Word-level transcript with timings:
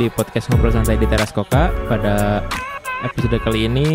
di 0.00 0.08
podcast 0.08 0.48
ngobrol 0.48 0.72
santai 0.72 0.96
di 0.96 1.04
teras 1.04 1.28
Koka. 1.28 1.68
Pada 1.84 2.40
episode 3.02 3.36
kali 3.38 3.68
ini 3.68 3.88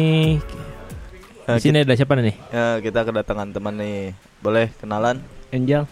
Eh, 1.46 1.58
di 1.58 1.62
sini 1.64 1.82
ada 1.82 1.94
siapa 1.94 2.14
nih? 2.18 2.34
Ya, 2.50 2.78
kita 2.78 3.02
kedatangan 3.02 3.50
teman 3.50 3.74
nih. 3.74 4.14
Boleh 4.40 4.70
kenalan? 4.76 5.22
Angel 5.50 5.86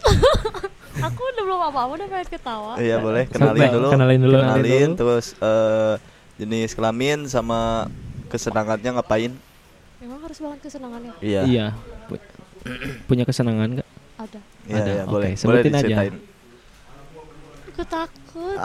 Aku 1.06 1.20
udah 1.22 1.42
belum 1.42 1.60
apa-apa 1.62 1.92
udah 1.94 2.06
pengen 2.08 2.28
ketawa. 2.30 2.72
Iya, 2.76 2.96
boleh 2.98 3.24
kenalin 3.24 3.52
Sampai- 3.54 3.68
dulu. 3.70 3.88
kenalin 3.88 4.18
dulu. 4.18 4.36
Kenalin, 4.38 4.56
Kenalin 4.58 4.84
dulu. 4.86 4.98
terus 4.98 5.26
eh, 5.38 5.94
jenis 6.36 6.70
kelamin 6.72 7.24
sama 7.24 7.88
kesenangannya 8.28 8.90
ngapain? 8.96 9.32
Memang 9.98 10.20
harus 10.22 10.38
banget 10.38 10.58
kesenangannya. 10.62 11.12
Iya. 11.20 11.40
Iya 11.44 11.66
pu- 12.04 12.20
Punya 13.04 13.24
kesenangan 13.24 13.80
gak? 13.80 13.88
Ada. 14.18 14.40
Iya, 14.64 14.76
Ada, 14.76 14.90
iya, 14.90 15.02
oke, 15.04 15.10
boleh. 15.10 15.30
Boleh 15.32 15.40
sebutin 15.62 15.72
aja. 15.74 15.96
Aku 17.78 17.86
takut. 17.86 18.58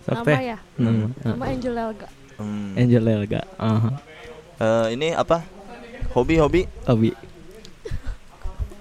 Sok 0.00 0.14
Nama 0.24 0.40
ya? 0.40 0.58
Nama, 0.74 1.04
Nama 1.20 1.44
Angel 1.46 1.74
Elga. 1.76 2.08
Hmm. 2.40 2.72
Angel 2.72 3.04
Elga 3.04 3.44
Aha. 3.60 3.90
Eh, 4.56 4.86
ini 4.96 5.12
apa? 5.12 5.44
Hobi-hobi? 6.10 6.64
Obi 6.86 7.12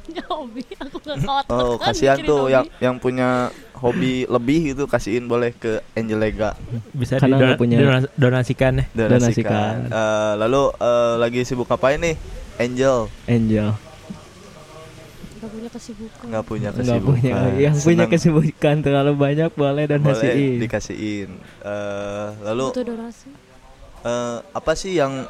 Ya 0.10 0.24
hobi, 0.32 0.64
aku 0.74 1.04
gak. 1.04 1.20
Oh, 1.52 1.76
makan 1.76 1.84
kasihan 1.84 2.16
tuh 2.18 2.48
hobi. 2.48 2.56
yang 2.56 2.66
yang 2.80 2.96
punya 2.96 3.52
hobi 3.76 4.24
lebih 4.24 4.72
gitu 4.72 4.88
kasihin 4.88 5.28
boleh 5.28 5.52
ke 5.52 5.84
Angelega 5.92 6.56
Bisa 6.90 7.20
Karena 7.20 7.36
nggak 7.36 7.60
punya- 7.60 7.78
dona- 7.78 8.12
donasikan 8.16 8.80
ya. 8.80 8.86
donasikan. 8.90 9.12
Donasikan. 9.12 9.76
Eh, 9.92 10.34
lalu 10.40 10.62
eh, 10.74 11.14
lagi 11.18 11.40
sibuk 11.44 11.68
ngapain 11.68 12.00
nih? 12.00 12.16
Angel 12.56 13.12
Angel 13.28 13.76
Gak 15.40 15.48
punya 15.50 15.70
kesibukan. 15.70 16.24
nggak 16.26 16.44
punya 16.44 16.70
Nggak 16.70 16.80
kesibukan. 16.84 17.08
punya 17.10 17.34
Yang 17.58 17.76
punya 17.80 17.96
Senang 17.98 18.12
kesibukan 18.12 18.76
terlalu 18.82 19.14
banyak 19.16 19.52
boleh 19.54 19.84
dan 19.86 20.00
boleh 20.00 20.14
hasiin 20.14 20.60
dikasihin. 20.60 21.30
Eh, 21.62 22.28
lalu 22.44 22.66
Butuh 22.70 22.86
donasi. 22.86 23.30
eh, 24.02 24.38
apa 24.50 24.72
sih 24.74 24.92
yang 24.94 25.24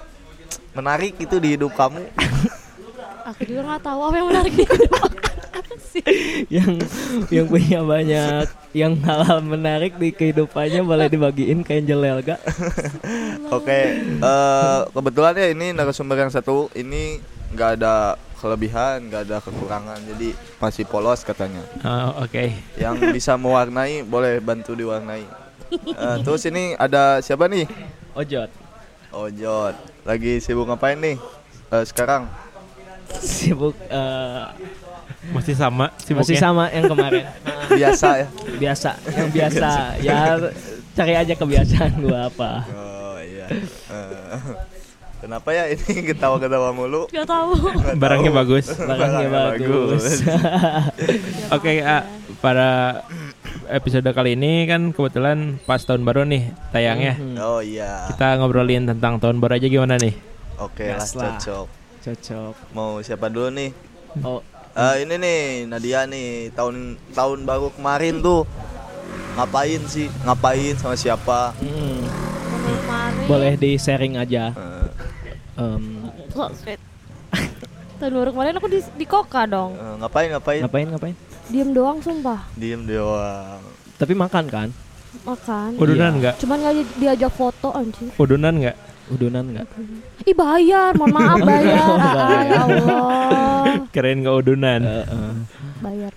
menarik 0.72 1.14
itu 1.16 1.38
di 1.38 1.54
hidup 1.54 1.74
kamu? 1.74 2.02
Aku 3.30 3.42
juga 3.44 3.62
gak 3.70 3.84
tahu 3.84 4.00
apa 4.02 4.16
yang 4.16 4.28
menarik 4.28 4.50
di 4.52 4.64
hidup 4.64 4.94
aku. 4.96 5.18
Apa 5.52 5.76
sih? 5.80 6.02
Yang 6.50 6.74
yang 7.30 7.46
punya 7.46 7.82
banyak 7.84 8.46
Yang 8.72 8.94
hal-hal 9.04 9.40
menarik 9.44 9.98
di 9.98 10.10
kehidupannya 10.10 10.82
Boleh 10.82 11.06
dibagiin 11.08 11.62
ke 11.62 11.78
Angel 11.78 12.00
Elga 12.02 12.38
Oke, 13.58 13.80
eh, 14.00 14.80
kebetulan 14.88 15.34
ya 15.36 15.48
ini 15.50 15.68
narasumber 15.72 16.18
yang 16.18 16.30
satu 16.30 16.70
ini 16.74 17.18
nggak 17.50 17.70
ada 17.78 18.14
kelebihan, 18.40 19.12
nggak 19.12 19.22
ada 19.28 19.38
kekurangan, 19.44 20.00
jadi 20.16 20.32
masih 20.58 20.88
polos 20.88 21.22
katanya. 21.22 21.62
Oh, 21.84 22.24
Oke. 22.24 22.56
Yang 22.80 23.12
bisa 23.12 23.36
mewarnai 23.36 24.02
boleh 24.02 24.40
bantu 24.40 24.74
diwarnai. 24.74 25.28
Eh, 25.70 26.18
terus 26.26 26.42
ini 26.50 26.74
ada 26.82 27.22
siapa 27.22 27.46
nih? 27.46 27.70
Ojot 28.18 28.50
Ojot, 29.14 29.78
lagi 30.02 30.42
sibuk 30.42 30.66
ngapain 30.66 30.98
nih 30.98 31.14
eh, 31.70 31.84
sekarang? 31.86 32.26
Sibuk 33.22 33.78
eh, 33.86 34.44
Masih 35.30 35.54
sama 35.54 35.94
sibuknya. 36.02 36.26
Masih 36.26 36.38
sama 36.42 36.74
yang 36.74 36.90
kemarin 36.90 37.22
Biasa 37.78 38.08
ya. 38.18 38.28
Biasa 38.58 38.90
Yang 39.22 39.30
biasa 39.30 39.70
Ya 40.02 40.18
cari 40.98 41.14
aja 41.14 41.34
kebiasaan 41.38 41.92
gua 42.02 42.34
apa 42.34 42.52
Oh 42.74 43.18
iya. 43.22 43.46
Eh, 43.94 44.38
kenapa 45.20 45.50
ya 45.50 45.68
ini 45.68 45.84
ketawa-ketawa 46.10 46.72
mulu? 46.72 47.08
Gak 47.08 47.28
tahu. 47.32 47.54
Barangnya 47.96 48.32
tahu. 48.32 48.40
bagus. 48.40 48.66
Barangnya 48.90 49.28
bagus 49.30 50.04
Oke, 51.50 51.82
ah, 51.82 52.04
pada 52.40 53.02
episode 53.68 54.08
kali 54.10 54.34
ini 54.34 54.66
kan 54.66 54.90
kebetulan 54.90 55.60
pas 55.64 55.80
tahun 55.80 56.02
baru 56.02 56.24
nih 56.24 56.44
tayangnya. 56.70 57.14
Mhm. 57.16 57.36
Oh 57.38 57.60
iya. 57.60 58.08
Kita 58.08 58.38
ngobrolin 58.38 58.86
tentang 58.86 59.18
tahun 59.18 59.38
baru 59.38 59.56
aja 59.56 59.68
gimana 59.68 59.96
nih? 59.96 60.14
Oke 60.58 60.88
lah 60.88 61.04
cocok. 61.04 61.68
Cocok 62.00 62.54
Mau 62.72 63.00
siapa 63.00 63.28
dulu 63.28 63.48
nih? 63.50 63.70
Oh 64.22 64.40
Eh 64.72 65.04
ini 65.04 65.16
nih 65.16 65.40
Nadia 65.66 66.06
nih 66.06 66.54
tahun 66.54 66.96
tahun 67.12 67.44
baru 67.44 67.74
kemarin 67.74 68.22
tuh 68.22 68.46
ngapain 69.36 69.82
sih? 69.86 70.08
Ngapain 70.24 70.76
sama 70.76 70.96
siapa? 70.96 71.52
mm, 71.58 72.00
Kemarin. 72.60 73.26
Boleh 73.26 73.54
di 73.56 73.76
sharing 73.76 74.16
aja 74.16 74.54
Eh, 74.54 74.79
Sweet. 76.56 76.80
Tahun 78.00 78.14
baru 78.14 78.32
kemarin 78.32 78.56
aku 78.56 78.68
di, 78.68 78.80
di 78.96 79.06
Koka 79.06 79.44
dong. 79.44 79.76
eh, 79.76 79.96
ngapain 80.00 80.28
ngapain? 80.30 80.62
Ngapain 80.64 80.88
ngapain 80.88 81.16
Diem 81.46 81.70
doang 81.70 82.00
sumpah. 82.00 82.48
Diem 82.54 82.82
doang. 82.82 83.60
Tapi 83.96 84.14
makan 84.14 84.46
kan 84.48 84.70
Makan. 85.22 85.74
Udunan 85.76 86.12
Iya. 86.12 86.20
nggak? 86.22 86.36
Cuman 86.38 86.58
gak 86.60 86.74
di- 86.76 86.94
diajak 86.98 87.34
foto 87.34 87.74
anjir. 87.74 88.08
Udunan 88.16 88.54
nggak? 88.56 88.78
Udunan 89.10 89.42
nggak 89.44 89.66
Ih 90.22 90.36
bayar, 90.38 90.94
mohon 90.94 91.10
maaf 91.12 91.40
bayar. 91.50 91.82
Ah, 91.98 92.42
ya 92.42 92.60
Allah. 92.62 93.10
Keren 93.90 94.22
nggak 94.22 94.36
udunan? 94.38 94.80
Eh, 94.80 95.04
eh. 95.04 95.34
Bayar. 95.82 96.14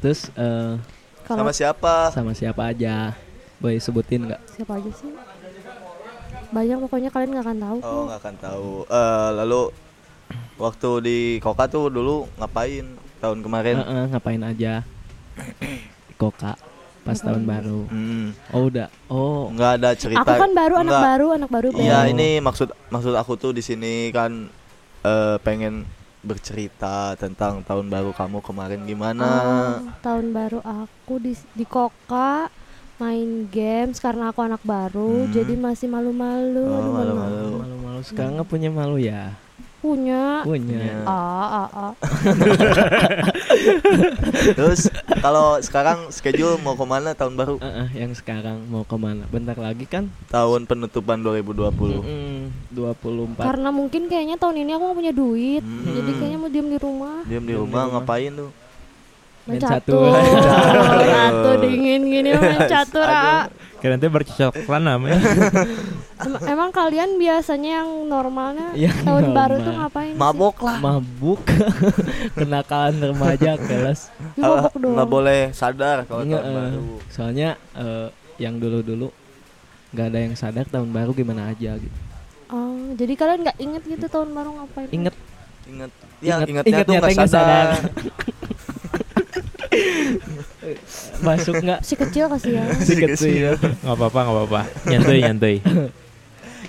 Terus 0.00 0.30
eh, 0.32 0.78
Kalau 1.20 1.42
Sama 1.42 1.52
siapa? 1.52 1.94
sama 2.10 2.32
siapa 2.32 2.62
aja 2.66 3.12
Boleh 3.58 3.76
sebutin 3.76 4.24
nggak 4.24 4.40
siapa 4.48 4.78
aja 4.78 4.90
sih? 4.90 5.10
Banyak 6.50 6.78
pokoknya 6.80 7.10
kalian 7.10 7.30
gak 7.32 7.44
akan 7.44 7.58
tahu. 7.58 7.78
Oh 7.80 8.00
nggak 8.06 8.20
akan 8.20 8.34
tahu. 8.36 8.70
Eh 8.86 9.28
lalu 9.34 9.62
waktu 10.56 10.90
di 11.00 11.18
Koka 11.38 11.64
tuh 11.66 11.86
dulu 11.88 12.26
ngapain 12.36 12.84
tahun 13.18 13.38
kemarin? 13.40 13.76
Eh, 13.76 13.86
eh, 13.86 14.04
Ngapain 14.08 14.42
aja 14.42 14.72
Di 16.06 16.14
Koka 16.20 16.52
Pas 17.00 17.16
tahun 17.16 17.42
baru 17.44 17.88
Hmm, 17.88 18.36
Oh 18.50 18.68
udah 18.68 18.88
Oh 19.06 19.48
nggak 19.48 19.72
ada 19.80 19.90
cerita. 19.94 20.20
Aku 20.20 20.36
kan 20.36 20.52
baru 20.52 20.74
anak 20.76 20.92
Nggak. 20.92 21.06
baru, 21.06 21.26
anak 21.32 21.50
baru. 21.50 21.68
Iya 21.72 21.98
Oh. 21.98 22.04
ini 22.06 22.28
maksud 22.38 22.68
maksud 22.88 23.14
aku 23.14 23.32
tuh 23.34 23.52
di 23.52 23.62
sini 23.62 24.10
kan 24.10 24.50
eh, 25.00 25.36
pengen 25.40 25.88
bercerita 26.20 27.16
tentang 27.16 27.64
tahun 27.64 27.88
baru 27.88 28.12
kamu 28.12 28.44
kemarin 28.44 28.84
gimana? 28.84 29.24
Oh, 29.24 29.72
tahun 30.00 30.36
baru 30.36 30.60
aku 30.60 31.16
di 31.16 31.32
di 31.56 31.64
Koka 31.64 32.52
main 33.00 33.28
games 33.48 33.96
karena 33.96 34.28
aku 34.28 34.40
anak 34.40 34.60
baru 34.62 35.24
Hmm. 35.24 35.32
jadi 35.32 35.54
masih 35.56 35.88
malu-malu. 35.88 36.62
Oh, 36.62 36.92
malu-malu. 36.92 37.48
Malu-malu 37.58 38.00
Sekarang 38.00 38.36
nggak 38.36 38.46
punya 38.46 38.68
malu 38.68 38.96
ya 38.96 39.32
Punya. 39.80 40.44
Punya 40.44 41.08
Ah, 41.08 41.64
ah, 41.64 41.68
ah. 41.72 41.92
Terus 44.52 44.92
kalau 45.18 45.56
sekarang 45.58 46.08
schedule 46.10 46.60
mau 46.60 46.76
ke 46.76 46.84
mana 46.84 47.12
tahun 47.12 47.32
baru? 47.32 47.54
Eh, 47.58 47.64
eh, 47.64 47.88
Yang 47.98 48.20
sekarang 48.20 48.60
mau 48.68 48.84
ke 48.84 48.92
mana 48.94 49.24
Bentar 49.26 49.56
lagi 49.56 49.84
kan 49.84 50.12
Tahun 50.28 50.64
penutupan 50.64 51.16
2020. 51.18 51.96
Mm, 51.96 52.52
24 52.70 53.40
Karena 53.40 53.68
mungkin 53.70 54.04
kayaknya 54.06 54.36
tahun 54.36 54.60
ini 54.60 54.70
aku 54.70 54.84
gak 54.84 54.98
punya 54.98 55.12
duit. 55.12 55.62
Hmm. 55.64 55.84
Jadi 55.90 56.10
kayaknya 56.14 56.38
mau 56.38 56.50
diem 56.50 56.68
di 56.68 56.78
rumah. 56.78 57.16
Diam 57.24 57.40
di 57.40 57.46
Diam 57.46 57.46
di 57.48 57.54
rumah 57.56 57.82
rumah. 57.82 57.92
ngapain 57.98 58.32
tuh? 58.32 58.50
Main 59.42 59.56
Main 59.56 59.60
catur. 59.62 60.12
catur. 60.12 61.00
Catur 61.06 61.54
dingin 61.60 62.00
gini 62.02 62.28
main 62.32 62.60
catur. 62.66 63.02
ah. 63.02 63.44
Keren 63.80 63.96
tuh 63.96 64.10
bercocok 64.10 64.52
tanam 64.60 65.00
ya. 65.04 65.16
Em- 66.20 66.42
Emang 66.46 66.68
kalian 66.68 67.16
biasanya 67.16 67.80
yang 67.80 67.88
normalnya 68.04 68.76
Yang 68.76 68.92
tahun 69.00 69.24
baru 69.30 69.54
normal. 69.54 69.64
tuh 69.64 69.72
ngapain 69.74 70.12
sih? 70.12 70.20
Mabok 70.20 70.56
lah. 70.60 70.76
Mabuk 70.78 71.40
Kenakalan 72.36 72.96
remaja 73.02 73.56
kelas 73.56 74.12
Ya, 74.34 74.44
mabok 74.44 74.68
Ah, 74.68 74.76
doang. 74.76 74.94
nggak 74.94 75.08
boleh 75.10 75.40
sadar 75.50 76.04
kalau 76.04 76.22
Nggak, 76.22 76.42
tahun 76.42 76.52
eh, 76.52 76.60
baru. 76.60 76.84
Soalnya 77.08 77.48
eh, 77.72 78.06
Yang 78.36 78.54
dulu-dulu 78.58 79.08
nggak 79.90 80.06
ada 80.06 80.18
yang 80.20 80.34
sadar 80.34 80.64
tahun 80.64 80.88
baru 80.88 81.10
gimana 81.10 81.48
aja 81.48 81.74
gitu 81.74 81.98
Oh, 82.46 82.76
jadi 82.94 83.12
kalian 83.14 83.40
nggak 83.42 83.58
inget 83.58 83.82
gitu 83.88 84.06
tahun 84.06 84.28
baru 84.30 84.50
ngapain? 84.54 84.88
Inget 84.90 85.14
Ingat. 85.66 85.90
Ya, 86.20 86.36
Ingat- 86.36 86.48
ingatnya 86.66 86.84
tuh 86.84 86.94
nggak 86.94 87.16
sadar. 87.26 87.68
Masuk 91.20 91.54
nggak 91.58 91.80
Si 91.80 91.94
kecil 91.94 92.26
kasihan. 92.26 92.66
si 92.76 92.94
kecil 92.96 93.54
Nggak 93.54 93.94
apa-apa, 93.94 94.18
nggak 94.20 94.36
apa-apa. 94.36 94.60
Nyantuy, 94.86 95.18
nyantuy. 95.20 95.56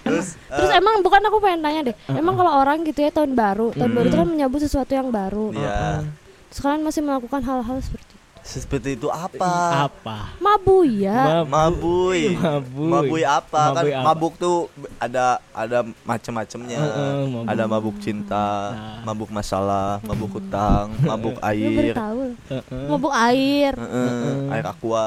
Terus 0.01 0.27
Terus 0.37 0.69
eh, 0.69 0.77
emang 0.77 1.01
bukan 1.01 1.21
aku 1.21 1.37
pengen 1.37 1.61
tanya 1.61 1.81
deh. 1.83 1.95
Emang 2.09 2.33
kalau 2.33 2.51
orang 2.55 2.81
gitu 2.81 2.99
ya 2.99 3.11
tahun 3.11 3.33
baru, 3.33 3.69
tahun 3.71 3.91
baru 3.91 4.03
itu 4.03 4.13
Hmm. 4.13 4.23
kan 4.23 4.29
menyambut 4.29 4.59
sesuatu 4.59 4.91
yang 4.91 5.09
baru. 5.09 5.51
Iya. 5.51 6.05
Terus 6.49 6.59
kalian 6.59 6.81
masih 6.81 7.01
melakukan 7.01 7.41
hal-hal 7.41 7.77
seperti 7.79 8.05
itu. 8.07 8.17
Seperti 8.41 8.95
itu 8.95 9.05
apa? 9.07 9.85
Apa? 9.85 10.33
Mabu 10.35 10.81
ya. 10.83 11.45
Mabuy. 11.45 12.33
Mabuy. 12.33 12.89
Mabuy 12.89 13.23
apa? 13.23 13.61
kan 13.71 13.79
Mabuy 13.79 13.93
apa? 13.93 14.03
mabuk 14.03 14.33
tuh 14.35 14.57
ada 14.97 15.25
ada 15.51 15.79
macam-macamnya. 16.01 16.79
Heeh, 16.79 17.17
mabuk. 17.23 17.45
ada 17.47 17.63
mabuk 17.65 17.95
cinta, 17.97 18.49
Nah. 18.71 19.05
mabuk 19.05 19.29
masalah, 19.29 20.01
mabuk 20.01 20.33
hutang, 20.33 20.89
mabuk 21.01 21.37
air. 21.39 21.93
tahu. 21.93 22.33
Heeh. 22.47 22.85
Mabuk 22.87 23.13
air. 23.13 23.73
Heeh, 23.77 24.51
air 24.51 24.65
aqua. 24.65 25.05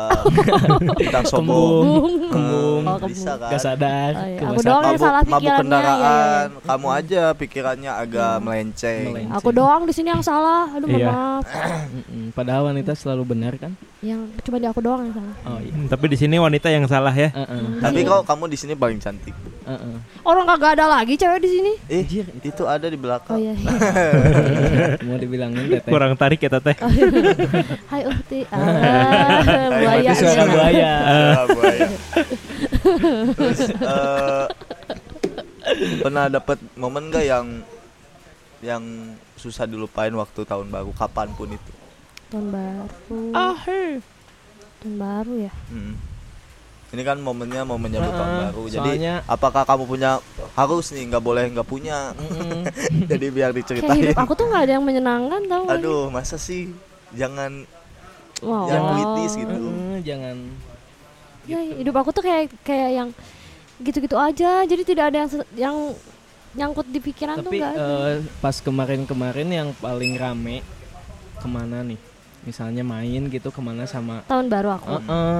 hutang 1.00 1.26
sombong. 1.26 1.82
Kembung. 1.84 2.12
Kembung. 2.30 2.82
Oh, 2.84 2.96
kembung. 2.96 3.10
Bisa 3.10 3.32
kan? 3.34 3.50
Gak 3.50 3.60
sadar. 3.60 4.12
Oh, 4.14 4.24
iya. 4.24 4.40
Aku 4.46 4.60
doang 4.62 4.78
yang 4.78 4.94
Mabuk, 4.94 5.02
salah 5.02 5.20
mabuk 5.20 5.34
pikirannya. 5.34 5.60
kendaraan. 5.60 6.46
ya, 6.48 6.62
Kamu 6.64 6.88
aja 6.88 7.22
pikirannya 7.34 7.92
agak 7.92 8.34
melenceng. 8.38 9.04
Melenceng. 9.10 9.34
Aku 9.34 9.48
doang 9.50 9.82
di 9.82 9.92
sini 9.92 10.08
yang 10.08 10.22
salah. 10.22 10.70
Aduh, 10.70 10.86
Iya. 10.86 11.08
maaf. 11.10 11.44
Padahal 12.38 12.70
wanita 12.70 12.94
selalu 12.94 13.23
benar 13.24 13.52
kan? 13.56 13.72
Yang 14.00 14.20
cuma 14.40 14.56
di 14.56 14.66
aku 14.66 14.80
doang 14.80 15.08
yang 15.08 15.14
salah. 15.16 15.36
Oh 15.44 15.58
iya. 15.58 15.72
Hmm, 15.72 15.88
tapi 15.88 16.04
di 16.06 16.16
sini 16.16 16.36
wanita 16.36 16.68
yang 16.68 16.84
salah 16.84 17.10
ya. 17.10 17.32
Heeh. 17.32 17.80
Tapi 17.80 18.04
kok 18.04 18.22
kamu 18.24 18.44
di 18.46 18.56
sini 18.56 18.72
paling 18.72 19.00
cantik. 19.00 19.32
Heeh. 19.64 19.96
Orang 20.22 20.44
kagak 20.44 20.76
ada 20.76 20.86
lagi 20.86 21.16
cewek 21.16 21.40
di 21.40 21.50
sini. 21.50 21.72
Eh, 21.88 22.04
itu 22.40 22.62
ada 22.64 22.84
di 22.84 22.94
Oh 22.94 23.00
belakang. 23.00 23.36
iya. 23.40 23.56
Mau 25.06 25.16
dibilangin 25.16 25.64
teteh. 25.66 25.88
Kurang 25.88 26.14
tarik 26.14 26.38
ya 26.38 26.50
teteh. 26.52 26.76
Hai 27.90 28.02
Uhti. 28.04 28.40
Ah, 28.48 29.40
buaya. 29.80 30.12
Suara 30.12 30.44
buaya. 30.46 30.92
Buaya. 31.48 31.88
Terus 33.34 33.60
eh, 33.72 34.44
pernah 36.00 36.28
dapat 36.28 36.60
momen 36.76 37.08
gak 37.08 37.24
yang 37.24 37.46
yang 38.60 38.84
susah 39.36 39.68
dilupain 39.68 40.12
waktu 40.12 40.40
tahun 40.44 40.68
baru 40.68 40.92
kapan 40.92 41.28
pun 41.36 41.52
itu? 41.52 41.72
Tahun 42.34 42.50
baru. 42.50 42.86
Ah, 43.30 43.54
Tahun 43.62 44.94
baru 44.96 45.32
ya. 45.40 45.52
Hmm. 45.70 45.94
Ini 46.90 47.02
kan 47.02 47.18
momennya 47.18 47.62
momen 47.62 47.88
nyambut 47.88 48.10
tahun 48.12 48.26
Heeh, 48.28 48.42
baru. 48.44 48.62
Jadi 48.68 48.90
soalnya- 48.92 49.22
apakah 49.24 49.62
kamu 49.62 49.84
punya 49.84 50.10
harus 50.52 50.90
nih 50.90 51.06
nggak 51.06 51.22
boleh 51.22 51.44
nggak 51.48 51.62
punya? 51.64 52.10
Mm-mm. 52.12 52.66
Jadi 53.10 53.26
biar 53.28 53.50
Kayak 53.50 53.58
diceritain. 53.60 53.98
hidup 54.00 54.18
aku 54.20 54.32
tuh 54.32 54.46
nggak 54.46 54.62
ada 54.64 54.72
yang 54.72 54.84
menyenangkan 54.84 55.42
tau? 55.44 55.62
Aduh, 55.68 56.06
masa 56.08 56.34
sih? 56.36 56.74
Jangan 57.12 57.66
Wow. 58.42 58.66
yang 58.66 58.82
puitis 58.84 59.32
gitu. 59.36 59.54
Heeh, 59.54 59.96
jangan 60.02 60.36
Ya, 61.44 61.58
hidup 61.60 61.94
aku 61.94 62.10
tuh 62.10 62.20
kayak 62.20 62.50
kayak 62.62 62.90
yang 62.94 63.08
gitu-gitu 63.78 64.14
aja. 64.14 64.62
Jadi 64.62 64.82
tidak 64.82 65.04
ada 65.06 65.16
yang 65.20 65.30
yang 65.54 65.76
nyangkut 66.52 66.86
di 66.86 66.98
pikiran 66.98 67.38
tuh 67.38 67.46
Tapi 67.46 67.58
nggak 67.58 67.72
ada. 67.74 67.86
eh, 68.12 68.16
pas 68.38 68.56
kemarin-kemarin 68.56 69.46
yang 69.46 69.68
paling 69.74 70.14
rame 70.14 70.62
ke 71.36 71.46
mana 71.46 71.82
nih? 71.82 71.98
Misalnya 72.44 72.82
main 72.82 73.22
gitu 73.26 73.48
ke 73.48 73.58
mana 73.58 73.84
sama 73.84 74.20
Tahun 74.24 74.46
baru 74.46 74.68
aku. 74.74 74.88
Heeh, 74.98 75.38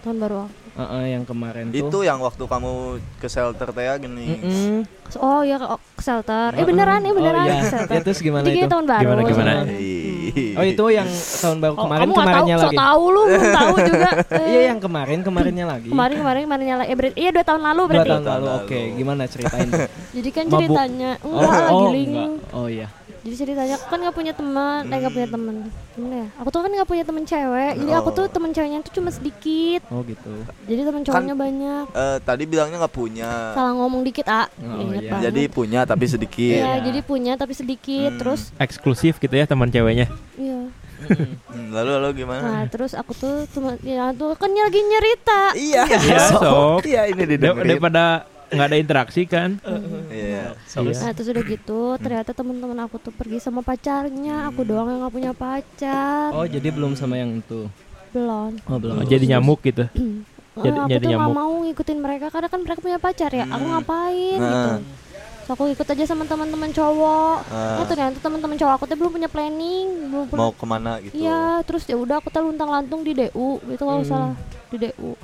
Tahun 0.00 0.16
baru 0.16 0.36
aku. 0.42 0.54
heeh, 0.74 1.04
yang 1.12 1.22
kemarin 1.22 1.70
Itu 1.70 1.86
tuh 1.88 2.02
yang 2.02 2.18
waktu 2.18 2.40
kamu 2.40 2.72
ke 3.16 3.26
shelter 3.26 3.68
teh 3.68 3.84
ya 3.84 3.94
gini. 3.94 4.26
Mm-mm. 4.36 4.74
Oh 5.16 5.40
ya 5.40 5.54
ke, 5.54 5.66
ke 5.70 6.02
shelter. 6.02 6.50
Eh 6.52 6.62
beneran, 6.62 6.98
eh 7.00 7.10
beneran 7.10 7.40
Oh, 7.40 7.48
iya. 7.48 7.58
ke 7.58 7.68
shelter. 7.72 7.92
Ya, 7.92 8.00
terus 8.02 8.18
gimana 8.18 8.44
itu? 8.44 8.66
tahun 8.66 8.84
baru. 8.84 9.02
Gimana, 9.04 9.22
gimana? 9.24 9.52
Hei. 9.64 10.02
Oh 10.54 10.64
itu 10.64 10.84
yang 10.88 11.06
tahun 11.36 11.58
baru 11.58 11.72
Oh, 11.72 11.82
kemarin 11.84 12.00
kamu 12.00 12.10
nggak 12.10 12.26
kemarinnya 12.26 12.56
tahu, 12.56 12.64
lagi. 12.64 12.74
So 12.74 12.82
tahu 12.82 13.04
lu, 13.06 13.22
belum 13.24 13.50
tahu 13.60 13.74
juga. 13.80 14.10
Iya 14.34 14.60
yang 14.64 14.78
kemarin 14.80 15.18
kemarinnya 15.22 15.66
lagi. 15.68 15.88
kemarin 15.88 16.16
kemarin 16.16 16.40
kemarinnya 16.44 16.76
lagi. 16.76 16.88
Eh, 16.88 16.96
berarti, 16.96 17.16
iya 17.16 17.30
dua 17.30 17.44
tahun 17.44 17.62
lalu 17.62 17.80
Dua 17.80 17.90
berarti. 17.92 18.08
tahun 18.10 18.24
lalu. 18.24 18.46
Oke, 18.56 18.74
lalu. 18.80 18.96
gimana 18.96 19.22
ceritain? 19.26 19.68
Jadi 20.16 20.30
kan 20.30 20.44
ceritanya 20.48 21.10
oh, 21.20 21.30
enggak 21.32 21.50
lagi 21.54 21.74
oh, 21.74 21.90
enggak. 21.94 22.28
Oh 22.50 22.66
iya. 22.66 22.88
Jadi 23.24 23.34
ceritanya 23.34 23.74
aku 23.74 23.86
kan 23.88 23.98
nggak 23.98 24.12
punya 24.14 24.32
teman, 24.32 24.84
eh 24.84 24.96
nggak 24.96 25.10
punya 25.10 25.24
Hmm. 25.24 25.34
teman. 25.34 25.54
Gimana 25.90 26.14
ya? 26.14 26.26
Aku 26.36 26.48
tuh 26.50 26.60
kan 26.60 26.70
nggak 26.70 26.86
punya 26.86 27.04
teman 27.04 27.22
cewek. 27.24 27.72
Jadi 27.74 27.92
aku 27.94 28.08
tuh 28.10 28.24
Oh. 28.24 28.30
teman 28.30 28.50
ceweknya 28.52 28.78
tuh 28.80 28.92
cuma 28.92 29.08
sedikit. 29.08 29.80
Oh 29.88 30.00
gitu. 30.02 30.32
Jadi 30.62 30.80
teman 30.82 31.02
cowoknya 31.02 31.34
banyak. 31.34 31.84
Eh, 31.88 32.16
tadi 32.20 32.44
bilangnya 32.44 32.76
nggak 32.78 32.92
punya. 32.94 33.30
Salah 33.52 33.72
ngomong 33.74 34.04
dikit, 34.04 34.26
Ah. 34.26 34.44
Oh, 34.58 34.76
Ingat 34.78 35.00
iya. 35.00 35.10
banget. 35.10 35.24
Jadi 35.24 35.42
punya 35.48 35.80
tapi 35.82 36.04
sedikit. 36.04 36.60
Iya, 36.60 36.72
jadi 36.82 37.00
punya 37.00 37.32
tapi 37.34 37.52
sedikit. 37.52 38.10
Hmm. 38.10 38.20
Terus 38.20 38.40
Eksklusif 38.54 39.16
gitu 39.16 39.32
ya 39.32 39.44
teman 39.44 39.68
ceweknya. 39.68 40.04
iya. 40.36 40.68
Hmm, 41.04 41.68
lalu 41.68 41.90
lalu 41.94 42.08
gimana? 42.18 42.44
Nah, 42.44 42.64
terus 42.66 42.92
aku 42.92 43.12
tuh 43.12 43.44
teman 43.50 43.76
ya 43.82 44.12
tuh 44.12 44.32
kan 44.34 44.48
lagi 44.48 44.80
nyerita. 44.80 45.52
Iya, 45.54 45.82
Iya, 45.86 46.18
sok. 46.30 46.80
Iya, 46.82 47.02
ini 47.06 47.24
didengerin. 47.26 47.76
Daripada 47.76 48.24
nggak 48.54 48.68
ada 48.68 48.78
interaksi 48.78 49.22
kan. 49.24 49.58
Iya. 50.06 50.54
Iya. 50.54 50.94
Nah, 50.96 51.12
terus 51.12 51.28
udah 51.28 51.44
gitu, 51.44 51.80
ternyata 51.98 52.30
teman-teman 52.30 52.78
aku 52.80 52.96
tuh 52.98 53.10
pergi 53.10 53.38
sama 53.38 53.60
pacarnya. 53.60 54.48
Aku 54.48 54.62
doang 54.62 54.88
yang 54.88 55.00
nggak 55.00 55.12
punya 55.12 55.32
pacar. 55.32 56.30
Oh 56.30 56.44
jadi 56.44 56.68
belum 56.68 56.94
sama 56.94 57.16
yang 57.16 57.36
itu. 57.36 57.66
Belum. 58.10 58.54
Oh 58.64 58.78
belum. 58.78 58.94
Oh, 58.96 59.04
jadi 59.04 59.24
nyamuk 59.28 59.60
gitu. 59.62 59.84
Eh, 60.54 60.62
Jadi- 60.62 60.78
aku 60.78 60.86
jadi 60.88 61.02
tuh 61.02 61.10
nggak 61.10 61.34
mau 61.34 61.52
ngikutin 61.66 61.98
mereka 61.98 62.26
karena 62.30 62.46
kan 62.46 62.62
mereka 62.62 62.78
punya 62.78 62.94
pacar 62.94 63.26
ya. 63.28 63.42
Aku 63.44 63.58
Hmm. 63.58 63.74
ngapain 63.74 64.38
Nah. 64.38 64.46
gitu. 64.46 64.70
So, 65.42 65.50
aku 65.50 65.66
ikut 65.68 65.82
aja 65.84 66.04
sama 66.06 66.24
teman-teman 66.24 66.70
cowok. 66.70 67.36
Ah. 67.50 67.76
Nah, 67.76 67.84
ternyata 67.84 68.16
teman-teman 68.16 68.54
cowok 68.54 68.72
aku 68.72 68.84
tuh 68.86 68.94
belum 68.94 69.12
punya 69.12 69.26
planning, 69.26 69.86
belum 70.08 70.24
punya 70.24 70.38
Mau 70.38 70.54
ke 70.54 70.62
mana 70.64 71.02
gitu? 71.02 71.10
Iya, 71.12 71.58
terus 71.60 71.82
ya 71.84 71.98
udah 71.98 72.16
aku 72.16 72.30
tuh 72.30 72.40
luntang 72.40 72.70
lantung 72.70 73.02
di 73.02 73.12
DU 73.12 73.58
gitu 73.66 73.82
kalau 73.82 74.00
Hmm. 74.00 74.06
salah 74.06 74.32
di 74.70 74.76
DU. 74.78 75.18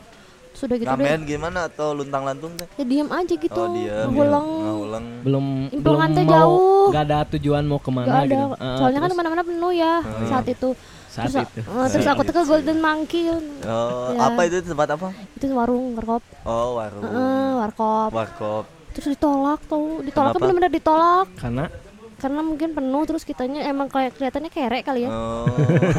Sudah 0.60 0.76
gitu 0.76 0.84
deh. 0.86 0.92
Ngamen 0.92 1.20
gimana 1.24 1.58
atau 1.66 1.96
luntang 1.96 2.20
lantung 2.20 2.52
teh? 2.52 2.68
Ya 2.76 2.84
diem 2.84 3.08
aja 3.08 3.32
gitu. 3.32 3.56
Oh 3.56 3.72
dia 3.72 4.04
Ngulang. 4.04 4.44
ngulang. 4.44 5.04
Belum 5.24 5.44
belum 5.72 5.96
mau 5.96 6.24
jauh. 6.28 6.86
Gak 6.92 7.04
ada 7.06 7.18
tujuan 7.30 7.64
mau 7.64 7.80
ke 7.80 7.88
mana 7.88 8.06
Gak 8.06 8.20
ada. 8.20 8.28
gitu. 8.28 8.46
Ah, 8.54 8.76
Soalnya 8.76 8.98
kan 8.98 9.08
terus 9.08 9.16
ke 9.16 9.18
mana-mana 9.18 9.42
penuh 9.42 9.72
ya 9.72 9.94
Hmm. 10.00 10.28
saat 10.28 10.46
itu. 10.46 10.70
saat 11.10 11.26
terus, 11.26 11.42
itu. 11.42 11.60
eh, 11.66 11.86
terus 11.90 12.06
aku 12.06 12.22
tuh 12.22 12.30
ke 12.32 12.42
Golden 12.44 12.78
Monkey. 12.78 13.22
Oh, 13.26 14.14
Ya. 14.14 14.30
apa 14.30 14.40
itu 14.46 14.62
tempat 14.62 14.94
apa? 14.94 15.10
Itu 15.34 15.50
warung 15.50 15.96
warkop. 15.96 16.22
Oh, 16.44 16.78
warung. 16.78 17.02
Heeh, 17.02 17.48
warkop. 17.58 18.10
Warkop. 18.12 18.64
Terus 18.92 19.06
ditolak 19.10 19.58
tuh. 19.64 20.02
Ditolak 20.02 20.30
Kenapa? 20.30 20.42
bener-bener 20.44 20.70
ditolak. 20.70 21.26
Karena 21.34 21.66
Karena 22.20 22.44
mungkin 22.44 22.76
penuh 22.76 23.02
terus 23.08 23.24
kitanya 23.24 23.64
emang 23.64 23.88
kayak 23.88 24.12
kelihatannya 24.12 24.52
kerek 24.52 24.84
kali 24.84 25.08
ya. 25.08 25.10
Oh. 25.10 25.48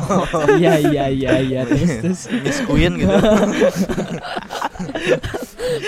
iya 0.62 0.77
iya 0.77 1.06
iya 1.09 1.33
iya 1.41 1.62
terus 1.65 1.89
terus 1.97 2.21
Miss 2.29 2.62
Queen 2.62 2.94
gitu. 3.01 3.09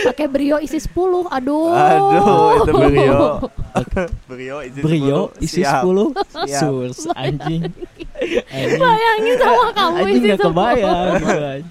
Pakai 0.04 0.26
brio 0.26 0.58
isi 0.58 0.82
10. 0.82 0.90
Aduh. 1.30 1.70
Aduh, 1.70 2.66
itu 2.66 2.72
Brio. 2.74 3.22
Brio 4.30 4.58
isi 4.66 4.80
Brio 4.82 5.20
10. 5.38 5.46
isi 5.46 5.62
Siap. 5.62 5.86
10 5.86 6.50
Siap. 6.50 6.62
Sus 6.62 7.06
anjing 7.14 7.70
Anjing 8.50 8.80
Bayangin 8.82 9.36
sama 9.38 9.68
kamu 9.70 9.96
Anjing 10.02 10.18
isi 10.18 10.28
gak 10.34 10.40
10. 10.42 10.46
kebayang 10.50 10.98
anjing. 11.14 11.64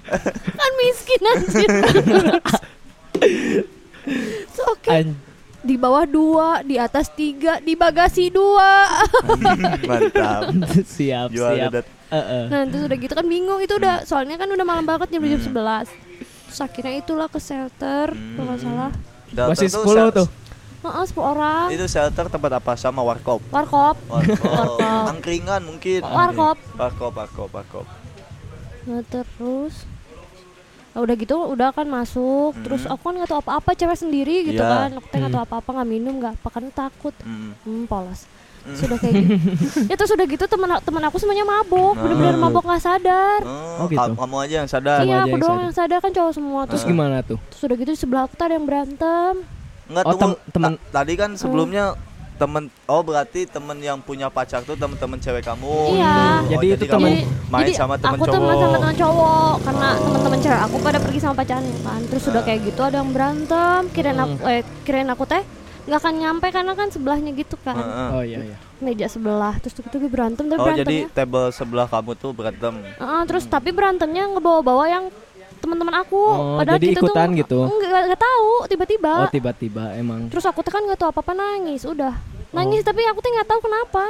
Kan 0.55 0.71
miskin 0.79 1.21
anjir. 1.25 1.69
So, 4.51 4.61
Oke. 4.71 4.89
An- 4.91 5.15
Di 5.63 5.75
bawah 5.75 6.03
dua, 6.03 6.59
di 6.59 6.75
atas 6.75 7.07
tiga, 7.09 7.57
di 7.57 7.71
bagasi 7.73 8.27
dua. 8.27 8.91
Mantap. 9.89 10.51
Siap 10.85 11.27
Jual 11.29 11.55
siap 11.55 11.71
dadat. 11.71 11.85
Heeh. 12.11 12.43
Nah 12.45 12.61
terus 12.67 12.83
udah 12.83 12.97
gitu 12.99 13.13
kan 13.13 13.25
bingung 13.25 13.57
itu 13.57 13.73
udah 13.73 14.03
soalnya 14.03 14.35
kan 14.35 14.45
udah 14.45 14.61
malam 14.61 14.83
banget 14.83 15.09
jam 15.09 15.23
jam 15.23 15.41
11 15.41 15.89
Terus 16.45 16.59
akhirnya 16.61 16.93
itulah 16.95 17.25
ke 17.25 17.39
shelter 17.39 18.13
kalau 18.13 18.45
nggak 18.45 18.59
salah 18.59 18.91
Masih 19.49 19.67
tuh 19.67 19.81
10 19.81 19.89
shel- 19.89 20.13
tuh 20.13 20.27
Heeh, 20.83 21.03
10 21.07 21.17
orang 21.25 21.65
Itu 21.71 21.85
shelter 21.87 22.25
tempat 22.27 22.51
apa 22.53 22.75
sama 22.75 23.01
warkop? 23.01 23.41
Warkop 23.49 23.97
Warkop. 24.05 24.45
Warkop. 24.45 25.09
Angkringan 25.09 25.63
mungkin. 25.63 26.03
Warkop 26.03 26.59
Warkop, 26.75 27.11
warkop, 27.15 27.49
warkop. 27.49 27.85
Nah 28.83 29.01
terus 29.01 29.87
Nah, 30.93 31.01
udah 31.01 31.15
gitu 31.15 31.33
udah 31.49 31.69
kan 31.69 31.87
masuk 31.87 32.53
terus 32.61 32.85
aku 32.85 33.01
kan 33.03 33.13
nggak 33.15 33.25
tahu 33.27 33.41
apa-apa 33.41 33.73
cewek 33.73 33.97
sendiri 33.97 34.45
gitu 34.45 34.59
Iya. 34.59 34.69
kan 34.85 34.89
aku 34.93 35.05
nggak 35.11 35.31
tahu 35.31 35.43
apa-apa 35.43 35.69
nggak 35.73 35.89
minum 35.89 36.13
nggak 36.15 36.33
apa 36.35 36.47
karena 36.49 36.69
takut 36.71 37.13
Hmm. 37.19 37.57
hmm 37.59 37.85
polos 37.85 38.29
sudah 38.63 38.95
kayak 38.95 39.13
gitu 39.17 39.35
ya 39.89 39.95
terus 39.95 40.11
udah 40.11 40.23
gitu 40.25 40.45
teman 40.45 40.69
teman 40.79 41.03
aku 41.03 41.17
semuanya 41.17 41.43
mabok 41.43 41.97
bener-bener 41.97 42.31
Ah. 42.31 42.39
mabok 42.39 42.63
nggak 42.63 42.79
sadar 42.79 43.39
Oh, 43.41 43.75
Oh, 43.75 43.87
gitu. 43.87 43.99
ka- 43.99 44.15
Kamu 44.15 44.35
aja 44.39 44.55
yang 44.55 44.69
sadar. 44.69 44.97
Iya 44.99 45.03
aja 45.03 45.17
aku 45.19 45.27
yang 45.27 45.41
doang 45.41 45.49
sadar. 45.51 45.65
yang 45.65 45.75
sadar 45.75 45.97
kan 45.99 46.11
cowok 46.13 46.31
semua 46.31 46.61
Terus 46.61 46.71
terus 46.71 46.83
gimana 46.87 47.15
tuh? 47.21 47.37
terus 47.43 47.61
udah 47.63 47.75
gitu 47.75 47.89
di 47.89 47.99
sebelah 47.99 48.21
aku 48.23 48.33
tuh 48.33 48.45
ada 48.45 48.53
yang 48.53 48.65
berantem 48.65 49.33
Enggak 49.83 50.03
Oh, 50.05 50.11
tunggu. 50.11 50.21
tem- 50.23 50.39
temen- 50.53 50.77
Ta- 50.77 50.83
tadi 50.95 51.13
kan 51.17 51.29
sebelumnya 51.33 51.83
temen 52.33 52.63
oh 52.85 53.01
berarti 53.01 53.45
temen 53.45 53.77
yang 53.77 53.97
punya 53.97 54.27
pacar 54.27 54.61
tuh 54.61 54.73
temen-temen 54.73 55.17
cewek 55.17 55.41
kamu. 55.41 55.75
Iya. 55.93 56.15
gitu. 56.43 56.51
Jadi 56.51 56.67
itu 56.71 56.85
kamu 56.85 57.05
temen- 57.07 57.25
main 57.47 57.61
Jadi 57.61 57.71
sama 57.73 57.95
temen 57.95 58.15
aku 58.15 58.25
cowok. 58.25 58.35
teman 58.35 58.55
sama 58.57 58.75
teman 58.75 58.95
cowok 58.95 59.53
karena 59.61 59.87
teman-teman 59.97 60.39
cewek 60.39 60.59
aku 60.61 60.75
pada 60.79 60.99
pergi 60.99 61.19
sama 61.19 61.35
pacarnya 61.35 61.77
kan 61.79 62.01
terus 62.05 62.23
udah 62.25 62.35
Ah. 62.35 62.45
kayak 62.45 62.59
gitu 62.63 62.81
ada 62.81 62.97
yang 62.97 63.11
berantem 63.11 63.81
kirain 63.91 64.15
Hmm. 64.15 64.25
aku 64.27 64.43
eh 64.45 64.61
kirain 64.81 65.07
aku 65.07 65.23
teh 65.25 65.43
nggak 65.83 65.99
akan 65.99 66.13
nyampe 66.15 66.47
karena 66.47 66.73
kan 66.73 66.87
sebelahnya 66.87 67.31
gitu 67.33 67.55
kan 67.59 67.75
Heeh. 67.75 68.09
Oh 68.09 68.23
iya 68.23 68.39
iya 68.45 68.57
meja 68.79 69.05
sebelah 69.05 69.55
terus 69.57 69.71
tuh 69.73 69.83
gitu 69.83 69.99
berantem 70.03 70.43
tapi 70.45 70.57
Oh 70.57 70.67
jadi 70.69 70.83
berantemnya 71.03 71.11
table 71.13 71.47
sebelah 71.49 71.87
kamu 71.87 72.11
tuh 72.13 72.31
berantem. 72.31 72.73
Heeh, 72.93 73.21
terus 73.25 73.43
tapi 73.45 73.69
berantemnya 73.69 74.27
ngebawa-bawa 74.29 74.85
yang 74.85 75.05
teman-teman 75.63 75.95
aku. 75.97 76.19
Oh, 76.19 76.59
padahal 76.59 76.75
jadi 76.75 76.87
kita 76.91 76.99
ikutan 76.99 77.27
tuh 77.27 77.39
gitu? 77.39 77.59
nggak 77.71 78.01
nggak 78.05 78.21
tahu 78.21 78.49
tiba-tiba. 78.67 79.13
Oh 79.17 79.29
tiba-tiba 79.29 79.83
emang. 79.95 80.27
Terus 80.27 80.43
aku 80.43 80.59
tuh 80.59 80.69
kan 80.69 80.83
nggak 80.83 80.99
tahu 80.99 81.09
apa-apa 81.09 81.31
nangis 81.33 81.83
udah. 81.83 82.13
Nangis 82.51 82.81
Oh. 82.81 82.85
tapi 82.85 83.01
aku 83.03 83.17
tuh 83.17 83.31
nggak 83.31 83.47
tahu 83.47 83.59
kenapa. 83.61 84.03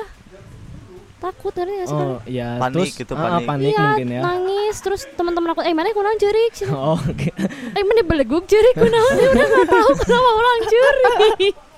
Takut 1.16 1.56
ngerti 1.56 1.74
gak 1.74 1.88
sih 1.88 1.96
Oh 1.96 2.20
iya, 2.28 2.60
Panik 2.60 2.76
terus 2.84 3.00
gitu, 3.00 3.14
ah, 3.16 3.40
panik. 3.40 3.48
panik 3.48 3.68
iya 3.70 3.80
mungkin 3.88 4.08
ya. 4.12 4.22
nangis 4.22 4.76
terus 4.78 5.02
teman-teman 5.10 5.56
aku 5.56 5.64
eh 5.64 5.72
mana 5.72 5.88
kurang 5.92 6.20
jerik? 6.20 6.52
Sih 6.52 6.68
Oh, 6.74 7.00
oke. 7.00 7.30
eh 7.80 7.84
mana 7.86 8.02
beleguk 8.04 8.44
jerik? 8.44 8.76
Kunaon 8.76 8.92
dia 9.14 9.30
udah 9.32 9.46
nggak 9.48 9.68
tahu 9.70 9.90
kenapa 9.96 10.30
ulang 10.34 10.62
jerik. 10.68 11.56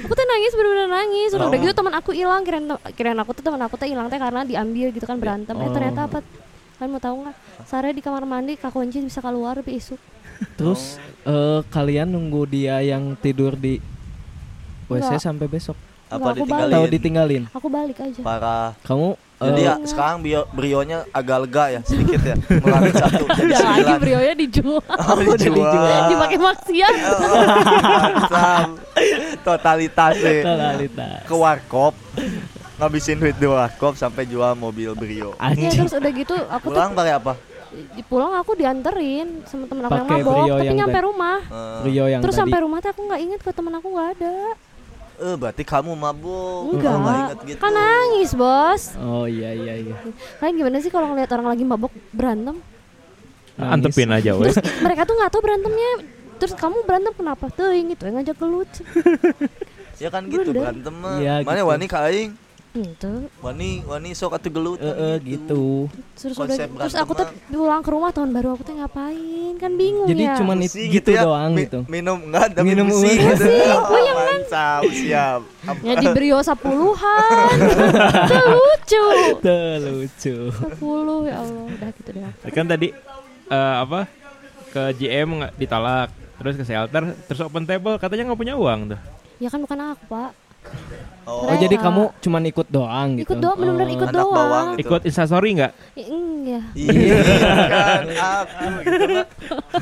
Aku 0.00 0.14
tuh 0.14 0.24
nangis 0.24 0.52
bener-bener 0.54 0.88
nangis. 0.88 1.30
Udah 1.34 1.44
Oh. 1.44 1.52
gitu 1.52 1.74
teman 1.74 1.90
aku 1.92 2.14
hilang. 2.14 2.40
Kirain 2.40 2.64
kirain 2.94 3.18
aku 3.18 3.34
tuh 3.34 3.42
teman 3.42 3.58
aku 3.60 3.74
tuh 3.74 3.84
hilang 3.84 4.06
teh 4.06 4.16
karena 4.16 4.40
diambil 4.42 4.88
gitu 4.88 5.04
kan 5.04 5.18
berantem. 5.18 5.52
Eh 5.54 5.66
Oh. 5.66 5.74
ternyata 5.74 6.06
apa 6.06 6.18
kalian 6.76 6.90
mau 6.90 7.00
tahu 7.00 7.16
nggak 7.22 7.36
Sarah 7.64 7.88
di 7.88 7.98
kamar 7.98 8.22
mandi 8.22 8.54
kak 8.54 8.68
kunci 8.68 9.00
bisa 9.00 9.18
keluar 9.18 9.56
tapi 9.56 9.76
isuk 9.76 9.96
Terus 10.52 10.96
eh, 11.22 11.60
kalian 11.66 12.06
nunggu 12.06 12.44
dia 12.46 12.80
yang 12.80 13.16
tidur 13.16 13.54
di 13.54 13.80
WC 14.86 15.00
Enggak. 15.10 15.22
sampai 15.22 15.46
besok 15.46 15.76
Apa 16.06 16.14
Enggak, 16.14 16.30
aku 16.30 16.44
ditinggalin? 16.44 16.70
atau 16.70 16.84
ditinggalin? 16.86 17.42
aku 17.50 17.68
balik 17.68 17.98
aja 17.98 18.20
Parah. 18.20 18.68
Kamu 18.80 19.16
Jadi 19.36 19.60
eh, 19.60 19.64
ya 19.64 19.74
sekarang 19.82 20.18
bio, 20.20 20.48
brionya 20.50 21.04
agak 21.10 21.38
lega 21.42 21.64
ya 21.70 21.80
sedikit 21.82 22.20
ya. 22.22 22.36
Mengurangi 22.50 22.92
satu 23.02 23.24
jadi 23.30 23.52
Jangan 23.52 23.72
lagi 23.74 23.94
brionya 23.98 24.34
dijual 24.34 24.80
Oh, 25.08 25.36
dijual. 25.36 25.72
dipakai 26.12 26.38
maksiat. 26.38 26.94
Totalitas 29.42 30.12
deh. 30.16 30.40
totalitas. 30.42 31.20
Ke 31.24 31.34
warkop. 31.34 31.92
Ngabisin 32.76 33.16
duit 33.16 33.32
di 33.34 33.46
warkop 33.46 33.94
sampai 33.94 34.24
jual 34.24 34.52
mobil 34.52 34.92
brio. 34.92 35.32
ya 35.32 35.40
Anjing. 35.42 35.72
terus 35.74 35.92
udah 35.92 36.12
gitu 36.12 36.34
aku 36.46 36.64
Pulang 36.68 36.92
pakai 36.92 37.14
apa? 37.14 37.34
di 37.66 38.00
pulang 38.00 38.32
aku 38.32 38.54
dianterin 38.54 39.44
sama 39.44 39.66
temen 39.66 39.82
aku 39.82 39.92
yang 39.92 40.06
Pakai 40.06 40.22
mabok 40.22 40.32
Brio 40.38 40.54
tapi 40.54 40.64
yang 40.64 40.76
nyampe 40.78 40.98
rumah 41.02 41.38
Eh, 41.42 41.78
Rio 41.84 42.04
yang 42.06 42.20
terus 42.20 42.32
tadi. 42.32 42.42
sampai 42.42 42.58
rumah 42.62 42.78
tuh 42.78 42.90
aku 42.90 43.02
nggak 43.02 43.20
inget 43.20 43.38
kalau 43.38 43.54
temen 43.54 43.74
aku 43.74 43.88
nggak 43.90 44.08
ada 44.14 44.34
eh 45.16 45.34
berarti 45.34 45.62
kamu 45.62 45.92
mabuk. 45.92 46.60
enggak 46.70 46.94
nggak 46.94 47.16
inget 47.18 47.38
gitu. 47.46 47.58
kan 47.58 47.72
nangis 47.74 48.30
bos 48.32 48.82
Oh 48.98 49.24
iya 49.26 49.50
iya 49.50 49.74
iya. 49.82 49.94
kalian 50.36 50.54
gimana 50.54 50.76
sih 50.78 50.88
kalau 50.88 51.06
ngeliat 51.10 51.28
orang 51.30 51.48
lagi 51.50 51.64
mabok 51.64 51.92
berantem 52.10 52.56
Nangis. 53.56 53.72
Antepin 53.74 54.10
aja 54.10 54.30
wes. 54.32 54.56
mereka 54.78 55.02
tuh 55.02 55.14
nggak 55.14 55.30
tahu 55.30 55.40
berantemnya 55.42 55.90
terus 56.34 56.52
kamu 56.54 56.76
berantem 56.82 57.12
kenapa 57.14 57.44
tuh 57.50 57.72
gitu 57.72 58.02
yang 58.02 58.14
ngajak 58.14 58.36
gelut 58.36 58.70
Ya 59.96 60.08
kan 60.08 60.22
gitu 60.26 60.44
Blunder. 60.46 60.60
berantem 60.62 60.92
mah. 60.94 61.16
Iya, 61.16 61.34
Mana 61.40 61.56
gitu. 61.58 61.68
wani 61.68 61.86
kaing? 61.86 62.30
Gitu 62.78 63.12
Wani 63.38 63.80
wani 63.82 64.10
sok 64.10 64.34
atuh 64.34 64.48
gelut. 64.48 64.76
Eh, 64.76 64.86
eh, 64.86 65.14
gitu. 65.22 65.86
terus 66.12 66.34
udah 66.34 66.56
terus 66.56 66.94
aku 66.94 67.12
tuh 67.12 67.26
pulang 67.48 67.80
ke 67.80 67.88
rumah 67.88 68.10
tahun 68.10 68.30
baru 68.30 68.48
aku 68.52 68.62
tuh 68.62 68.74
ngapain 68.74 69.54
kan 69.56 69.72
bingung 69.72 70.04
Jadi 70.06 70.22
ya 70.22 70.34
cuman 70.36 70.56
it- 70.58 70.68
Pusing 70.68 70.90
gitu 70.92 71.10
ya. 71.10 71.22
doang 71.22 71.50
Mi- 71.50 71.64
gitu. 71.64 71.78
Minum 71.86 72.18
enggak 72.22 72.46
tapi 72.52 72.66
Minum 72.66 72.86
uang. 72.88 73.04
gitu. 73.06 73.44
Oh, 73.46 73.80
puyeng 73.86 74.12
kan? 74.12 74.26
mantap, 74.30 74.80
siap. 74.88 75.40
Ya 75.80 75.94
di 75.96 76.08
brio 76.08 76.38
sepuluhan 76.40 77.56
Tuh 78.30 78.42
lucu 78.46 79.04
Tuh 79.38 79.72
lucu. 79.80 80.36
sepuluh 80.52 81.20
ya 81.24 81.36
Allah 81.38 81.62
udah 81.66 81.90
gitu 81.92 82.10
deh 82.12 82.50
Kan 82.50 82.64
tadi 82.64 82.88
eh, 83.46 83.76
apa 83.78 84.04
ke 84.68 84.82
GM 84.94 85.28
nggak 85.36 85.52
ditalak, 85.56 86.08
terus 86.36 86.54
ke 86.54 86.62
shelter, 86.62 87.00
terus 87.22 87.40
open 87.40 87.64
table 87.64 87.96
katanya 87.96 88.28
nggak 88.28 88.36
punya 88.38 88.54
uang 88.54 88.92
tuh. 88.92 89.00
ya 89.36 89.48
kan 89.48 89.56
bukan 89.58 89.78
aku 89.90 90.04
pak 90.06 90.30
Oh, 91.26 91.42
Oh 91.44 91.58
jadi 91.58 91.74
kamu 91.74 92.14
cuman 92.16 92.42
ikut 92.46 92.70
doang 92.70 93.18
gitu. 93.18 93.26
Ikut 93.26 93.38
doang, 93.40 93.58
bener-bener 93.58 93.82
Oh. 93.84 93.96
ikut 93.98 94.08
Anak 94.08 94.14
bawang 94.14 94.38
doang 94.38 94.66
gitu. 94.70 94.82
Ikut 94.84 95.00
instastory 95.04 95.50
nggak? 95.52 95.72
Ya, 95.92 96.04
iya 96.06 96.60
Iya 96.72 97.18
aku 98.38 98.64
Nak. 99.10 99.26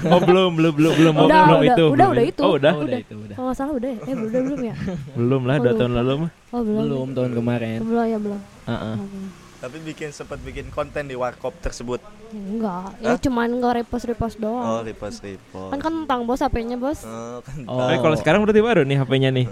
Oh 0.08 0.20
belum 0.20 0.50
belum 0.56 0.72
belum 0.72 0.92
belum 0.96 1.14
Udah, 1.18 1.42
belum 1.44 1.60
udah, 1.60 1.68
itu. 1.68 1.84
udah, 1.84 1.92
belum 1.92 2.10
udah 2.10 2.24
itu. 2.24 2.40
Oh 2.40 2.52
udah. 2.54 2.72
Oh, 2.72 2.82
udah 2.82 2.98
itu 2.98 3.14
udah. 3.18 3.36
kalau 3.36 3.52
salah 3.52 3.74
udah 3.74 3.90
ya 3.92 3.98
eh 4.02 4.14
udah 4.16 4.40
belum 4.42 4.60
ya 4.62 4.74
Belum 5.12 5.42
lah 5.44 5.56
dua 5.58 5.68
Oh, 5.68 5.76
tahun 5.76 5.92
lupa. 5.92 6.00
lalu 6.00 6.14
mah. 6.18 6.30
oh 6.48 6.62
belum 6.62 6.80
Belum 6.82 7.08
tahun 7.12 7.30
kemarin. 7.34 7.78
belum 7.82 8.04
ya 8.06 8.18
belum 8.18 8.40
Heeh. 8.64 8.94
Oke. 8.96 9.18
Tapi 9.64 9.80
bikin 9.80 10.12
sempat 10.12 10.37
bikin 10.38 10.68
konten 10.68 11.09
di 11.09 11.16
warkop 11.16 11.56
tersebut. 11.59 11.97
Enggak 12.28 13.00
ya 13.00 13.14
Hah? 13.14 13.18
cuman 13.18 13.49
nggak 13.56 13.73
repost 13.80 14.04
repost 14.04 14.37
Oh, 14.37 14.42
doang 14.42 14.85
repost 14.85 15.23
repost. 15.23 15.71
kan 15.71 15.80
kentang 15.80 16.21
bos 16.25 16.37
HP-nya 16.37 16.76
bos 16.76 17.00
Oh, 17.00 17.40
kan 17.40 17.64
Oh. 17.64 17.80
Tapi 17.80 17.97
kalau 17.97 18.12
sekarang 18.12 18.44
berarti 18.44 18.61
baru 18.61 18.85
nih 18.85 19.00
HP-nya 19.00 19.30
nih. 19.30 19.47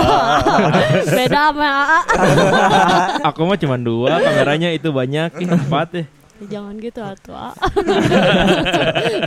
beda 1.20 1.52
sama 1.52 1.72
Aku 3.28 3.44
mah 3.44 3.58
cuma 3.58 3.76
dua, 3.76 4.16
kameranya 4.16 4.70
itu 4.70 4.88
banyak, 4.88 5.36
ih 5.36 5.48
empat 5.50 5.88
ya. 5.92 6.04
Ya, 6.40 6.56
jangan 6.56 6.74
gitu 6.80 7.00
atuh. 7.04 7.36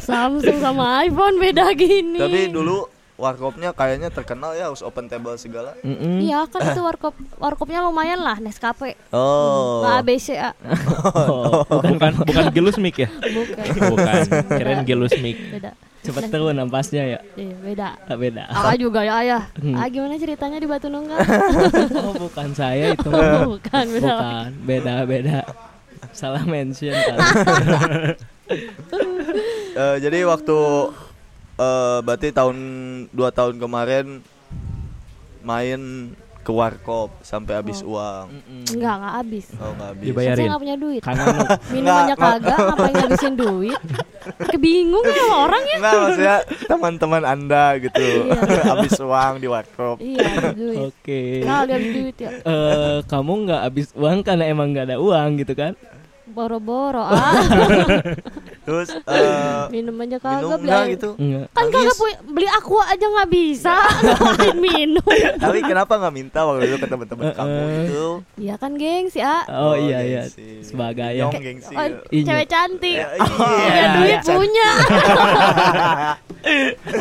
Samsung 0.02 0.58
sama 0.58 1.06
iPhone 1.06 1.38
beda 1.38 1.70
gini 1.74 2.18
Tapi 2.18 2.50
dulu 2.50 2.90
warkopnya 3.15 3.70
kayaknya 3.72 4.10
terkenal 4.10 4.51
ya 4.51 4.67
harus 4.67 4.82
open 4.82 5.05
table 5.05 5.36
segala. 5.36 5.77
Mm-mm. 5.79 6.17
iya 6.20 6.43
kan 6.46 6.65
itu 6.65 6.82
warkop 6.82 7.12
warkopnya 7.38 7.79
lumayan 7.79 8.17
lah 8.17 8.38
Nescafe 8.38 8.98
Oh. 9.10 9.82
nggak 9.82 9.96
ABC 10.01 10.27
A 10.36 10.51
Oh, 11.29 11.62
Bukan 11.63 12.12
bukan 12.20 12.46
gelus 12.50 12.75
mic 12.75 12.98
ya? 12.98 13.10
bukan 13.38 13.65
Bukan, 13.88 14.22
keren 14.50 14.82
gelus 14.84 15.13
mic. 15.17 15.38
beda 15.50 15.77
Cepet 16.01 16.27
turun 16.27 16.51
nampasnya 16.51 17.03
ya. 17.08 17.20
iya 17.34 17.55
beda 17.55 17.88
Ah, 18.03 18.17
beda. 18.17 18.43
Kakak 18.46 18.75
juga 18.75 19.00
ya 19.01 19.13
ayah. 19.17 19.43
Hmm. 19.55 19.72
Ah 19.74 19.88
gimana 19.88 20.17
ceritanya 20.17 20.60
di 20.60 20.67
Batu 20.67 20.91
Nunggal? 20.91 21.15
Oh 22.03 22.12
bukan 22.20 22.51
saya 22.51 22.91
itu. 22.91 23.08
Bukan 23.08 23.86
beda. 23.89 24.12
Bukan, 24.12 24.50
beda 24.67 24.93
beda. 25.05 25.39
Salah 26.12 26.43
mention 26.43 26.91
kan. 26.91 27.17
Eh, 29.74 29.96
jadi 29.98 30.17
waktu 30.24 30.58
eh 31.56 32.00
berarti 32.00 32.28
tahun 32.30 32.58
dua 33.10 33.30
tahun 33.30 33.58
kemarin 33.58 34.20
main 35.42 35.82
ke 36.44 36.52
warkop 36.52 37.08
sampai 37.24 37.56
habis 37.56 37.80
uang. 37.80 38.28
Enggak, 38.68 38.94
enggak 39.00 39.14
habis. 39.16 39.46
Oh, 39.56 39.72
nggak 39.72 39.90
habis. 39.90 40.04
Dibayar. 40.04 40.36
Saya 40.36 40.44
enggak 40.44 40.60
punya 40.60 40.76
duit. 40.76 41.02
Karena 41.02 41.24
nu- 41.26 41.50
Minum 41.72 41.96
aja 41.96 42.16
kagak, 42.20 42.58
ngapain 42.60 42.94
ngabisin 42.94 43.34
duit? 43.40 43.80
Kebingung 44.44 45.06
ya 45.08 45.26
orang 45.48 45.64
ya? 45.64 45.78
Nah, 45.80 45.94
maksudnya 46.04 46.38
teman-teman 46.68 47.24
Anda 47.24 47.66
gitu. 47.80 48.08
habis 48.76 48.92
uang 49.00 49.34
di 49.40 49.48
warkop. 49.48 49.96
Iya, 50.04 50.52
duit. 50.52 50.78
Oke. 50.84 51.22
Nah, 51.48 51.64
dia 51.64 51.76
habis 51.80 51.92
duit 51.96 52.18
ya. 52.20 52.30
Eh, 52.36 52.98
kamu 53.08 53.32
nggak 53.48 53.62
habis 53.64 53.88
uang 53.96 54.20
karena 54.20 54.44
emang 54.44 54.68
nggak 54.70 54.86
ada 54.86 54.98
uang 55.00 55.30
gitu 55.40 55.56
kan? 55.56 55.80
Boro-boro 56.34 57.00
ah. 57.00 57.38
Terus 58.66 58.90
eh 58.96 59.62
Minum 59.70 59.94
aja 60.00 60.18
kagak 60.18 60.58
beli 60.58 60.72
air. 60.72 60.88
gitu. 60.92 61.10
Enggak. 61.16 61.46
Kan 61.52 61.66
kagak 61.68 61.94
punya 61.94 62.18
beli 62.25 62.48
aqua 62.48 62.84
aja 62.88 63.06
nggak 63.06 63.30
bisa. 63.30 63.75
Ngapain 64.04 64.58
minum? 64.58 65.04
Tapi 65.44 65.60
kenapa 65.62 65.94
nggak 65.94 66.13
minta 66.13 66.40
waktu 66.42 66.66
itu 66.66 66.78
ke 66.78 66.88
teman-teman 66.88 67.25
kamu 67.34 67.60
itu? 67.84 68.06
Iya 68.40 68.56
kan, 68.56 68.72
gengsi, 68.74 69.20
ah. 69.20 69.44
Oh, 69.48 69.75
iya 69.75 70.00
iya. 70.02 70.22
gengsi. 70.25 70.63
Sebagai 70.63 71.12
Nyong 71.13 71.34
ya. 71.34 71.42
gengsi. 71.42 71.74
Oh, 71.74 71.86
Iya. 72.10 72.24
cewek 72.25 72.48
cantik. 72.48 72.98
Ya, 72.98 73.08
Punya 73.20 73.68
iya. 73.68 73.92
duit 73.94 74.20
punya. 74.24 74.70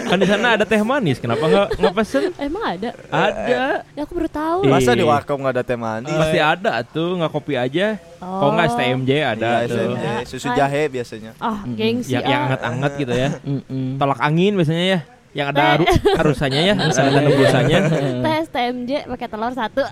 Kan 0.04 0.18
di 0.18 0.26
sana 0.26 0.46
ada 0.54 0.64
teh 0.64 0.78
manis, 0.80 1.18
kenapa 1.18 1.44
nggak 1.44 1.68
nggak 1.76 1.94
pesen? 1.94 2.30
Emang 2.36 2.62
ada? 2.64 2.90
Ada. 3.08 3.86
Ya 3.88 4.00
aku 4.02 4.12
baru 4.14 4.30
tahu. 4.30 4.58
Masa 4.66 4.92
di 4.92 5.02
warkop 5.02 5.36
nggak 5.36 5.54
ada 5.56 5.64
teh 5.64 5.74
manis? 5.74 6.10
Pasti 6.10 6.38
ada 6.38 6.82
tuh, 6.84 7.18
nggak 7.18 7.30
kopi 7.30 7.54
aja. 7.54 7.98
Kalau 8.22 8.52
nggak 8.52 8.68
STMJ 8.70 9.10
ada 9.28 9.50
Iya, 9.52 9.66
tuh. 9.66 9.76
SMJ. 9.76 10.04
Susu 10.24 10.48
jahe 10.52 10.82
biasanya. 10.86 11.32
Ah, 11.36 11.58
gengsi. 11.66 12.14
Yang 12.14 12.24
yang 12.24 12.38
ah. 12.38 12.46
anget-anget 12.46 12.92
gitu 12.96 13.12
ya. 13.12 13.28
Mm-mm. 13.50 13.86
Tolak 13.96 14.20
angin 14.20 14.52
biasanya 14.54 14.84
ya. 14.86 15.00
Yang 15.32 15.46
ada 15.48 15.58
Teh. 15.58 15.72
aru- 15.74 15.88
arusannya 16.20 16.60
ya, 16.62 16.74
ada 16.78 16.92
tembusanya. 17.18 17.78
Tes 18.20 18.46
TMJ 18.54 18.90
pakai 19.08 19.26
telur 19.26 19.52
satu. 19.52 19.82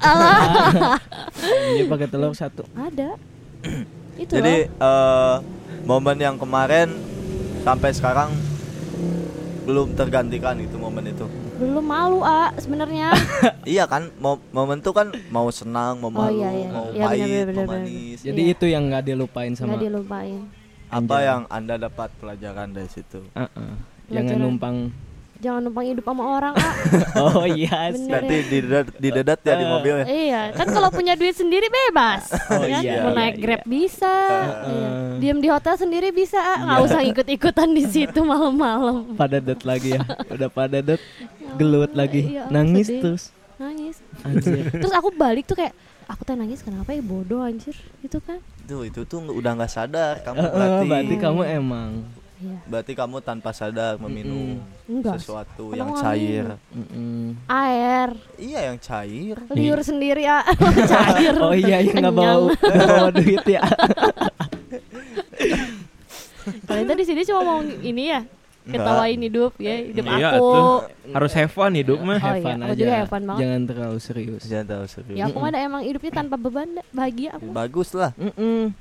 Dia 1.73 1.85
pakai 1.87 2.07
telur 2.07 2.33
satu. 2.33 2.63
ada. 2.73 3.09
Itu 4.21 4.31
Jadi 4.31 4.69
loh. 4.69 4.79
eh 4.79 5.37
momen 5.83 6.17
yang 6.17 6.37
kemarin 6.37 6.93
sampai 7.61 7.91
sekarang 7.91 8.29
belum 9.63 9.93
tergantikan 9.93 10.55
itu 10.57 10.77
momen 10.77 11.09
itu. 11.09 11.25
Belum 11.61 11.85
malu 11.85 12.19
ah 12.21 12.49
sebenarnya. 12.57 13.13
iya 13.69 13.85
kan, 13.85 14.09
mo- 14.17 14.41
momen 14.51 14.81
itu 14.81 14.91
kan 14.91 15.13
mau 15.29 15.47
senang, 15.51 16.01
mau 16.01 16.09
Oh, 16.09 16.17
malu, 16.17 16.33
iya, 16.35 16.51
iya. 16.51 16.69
mau 16.71 16.87
Iya, 16.87 16.97
benar, 16.97 17.07
pahit, 17.07 17.29
benar, 17.45 17.55
mau 17.55 17.65
benar, 17.67 17.81
manis. 17.85 18.19
Jadi 18.23 18.41
Iya. 18.41 18.53
itu 18.53 18.65
yang 18.67 18.83
nggak 18.87 19.05
dilupain 19.05 19.53
sama. 19.53 19.69
Nggak 19.71 19.85
dilupain. 19.85 20.41
Apa 20.89 20.99
Anjay. 21.15 21.23
yang 21.23 21.43
anda 21.49 21.75
dapat 21.79 22.09
pelajaran 22.17 22.69
dari 22.71 22.89
situ? 22.89 23.21
Uh-uh. 23.31 23.73
Jangan 24.09 24.25
Pelajaran. 24.27 24.41
numpang. 24.41 24.77
Jangan 25.41 25.61
numpang 25.63 25.87
hidup 25.87 26.05
sama 26.05 26.23
orang 26.31 26.53
ah. 26.53 26.75
Oh 27.33 27.45
iya. 27.45 27.89
Bener. 27.91 28.13
Nanti 28.13 28.37
didedat, 28.47 28.87
didedat 28.95 29.41
ya 29.41 29.55
di 29.55 29.65
Eh. 29.65 29.69
mobil 29.69 29.95
ya. 29.95 30.07
iya, 30.07 30.43
kan 30.53 30.69
kalau 30.69 30.89
punya 30.91 31.17
duit 31.17 31.33
sendiri 31.33 31.67
bebas. 31.67 32.29
Oh, 32.53 32.61
ya. 32.61 32.79
iya, 32.79 33.01
Mau 33.01 33.11
iya, 33.11 33.17
naik 33.17 33.35
iya. 33.35 33.43
Grab 33.43 33.63
bisa. 33.65 34.05
Iya. 34.13 34.45
Heeh. 34.69 35.09
Diam 35.19 35.39
di 35.39 35.49
hotel 35.49 35.75
sendiri 35.77 36.09
bisa, 36.11 36.37
ah. 36.37 36.57
nggak 36.61 36.81
usah 36.85 37.01
ikut-ikutan 37.03 37.69
di 37.73 37.85
situ 37.85 38.21
malam-malam. 38.21 39.13
pada 39.21 39.41
lagi 39.41 39.97
ya. 39.97 40.05
Udah 40.29 40.49
pada 40.49 40.79
det 40.79 41.01
gelut 41.57 41.93
lagi. 41.93 42.37
Iya, 42.37 42.45
Nangis 42.49 42.87
sedih. 42.87 43.01
terus. 43.01 43.23
Nangis. 43.57 43.97
Anjir. 44.21 44.69
Terus 44.73 44.93
aku 44.93 45.09
balik 45.11 45.45
tuh 45.45 45.53
kayak 45.55 45.73
aku 46.05 46.21
teh 46.23 46.33
nangis 46.33 46.61
kenapa 46.61 46.91
ya 46.91 47.01
bodoh 47.01 47.41
anjir 47.41 47.77
itu 48.01 48.19
kan 48.19 48.41
Tuh 48.67 48.83
itu 48.83 49.05
tuh 49.05 49.23
udah 49.23 49.53
nggak 49.55 49.69
sadar 49.69 50.19
kamu 50.21 50.43
berarti. 50.43 50.87
berarti 50.87 51.15
kamu 51.17 51.41
emang 51.47 51.91
Iya. 52.41 52.57
berarti 52.65 52.93
kamu 52.93 53.21
tanpa 53.21 53.53
sadar 53.53 54.01
meminum 54.01 54.65
Enggak. 54.85 55.21
sesuatu 55.21 55.71
Kenapa 55.71 55.77
yang 55.77 55.91
cair. 55.95 56.47
Mm-mm. 56.73 57.37
Air, 57.45 58.09
Iya, 58.35 58.61
yang 58.67 58.79
cair. 58.79 59.37
liur 59.51 59.81
sendiri 59.81 60.25
ya. 60.25 60.41
Cair. 60.89 61.37
Oh 61.37 61.53
iya 61.53 61.79
yang 61.79 62.01
nggak 62.01 62.15
bawa 62.15 62.49
nggak 62.51 62.89
bawa 62.91 63.11
duit 63.13 63.45
ya. 63.47 63.61
Kalian 66.65 66.87
tadi 66.89 67.03
sini 67.05 67.21
cuma 67.23 67.41
mau 67.45 67.61
ini 67.61 68.09
ya, 68.09 68.21
Enggak. 68.63 68.81
ketawain 68.81 69.21
hidup 69.21 69.53
ya, 69.59 69.75
hidup 69.77 70.05
Iya, 70.09 70.29
aku. 70.33 70.49
tuh. 70.49 70.65
Harus 71.13 71.33
have 71.37 71.53
fun 71.53 71.73
hidup 71.75 71.99
mah. 72.01 72.17
Oh 72.17 72.23
Have 72.23 72.39
iya, 72.39 72.45
fun 72.47 72.59
aku 72.59 72.73
aja. 72.73 72.81
juga 72.81 72.95
have 72.95 73.11
fun 73.11 73.23
banget. 73.23 73.41
Jangan 73.45 73.61
terlalu 73.69 73.99
serius. 74.01 74.43
Jangan 74.45 74.67
tahu 74.67 74.85
serius. 74.89 75.17
Ya 75.17 75.25
aku 75.27 75.37
mah 75.37 75.51
ada 75.51 75.61
emang 75.61 75.83
hidupnya 75.83 76.13
tanpa 76.15 76.35
beban, 76.35 76.69
bahagia 76.91 77.37
aku. 77.37 77.53
Bagus 77.53 77.93
lah. 77.93 78.11
Mm-mm. 78.17 78.73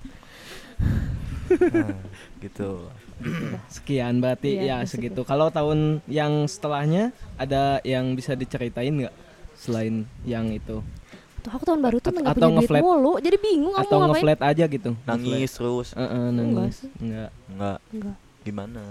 Nah, 1.50 1.98
gitu. 2.39 2.88
Sekian 3.70 4.20
berarti 4.20 4.56
Iya, 4.56 4.80
ya 4.82 4.88
segitu. 4.88 5.16
segitu. 5.16 5.22
Kalau 5.24 5.48
tahun 5.50 5.80
yang 6.06 6.46
setelahnya 6.46 7.12
ada 7.36 7.84
yang 7.84 8.12
bisa 8.14 8.34
diceritain 8.34 8.92
nggak 8.96 9.16
selain 9.54 10.04
yang 10.24 10.48
itu? 10.50 10.80
Tuh 11.40 11.52
aku 11.52 11.64
tahun 11.64 11.80
baru 11.80 11.98
tuh 11.98 12.12
nggak 12.12 12.26
atau 12.26 12.40
punya 12.42 12.48
duit 12.54 12.64
ngeflat. 12.66 12.82
mulu, 12.82 13.14
jadi 13.18 13.38
bingung 13.38 13.72
aku 13.72 13.84
Atau 13.86 13.96
mau 13.96 14.02
ngapain. 14.06 14.24
ngeflat 14.24 14.40
aja 14.46 14.64
gitu? 14.66 14.92
Nangis 15.04 15.52
terus. 15.52 15.88
Heeh, 15.94 16.08
Enggak 16.30 16.36
nangis. 16.36 16.78
Enggak. 16.98 17.30
Enggak. 17.48 17.78
Enggak. 17.90 18.16
Gimana? 18.42 18.82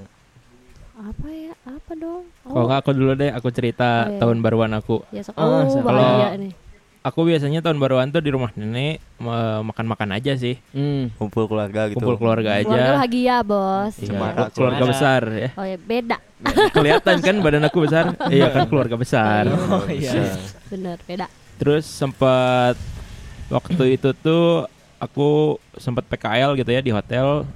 Apa 0.94 1.28
ya? 1.30 1.52
Apa 1.62 1.92
dong? 1.94 2.25
Kalau 2.42 2.64
nggak 2.64 2.80
aku 2.80 2.90
dulu 2.90 3.12
deh, 3.14 3.30
aku 3.30 3.49
cerita 3.49 3.88
Oh, 4.02 4.11
iya. 4.11 4.18
tahun 4.18 4.37
baruan 4.40 4.73
aku. 4.73 4.97
Ya, 5.08 5.23
sok. 5.23 5.37
Ah, 5.37 5.62
Oh, 5.62 5.80
bahaya 5.80 6.35
nih. 6.35 6.52
Aku 7.00 7.22
biasanya 7.22 7.62
tahun 7.62 7.78
baruan 7.78 8.10
tuh 8.10 8.18
di 8.18 8.28
rumah 8.28 8.50
nenek 8.52 8.98
makan-makan 9.62 10.12
aja 10.12 10.34
sih, 10.34 10.58
Hmm. 10.70 11.14
Kumpul 11.14 11.46
keluarga 11.46 11.86
gitu. 11.86 11.96
kumpul 11.96 12.16
keluarga 12.16 12.58
Keluarga 12.58 12.74
aja. 12.84 12.94
bahagia, 12.96 13.36
Bos. 13.40 13.94
Iya, 13.96 14.06
Cemara, 14.08 14.42
keluarga 14.50 14.76
cemara. 14.76 14.92
besar 14.92 15.22
ya. 15.30 15.48
Oh 15.54 15.64
ya, 15.64 15.78
beda. 15.78 16.16
Kelihatan 16.76 17.16
kan 17.18 17.36
badan 17.38 17.64
aku 17.64 17.78
besar? 17.80 18.04
iya 18.28 18.50
kan 18.50 18.66
keluarga 18.66 18.94
besar. 18.94 19.46
Oh 19.46 19.86
iya. 19.86 20.36
Bener, 20.68 20.98
beda. 21.02 21.26
Terus 21.56 21.86
sempat 21.86 22.74
waktu 23.46 23.94
itu 23.94 24.10
tuh 24.12 24.66
aku 24.98 25.28
sempat 25.74 26.02
PKL 26.04 26.54
gitu 26.54 26.68
ya 26.68 26.80
di 26.80 26.90
hotel 26.90 27.46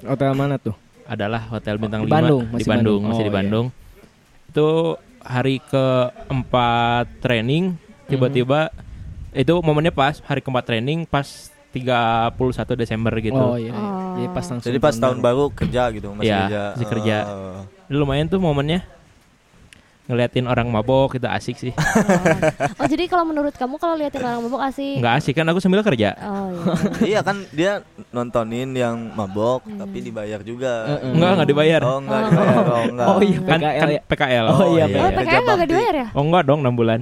Hotel 0.00 0.30
mana 0.32 0.58
tuh? 0.58 0.74
adalah 1.04 1.40
hotel 1.48 1.74
bintang 1.74 2.04
Di 2.04 2.10
5 2.10 2.12
Bandung, 2.12 2.42
di 2.44 2.52
masih 2.52 2.68
Bandung, 2.68 3.00
Bandung. 3.00 3.00
masih 3.08 3.16
Oh, 3.16 3.24
di 3.24 3.30
iya. 3.30 3.38
Bandung. 3.40 3.66
Itu 4.44 4.68
hari 5.18 5.56
keempat 5.64 7.06
training 7.18 7.64
tiba-tiba 8.04 8.68
itu 9.30 9.54
momennya 9.58 9.90
pas 9.90 10.20
hari 10.22 10.40
keempat 10.40 10.64
training 10.64 11.04
pas 11.04 11.26
31 11.68 12.32
Desember 12.74 13.12
gitu. 13.18 13.36
Oh 13.36 13.54
iya. 13.54 13.70
Oh. 13.70 14.16
Jadi 14.16 14.28
pas 14.30 14.44
langsung 14.46 14.66
Jadi 14.66 14.78
pas 14.78 14.94
tahun 14.94 15.18
baru 15.18 15.52
kerja 15.52 15.82
gitu, 15.92 16.08
masih 16.12 16.26
Iya, 16.26 16.40
kerja. 16.42 16.62
masih 16.72 16.86
kerja. 16.88 17.16
Oh. 17.24 17.60
Lumayan 17.88 18.26
tuh 18.26 18.38
momennya 18.38 18.88
ngeliatin 20.08 20.48
orang 20.48 20.64
mabok 20.64 21.20
itu 21.20 21.28
asik 21.28 21.60
sih. 21.60 21.72
Oh. 21.76 22.80
oh, 22.80 22.88
jadi 22.88 23.04
kalau 23.06 23.28
menurut 23.28 23.52
kamu 23.52 23.76
kalau 23.76 23.92
liatin 23.92 24.24
orang 24.24 24.40
mabuk 24.40 24.56
asik? 24.58 24.96
Nggak 24.96 25.14
asik 25.20 25.34
kan 25.36 25.44
aku 25.44 25.60
sambil 25.60 25.84
kerja. 25.84 26.16
Oh 26.16 26.48
iya. 26.48 26.64
iya 27.04 27.20
kan 27.20 27.44
dia 27.52 27.84
nontonin 28.08 28.72
yang 28.72 28.96
mabok 29.12 29.68
tapi 29.68 30.00
dibayar 30.00 30.40
juga. 30.40 30.96
Heeh. 30.96 31.12
Enggak, 31.12 31.30
enggak 31.36 31.48
dibayar. 31.52 31.80
Oh 31.84 31.98
enggak 32.00 32.20
dibayar. 32.24 32.64
Oh 32.64 32.82
enggak. 32.88 33.06
Oh 33.06 33.20
iya 33.20 33.38
Kan, 33.38 33.58
PKL 33.60 33.76
kan 33.76 33.88
ya. 33.92 34.00
PKL. 34.02 34.44
Oh, 34.48 34.48
iya, 34.48 34.56
Oh, 34.56 34.64
Iya, 34.64 34.84
PKL 34.88 35.12
kerja 35.12 35.36
nggak 35.36 35.44
bakti. 35.52 35.68
dibayar 35.68 35.94
ya? 35.94 36.06
Oh 36.16 36.22
enggak 36.24 36.42
dong 36.48 36.60
6 36.64 36.72
bulan. 36.72 37.00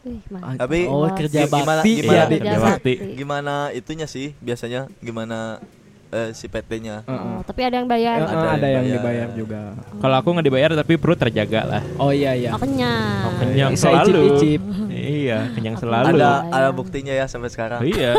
Wih. 0.00 0.20
Tapi 0.56 0.78
Oh 0.86 1.04
kerja 1.10 1.44
gimana- 1.44 1.80
bakti 1.82 1.92
gimana- 1.94 2.16
ya. 2.16 2.24
Kerja 2.24 2.38
Kerja 2.38 2.58
bakti. 2.58 2.92
bakti. 2.96 3.14
Gimana 3.14 3.54
itunya 3.70 4.06
sih 4.06 4.32
biasanya? 4.38 4.88
Gimana 4.98 5.60
eh, 6.08 6.32
si 6.32 6.46
PT-nya? 6.46 7.04
Heeh. 7.04 7.20
Oh, 7.30 7.44
tapi 7.44 7.60
ada 7.62 7.76
yang 7.76 7.86
bayar. 7.86 8.16
Heeh, 8.18 8.26
Ada 8.26 8.48
ada, 8.50 8.66
yang 8.66 8.82
yang 8.82 8.98
bayar. 8.98 9.28
dibayar 9.28 9.28
juga. 9.36 9.60
Kalau 9.94 10.16
aku 10.16 10.28
nggak 10.32 10.46
dibayar 10.46 10.70
tapi 10.74 10.92
perut 10.96 11.14
terjaga 11.16 11.60
lah. 11.62 11.82
Oh 11.96 12.10
iya 12.10 12.32
iya. 12.32 12.50
Oh, 12.50 12.58
kenyang. 12.58 13.30
Kenyang 13.38 13.72
Bisa 13.72 13.86
selalu. 13.86 14.08
icip-icip. 14.10 14.60
Iya, 14.90 15.38
kenyang 15.52 15.76
Aku 15.76 15.82
selalu. 15.82 16.06
Ada 16.12 16.30
ada 16.48 16.68
buktinya 16.72 17.12
ya 17.12 17.26
sampai 17.26 17.48
sekarang. 17.48 17.80
Iya. 17.84 18.16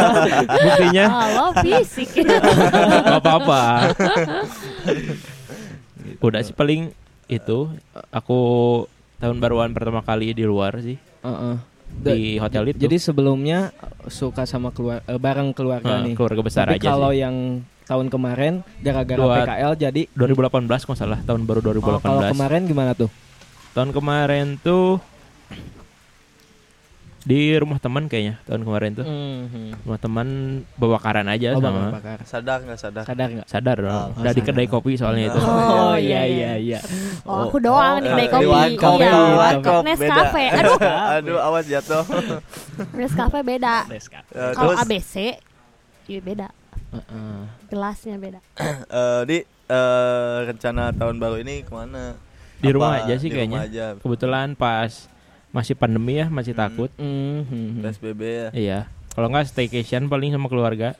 Buktinya 0.64 1.04
Halo, 1.08 1.46
fisik. 1.60 2.08
nggak 3.04 3.18
apa-apa. 3.18 3.62
Udah 6.18 6.40
sih 6.40 6.52
paling 6.52 6.94
itu 7.26 7.68
aku 8.08 8.38
tahun 9.18 9.36
baruan 9.36 9.70
pertama 9.72 10.00
kali 10.00 10.30
di 10.32 10.44
luar 10.44 10.78
sih 10.78 10.96
Da- 11.96 12.12
di 12.12 12.36
hotel 12.36 12.62
itu. 12.68 12.78
Jadi 12.78 12.96
sebelumnya 12.98 13.70
uh, 13.72 14.08
suka 14.08 14.42
sama 14.42 14.68
keluar 14.68 15.00
eh, 15.02 15.16
bareng 15.16 15.50
keluarga 15.50 15.96
Nah, 15.96 16.04
nih. 16.04 16.12
keluarga 16.12 16.42
besar 16.42 16.64
Tapi 16.66 16.76
aja 16.76 16.86
kalau 16.88 17.08
sih. 17.08 17.22
yang 17.22 17.36
tahun 17.82 18.06
kemarin 18.06 18.52
gara-gara 18.78 19.16
Dua- 19.16 19.36
PKL 19.40 19.72
jadi 19.76 20.02
2018 20.12 20.66
kalau 20.82 20.98
salah 20.98 21.20
tahun 21.20 21.46
baru 21.46 21.62
Oh, 21.62 21.72
kalau 21.78 21.98
2018. 22.20 22.34
kemarin 22.34 22.60
gimana 22.64 22.92
tuh? 22.92 23.10
tahun 23.72 23.90
kemarin 23.92 24.46
tuh 24.58 24.98
di 27.26 27.58
rumah 27.58 27.76
teman 27.76 28.06
kayaknya 28.06 28.38
tahun 28.46 28.62
kemarin 28.62 28.90
tuh. 28.94 29.02
Rumah 29.82 29.98
teman 29.98 30.26
bebakaran 30.74 31.26
aja 31.26 31.52
Oh, 31.52 31.60
sama. 31.60 31.90
bakar. 31.90 32.22
Sadar 32.22 32.62
nggak 32.62 32.78
sadar? 32.78 33.02
Sadar 33.02 33.28
nggak? 33.28 33.46
Sadar 33.50 33.76
dong. 33.76 33.90
Oh, 33.90 34.06
Udah 34.16 34.30
di 34.30 34.40
kedai 34.40 34.66
kopi 34.66 34.94
soalnya 34.94 35.28
itu. 35.28 35.38
Oh, 35.38 35.98
iya, 35.98 36.22
iya. 36.22 36.52
iya. 36.54 36.78
Oh, 37.22 37.44
aku 37.44 37.58
doang 37.58 37.98
di 37.98 38.06
kedai 38.06 38.22
Eh, 38.22 38.30
kopi. 38.30 38.40
di 38.40 38.48
warkop, 38.48 38.96
Iya, 38.96 39.12
warkop 39.34 39.82
Nescafe. 39.82 40.44
beda. 40.48 40.62
Aduh, 40.62 40.78
Aduh, 41.18 41.38
awas 41.42 41.66
jatuh. 41.66 42.04
Nescafe 42.96 43.38
beda. 43.42 43.74
Kalau 44.54 44.72
terus 44.72 44.78
ABC, 44.80 45.14
iya 46.06 46.20
beda. 46.22 46.48
Heeh. 46.88 47.38
Gelasnya 47.66 48.14
beda. 48.16 48.38
eh, 48.94 49.22
di 49.26 49.38
eh, 49.66 50.36
rencana 50.46 50.94
tahun 50.94 51.18
baru 51.18 51.42
ini 51.42 51.66
ke 51.66 51.74
mana? 51.74 52.14
Di 52.56 52.70
rumah 52.70 52.94
Apa? 52.94 53.04
aja 53.04 53.14
sih 53.18 53.26
Di 53.26 53.34
rumah 53.34 53.42
kayaknya. 53.58 53.60
aja. 53.66 53.86
Kebetulan 53.98 54.54
pas 54.54 55.10
masih 55.56 55.72
pandemi 55.72 56.20
ya, 56.20 56.28
masih 56.28 56.52
Hmm. 56.52 56.60
takut. 56.60 56.90
Mhm. 57.00 57.80
PSBB 57.80 58.20
ya. 58.22 58.48
Iya. 58.52 58.78
Kalau 59.10 59.32
nggak 59.32 59.48
staycation 59.48 60.06
paling 60.06 60.28
sama 60.28 60.44
keluarga 60.46 60.92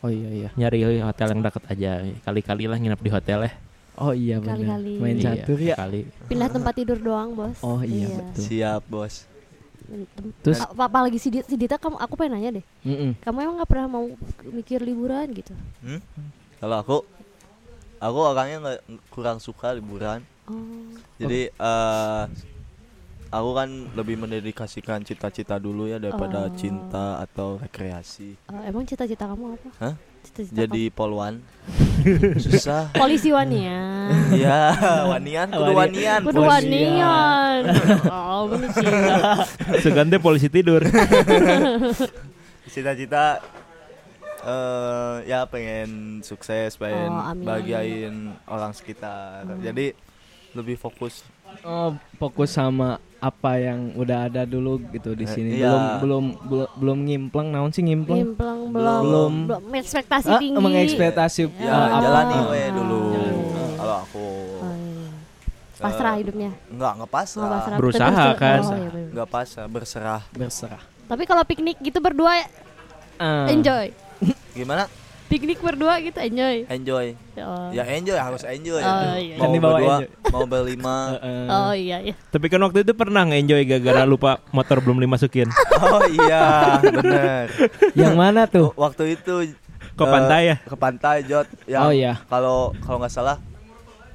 Oh 0.00 0.08
iya 0.08 0.28
iya. 0.28 0.48
nyari 0.54 1.00
hotel 1.00 1.28
yang 1.32 1.40
dekat 1.40 1.64
aja. 1.66 1.92
Kali-kali 2.20 2.68
lah 2.68 2.76
nginep 2.76 3.00
di 3.00 3.10
hotel 3.10 3.38
ya. 3.48 3.52
Oh 3.96 4.12
iya 4.12 4.36
benar. 4.36 4.56
Kali-kali. 4.56 4.92
Main 4.96 5.16
Iya, 5.16 5.24
catur 5.36 5.58
ya. 5.58 5.74
Kali. 5.76 6.00
Pindah 6.24 6.48
tempat 6.48 6.72
tidur 6.72 6.96
doang, 6.96 7.32
Bos. 7.32 7.56
Oh 7.60 7.80
iya, 7.80 8.08
betul. 8.08 8.42
Siap, 8.44 8.82
Bos. 8.86 9.28
Terus- 10.40 10.62
apa 10.62 10.86
apalagi 10.86 11.18
si 11.18 11.28
Dita, 11.28 11.44
si 11.44 11.56
Dita 11.58 11.76
kamu 11.76 11.98
aku 11.98 12.14
pengen 12.14 12.38
nanya 12.38 12.50
deh. 12.60 12.64
Mm-mm. 12.80 13.12
Kamu 13.18 13.36
emang 13.40 13.56
nggak 13.58 13.68
pernah 13.68 13.86
mau 13.90 14.04
mikir 14.46 14.80
liburan 14.80 15.26
gitu? 15.34 15.52
Hmm? 15.82 16.00
Kalau 16.56 16.76
aku 16.78 16.96
aku 17.98 18.18
orangnya 18.22 18.56
nggak 18.60 18.78
kurang 19.10 19.36
suka 19.36 19.74
liburan. 19.74 20.22
Oh. 20.46 20.94
Jadi 21.18 21.50
eh 21.50 22.22
aku 23.30 23.50
kan 23.52 23.68
lebih 23.94 24.16
mendedikasikan 24.16 25.00
cita-cita 25.00 25.56
dulu 25.56 25.86
ya 25.86 25.96
daripada 25.96 26.46
Oh. 26.46 26.52
cinta 26.52 27.18
atau 27.20 27.56
rekreasi. 27.56 28.34
eh, 28.36 28.62
emang 28.66 28.82
cita-cita 28.82 29.24
kamu 29.24 29.54
apa? 29.54 29.68
Hah? 29.80 29.94
Cita-cita 30.20 30.52
Jadi 30.58 30.90
polwan. 30.90 31.40
Susah. 32.44 32.90
polisi 32.92 33.30
wania. 33.30 34.10
ya, 34.34 34.74
wanian 35.06 35.48
kudu 35.48 35.72
wanian. 35.72 36.20
Kudu 36.22 36.40
Polisi 36.40 36.68
wanian. 36.68 37.62
Oh, 38.30 38.48
bener 38.48 38.68
sih. 38.72 38.86
Seganti 39.84 40.16
polisi 40.16 40.48
tidur. 40.48 40.80
Cita-cita 42.66 43.40
eh 44.40 45.16
ya 45.26 45.44
pengen 45.44 46.20
sukses, 46.20 46.72
pengen 46.74 47.10
Oh, 47.10 47.28
amin. 47.28 47.44
bahagiain 47.44 48.14
orang 48.46 48.72
sekitar. 48.72 49.44
Jadi 49.60 49.92
lebih 50.52 50.74
fokus 50.74 51.20
Oh, 51.60 51.92
fokus 52.16 52.50
sama 52.50 52.96
apa 53.20 53.52
yang 53.54 53.92
udah 53.94 54.26
ada 54.26 54.42
dulu 54.42 54.80
gitu 54.90 55.12
di 55.12 55.22
Eh, 55.22 55.30
sini. 55.30 55.50
iya. 55.54 55.68
Belum 55.68 55.84
belum 56.00 56.24
belum 56.42 56.68
belum 56.74 56.98
ngimpleng 57.04 57.48
naon 57.50 57.68
sih 57.68 57.82
ngimpleng? 57.82 58.32
Gimpleng 58.32 58.60
belum 58.70 59.00
Belum. 59.02 59.32
belum 59.44 59.62
ekspektasi 59.76 60.26
Ah, 60.26 60.40
tinggi. 60.40 60.56
mengekspektasi 60.56 61.40
ya 61.54 61.68
uh, 61.68 61.84
apa- 61.90 62.00
jalani 62.02 62.34
uh, 62.34 62.44
we 62.48 62.62
dulu. 62.70 63.00
Jalan. 63.12 63.36
Kalau 63.76 63.96
aku 64.00 64.24
Oh, 64.58 64.72
iya. 64.74 65.08
Pasrah 65.78 66.14
hidupnya. 66.14 66.50
enggak 66.66 66.92
enggak 66.94 67.06
Oh, 67.06 67.14
pasrah. 67.14 67.48
pasrah. 67.50 67.76
Berusaha 67.76 68.08
Tapi- 68.26 68.38
kan. 68.38 68.58
Oh, 68.58 68.72
iya, 68.74 68.88
bener. 68.90 69.08
Enggak 69.10 69.28
pasrah, 69.30 69.66
berserah. 69.66 70.22
berserah. 70.30 70.82
Tapi 71.06 71.22
kalau 71.24 71.42
piknik 71.42 71.76
gitu 71.78 71.98
berdua 71.98 72.32
Ah. 73.16 73.48
enjoy. 73.48 73.92
Gimana? 74.52 74.88
Piknik 75.30 75.62
berdua 75.62 76.02
gitu 76.02 76.18
enjoy. 76.18 76.66
Enjoy. 76.66 77.14
Oh, 77.38 77.70
Ya 77.70 77.86
enjoy 77.86 78.18
harus 78.18 78.42
enjoy. 78.42 78.82
Oh, 78.82 79.14
iya. 79.14 79.38
Mau 79.38 79.54
dibawa 79.54 79.78
berdua, 79.78 79.96
enjoy. 80.02 80.10
mau 80.34 80.44
berlima. 80.44 80.96
Heeh. 81.14 81.46
oh 81.46 81.72
iya 81.72 81.96
iya. 82.02 82.14
Tapi 82.28 82.50
kan 82.50 82.58
waktu 82.58 82.82
itu 82.82 82.92
pernah 82.92 83.22
nge-enjoy 83.22 83.62
gara-gara 83.62 84.02
lupa 84.02 84.42
motor 84.50 84.82
belum 84.82 84.98
dimasukin. 84.98 85.46
Oh 85.80 86.04
iya, 86.04 86.76
bener. 86.82 87.46
yang 87.96 88.12
mana 88.12 88.44
tuh? 88.44 88.74
Waktu 88.76 89.16
itu 89.16 89.54
Ke 89.94 90.04
eh, 90.04 90.10
pantai 90.10 90.40
ya? 90.44 90.56
Ke 90.60 90.76
pantai 90.76 91.16
Jot. 91.24 91.46
Yang 91.64 91.82
Oh, 91.82 91.92
iya. 91.94 92.12
Kalau 92.26 92.74
kalau 92.82 92.98
nggak 93.00 93.14
salah 93.14 93.38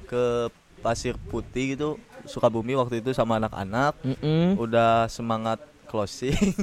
ke 0.06 0.51
Pasir 0.80 1.15
Putih 1.17 1.73
gitu 1.73 1.89
Sukabumi 2.25 2.75
waktu 2.75 3.01
itu 3.01 3.13
sama 3.13 3.39
anak-anak 3.39 3.97
Mm-mm. 4.04 4.60
udah 4.60 5.08
semangat 5.08 5.58
closing. 5.88 6.36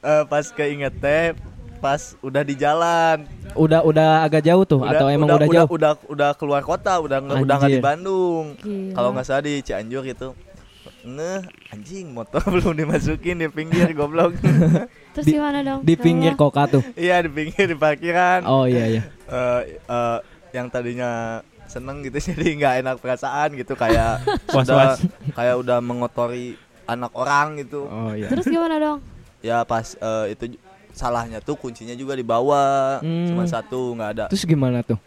Eh, 0.00 0.24
pas 0.26 0.46
keinget 0.48 0.94
teh 0.96 1.34
pas 1.78 2.00
udah 2.20 2.42
di 2.42 2.54
jalan 2.54 3.24
Udah 3.54 3.80
udah 3.80 4.08
agak 4.20 4.42
jauh 4.42 4.62
tuh 4.62 4.82
atau 4.82 5.06
emang 5.06 5.26
udah, 5.26 5.38
udah, 5.40 5.48
jauh? 5.56 5.68
udah 5.70 5.92
udah 6.06 6.30
keluar 6.34 6.62
kota 6.62 6.98
udah 6.98 7.18
nggak 7.18 7.38
udah 7.40 7.54
nggak 7.56 7.70
di 7.70 7.74
Anjir. 7.74 7.84
Bandung 7.84 8.44
kalau 8.92 9.08
nggak 9.10 9.24
salah 9.24 9.42
di 9.42 9.58
Cianjur 9.58 10.02
itu 10.02 10.28
ngeh 11.00 11.40
anjing 11.70 12.10
motor 12.10 12.42
belum 12.52 12.74
dimasukin 12.74 13.38
di 13.38 13.48
pinggir 13.48 13.88
goblok 13.92 14.34
Terus 15.14 15.24
di- 15.24 15.34
gimana 15.34 15.58
dong? 15.60 15.80
Di 15.80 15.94
pinggir 15.94 16.32
koka 16.34 16.66
tuh. 16.68 16.82
iya 16.94 17.18
di 17.18 17.28
pinggir 17.28 17.64
di 17.64 17.76
parkiran 17.76 18.42
Oh 18.44 18.64
iya 18.64 18.84
iya. 18.88 19.02
Eh, 19.28 19.60
eh, 19.78 20.18
yang 20.50 20.66
tadinya 20.66 21.40
seneng 21.66 22.00
gitu 22.00 22.16
jadi 22.18 22.48
nggak 22.54 22.74
enak 22.80 22.96
perasaan 22.96 23.52
gitu 23.52 23.74
kayak 23.74 24.24
sudah 24.48 24.96
Was-was. 24.96 25.04
kayak 25.34 25.54
udah 25.54 25.78
mengotori 25.78 26.56
anak 26.84 27.12
orang 27.12 27.58
gitu 27.58 27.84
Oh 27.84 28.10
iya. 28.10 28.26
Terus 28.26 28.46
gimana 28.46 28.76
dong? 28.76 28.98
ya 29.38 29.62
pas 29.62 29.94
eh, 29.94 30.32
itu 30.32 30.56
salahnya 30.98 31.38
tuh 31.38 31.54
kuncinya 31.54 31.94
juga 31.94 32.12
dibawa 32.12 32.98
Hmm. 32.98 33.30
cuma 33.30 33.46
satu 33.46 33.94
nggak 33.94 34.10
ada 34.12 34.24
Terus 34.26 34.42
gimana 34.44 34.82
tuh? 34.82 34.98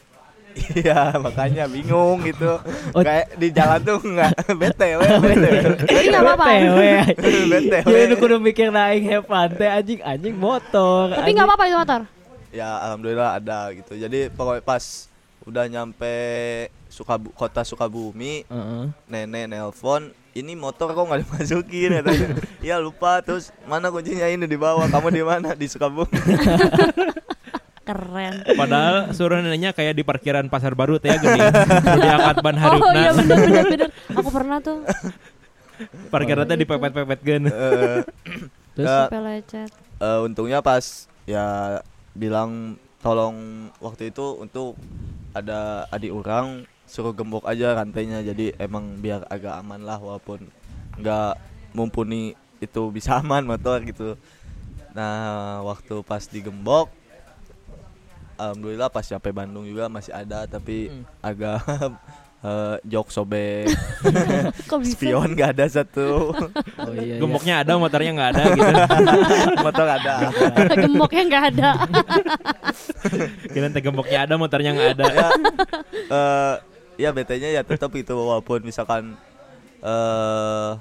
iya 0.73 1.15
makanya 1.15 1.63
bingung 1.65 2.19
gitu 2.21 2.60
Oh. 2.95 2.99
kayak 2.99 3.36
di 3.36 3.47
jalan 3.49 3.80
tuh 3.82 3.99
nggak 4.01 4.32
btw 4.49 4.99
btw 4.99 5.67
Tapi 5.82 6.06
nggak 6.08 6.23
apa-apa. 6.25 6.45
BTW. 6.47 6.80
Ya 7.86 7.99
itu 8.01 8.15
kudu 8.15 8.36
mikir 8.38 8.67
naik 8.67 8.99
hepan 9.01 9.47
teh 9.49 9.63
anjing 9.65 9.99
anjing 10.01 10.36
motor. 10.36 11.08
Tapi 11.10 11.30
nggak 11.30 11.45
apa-apa 11.45 11.63
itu 11.65 11.77
motor. 11.77 12.01
ya 12.51 12.67
alhamdulillah 12.82 13.30
ada 13.34 13.71
gitu 13.71 13.95
jadi 13.95 14.27
pokoknya 14.30 14.60
pas 14.62 15.08
udah 15.41 15.63
nyampe 15.65 16.13
Sukabu 16.88 17.32
kota 17.32 17.63
Sukabumi 17.63 18.43
Heeh. 18.43 18.84
nenek 19.08 19.47
nelpon 19.47 20.12
ini 20.34 20.54
motor 20.54 20.89
kok 20.89 21.04
nggak 21.04 21.22
dimasukin 21.22 21.89
katanya 21.98 22.28
iya 22.60 22.76
lupa 22.78 23.20
terus 23.20 23.50
mana 23.63 23.88
kuncinya 23.88 24.26
ini 24.26 24.44
di 24.44 24.56
bawah 24.56 24.86
kamu 24.86 25.08
di 25.12 25.24
mana 25.24 25.50
di 25.54 25.65
Sukabumi 25.65 26.08
Keren. 27.82 28.46
Padahal 28.54 29.10
suruh 29.12 29.41
neneknya 29.41 29.74
kayak 29.74 29.98
di 29.98 30.06
parkiran 30.06 30.46
pasar 30.48 30.78
baru 30.78 31.02
teh 31.02 31.10
ya 31.10 31.17
gini. 31.17 31.41
Di 31.98 32.08
angkat 32.08 32.38
ban 32.39 32.54
Oh 32.56 32.62
harupna. 32.62 32.94
iya 32.94 33.12
bener 33.12 33.38
bener 33.41 33.63
bener. 33.65 33.89
Aku 34.13 34.30
pernah 34.30 34.58
tuh 34.62 34.86
Parkiran 36.08 36.46
teh 36.46 36.56
dipepet-pepet 36.56 37.20
gen. 37.22 37.44
Eh, 37.44 38.00
Terus 38.78 38.94
lecet. 39.12 39.70
eh, 39.98 40.20
untungnya 40.22 40.62
pas 40.62 41.10
ya 41.26 41.82
bilang 42.13 42.78
tolong 43.02 43.36
waktu 43.82 44.13
itu 44.13 44.38
untuk 44.38 44.78
ada 45.34 45.89
adik 45.89 46.13
orang 46.13 46.63
suruh 46.91 47.15
gembok 47.15 47.47
aja 47.47 47.71
rantainya 47.71 48.19
jadi 48.19 48.51
emang 48.60 48.99
biar 48.99 49.23
agak 49.32 49.56
aman 49.63 49.80
lah 49.80 49.95
walaupun 49.95 50.43
nggak 50.99 51.39
mumpuni 51.71 52.36
itu 52.60 52.91
bisa 52.91 53.15
aman 53.23 53.47
motor 53.47 53.80
gitu 53.88 54.19
nah 54.91 55.63
waktu 55.63 56.04
pas 56.04 56.19
digembok 56.27 56.91
alhamdulillah 58.36 58.91
pas 58.91 59.08
sampai 59.08 59.32
Bandung 59.32 59.63
juga 59.63 59.88
masih 59.88 60.12
ada 60.12 60.43
tapi 60.43 60.91
Hmm. 60.91 61.08
agak 61.23 61.63
eh, 62.43 62.75
jok 62.84 63.08
sobek 63.08 63.71
spion 64.91 65.32
nggak 65.32 65.56
ada 65.56 65.65
satu 65.71 66.36
oh 66.36 66.91
iya. 66.99 67.15
iya. 67.15 67.17
Gemboknya 67.23 67.56
ada, 67.63 67.80
motornya 67.80 68.12
nggak 68.12 68.30
ada 68.36 68.43
gitu. 68.51 68.73
motor 69.63 69.88
ada 69.88 70.13
Gemboknya 70.75 71.23
nggak 71.23 71.43
ada. 71.56 71.69
Kira 73.47 73.67
gemboknya 73.80 74.19
ada, 74.27 74.34
motornya 74.36 74.71
nggak 74.75 74.91
ada. 74.99 75.06
ya 75.08 75.27
eh 76.12 76.56
ya 77.02 77.10
BT-nya 77.10 77.50
ya 77.52 77.62
tetap 77.62 77.90
itu 77.94 78.14
walaupun 78.14 78.62
misalkan 78.62 79.18
eh 79.82 80.72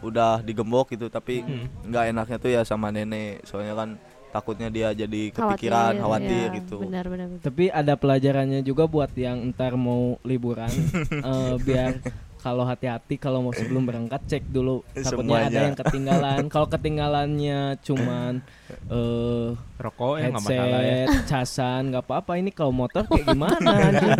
udah 0.00 0.38
digembok 0.38 0.92
gitu 0.92 1.08
tapi 1.08 1.40
Hmm. 1.40 1.64
nggak 1.82 2.04
enaknya 2.12 2.36
tuh 2.36 2.50
ya 2.50 2.60
sama 2.62 2.92
nenek 2.92 3.40
soalnya 3.42 3.72
kan 3.72 3.88
takutnya 4.28 4.68
dia 4.68 4.90
jadi 4.92 5.30
kepikiran 5.30 5.94
khawatir, 5.96 6.50
ya, 6.50 6.56
gitu 6.58 6.82
Benar 6.82 7.06
benar. 7.06 7.26
benar. 7.30 7.40
Tapi 7.40 7.70
ada 7.70 7.94
pelajarannya 7.94 8.60
juga 8.60 8.84
buat 8.84 9.08
yang 9.14 9.40
entar 9.40 9.72
mau 9.74 10.18
liburan 10.22 10.68
eh, 11.30 11.54
biar 11.56 12.02
kalau 12.44 12.68
hati-hati 12.68 13.16
kalau 13.16 13.40
mau 13.40 13.56
sebelum 13.56 13.82
berangkat 13.88 14.20
cek 14.28 14.44
dulu 14.52 14.84
takutnya 14.92 15.48
ada 15.48 15.60
yang 15.72 15.78
ketinggalan. 15.80 16.42
Kalau 16.52 16.68
ketinggalannya 16.68 17.80
cuman 17.80 18.44
eh 18.92 19.48
Rokok 19.80 20.20
ya 20.20 20.28
nggak 20.28 20.44
masalah 20.44 20.80
ya. 20.84 20.94
headset, 21.08 21.24
casan, 21.24 21.82
nggak 21.88 22.04
apa-apa. 22.04 22.32
Ini 22.36 22.50
kalau 22.52 22.72
motor 22.76 23.08
kayak 23.08 23.32
gimana? 23.32 23.70
anjing? 23.88 24.12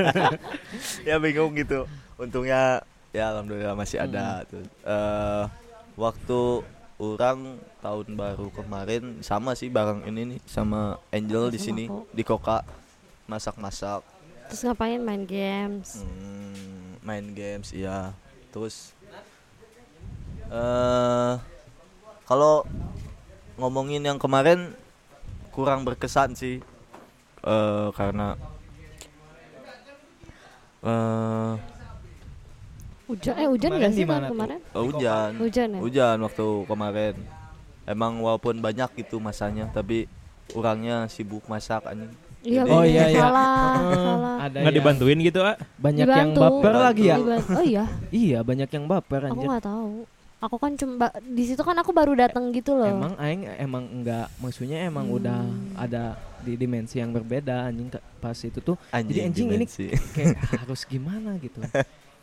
ya 1.04 1.20
bingung 1.20 1.52
gitu 1.52 1.84
untungnya 2.16 2.80
ya 3.12 3.30
alhamdulillah 3.36 3.76
masih 3.76 4.00
ada 4.00 4.46
tuh 4.48 4.64
eh 4.64 5.44
waktu 5.94 6.40
orang 6.98 7.58
tahun 7.82 8.06
baru 8.16 8.48
kemarin 8.54 9.20
sama 9.20 9.52
sih 9.58 9.68
bareng 9.68 10.06
ini 10.08 10.34
nih 10.34 10.40
sama 10.46 10.96
Angel 11.12 11.50
di 11.50 11.58
sini 11.58 11.84
di 11.90 12.22
Koka 12.22 12.62
masak-masak 13.26 14.14
Terus 14.48 14.60
ngapain 14.68 15.00
main 15.00 15.24
games? 15.24 16.04
Hmm, 16.04 16.83
main 17.04 17.26
games 17.30 17.70
iya 17.70 18.16
terus 18.48 18.96
eh 20.48 21.34
kalau 22.24 22.64
ngomongin 23.54 24.02
yang 24.02 24.16
kemarin 24.16 24.72
kurang 25.52 25.84
berkesan 25.84 26.32
sih 26.32 26.64
eh 27.44 27.88
karena 27.92 28.34
eh 30.82 31.52
Hujan 33.04 33.36
eh 33.36 33.44
hujan 33.44 33.68
Kemarin 33.68 33.80
nggak 33.84 33.92
sih 33.92 34.04
tuh? 34.08 34.28
kemarin? 34.32 34.60
hujan 34.72 35.30
Hujan 35.36 35.68
ya. 35.68 35.80
hujan 35.84 36.16
waktu 36.24 36.46
kemarin 36.64 37.14
emang 37.84 38.16
walaupun 38.16 38.64
banyak 38.64 38.88
gitu 38.96 39.20
masanya 39.20 39.68
tapi 39.68 40.08
orangnya 40.56 41.04
sibuk 41.12 41.44
masak 41.44 41.84
anjing 41.84 42.08
Iya, 42.44 42.60
Jadi- 42.60 42.70
Oh 42.70 42.84
iya 42.84 43.04
iya. 43.08 43.18
Salah, 43.18 43.56
Heeh, 43.74 43.96
salah. 43.96 44.36
Ada 44.38 44.48
Nggak 44.52 44.60
yang- 44.62 44.76
dibantuin 44.78 45.18
gitu, 45.18 45.40
ah. 45.40 45.56
Banyak 45.76 46.04
yang 46.04 46.12
Dibantu. 46.30 46.40
baper 46.44 46.74
lagi 46.78 47.04
ya. 47.04 47.16
Oh 47.50 47.64
iya, 47.64 47.84
Iya, 48.24 48.38
banyak 48.40 48.68
yang 48.68 48.84
baper 48.84 49.20
aku 49.24 49.32
anjir. 49.34 49.48
nggak 49.48 49.64
tahu. 49.64 49.92
Aku 50.38 50.56
kan 50.58 50.72
cuma 50.74 51.08
di 51.24 51.40
situ 51.42 51.58
kan 51.58 51.72
aku 51.74 51.88
baru 51.90 52.12
datang 52.14 52.52
gitu 52.52 52.76
loh. 52.76 52.84
Emang 52.86 53.16
aing 53.16 53.48
emang 53.56 53.88
enggak 53.90 54.28
maksudnya 54.36 54.84
emang 54.84 55.08
Hmm. 55.08 55.16
udah 55.16 55.40
ada 55.74 56.04
di 56.38 56.52
dimensi 56.54 57.00
yang 57.00 57.10
berbeda 57.10 57.64
anjing 57.64 57.88
pas 58.20 58.36
itu 58.36 58.60
tuh 58.60 58.76
anjing, 58.90 59.24
anjing 59.24 59.48
ini- 59.48 59.64
dimensi. 59.64 59.88
kayak 60.12 60.36
harus 60.60 60.84
gimana 60.84 61.40
gitu. 61.40 61.64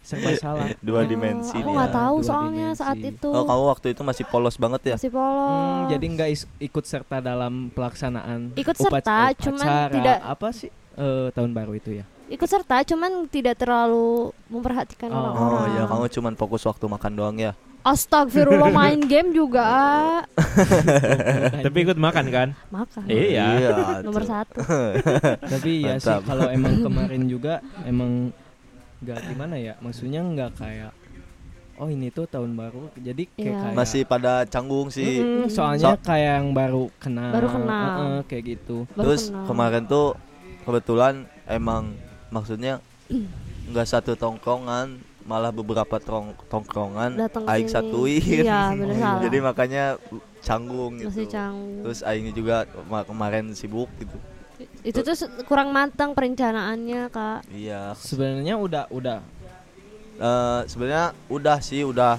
Serba 0.02 0.34
salah. 0.36 0.68
dua 0.80 1.00
Oh, 1.00 1.06
dimensi 1.06 1.54
Aku 1.54 1.62
dia. 1.64 1.78
nggak 1.78 1.94
tahu 1.94 2.16
Dua 2.16 2.26
soalnya 2.26 2.68
dimensi. 2.68 2.82
saat 2.82 2.98
itu. 3.00 3.30
oh 3.30 3.44
kamu 3.44 3.64
waktu 3.70 3.88
itu 3.90 4.02
masih 4.02 4.26
polos 4.26 4.56
banget 4.56 4.82
ya 4.84 4.96
Masih 4.98 5.12
polos. 5.12 5.48
Hmm, 5.48 5.82
jadi 5.88 6.06
nggak 6.08 6.30
ikut 6.60 6.84
serta 6.84 7.18
dalam 7.20 7.54
pelaksanaan 7.70 8.40
Ikut 8.56 8.76
upac- 8.76 8.84
serta, 8.98 9.18
cuman 9.40 9.62
upacara 9.62 9.94
tidak- 9.94 10.22
apa 10.24 10.48
sih 10.52 10.70
eh, 10.92 11.28
tahun 11.32 11.52
baru 11.52 11.72
itu 11.74 11.90
ya. 11.94 12.06
Ikut 12.28 12.46
serta 12.46 12.82
cuman 12.84 13.12
tidak 13.28 13.56
terlalu 13.58 14.32
memperhatikan 14.48 15.08
Oh. 15.08 15.20
orang-orang. 15.22 15.54
oh 15.54 15.66
ya 15.70 15.84
kamu 15.86 16.06
cuman 16.10 16.34
fokus 16.36 16.64
waktu 16.64 16.86
makan 16.86 17.14
doang 17.14 17.38
ya 17.38 17.54
Astagfirullah 17.82 18.70
main 18.80 19.02
game 19.02 19.30
juga 19.32 19.66
Tapi 21.66 21.78
ikut 21.80 21.98
makan 21.98 22.26
kan? 22.28 22.48
makan. 22.70 23.04
Iya. 23.06 24.02
Nomor 24.02 24.24
satu. 24.24 24.62
Tapi 25.54 25.72
ya 25.84 25.98
sih 25.98 26.18
kalau 26.22 26.48
emang 26.48 26.78
kemarin 26.80 27.26
juga 27.26 27.58
emang 27.84 28.30
nggak 29.02 29.20
gimana 29.28 29.56
ya, 29.56 29.74
maksudnya 29.78 30.22
nggak 30.22 30.52
kayak 30.56 30.92
oh 31.76 31.88
ini 31.88 32.08
tuh 32.08 32.26
tahun 32.26 32.54
baru, 32.54 32.94
jadi 32.96 33.24
kayak 33.28 33.42
Iya. 33.42 33.58
kayak 33.64 33.76
masih 33.76 34.02
pada 34.06 34.46
canggung 34.46 34.88
sih 34.88 35.18
Mm-mm, 35.18 35.50
soalnya 35.50 35.98
So- 35.98 36.04
kayak 36.04 36.32
yang 36.38 36.50
baru 36.52 36.94
kenal, 36.96 37.32
Baru 37.32 37.48
kenal. 37.50 37.90
Heeh, 37.90 38.20
kayak 38.24 38.44
gitu. 38.48 38.78
Baru 38.88 39.02
terus 39.04 39.22
kenal. 39.28 39.46
kemarin 39.48 39.84
tuh 39.86 40.08
kebetulan 40.62 41.14
emang 41.44 41.98
maksudnya 42.30 42.78
nggak 43.66 43.88
satu 43.88 44.14
tongkrongan 44.14 44.96
malah 45.22 45.50
beberapa 45.50 45.98
tong 45.98 46.34
tongkrongan 46.48 47.14
Datang 47.16 47.46
aing 47.46 47.66
sini. 47.66 47.76
satuin 47.76 48.42
Iya, 48.42 48.62
bener 48.72 48.96
Oh, 49.00 49.22
jadi 49.26 49.38
makanya 49.40 49.84
canggung 50.40 50.98
gitu 50.98 51.10
masih 51.12 51.28
canggung. 51.28 51.82
terus 51.84 52.00
aingnya 52.02 52.30
juga 52.32 52.56
kema- 52.68 53.06
kemarin 53.06 53.46
sibuk 53.52 53.90
gitu 53.96 54.18
itu 54.82 55.00
tuh 55.00 55.15
kurang 55.43 55.69
matang 55.69 56.12
perencanaannya, 56.12 57.02
Kak. 57.08 57.39
iya 57.50 57.93
Sebenarnya 57.93 58.56
udah 58.56 58.86
udah 58.89 59.19
Eh, 60.13 60.62
sebenarnya 60.67 61.17
udah 61.28 61.58
sih 61.60 61.82
udah 61.82 62.13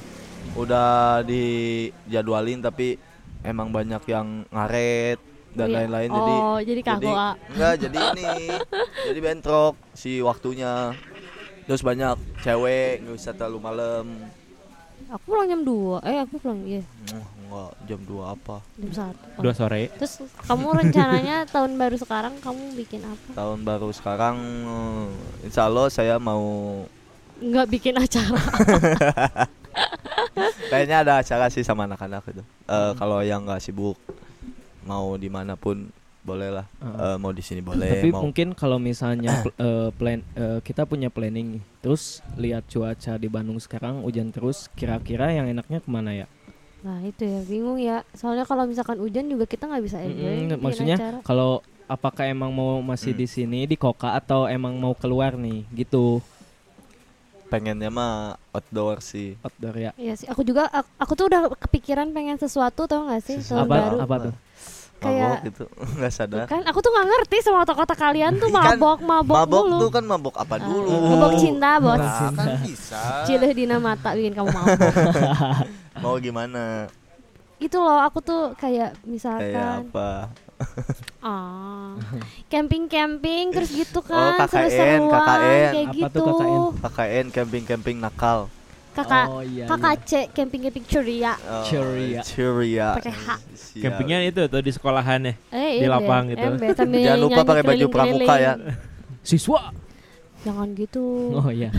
udah 0.54 1.22
dijadwalin 1.22 2.58
tapi 2.58 2.98
emang 3.40 3.70
banyak 3.70 4.02
yang 4.06 4.42
ngaret 4.48 5.22
dan 5.52 5.66
Oh 5.66 5.70
iya. 5.70 5.76
lain-lain 5.78 6.10
jadi 6.10 6.34
Oh, 6.34 6.58
jadi 6.58 6.80
kaku, 6.82 7.10
ah. 7.10 7.34
enggak 7.48 7.74
jadi 7.78 7.98
ini 8.10 8.32
jadi 9.06 9.18
bentrok 9.20 9.74
si 9.92 10.18
waktunya 10.18 10.98
terus 11.62 11.78
banyak 11.80 12.14
cewek 12.42 13.06
nggak 13.06 13.14
bisa 13.14 13.30
terlalu 13.30 13.58
malam 13.60 14.06
Aku 15.12 15.22
pulang 15.28 15.44
jam 15.44 15.60
2. 15.60 16.00
Eh, 16.02 16.18
aku 16.18 16.34
pulang 16.40 16.64
iya, 16.64 16.80
Wah, 17.12 17.26
enggak 17.52 17.72
jam 17.84 18.00
2 18.00 18.24
apa 18.24 18.56
jam 18.74 19.12
1. 19.12 19.44
Dua 19.44 19.52
sore. 19.52 19.92
Terus 19.92 20.14
kamu 20.42 20.66
rencananya 20.74 21.36
tahun 21.54 21.76
baru 21.76 21.96
sekarang 21.96 22.34
kamu 22.38 22.62
bikin 22.74 23.00
apa? 23.02 23.28
tahun 23.34 23.60
baru 23.60 23.88
sekarang 23.90 24.36
eh, 24.64 25.06
insya 25.44 25.68
Allah 25.68 25.86
saya 25.86 26.16
mau 26.16 26.42
Enggak 27.38 27.66
bikin 27.68 27.94
acara. 27.94 28.38
kayaknya 30.68 30.96
ada 31.02 31.12
acara 31.18 31.46
sih 31.48 31.60
sama 31.60 31.84
anak-anak 31.84 32.24
itu 32.26 32.42
Eh, 32.64 32.92
kalau 32.94 33.20
yang 33.20 33.44
nggak 33.44 33.60
sibuk 33.60 33.98
mau 34.82 35.14
di 35.14 35.28
mana 35.28 35.54
pun 35.54 35.92
boleh 36.22 36.48
lah 36.52 36.66
Heeh. 36.78 36.98
Eh, 37.04 37.16
mau 37.18 37.30
di 37.30 37.42
sini 37.42 37.60
boleh 37.60 37.98
Tapi 37.98 38.08
mau 38.08 38.22
mungkin 38.22 38.54
kalau 38.54 38.78
misalnya 38.78 39.42
pl- 39.42 39.56
eh, 39.56 39.88
plan 39.90 40.20
eh, 40.32 40.58
kita 40.60 40.86
punya 40.86 41.10
planning 41.10 41.58
terus 41.78 42.22
lihat 42.34 42.64
cuaca 42.64 43.18
di 43.18 43.26
Bandung 43.26 43.58
sekarang 43.58 44.00
hujan 44.00 44.30
terus, 44.30 44.70
kira-kira 44.72 45.34
yang 45.34 45.50
enaknya 45.50 45.82
ke 45.82 45.90
mana 45.90 46.14
ya? 46.14 46.26
Nah 46.82 46.98
itu 47.00 47.22
ya 47.22 47.40
bingung 47.42 47.78
ya. 47.78 48.02
Soalnya 48.12 48.42
kalau 48.42 48.64
misalkan 48.64 48.98
hujan 48.98 49.24
juga 49.24 49.44
kita 49.44 49.64
nggak 49.64 49.82
bisa 49.82 49.98
enjoy. 49.98 50.34
Bikin 50.44 50.58
maksudnya 50.58 50.96
acara. 50.96 51.18
kalau 51.22 51.50
apakah 51.86 52.24
emang 52.24 52.50
mau 52.50 52.78
masih 52.80 53.10
Hmm. 53.10 53.20
di 53.20 53.26
sini 53.26 53.60
di 53.64 53.76
Koka 53.76 54.12
atau 54.12 54.46
emang 54.46 54.74
mau 54.74 54.92
keluar 54.92 55.34
nih 55.34 55.62
gitu 55.72 56.18
pengennya 57.44 57.88
mah 57.88 58.14
outdoor 58.50 58.98
sih 59.00 59.36
outdoor 59.38 59.76
ya? 59.76 59.90
Iya 59.94 60.16
sih. 60.16 60.26
Aku 60.26 60.40
juga 60.40 60.66
aku, 60.66 60.88
aku 60.98 61.12
tuh 61.14 61.26
udah 61.28 61.40
kepikiran 61.60 62.08
pengen 62.10 62.34
sesuatu 62.36 62.84
tau 62.84 63.04
gak 63.06 63.20
sih 63.20 63.38
tahun 63.38 63.62
Apa 63.62 63.74
baru. 63.76 63.96
apa 64.00 64.16
tuh? 64.22 64.34
Kayak- 64.98 65.18
mabok 65.34 65.42
gitu 65.44 65.64
nggak 65.98 66.12
sadar 66.12 66.46
Kan 66.46 66.62
aku 66.62 66.78
tuh 66.78 66.90
nggak 66.90 67.06
ngerti 67.08 67.36
sama 67.42 67.58
kota-kota 67.60 67.92
kalian 67.92 68.38
tuh 68.38 68.48
Kan 68.54 68.78
mabok 68.78 68.98
mabok, 69.02 69.36
mabok 69.36 69.62
mulu. 69.64 69.78
tuh 69.80 69.90
kan 69.90 70.04
mabok 70.06 70.34
apa 70.36 70.54
Ah, 70.54 70.58
dulu 70.62 70.90
mabok 71.10 71.32
cinta 71.36 71.70
bos. 71.76 71.98
nah, 71.98 72.30
kan 72.30 72.48
bisa 72.62 73.02
Cileh 73.26 73.52
dina 73.52 73.76
mata 73.76 74.14
bikin 74.14 74.32
kamu 74.32 74.48
mabok. 74.48 74.92
Mau 75.98 76.16
gimana 76.16 76.88
Itu 77.58 77.78
loh 77.78 78.00
aku 78.00 78.18
tuh 78.18 78.42
kayak 78.54 78.94
kayak 78.94 79.06
misalkan 79.06 79.86
apa 79.86 80.32
ah 81.26 81.94
camping-camping 82.46 83.50
terus 83.50 83.70
gitu 83.70 83.98
Oh, 83.98 84.06
kan 84.06 84.46
KKN, 84.46 84.50
seru-seruan 84.50 85.00
KKN. 85.10 85.70
kayak 85.72 85.86
Apa 85.86 85.96
gitu. 85.98 86.18
tuh 86.18 86.24
KKN? 86.24 86.60
KKN 86.78 87.26
camping 87.30 87.64
camping 87.66 87.96
nakal 87.98 88.38
Kakak 88.92 89.24
oh 89.24 89.40
iya. 89.40 89.64
KKC 89.64 90.36
camping-camping 90.36 90.84
ceria. 90.84 91.32
Oh, 91.48 91.64
Ceria. 91.64 92.20
ceria 92.20 92.88
Pakai 92.92 93.14
H. 93.16 93.26
Campingnya 93.80 94.18
itu 94.20 94.44
tuh 94.44 94.60
di 94.60 94.68
sekolahan 94.68 95.32
ya. 95.32 95.34
Eh, 95.48 95.80
Di 95.80 95.88
ember, 95.88 95.96
lapang 95.96 96.28
gitu. 96.28 96.44
sambil 96.76 97.00
jangan 97.00 97.20
lupa 97.24 97.40
pakai 97.40 97.64
baju 97.64 97.86
pramuka 97.88 98.34
ya. 98.36 98.52
Siswa. 99.24 99.72
Jangan 100.44 100.76
gitu. 100.76 101.32
Oh 101.32 101.48
iya. 101.48 101.72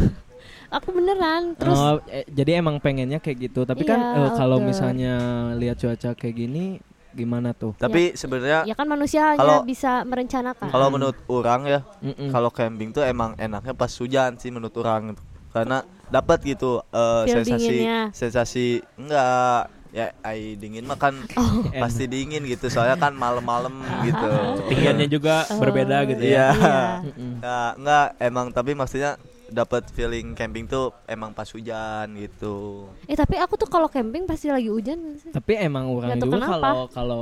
Aku 0.74 0.90
beneran 0.90 1.54
terus 1.54 1.78
Oh, 1.78 2.02
eh, 2.08 2.26
jadi 2.28 2.58
emang 2.58 2.78
pengennya 2.78 3.18
kayak 3.18 3.38
gitu. 3.44 3.62
Tapi 3.62 3.84
kan 3.84 4.00
Iya, 4.00 4.18
eh, 4.20 4.32
kalau 4.34 4.58
misalnya 4.60 5.14
lihat 5.54 5.78
cuaca 5.78 6.12
kayak 6.12 6.36
gini 6.36 6.82
gimana 7.12 7.54
tuh? 7.54 7.78
tapi 7.78 8.18
sebenarnya 8.18 8.66
ya 8.66 8.74
kan 8.74 8.90
manusia 8.90 9.22
hanya 9.28 9.38
Kalau- 9.38 9.62
bisa 9.64 10.02
merencanakan. 10.02 10.66
kalau 10.68 10.90
menurut 10.90 11.14
orang 11.28 11.62
ya 11.64 11.80
Mm-mm. 12.02 12.34
kalau 12.34 12.50
camping 12.50 12.90
tuh 12.90 13.06
emang 13.06 13.38
enaknya 13.38 13.70
pas 13.72 13.94
hujan 13.94 14.34
sih 14.36 14.50
menurut 14.50 14.74
orang 14.76 15.14
karena 15.52 15.82
dapat 16.10 16.42
gitu 16.44 16.82
eh, 16.84 17.22
Feel 17.24 17.34
sensasi 17.40 17.70
dinginnya. 17.70 18.02
sensasi 18.10 18.66
enggak 18.98 19.70
ya 19.94 20.10
air 20.26 20.58
dingin 20.58 20.84
mah 20.84 20.98
kan 20.98 21.14
Oh. 21.38 21.62
pasti 21.86 22.10
dingin 22.10 22.42
gitu 22.44 22.66
soalnya 22.66 22.98
kan 22.98 23.14
malam-malam 23.14 23.78
gitu 24.10 24.30
Ketinggiannya 24.66 25.06
juga 25.08 25.46
Oh, 25.48 25.62
berbeda 25.62 26.10
gitu 26.10 26.24
ya. 26.24 26.50
Iya. 26.50 26.76
Mm-mm. 27.06 27.32
Nggak, 27.38 27.70
enggak 27.78 28.06
emang 28.20 28.46
tapi 28.50 28.74
maksudnya 28.74 29.22
dapat 29.54 29.86
feeling 29.94 30.34
camping 30.34 30.66
tuh 30.66 30.90
emang 31.06 31.30
pas 31.32 31.46
hujan 31.46 32.10
gitu 32.18 32.90
Eh 33.06 33.14
tapi 33.14 33.38
aku 33.38 33.54
tuh 33.56 33.70
kalau 33.70 33.86
camping 33.86 34.26
pasti 34.26 34.50
lagi 34.50 34.68
hujan 34.68 35.16
sih? 35.22 35.30
Tapi 35.30 35.62
emang 35.62 35.88
orang 35.94 36.18
juga 36.18 36.42
kenapa. 36.42 36.50
kalau 36.50 36.78
kalau 36.90 37.20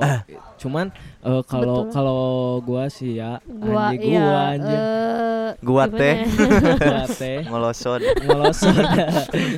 cuman 0.56 0.86
eh, 1.22 1.44
kalau 1.46 1.78
Betul. 1.86 1.92
kalau 1.92 2.22
gua 2.64 2.88
sih 2.88 3.20
ya 3.20 3.44
Gua 3.44 3.92
anjing 3.92 4.16
iya. 4.16 4.24
gua 4.24 4.42
anjing 4.56 4.82
eh, 4.82 5.50
Gua 5.62 5.84
teh. 5.92 6.16
ya? 6.16 6.26
gua 6.88 7.04
teh 7.12 7.38
ngelosot 7.44 8.02
ngelosot. 8.24 8.86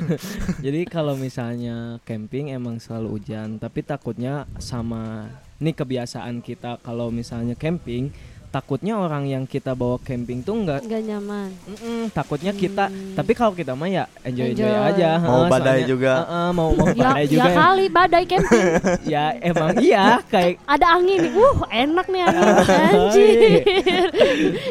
Jadi 0.65 0.81
kalau 0.89 1.13
misalnya 1.13 2.01
camping 2.01 2.49
emang 2.49 2.81
selalu 2.81 3.21
hujan, 3.21 3.61
tapi 3.61 3.85
takutnya 3.85 4.49
sama 4.57 5.29
ini 5.61 5.71
kebiasaan 5.71 6.41
kita 6.41 6.81
kalau 6.81 7.13
misalnya 7.13 7.53
camping 7.53 8.09
takutnya 8.53 8.93
orang 8.95 9.25
yang 9.25 9.43
kita 9.43 9.73
bawa 9.73 9.97
camping 9.99 10.39
tuh 10.39 10.53
enggak 10.55 10.85
Nggak 10.85 11.01
nyaman. 11.03 11.49
Mm-mm, 11.65 12.01
takutnya 12.07 12.53
kita 12.53 12.85
Hmm. 12.85 13.17
tapi 13.17 13.33
kalau 13.33 13.49
kita 13.51 13.73
mah 13.73 13.89
ya 13.89 14.05
enjoy 14.21 14.53
enjoy, 14.53 14.69
Enjoy. 14.69 14.89
aja 14.93 15.09
Mau 15.17 15.41
badai 15.47 15.57
soalnya- 15.81 15.89
juga. 15.89 16.13
Heeh, 16.21 16.47
mau 16.51 16.69
mau 16.71 16.87
Ya, 16.87 16.93
badai 17.03 17.17
ya 17.19 17.27
juga 17.27 17.43
ya. 17.43 17.55
kali 17.57 17.85
badai 17.89 18.23
camping. 18.23 18.65
ya 19.13 19.23
emang 19.41 19.69
iya 19.81 20.05
kayak 20.23 20.61
Ada 20.65 20.85
angin 20.93 21.17
nih. 21.19 21.31
Uh, 21.33 21.55
enak 21.67 22.05
nih 22.07 22.21
angin. 22.21 22.45
Anjir. 22.93 23.27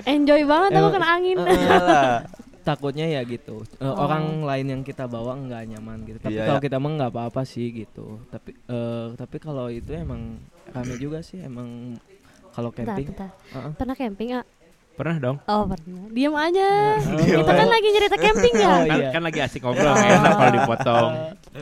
Enjoy 0.05 0.43
banget 0.45 0.71
aku 0.71 0.79
Emang- 0.79 0.95
kena 0.95 1.09
angin. 1.11 1.37
Heeh. 1.39 1.59
Iyalah. 1.59 2.19
takutnya 2.63 3.11
ya 3.11 3.27
gitu 3.27 3.67
Eh, 3.75 3.83
Oh. 3.83 3.99
orang 3.99 4.39
lain 4.41 4.67
yang 4.69 4.83
kita 4.83 5.05
bawa 5.05 5.35
nggak 5.35 5.67
nyaman 5.69 6.07
gitu 6.07 6.19
tapi 6.21 6.31
Iya, 6.33 6.47
kalau 6.47 6.61
ya. 6.61 6.65
kita 6.65 6.77
mah 6.79 6.91
nggak 6.95 7.11
apa-apa 7.11 7.43
sih 7.43 7.67
gitu 7.75 8.23
tapi 8.31 8.55
eh, 8.55 9.07
tapi 9.13 9.37
kalau 9.37 9.67
itu 9.67 9.91
emang 9.91 10.39
rame 10.71 10.95
juga 10.95 11.19
sih 11.21 11.43
emang 11.43 11.99
kalau 12.53 12.69
Bentar, 12.71 12.95
camping 12.95 13.07
bentar. 13.11 13.31
Heeh. 13.51 13.73
Pernah 13.75 13.97
camping 13.97 14.31
ah? 14.37 14.45
Pernah 14.93 15.17
dong. 15.17 15.37
Oh 15.49 15.65
pernah. 15.65 16.05
Diam 16.13 16.35
aja. 16.37 16.69
Diam 17.01 17.41
Kita 17.41 17.53
kan 17.57 17.69
lagi 17.69 17.89
cerita 17.91 18.17
camping 18.21 18.55
ya. 18.55 18.69
Oh, 18.69 18.81
Kan, 18.85 18.99
iya. 19.01 19.09
kan 19.09 19.23
lagi 19.25 19.39
asik 19.41 19.61
ngobrol, 19.65 19.89
nggak 19.89 20.11
enak 20.21 20.33
kalau 20.37 20.53
dipotong. 20.53 21.11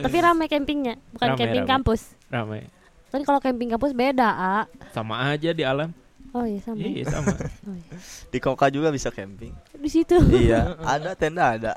Tapi 0.03 0.17
ramai 0.19 0.47
campingnya, 0.47 0.93
bukan 1.15 1.27
Rame, 1.31 1.39
camping 1.39 1.63
rame. 1.63 1.71
kampus. 1.71 2.01
Ramai. 2.27 2.61
Kan 3.07 3.21
kalau 3.23 3.39
camping 3.39 3.71
kampus 3.71 3.91
beda, 3.91 4.27
ah. 4.27 4.63
Sama 4.91 5.31
aja 5.31 5.51
di 5.51 5.63
alam. 5.63 5.95
Oh 6.31 6.43
iya 6.43 6.59
sama. 6.59 6.79
Iya 6.79 7.05
sama. 7.05 7.35
Oh, 7.67 7.75
iya. 7.75 7.93
di 8.27 8.39
Koka 8.39 8.67
juga 8.67 8.87
bisa 8.89 9.09
camping 9.09 9.51
Di 9.73 9.85
situ 9.85 10.15
iya 10.31 10.73
ada 10.95 11.11
tenda 11.13 11.51
ada 11.51 11.71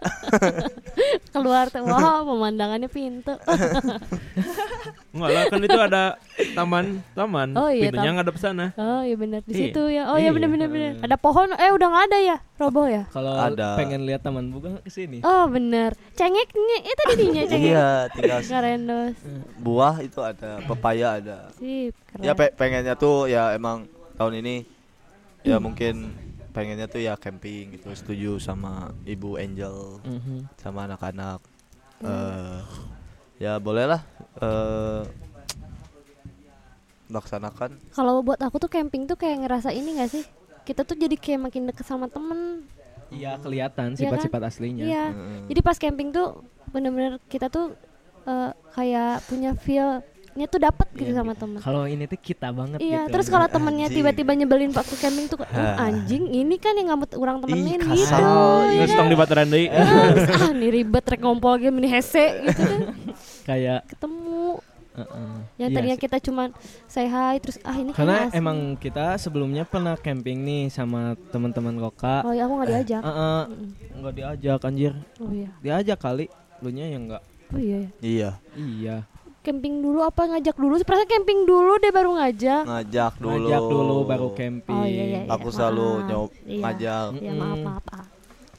keluar 1.34 1.66
tuh, 1.66 1.82
wah 1.82 2.22
pemandangannya 2.22 2.86
pintu. 2.86 3.34
Enggak 5.10 5.30
lah 5.30 5.42
kan 5.44 5.60
itu 5.60 5.78
ada 5.80 6.02
taman, 6.52 6.84
taman. 7.10 7.48
Oh, 7.54 7.66
iya, 7.66 7.86
Pintunya 7.86 8.10
ngadep 8.12 8.36
sana. 8.36 8.70
Oh 8.76 9.02
iya 9.02 9.14
benar 9.14 9.40
di 9.40 9.50
Iya. 9.50 9.58
situ 9.64 9.82
ya. 9.88 10.02
Oh 10.08 10.16
iya 10.16 10.24
Iya. 10.24 10.30
benar 10.32 10.48
benar 10.48 10.68
benar. 10.68 10.92
Ada 11.00 11.16
pohon, 11.16 11.48
eh 11.52 11.70
udah 11.70 11.86
nggak 11.88 12.04
ada 12.04 12.18
ya, 12.20 12.36
roboh 12.56 12.86
ya. 12.86 13.02
kalau 13.08 13.34
Ada. 13.34 13.74
pengen 13.74 14.02
lihat 14.04 14.22
taman 14.22 14.46
bunga 14.48 14.78
ke 14.80 14.88
sini 14.88 15.22
Oh 15.22 15.46
benar. 15.46 15.98
Cengeknya 16.14 16.78
itu 16.84 17.02
didinya 17.10 17.42
cengek. 17.44 17.62
iya 17.64 17.88
tinggal 18.08 18.40
Ngarendos. 18.40 19.14
buah 19.56 19.94
itu 20.00 20.20
ada 20.20 20.62
pepaya 20.62 21.18
ada 21.18 21.38
Sip, 21.52 21.94
keren. 22.06 22.22
ya 22.22 22.32
pe- 22.32 22.52
pengennya 22.52 22.94
tuh 22.94 23.26
ya 23.26 23.50
emang 23.52 23.90
tahun 24.14 24.34
ini 24.40 24.56
ya 25.42 25.58
mungkin 25.58 26.14
pengennya 26.50 26.86
tuh 26.86 27.00
ya 27.00 27.14
camping 27.14 27.74
gitu 27.74 27.90
setuju 27.92 28.30
sama 28.38 28.72
ibu 29.04 29.34
Angel 29.34 29.98
Mhm. 30.00 30.46
sama 30.56 30.86
anak-anak 30.86 31.42
eh 32.00 32.60
ya 33.38 33.58
bolehlah 33.58 34.02
eh 34.38 35.02
laksanakan 37.06 37.76
Kalau 37.90 38.22
buat 38.22 38.40
aku 38.40 38.56
tuh 38.58 38.70
camping 38.70 39.04
tuh 39.04 39.14
kayak 39.14 39.44
ngerasa 39.44 39.70
ini 39.70 40.00
gak 40.00 40.10
sih? 40.10 40.24
Kita 40.64 40.82
tuh 40.82 40.96
jadi 40.96 41.12
kayak 41.14 41.40
makin 41.42 41.68
deket 41.68 41.84
sama 41.84 42.08
temen. 42.08 42.64
iya 43.12 43.36
kelihatan 43.36 43.92
Iya 43.92 44.08
kan? 44.08 44.18
sifat-sifat 44.18 44.40
aslinya 44.42 44.82
Iya. 44.82 45.04
Mm. 45.12 45.46
Jadi 45.46 45.60
pas 45.60 45.76
camping 45.76 46.08
tuh 46.10 46.40
bener-bener 46.72 47.20
kita 47.28 47.46
tuh 47.46 47.76
eh, 48.24 48.50
kayak 48.72 49.22
punya 49.28 49.52
feel-nya 50.34 50.50
tuh 50.50 50.60
dapat 50.60 50.86
gitu 50.92 51.06
Iya, 51.06 51.14
sama 51.14 51.32
temen. 51.32 51.58
kalau 51.62 51.86
ini 51.86 52.04
tuh 52.04 52.18
kita 52.18 52.50
banget 52.50 52.78
Iya, 52.82 53.06
gitu 53.06 53.12
terus 53.14 53.26
kalau 53.30 53.46
temennya 53.46 53.86
tiba-tiba 53.86 54.34
nyebelin 54.34 54.74
waktu 54.74 54.94
camping 54.98 55.30
tuh, 55.30 55.38
"Oh, 55.38 55.74
anjing 55.78 56.26
ini 56.28 56.58
kan 56.58 56.74
yang 56.74 56.90
nggak 56.90 57.14
orang 57.14 57.38
temenin 57.38 57.78
Ih, 57.80 57.86
gitu. 57.94 58.10
kasar. 58.10 58.66
Terus 58.66 58.90
kan? 58.90 58.98
tong 58.98 59.08
di 59.08 59.16
baturan 59.16 59.46
deui. 59.46 59.66
Terus, 59.70 60.26
ah, 60.34 60.50
nih 60.52 60.70
ribet 60.72 61.04
rek 61.06 61.20
ngompol 61.22 61.54
game 61.56 61.78
ini 61.78 61.88
hese 61.88 62.26
gitu 62.42 62.60
kan. 62.60 62.80
kayak 63.44 63.80
Ketemu 63.86 64.58
heeh. 64.94 65.34
yang 65.56 65.70
Iya 65.70 65.76
tadinya 65.76 65.96
sih. 65.96 66.02
kita 66.02 66.16
cuman 66.20 66.48
say 66.86 67.06
hi 67.06 67.38
terus 67.38 67.62
ah 67.62 67.76
ini 67.76 67.90
karena 67.92 68.26
emang 68.32 68.74
kita 68.74 69.14
sebelumnya 69.16 69.62
pernah 69.62 69.94
camping 69.94 70.42
nih 70.42 70.66
sama 70.66 71.14
teman-teman 71.30 71.78
koka 71.80 72.26
Oh 72.26 72.32
ya 72.32 72.42
aku 72.44 72.58
nggak 72.58 72.70
diajak. 72.72 73.02
Heeh, 73.02 73.40
Mm-mm. 73.46 73.68
nggak 73.94 74.14
diajak 74.16 74.60
anjir 74.60 74.92
Oh 75.20 75.30
iya. 75.30 75.50
diajak 75.60 75.98
kali 76.00 76.26
lu 76.58 76.70
nya 76.70 76.86
yang 76.88 77.06
enggak 77.06 77.22
Oh 77.50 77.60
iya 77.60 77.76
ya. 77.78 77.90
iya 78.00 78.30
iya 78.56 78.96
Camping 79.44 79.74
dulu 79.78 80.00
apa 80.00 80.24
ngajak 80.24 80.56
dulu? 80.56 80.80
Perasaan 80.80 81.04
camping 81.04 81.44
dulu 81.44 81.76
deh 81.76 81.92
baru 81.92 82.16
ngajak. 82.16 82.62
ngajak 82.64 83.12
dulu 83.20 83.44
ngajak 83.44 83.62
dulu 83.62 83.96
baru 84.02 84.28
camping 84.32 84.72
Oh 84.74 84.88
iya 84.88 85.04
iya. 85.04 85.20
iya. 85.20 85.28
aku 85.28 85.48
selalu 85.48 85.84
Maaf. 85.86 86.06
nyob 86.08 86.30
Iya. 86.42 86.60
ngajak 86.64 87.04
Iya 87.14 87.32
maaf 87.34 87.52
Mm-mm. 87.52 87.64
maaf. 87.68 88.06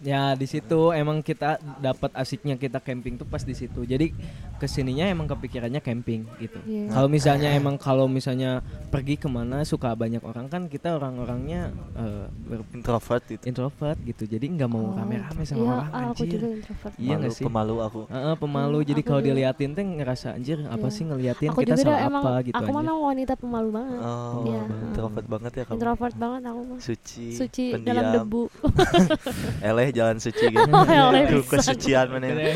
Ya 0.06 0.22
di 0.32 0.46
situ 0.46 0.94
emang 0.94 1.20
kita 1.20 1.50
dapat 1.80 2.14
asiknya 2.14 2.56
kita 2.56 2.78
camping 2.78 3.18
tuh 3.18 3.26
pas 3.26 3.42
di 3.42 3.52
situ 3.52 3.82
jadi 3.84 4.14
ke 4.56 4.68
sininya 4.68 5.04
emang 5.04 5.26
kepikirannya 5.26 5.82
camping 5.82 6.30
gitu 6.38 6.62
Iya. 6.64 6.94
kalau 6.94 7.10
misalnya 7.10 7.50
emang 7.52 7.76
kalau 7.76 8.06
misalnya 8.08 8.62
pergi 8.88 9.18
ke 9.18 9.26
mana 9.26 9.62
suka 9.64 9.92
banyak 9.92 10.22
orang 10.22 10.46
kan 10.46 10.66
kita 10.66 10.94
orang-orangnya 10.94 11.68
eh, 11.92 12.26
ber- 12.30 12.70
introvert 12.72 13.26
itu 13.28 13.42
introvert 13.44 13.98
gitu 14.00 14.24
jadi 14.26 14.46
nggak 14.46 14.70
mau 14.70 14.84
Oh, 14.86 14.94
rame-rame 14.94 15.42
sama 15.42 15.58
iya, 15.58 15.72
orang 15.74 15.88
ah, 15.88 16.02
aku 16.06 16.22
anjir 16.22 16.30
juga 16.32 16.48
introvert. 16.54 16.94
Iya 16.96 17.10
Malu, 17.10 17.18
nggak 17.18 17.34
sih? 17.34 17.44
pemalu 17.44 17.76
aku 17.82 18.02
Heeh, 18.06 18.36
pemalu 18.38 18.78
Hmm, 18.78 18.88
jadi 18.88 19.02
kalau 19.02 19.22
diliatin 19.24 19.72
teh 19.72 19.84
ngerasa 19.84 20.28
anjir 20.32 20.58
apa 20.64 20.78
Iya. 20.84 20.94
sih 20.94 21.04
ngeliatin 21.04 21.50
Aku 21.50 21.60
kita 21.60 21.74
emang 21.76 22.22
apa 22.22 22.32
gitu 22.44 22.56
aku 22.56 22.70
memang 22.72 22.98
wanita 23.02 23.34
pemalu 23.34 23.70
banget. 23.74 24.00
oh 24.00 24.46
Iya. 24.46 24.62
introvert 24.86 25.26
banget 25.26 25.52
ya 25.52 25.64
kamu 25.66 25.76
Introvert 25.76 26.16
banget 26.16 26.42
aku 26.46 26.62
mah. 26.64 26.80
suci 26.80 27.28
Suci 27.34 27.66
pendiam. 27.72 27.90
dalam 27.90 28.06
debu. 28.14 28.44
eleh 29.70 29.88
jalan 29.96 30.20
suci 30.20 30.46
gitu 30.46 30.68
Oh, 30.68 30.84
eleh 30.84 31.24
Duh, 31.26 31.40
pisan. 31.42 31.72
kesucian 31.72 32.06
mana 32.12 32.28
capek. 32.28 32.52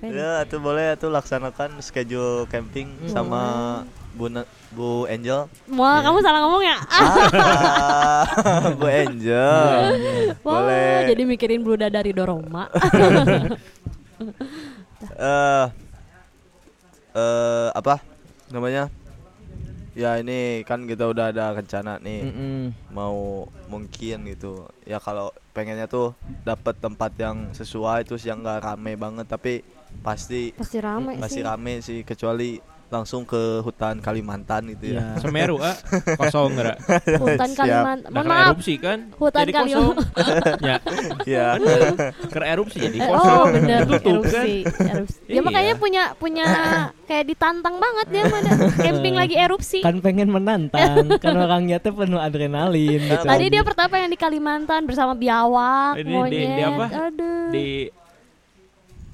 Ya, 0.00 0.40
itu 0.40 0.56
boleh 0.56 0.96
tuh 0.96 1.08
laksanakan 1.08 1.80
schedule 1.80 2.44
camping 2.46 2.88
sama 3.06 3.42
Bu 4.10 4.28
Na- 4.28 4.48
Bu 4.70 5.04
Angel. 5.06 5.44
Wah, 5.70 6.00
kamu 6.00 6.18
salah 6.20 6.40
ngomong 6.40 6.62
ya? 6.62 6.76
Ah, 6.88 8.24
Bu 8.78 8.86
Angel. 8.86 9.76
Wah, 10.40 10.60
boleh. 10.64 11.04
jadi 11.06 11.22
mikirin 11.22 11.60
Bluda 11.60 11.88
dari 11.88 12.12
Doroma. 12.12 12.68
Eh 15.16 15.66
eh 17.10 17.68
apa 17.72 18.04
namanya? 18.48 18.92
Ya 19.90 20.14
ini 20.16 20.62
kan 20.62 20.86
kita 20.86 21.10
udah 21.10 21.34
ada 21.34 21.50
rencana 21.50 21.98
nih 21.98 22.22
Mm-mm. 22.30 22.62
mau 22.94 23.42
mungkin 23.66 24.22
gitu. 24.24 24.70
Ya 24.86 25.02
kalau 25.02 25.34
pengennya 25.50 25.90
tuh 25.90 26.14
dapat 26.46 26.78
tempat 26.78 27.10
yang 27.18 27.50
sesuai 27.50 28.06
terus 28.06 28.22
yang 28.22 28.38
gak 28.40 28.62
rame 28.62 28.94
banget 28.94 29.26
tapi 29.26 29.66
pasti 30.00 30.54
Pasti 30.54 30.78
rame 30.78 31.18
masih 31.18 31.42
sih. 31.42 31.44
rame 31.44 31.74
sih 31.82 31.98
kecuali 32.06 32.62
langsung 32.90 33.22
ke 33.22 33.38
hutan 33.62 33.98
Kalimantan 33.98 34.66
gitu 34.68 34.92
ya. 34.92 35.14
Iya. 35.14 35.18
Semeru 35.22 35.56
ah 35.58 35.78
kosong 36.16 36.52
gerak. 36.52 36.82
Hutan. 37.16 37.50
Kalimantan. 37.54 38.10
Nah, 38.10 38.18
Mohon 38.18 38.26
maaf. 38.28 38.46
erupsi 38.50 38.74
kan. 38.76 38.98
Hutan 39.14 39.40
jadi 39.40 39.52
kosong. 39.54 39.94
ya, 40.68 40.76
Iya. 41.22 41.46
kena 42.34 42.46
erupsi 42.50 42.76
jadi 42.80 42.98
Eh, 42.98 43.06
kosong. 43.06 43.30
oh 43.32 43.44
bener 43.48 43.80
Tutup 43.86 43.94
kan. 43.94 44.10
erupsi, 44.10 44.52
erupsi. 44.66 45.18
Dia 45.22 45.32
Iya. 45.32 45.40
makanya 45.40 45.74
punya 45.76 46.02
punya 46.14 46.44
kayak 47.06 47.24
ditantang 47.26 47.76
banget 47.76 48.06
dia 48.10 48.24
mana 48.26 48.50
camping 48.76 49.14
lagi 49.14 49.34
erupsi. 49.34 49.78
Kan 49.80 50.02
pengen 50.02 50.28
menantang, 50.28 51.14
kan 51.16 51.34
orangnya 51.36 51.78
tuh 51.78 51.94
penuh 51.94 52.18
adrenalin 52.18 53.00
gitu. 53.00 53.22
Tadi 53.22 53.46
dia 53.48 53.62
pertama 53.62 53.96
yang 53.96 54.10
di 54.10 54.18
Kalimantan 54.18 54.82
bersama 54.82 55.14
biawak, 55.14 55.94
Ini 55.94 56.02
di- 56.02 56.10
monyet. 56.10 56.50
di 56.50 56.62
apa? 56.64 56.86
Aduh. 57.06 57.48
Di 57.50 57.66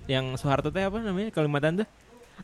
yang 0.07 0.33
Soeharto 0.35 0.71
teh 0.71 0.81
apa 0.81 0.97
namanya 0.97 1.29
Kalimantan 1.29 1.85
tuh? 1.85 1.89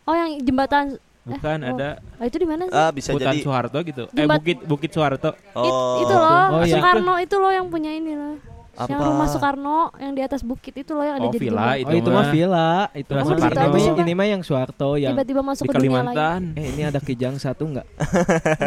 Oh 0.02 0.12
yang 0.12 0.34
jembatan 0.40 0.98
Bukan 1.22 1.58
oh. 1.62 1.70
ada 1.70 2.02
oh, 2.18 2.26
itu 2.26 2.34
di 2.34 2.48
mana 2.48 2.66
sih? 2.66 2.74
Ah 2.74 2.90
bisa 2.90 3.14
hutan 3.14 3.30
jadi. 3.30 3.40
Soeharto 3.40 3.78
gitu. 3.80 4.04
Eh 4.10 4.26
bukit 4.26 4.58
Bukit 4.64 4.90
Soeharto. 4.90 5.30
It- 5.30 5.54
Oh. 5.54 6.02
itu 6.02 6.10
loh, 6.10 6.42
Oh, 6.50 6.60
iya. 6.60 6.74
Soekarno 6.74 7.14
itu 7.16 7.36
loh 7.38 7.52
yang 7.52 7.66
punya 7.70 7.90
ini 7.90 8.12
loh. 8.12 8.34
Yang 8.72 8.98
Apa? 8.98 9.04
rumah 9.04 9.26
Soekarno 9.28 9.78
yang 9.96 10.12
di 10.12 10.22
atas 10.24 10.40
bukit 10.42 10.72
itu 10.74 10.90
loh 10.90 11.04
yang 11.04 11.20
ada 11.20 11.28
Oh, 11.28 11.30
jadi 11.30 11.38
villa 11.38 11.62
jembatan. 11.76 11.86
Oh 11.86 11.94
itu 11.94 12.10
mah 12.10 12.26
villa, 12.26 12.70
itu 12.90 13.06
Villa 13.06 13.20
mah 13.20 13.26
Soekarno. 13.28 13.78
Siapa? 13.78 14.00
ini 14.00 14.12
mah 14.12 14.26
yang 14.26 14.42
Soeharto 14.42 14.90
yang 14.96 15.12
Tiba-tiba 15.14 15.40
masuk 15.44 15.62
di 15.62 15.68
ke. 15.68 15.74
Kalimantan. 15.76 16.40
Eh 16.56 16.66
ini 16.68 16.82
ada 16.82 16.98
kijang 16.98 17.34
satu 17.38 17.62
nggak? 17.70 17.86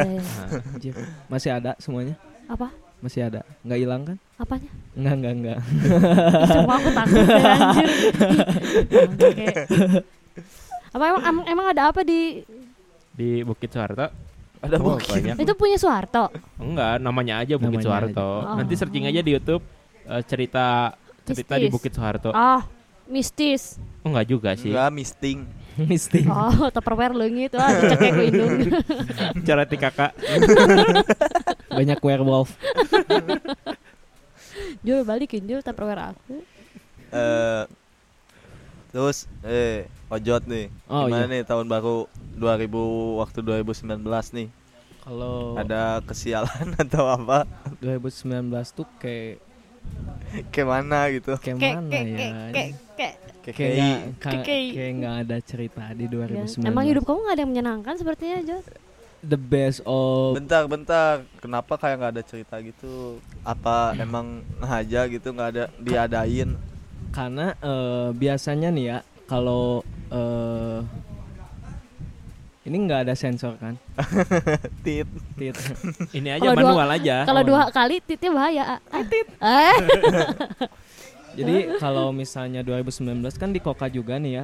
Iya, 0.06 0.22
iya. 0.80 0.94
Nah. 0.96 1.10
Masih 1.28 1.50
ada 1.52 1.72
semuanya? 1.76 2.16
Apa? 2.46 2.72
Masih 3.02 3.26
ada? 3.26 3.42
Nggak 3.62 3.80
hilang 3.82 4.02
kan? 4.06 4.18
Apanya? 4.38 4.70
Enggak, 4.96 5.14
enggak, 5.18 5.34
enggak. 5.34 5.58
Sumpah 6.48 6.76
aku 6.78 6.90
takut 6.94 7.26
anjir. 7.28 7.90
Apa 10.96 11.04
emang, 11.06 11.22
emang, 11.22 11.46
emang 11.46 11.66
ada 11.70 11.92
apa 11.92 12.02
di 12.02 12.40
di 13.12 13.44
Bukit 13.44 13.68
Soeharto. 13.70 14.08
Ada 14.58 14.76
Oh, 14.80 14.96
bukit. 14.96 15.12
banyak. 15.12 15.36
itu 15.38 15.54
punya 15.54 15.76
Soeharto? 15.76 16.32
Enggak, 16.58 16.98
namanya 16.98 17.44
aja 17.44 17.54
Bukit 17.56 17.84
Namanya 17.84 17.86
Soeharto. 17.86 18.30
aja. 18.40 18.48
Oh. 18.48 18.56
Nanti 18.58 18.74
searching 18.74 19.06
aja 19.06 19.20
di 19.20 19.32
YouTube 19.32 19.64
eh, 20.06 20.24
cerita 20.24 20.96
cerita 21.22 21.54
di 21.54 21.68
Mistis. 21.68 21.74
Bukit 21.76 21.92
Soeharto. 21.94 22.30
Ah, 22.32 22.64
mistis. 23.06 23.64
Oh, 24.02 24.10
enggak 24.10 24.28
juga 24.28 24.50
sih. 24.56 24.72
Enggak 24.72 24.90
misting. 24.92 25.40
Misting. 25.76 26.24
Oh, 26.32 26.72
Tupperware 26.72 27.12
leungit 27.12 27.52
wah 27.52 27.68
dicekek 27.68 28.10
ku 28.10 28.22
indung. 28.24 28.56
Cara 29.48 29.68
ti 29.68 29.76
kakak. 29.76 30.16
Banyak 31.76 32.00
werewolf. 32.00 32.56
Jul 34.80 35.04
balikin 35.04 35.44
Jul 35.44 35.60
Tupperware 35.60 36.16
aku. 36.16 36.40
Eh 37.12 37.64
terus 38.96 39.28
eh 39.44 39.84
ojot 40.08 40.48
nih. 40.48 40.72
Oh, 40.88 41.04
Gimana 41.06 41.28
iya. 41.28 41.34
nih 41.34 41.42
tahun 41.44 41.68
baru 41.68 42.08
2000 42.34 42.72
waktu 43.20 43.40
2019 43.44 44.00
nih? 44.32 44.48
Kalau 45.04 45.54
Ada 45.54 46.00
kesialan 46.02 46.74
atau 46.88 47.04
apa? 47.06 47.44
2019 47.78 48.48
tuh 48.72 48.88
kayak 48.98 49.44
Kayak 50.50 50.68
mana 50.68 51.00
gitu? 51.12 51.36
kayak 51.36 51.58
Kayak 51.60 51.76
mana 51.78 51.90
kayak 51.92 52.06
ya? 52.08 52.18
kayak 52.18 52.32
kayak 52.50 52.72
kayak 52.96 53.16
Kayak 53.46 53.54
Kayak 53.54 53.76
nggak- 53.76 54.04
ka- 54.18 54.32
Kayak- 54.42 54.74
kayak 54.74 54.92
nggak 54.96 55.16
ada 55.22 55.38
cerita 55.44 55.84
di 55.92 56.06
Ya, 56.06 56.12
2019. 56.50 56.66
Emang 56.66 56.86
hidup 56.88 57.04
kamu 57.04 57.20
gak 57.22 57.36
ada 57.36 57.42
yang 57.42 57.52
menyenangkan 57.52 57.94
sepertinya 57.94 58.40
Jul? 58.42 58.62
the 59.22 59.38
best 59.38 59.82
of 59.84 60.34
Bentar, 60.34 60.66
bentar. 60.66 61.14
Kenapa 61.38 61.74
kayak 61.76 61.96
nggak 61.98 62.14
ada 62.14 62.24
cerita 62.24 62.56
gitu? 62.60 63.18
Apa 63.42 63.94
emang 64.00 64.40
aja 64.60 65.06
gitu 65.06 65.28
nggak 65.30 65.50
ada 65.52 65.66
diadain? 65.78 66.58
Karena 67.16 67.56
eh, 67.56 68.10
biasanya 68.12 68.70
nih 68.70 68.86
ya 68.86 68.98
kalau 69.26 69.80
eh, 70.12 70.80
ini 72.66 72.76
nggak 72.82 73.06
ada 73.06 73.14
sensor 73.14 73.56
kan? 73.56 73.78
Tit. 74.86 75.06
Tit. 75.38 75.54
Ini 76.18 76.36
aja 76.36 76.50
dua- 76.50 76.58
manual 76.58 76.90
aja. 76.92 77.22
Kalau 77.24 77.42
Oh. 77.42 77.48
dua 77.48 77.62
kali 77.70 78.02
titnya 78.02 78.34
bahaya. 78.34 78.64
Ah. 79.40 79.78
Eh, 81.36 81.36
Jadi 81.36 81.56
kalau 81.78 82.10
misalnya 82.10 82.64
2019 82.64 83.06
kan 83.36 83.52
di 83.52 83.60
Koka 83.60 83.86
juga 83.86 84.16
nih 84.16 84.40
ya. 84.40 84.44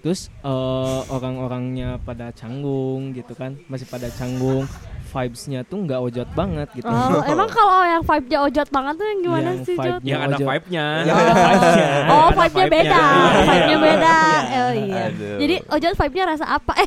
Terus 0.00 0.26
eh, 0.42 1.00
orang-orangnya 1.06 2.02
pada 2.02 2.32
canggung 2.32 3.12
gitu 3.12 3.32
kan, 3.32 3.54
masih 3.68 3.86
pada 3.86 4.10
canggung. 4.10 4.66
Vibes-nya 5.12 5.60
tuh 5.62 5.76
nggak 5.84 6.00
ojot 6.00 6.28
banget 6.32 6.68
gitu. 6.72 6.88
oh, 6.88 7.20
emang 7.32 7.44
kalau 7.46 7.84
yang 7.84 8.00
vibe-nya 8.00 8.38
ojot 8.42 8.68
banget 8.72 8.94
tuh 8.96 9.06
yang 9.06 9.20
gimana 9.20 9.50
Yang 9.52 9.58
sih 9.62 9.76
Yang 10.02 10.20
ada 10.20 10.28
ojot. 10.32 10.48
vibe-nya. 10.48 10.86
Yang 11.04 11.16
ada 11.20 11.34
vibes-nya. 11.36 11.88
Oh, 12.08 12.28
vibe-nya 12.40 12.66
beda. 12.66 13.02
Iya. 13.04 13.42
Vibe-nya 13.44 13.76
beda. 13.78 14.16
Iya. 14.16 14.60
Oh 14.62 14.72
iya. 14.72 15.02
Aduh. 15.06 15.36
Jadi 15.36 15.54
ojot 15.68 15.94
vibe-nya 15.94 16.24
rasa 16.26 16.44
apa? 16.48 16.72
Eh, 16.80 16.86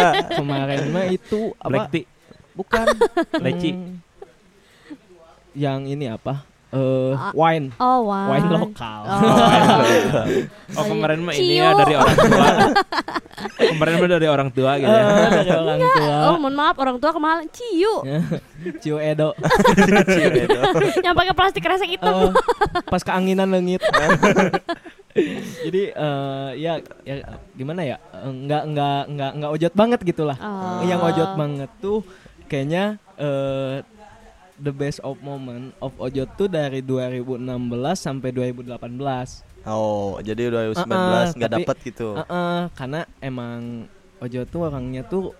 Kemarin 0.40 0.80
mah 0.88 1.04
itu 1.06 1.40
Black 1.54 1.84
apa? 1.84 1.92
tea. 1.92 2.04
Bukan. 2.56 2.86
Leci. 3.38 3.70
Hmm, 3.70 4.00
yang 5.52 5.84
ini 5.84 6.08
apa? 6.08 6.55
Eh 6.76 7.12
Ah. 7.16 7.32
wine. 7.32 7.72
oh, 7.78 8.04
wine. 8.04 8.28
Wine 8.28 8.48
lokal. 8.52 9.00
Oh 10.76 10.84
kemarin 10.84 11.24
mah 11.24 11.32
ini 11.32 11.56
ya 11.56 11.72
dari 11.72 11.94
orang 11.96 12.16
tua. 12.16 12.48
kemarin 13.72 13.94
mah 13.96 14.08
dari 14.10 14.26
orang 14.28 14.48
tua 14.52 14.70
gitu 14.76 14.92
ya. 14.92 15.04
Dari 15.32 15.50
orang 15.50 15.80
tua. 15.80 16.16
Oh, 16.28 16.36
mohon 16.36 16.54
maaf 16.54 16.76
orang 16.76 16.96
tua 16.98 17.10
kemarin 17.10 17.48
ciu 17.48 17.94
Cio 18.82 18.96
Edo. 18.98 19.32
yang 21.06 21.14
pakai 21.14 21.32
plastik 21.32 21.62
kresek 21.62 21.88
hitam. 21.88 22.12
Eh, 22.12 22.32
pas 22.84 23.00
keanginan 23.00 23.48
lengit. 23.48 23.80
Jadi 25.64 25.82
eh, 25.90 26.50
ya 26.60 26.72
ya 27.02 27.14
gimana 27.54 27.80
ya? 27.82 27.96
Eh, 28.12 28.28
Nggak 28.28 28.62
nggak 28.68 29.00
nggak 29.16 29.30
nggak 29.40 29.50
ojot 29.50 29.72
banget 29.72 30.00
gitulah. 30.04 30.36
Oh. 30.36 30.84
Yang 30.84 31.00
ojot 31.08 31.30
banget 31.34 31.70
tuh 31.80 32.04
kayaknya 32.46 32.84
eh, 33.16 33.80
the 34.58 34.70
best 34.70 34.98
of 35.00 35.20
moment 35.20 35.72
of 35.78 35.92
ojot 35.96 36.28
tuh 36.34 36.46
dari 36.46 36.80
2016 36.80 37.36
sampai 37.94 38.30
2018. 38.30 39.44
Oh, 39.64 40.16
jadi 40.20 40.48
2019 40.48 40.86
Uh-uh, 40.86 41.24
nggak 41.34 41.50
tapi- 41.50 41.66
dapet 41.66 41.76
gitu. 41.84 42.08
Heeh, 42.14 42.60
karena 42.72 43.00
emang 43.18 43.90
Ojo 44.16 44.40
tuh 44.44 44.60
orangnya 44.64 45.04
tuh 45.04 45.36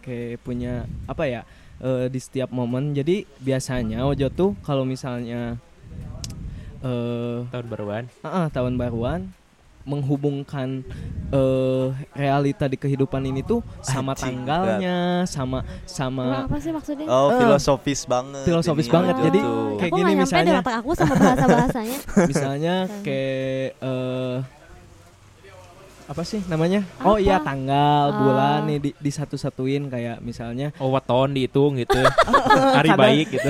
kayak 0.00 0.40
punya 0.40 0.88
apa 1.04 1.24
ya 1.24 1.40
eh, 1.78 2.08
di 2.08 2.16
setiap 2.16 2.48
momen. 2.48 2.92
Jadi 2.92 3.26
biasanya 3.38 4.00
Ojo 4.02 4.30
tuh 4.30 4.56
kalau 4.60 4.82
misalnya 4.82 5.60
eh 6.80 7.38
Tahun 7.44 7.66
baruan. 7.66 8.04
heeh, 8.22 8.46
tahun 8.50 8.74
baruan 8.76 9.20
menghubungkan 9.84 10.80
eh 11.28 11.86
realita 12.12 12.64
di 12.64 12.76
kehidupan 12.76 13.20
ini 13.22 13.40
tuh 13.40 13.60
sama 13.80 14.12
Anjing, 14.12 14.42
tanggalnya, 14.42 14.98
sama 15.24 15.60
sama 15.84 16.44
apa 16.44 16.56
sih 16.56 16.72
maksudnya? 16.72 17.04
Oh, 17.06 17.28
Eh, 17.28 17.38
filosofis 17.38 18.00
banget. 18.04 18.44
filosofis 18.44 18.86
ini 18.86 18.94
banget. 18.94 19.14
Jadi 19.22 19.40
tuh. 19.40 19.76
kayak 19.76 19.92
aku 19.92 19.96
gini 20.00 20.12
misalnya. 20.16 20.52
otak 20.60 20.74
aku 20.80 20.90
sama 20.94 21.14
bahasa 21.14 21.44
bahasanya. 21.46 21.98
misalnya 22.30 22.74
kayak 23.04 23.68
eh 23.78 24.36
apa 26.04 26.20
sih 26.20 26.44
namanya? 26.44 26.84
Oh 27.00 27.16
Apa? 27.16 27.16
iya 27.16 27.36
tanggal, 27.38 28.04
Ah. 28.06 28.14
bulan 28.14 28.58
nih 28.66 28.78
di, 28.78 28.90
disatu-satuin 28.94 29.88
kayak 29.88 30.20
misalnya 30.20 30.68
Oh 30.76 30.92
weton 30.92 31.32
dihitung 31.32 31.76
gitu. 31.76 31.96
Hari 32.76 32.88
Kadang- 32.88 33.00
baik 33.00 33.26
gitu. 33.30 33.48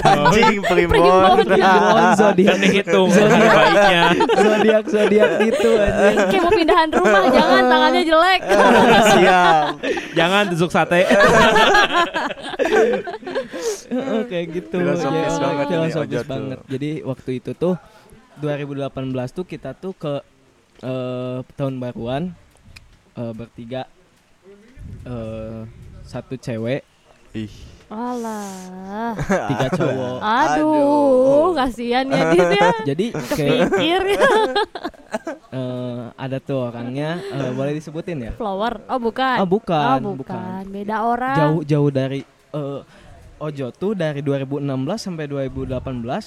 Anjing 0.00 0.58
primbon. 0.62 1.44
Zodiak, 2.16 2.48
Kan 2.48 2.58
dihitung 2.58 3.08
hari 3.10 3.46
baiknya. 3.46 4.02
zodiak, 4.34 4.84
zodiak 4.86 5.30
gitu 5.42 5.68
aja. 5.74 6.08
Kayak 6.32 6.42
mau 6.42 6.52
pindahan 6.52 6.88
rumah, 6.90 7.22
jangan 7.28 7.62
tangannya 7.68 8.02
jelek. 8.02 8.40
Siap. 9.12 9.64
Jangan 10.14 10.42
tusuk 10.48 10.70
sate. 10.70 11.04
Heeh, 13.90 14.20
kayak 14.24 14.46
gitu. 14.50 14.74
Filosofis 14.74 15.34
Ya, 15.34 15.38
banget 15.38 15.66
filosofis 15.68 16.24
banget. 16.24 16.58
Jadi 16.66 16.90
waktu 17.02 17.30
itu 17.38 17.50
tuh 17.52 17.74
2018 18.38 18.88
tuh 19.30 19.44
kita 19.44 19.74
tuh 19.74 19.92
ke 19.92 20.24
eh, 20.80 21.38
tahun 21.54 21.76
baruan 21.78 22.22
eh, 23.14 23.32
bertiga 23.32 23.84
eh, 25.04 25.62
satu 26.02 26.34
cewek, 26.34 26.82
Ih. 27.32 27.52
Alah. 27.90 29.18
tiga 29.50 29.66
cowok. 29.74 30.18
Aduh, 30.22 30.70
Aduh. 30.70 31.46
kasihan 31.58 32.06
ya 32.06 32.22
Dit 32.30 32.48
ya. 32.54 32.70
Jadi 32.94 33.06
kayak 33.10 33.66
Pikir. 33.66 34.02
eh, 35.58 36.02
ada 36.14 36.36
tuh 36.38 36.70
orangnya 36.70 37.18
eh, 37.18 37.50
boleh 37.50 37.74
disebutin 37.74 38.30
ya? 38.30 38.32
Flower. 38.38 38.82
Oh, 38.86 38.98
bukan. 39.02 39.42
Oh, 39.42 39.48
bukan, 39.50 39.98
Oh, 40.06 40.14
bukan. 40.14 40.38
bukan. 40.38 40.62
Beda 40.70 40.96
orang. 41.02 41.36
Jauh 41.38 41.60
jauh 41.66 41.90
dari 41.90 42.22
eh, 42.54 42.80
Ojo 43.40 43.66
tuh 43.70 43.92
dari 43.92 44.20
2016 44.20 44.68
sampai 44.94 45.24
2018 45.24 45.80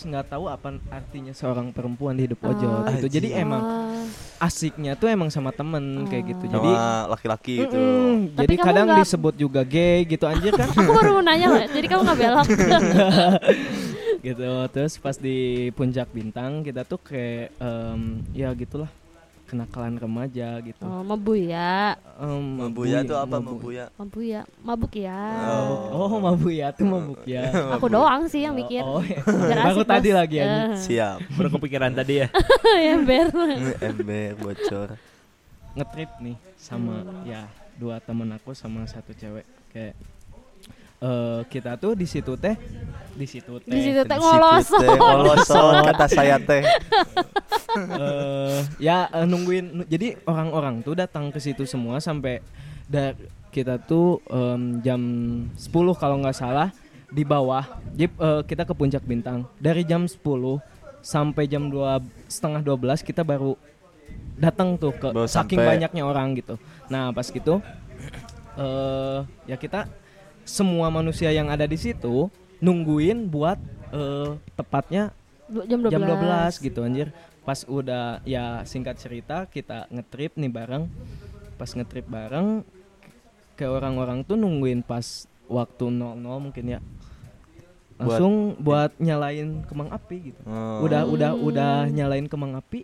nggak 0.03 0.25
tahu 0.27 0.45
apa 0.47 0.73
artinya 0.89 1.29
seorang 1.29 1.69
perempuan 1.69 2.13
di 2.13 2.25
hidup 2.25 2.41
Ojo 2.43 2.65
Oh. 2.65 2.89
gitu. 2.89 3.05
Jadi 3.07 3.31
emang 3.33 3.61
Ah, 3.63 4.03
asiknya 4.43 4.93
tuh 4.93 5.07
emang 5.07 5.29
sama 5.29 5.49
temen 5.49 6.03
kayak 6.03 6.23
gitu. 6.27 6.43
Oh. 6.47 6.51
Jadi 6.51 6.71
laki-laki 7.07 7.53
gitu 7.61 7.77
Mm-mm, 7.77 8.33
Tapi 8.33 8.43
jadi 8.43 8.53
kadang 8.57 8.85
nggak- 8.87 8.99
disebut 8.99 9.33
juga 9.35 9.61
gay 9.63 10.03
gitu 10.05 10.25
anjir 10.25 10.51
kan 10.51 10.67
aku 10.67 10.89
baru 10.91 11.09
mau 11.11 11.23
nanya 11.23 11.47
loh. 11.47 11.61
Jadi 11.67 11.85
kamu 11.85 12.01
nggak 12.03 12.17
belok. 12.19 12.47
gitu. 14.25 14.49
Terus 14.69 14.93
pas 14.97 15.15
di 15.15 15.37
puncak 15.71 16.09
bintang 16.09 16.61
kita 16.61 16.81
tuh 16.81 16.97
kayak 16.97 17.53
em, 17.55 18.01
ya 18.31 18.49
gitulah 18.51 18.89
kenakalan 19.53 19.93
remaja 19.95 20.57
gitu. 20.59 20.81
oh, 20.81 21.05
mabu 21.05 21.37
ya. 21.37 21.93
Em, 22.17 22.41
Membuya 22.57 22.99
mabui- 22.99 23.07
tuh 23.07 23.17
apa 23.17 23.35
mabu- 23.37 23.53
membuya 23.61 23.85
Mabu 23.93 24.19
ya. 24.19 24.41
Mabuk 24.59 24.93
ya. 24.95 25.21
Oh, 25.93 26.09
oh 26.09 26.17
mabuk 26.17 26.49
ya 26.49 26.67
tuh 26.73 26.85
mabuk 26.93 27.21
ya. 27.23 27.53
Aku 27.77 27.85
doang 27.87 28.25
sih 28.25 28.41
yang 28.41 28.57
mikir. 28.57 28.81
Oh, 28.81 28.97
iya. 28.99 29.21
Biar 29.21 29.61
Baru 29.63 29.81
asik, 29.81 29.91
tadi 29.93 30.09
lagi. 30.09 30.37
Eh, 30.41 30.73
siap 30.75 31.21
Baru 31.37 31.53
kepikiran 31.53 31.93
tadi 31.93 32.19
ya. 32.19 32.27
Ember. 32.93 33.29
ember 33.79 34.33
bocor 34.35 34.89
ngetrip 35.73 36.09
nih 36.19 36.37
sama 36.53 37.01
ya 37.23 37.45
dua 37.73 37.97
temen 37.97 38.29
aku 38.29 38.53
sama 38.53 38.85
satu 38.85 39.09
cewek 39.11 39.41
kayak 39.73 39.97
eh 41.03 41.41
kita 41.45 41.75
tuh 41.75 41.93
di 41.93 42.07
situ 42.07 42.33
teh 42.35 42.55
di 43.13 43.27
situ 43.27 43.59
teh 43.59 43.69
Di 43.69 43.79
situ 43.83 44.01
teh 44.01 44.17
ngolosot 44.17 45.83
kata 45.83 46.05
saya 46.07 46.39
teh. 46.39 46.63
Eh, 47.73 48.59
ya 48.77 49.09
eh, 49.09 49.25
nungguin 49.25 49.65
nu- 49.73 49.87
jadi 49.89 50.13
orang-orang 50.23 50.85
tuh 50.85 50.93
datang 50.93 51.33
ke 51.33 51.41
situ 51.41 51.65
semua 51.65 51.97
sampai 51.97 52.37
da 52.85 53.17
kita 53.49 53.81
tuh 53.81 54.21
em, 54.29 54.77
jam 54.79 55.01
10 55.57 55.73
kalau 55.97 56.21
nggak 56.21 56.37
salah 56.37 56.69
di 57.09 57.25
bawah. 57.25 57.65
Jadi 57.91 58.13
eh, 58.13 58.41
kita 58.45 58.63
ke 58.63 58.77
puncak 58.77 59.01
bintang. 59.01 59.49
Dari 59.57 59.81
jam 59.81 60.05
10 60.05 60.21
sampai 61.01 61.49
jam 61.49 61.65
dua 61.65 61.97
setengah 62.29 62.61
12 62.61 62.77
kita 63.01 63.25
baru 63.25 63.57
datang 64.37 64.77
tuh 64.77 64.93
ke 64.93 65.09
Baru 65.09 65.25
saking 65.25 65.57
sampai. 65.57 65.69
banyaknya 65.73 66.03
orang 66.05 66.37
gitu. 66.37 66.61
Nah 66.87 67.09
pas 67.09 67.25
gitu 67.25 67.57
eh 68.53 69.19
ya 69.43 69.57
kita 69.57 69.89
semua 70.43 70.91
manusia 70.91 71.31
yang 71.31 71.47
ada 71.47 71.63
di 71.63 71.79
situ 71.79 72.27
nungguin 72.63 73.27
buat 73.27 73.59
eh, 73.91 74.35
tepatnya 74.55 75.11
Jam 75.51 75.85
12. 75.85 75.91
jam 75.93 76.01
12 76.01 76.65
gitu 76.65 76.79
anjir. 76.81 77.07
Pas 77.43 77.67
udah 77.67 78.23
ya 78.23 78.63
singkat 78.63 78.95
cerita 78.97 79.45
kita 79.45 79.85
ngetrip 79.91 80.39
nih 80.39 80.49
bareng. 80.49 80.87
Pas 81.59 81.69
ngetrip 81.69 82.07
bareng 82.07 82.63
ke 83.53 83.67
orang-orang 83.69 84.25
tuh 84.25 84.33
nungguin 84.39 84.81
pas 84.81 85.29
waktu 85.45 85.93
00 85.93 86.17
mungkin 86.17 86.65
ya 86.65 86.79
langsung 87.97 88.57
buat, 88.57 88.91
nyalain 88.97 89.61
kembang 89.63 89.89
api 89.89 90.33
gitu 90.33 90.41
Oh. 90.43 90.83
udah 90.83 91.05
udah 91.05 91.31
udah 91.33 91.73
nyalain 91.87 92.25
kembang 92.25 92.57
api 92.57 92.83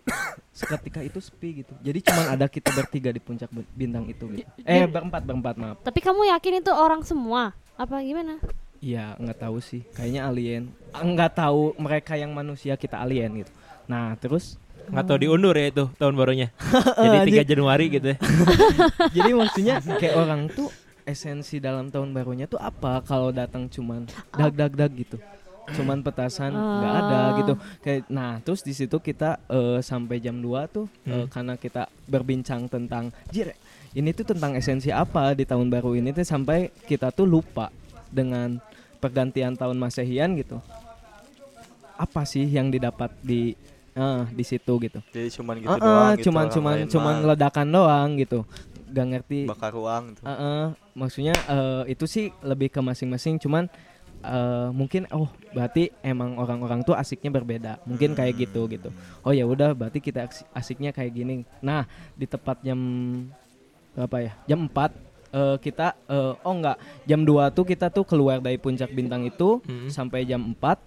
seketika 0.50 1.00
itu 1.00 1.18
sepi 1.18 1.62
gitu 1.62 1.72
jadi 1.80 1.98
cuman 2.00 2.26
ada 2.34 2.46
kita 2.46 2.70
bertiga 2.72 3.10
di 3.10 3.18
puncak 3.18 3.50
bintang 3.74 4.06
itu 4.06 4.24
gitu 4.30 4.50
eh 4.62 4.86
berempat 4.86 5.22
berempat 5.26 5.54
maaf 5.56 5.76
Tapi 5.82 5.98
kamu 5.98 6.30
yakin 6.30 6.60
itu 6.60 6.72
orang 6.72 7.02
semua? 7.02 7.52
Apa 7.74 8.00
gimana? 8.00 8.38
Iya 8.78 9.12
nggak 9.16 9.38
tahu 9.40 9.60
sih 9.60 9.84
kayaknya 9.92 10.24
alien 10.24 10.72
Ah, 10.90 11.04
nggak 11.04 11.36
tahu 11.36 11.76
mereka 11.76 12.16
yang 12.16 12.32
manusia 12.32 12.74
kita 12.74 12.96
alien 12.96 13.44
gitu 13.44 13.52
nah 13.84 14.14
terus 14.16 14.56
Nggak 14.90 15.06
tahu 15.06 15.18
diundur 15.22 15.54
ya 15.54 15.70
itu 15.70 15.84
tahun 16.02 16.18
barunya. 16.18 16.48
Jadi 16.98 17.38
3 17.38 17.46
Januari 17.46 17.86
gitu 17.94 18.10
ya. 18.10 18.18
Jadi 19.14 19.30
maksudnya 19.30 19.74
kayak 19.78 20.14
orang 20.18 20.50
tuh 20.50 20.66
esensi 21.10 21.58
dalam 21.58 21.88
tahun 21.88 22.10
barunya 22.10 22.46
tuh 22.46 22.56
apa 22.56 23.02
kalau 23.02 23.30
datang 23.30 23.66
cuman 23.66 24.06
dag 24.32 24.54
dag 24.54 24.72
dag 24.72 24.92
gitu. 24.94 25.18
Cuman 25.70 26.00
petasan 26.00 26.50
nggak 26.50 26.94
ada 26.96 27.18
Ah. 27.20 27.28
gitu. 27.36 27.52
Kayak 27.80 28.00
nah, 28.08 28.32
terus 28.40 28.58
di 28.60 28.72
situ 28.72 28.96
kita 28.96 29.38
eh, 29.46 29.78
sampai 29.80 30.18
jam 30.18 30.34
2 30.34 30.66
tuh 30.66 30.86
eh, 31.04 31.14
Hmm. 31.14 31.26
karena 31.26 31.54
kita 31.54 31.82
berbincang 32.04 32.66
tentang 32.66 33.10
jir 33.28 33.54
ini 33.90 34.10
tuh 34.10 34.22
tentang 34.24 34.54
esensi 34.54 34.88
apa 34.88 35.30
di 35.32 35.42
tahun 35.42 35.66
baru 35.68 35.94
ini 35.94 36.10
tuh 36.10 36.22
sampai 36.22 36.70
kita 36.84 37.10
tuh 37.10 37.22
lupa 37.24 37.70
dengan 38.08 38.58
pergantian 38.98 39.54
tahun 39.54 39.76
Masehian 39.76 40.34
gitu. 40.34 40.58
Apa 41.94 42.24
sih 42.24 42.46
yang 42.46 42.66
didapat 42.68 43.12
di 43.20 43.52
eh, 43.92 44.22
di 44.30 44.42
situ 44.42 44.72
gitu. 44.80 44.98
jadi 45.10 45.28
cuman 45.30 45.54
gitu 45.56 45.68
Ah, 45.68 45.74
ah, 45.74 45.80
doang 45.80 46.10
gitu 46.14 46.24
cuman 46.26 46.40
orang 46.40 46.54
cuman 46.54 46.76
cuman 46.88 47.14
mah 47.16 47.26
ledakan 47.28 47.66
doang 47.68 48.10
gitu 48.16 48.38
gak 48.88 49.06
ngerti 49.06 49.38
bakar 49.46 49.70
uang 49.72 50.02
gitu. 50.10 50.22
Ah, 50.22 50.32
ah, 50.32 50.64
maksudnya 51.00 51.32
eh, 51.48 51.82
itu 51.88 52.04
sih 52.04 52.28
lebih 52.40 52.68
ke 52.68 52.78
masing-masing 52.78 53.40
cuman 53.40 53.64
eh, 54.20 54.68
mungkin 54.70 55.08
oh 55.10 55.26
berarti 55.50 55.88
emang 56.04 56.36
orang-orang 56.36 56.84
tuh 56.84 56.92
asiknya 56.92 57.32
berbeda. 57.32 57.80
Mungkin 57.82 58.12
kayak 58.12 58.36
gitu 58.38 58.68
gitu. 58.68 58.92
Oh 59.20 59.32
ya 59.32 59.48
udah 59.48 59.72
berarti 59.72 59.98
kita 59.98 60.28
asik- 60.28 60.48
asiknya 60.52 60.92
kayak 60.92 61.12
gini. 61.12 61.34
Nah 61.58 61.88
di 62.12 62.28
tepat 62.28 62.60
jam 62.60 62.76
berapa 63.90 64.16
ya? 64.20 64.32
Jam 64.46 64.68
4 64.68 64.92
eh, 65.32 65.56
kita 65.58 65.96
eh, 66.06 66.32
oh 66.36 66.52
enggak. 66.52 66.76
Jam 67.02 67.24
2 67.24 67.48
tuh 67.50 67.64
kita 67.64 67.88
tuh 67.88 68.04
keluar 68.04 68.38
dari 68.38 68.60
puncak 68.60 68.92
bintang 68.92 69.24
itu 69.24 69.58
Hmm. 69.64 69.88
sampai 69.88 70.22
jam 70.22 70.52
4 70.52 70.78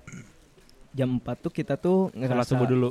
jam 0.94 1.10
4 1.18 1.42
tuh 1.42 1.52
kita 1.52 1.74
tuh 1.76 2.14
Salat 2.14 2.30
ngerasa 2.30 2.50
subuh 2.54 2.68
dulu. 2.70 2.90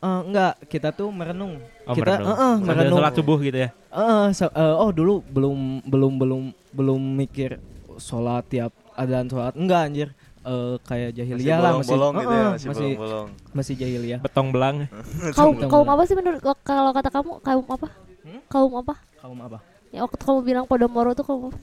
Eh, 0.00 0.20
enggak, 0.24 0.56
kita 0.64 0.88
tuh 0.90 1.08
merenung. 1.10 1.60
Oh, 1.84 1.92
kita 1.92 2.16
merenung. 2.16 2.26
eh, 2.26 2.32
eh, 2.32 2.54
Sambil 2.58 2.72
merenung. 2.74 2.98
salat 2.98 3.12
subuh 3.14 3.38
gitu 3.38 3.58
ya. 3.58 3.68
Eh, 3.90 4.26
so- 4.32 4.48
eh, 4.50 4.74
oh 4.74 4.90
dulu 4.90 5.20
belum 5.26 5.58
belum 5.84 6.12
belum 6.16 6.42
belum 6.70 7.00
mikir 7.18 7.60
sholat 7.96 8.48
tiap 8.48 8.72
adzan 8.94 9.28
sholat 9.28 9.52
enggak 9.54 9.80
anjir. 9.82 10.08
Eh, 10.40 10.74
kayak 10.80 11.12
jahiliyah 11.12 11.60
lah 11.60 11.72
masih 11.76 11.92
bolong-bolong 11.92 12.14
gitu 12.16 12.32
ya 12.32 12.40
eh, 12.40 12.48
masih 12.50 12.66
masih 12.66 12.80
bolong-bolong 12.96 13.28
masih 13.52 13.74
jahiliyah. 13.76 14.20
Betong 14.20 14.48
belang. 14.48 14.76
Kaum 15.36 15.54
kaum 15.62 15.84
apa 15.86 16.02
sih 16.02 16.16
menurut 16.16 16.40
kalau 16.64 16.90
kata 16.90 17.08
kamu 17.12 17.30
kaum 17.38 17.66
apa? 17.68 17.88
Hmm? 18.24 18.40
Kaum 18.48 18.72
apa? 18.74 18.94
Kaum 19.20 19.36
apa? 19.38 19.58
Ya 19.90 20.00
waktu 20.00 20.16
kamu 20.16 20.38
bilang 20.40 20.64
Podomoro 20.64 21.12
tuh 21.12 21.28
kaum 21.28 21.52
apa? 21.52 21.58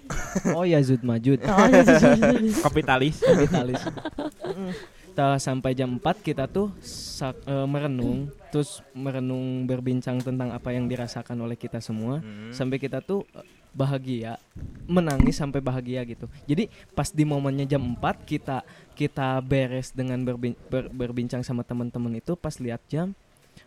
Oh 0.53 0.61
Yazud 0.61 1.01
Majud. 1.01 1.41
Oh, 1.49 1.65
iya. 1.65 1.81
Kapitalis. 2.61 3.17
kapitalis. 3.17 3.81
Kita 5.18 5.41
sampai 5.41 5.74
jam 5.74 5.97
4 5.97 6.22
kita 6.22 6.45
tuh 6.45 6.70
sak- 6.80 7.41
eh, 7.43 7.65
merenung, 7.65 8.30
terus 8.47 8.86
merenung 8.93 9.65
berbincang 9.65 10.22
tentang 10.22 10.53
apa 10.53 10.70
yang 10.70 10.86
dirasakan 10.86 11.41
oleh 11.41 11.57
kita 11.57 11.82
semua. 11.82 12.22
Hmm. 12.22 12.53
sampai 12.53 12.78
kita 12.78 13.01
tuh 13.01 13.26
eh, 13.34 13.41
bahagia 13.74 14.38
menangis 14.86 15.34
sampai 15.36 15.57
bahagia 15.59 16.05
gitu 16.05 16.30
jadi 16.45 16.65
pas 16.93 17.09
di 17.09 17.26
momennya 17.26 17.65
jam 17.68 17.82
4 17.82 17.97
kita 18.24 18.61
kita 18.93 19.41
beres 19.41 19.89
dengan 19.89 20.22
berbin- 20.22 20.53
ber- 20.63 20.88
berbincang 20.88 21.41
sama 21.41 21.61
teman-teman 21.61 22.13
itu 22.15 22.34
pas 22.34 22.53
lihat 22.55 22.86
jam 22.86 23.18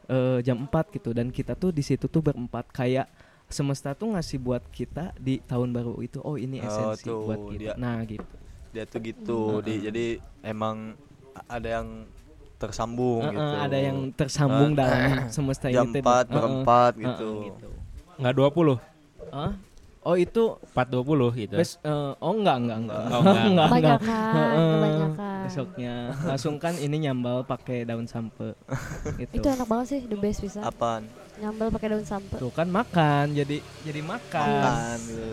eh, 0.07 0.39
jam 0.41 0.55
4 0.57 0.71
gitu 0.93 1.11
dan 1.11 1.31
kita 1.31 1.55
tuh 1.55 1.71
di 1.71 1.83
situ 1.83 2.07
tuh 2.07 2.23
berempat 2.23 2.71
kayak 2.71 3.11
semesta 3.49 3.91
tuh 3.93 4.15
ngasih 4.15 4.39
buat 4.39 4.63
kita 4.65 5.15
di 5.17 5.43
tahun 5.43 5.75
baru 5.75 5.99
itu 5.99 6.23
oh 6.23 6.39
ini 6.39 6.59
Oh, 6.59 6.67
esensi 6.95 7.11
tuh, 7.11 7.27
buat 7.27 7.43
kita 7.51 7.59
dia- 7.61 7.75
nah 7.77 7.99
gitu 8.01 8.23
dia 8.71 8.87
tuh 8.87 9.03
gitu 9.03 9.39
di, 9.61 9.75
jadi 9.83 10.07
emang 10.45 10.95
ada 11.47 11.69
yang 11.73 11.89
tersambung 12.57 13.21
Eh, 13.21 13.27
eh, 13.27 13.33
gitu 13.33 13.55
ada 13.59 13.79
yang 13.79 13.99
tersambung 14.13 14.71
Eh, 14.71 14.77
dalam 14.77 15.01
semesta 15.29 15.67
jam 15.67 15.87
ini 15.87 15.95
teh. 15.95 16.03
4 16.03 16.07
Eh, 16.07 16.21
eh, 16.21 16.25
berempat 16.31 16.93
eh, 16.93 17.01
gitu 17.03 17.31
eh, 17.31 17.45
gitu. 17.49 17.69
Nggak 18.17 18.35
20. 18.35 18.77
Hah? 19.31 19.53
oh 20.01 20.17
itu 20.17 20.43
420 20.73 21.29
gitu. 21.39 21.55
bes 21.55 21.77
eh, 21.79 21.93
oh 22.17 22.33
enggak 22.33 22.57
enggak 22.59 22.79
enggak 22.81 23.05
Oh, 23.07 23.21
enggak. 23.21 23.45
enggak, 23.45 23.45
enggak. 23.45 23.69
Kebanyakan, 23.69 24.49
kebanyakan. 24.73 25.41
besoknya 25.43 25.95
langsung 26.23 26.55
kan 26.57 26.75
ini 26.75 26.97
nyambal 27.01 27.37
pakai 27.43 27.85
daun 27.85 28.07
sampe 28.07 28.57
gitu 29.17 29.33
Itu 29.35 29.47
enak 29.47 29.67
banget 29.67 29.87
sih, 29.87 30.01
the 30.03 30.17
best 30.17 30.41
bisa. 30.41 30.61
apaan 30.63 31.05
Nyambel 31.37 31.69
pakai 31.69 31.89
daun 31.91 32.05
sampe. 32.05 32.33
tuh 32.35 32.49
kan 32.49 32.65
makan 32.67 33.33
jadi 33.35 33.57
jadi 33.83 34.01
makan 34.03 34.49
makan 34.59 34.97
gitu 35.05 35.29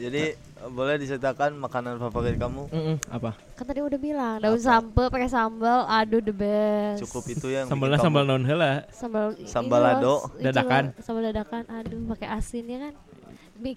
jadi 0.00 0.22
boleh 0.66 0.96
diceritakan 0.96 1.54
makanan 1.54 1.96
favorit 1.98 2.34
kamu 2.34 2.66
Mm-mm, 2.66 2.96
apa 3.06 3.38
Kan 3.52 3.64
tadi 3.64 3.78
udah 3.78 3.94
bilang 3.96 4.36
daun 4.38 4.54
Apa? 4.54 4.66
sampe 4.68 5.06
pakai 5.06 5.26
sambal, 5.26 5.86
aduh 5.86 6.18
the 6.18 6.30
best. 6.30 6.98
cukup 7.00 7.24
itu 7.28 7.46
yang 7.48 7.66
Sambalnya 7.66 7.96
sambal 7.96 8.22
non 8.22 8.42
heula. 8.42 8.82
Sambal 8.88 9.38
Sambal 9.44 9.80
ini 9.80 9.86
lado, 9.88 10.02
loh, 10.04 10.20
itu 10.32 10.44
dadakan. 10.44 10.84
Sambal 10.98 11.22
dadakan. 11.24 11.62
Aduh, 11.68 11.98
pakai 12.08 12.28
asin 12.32 12.64
ya 12.64 12.78
kan. 12.80 12.94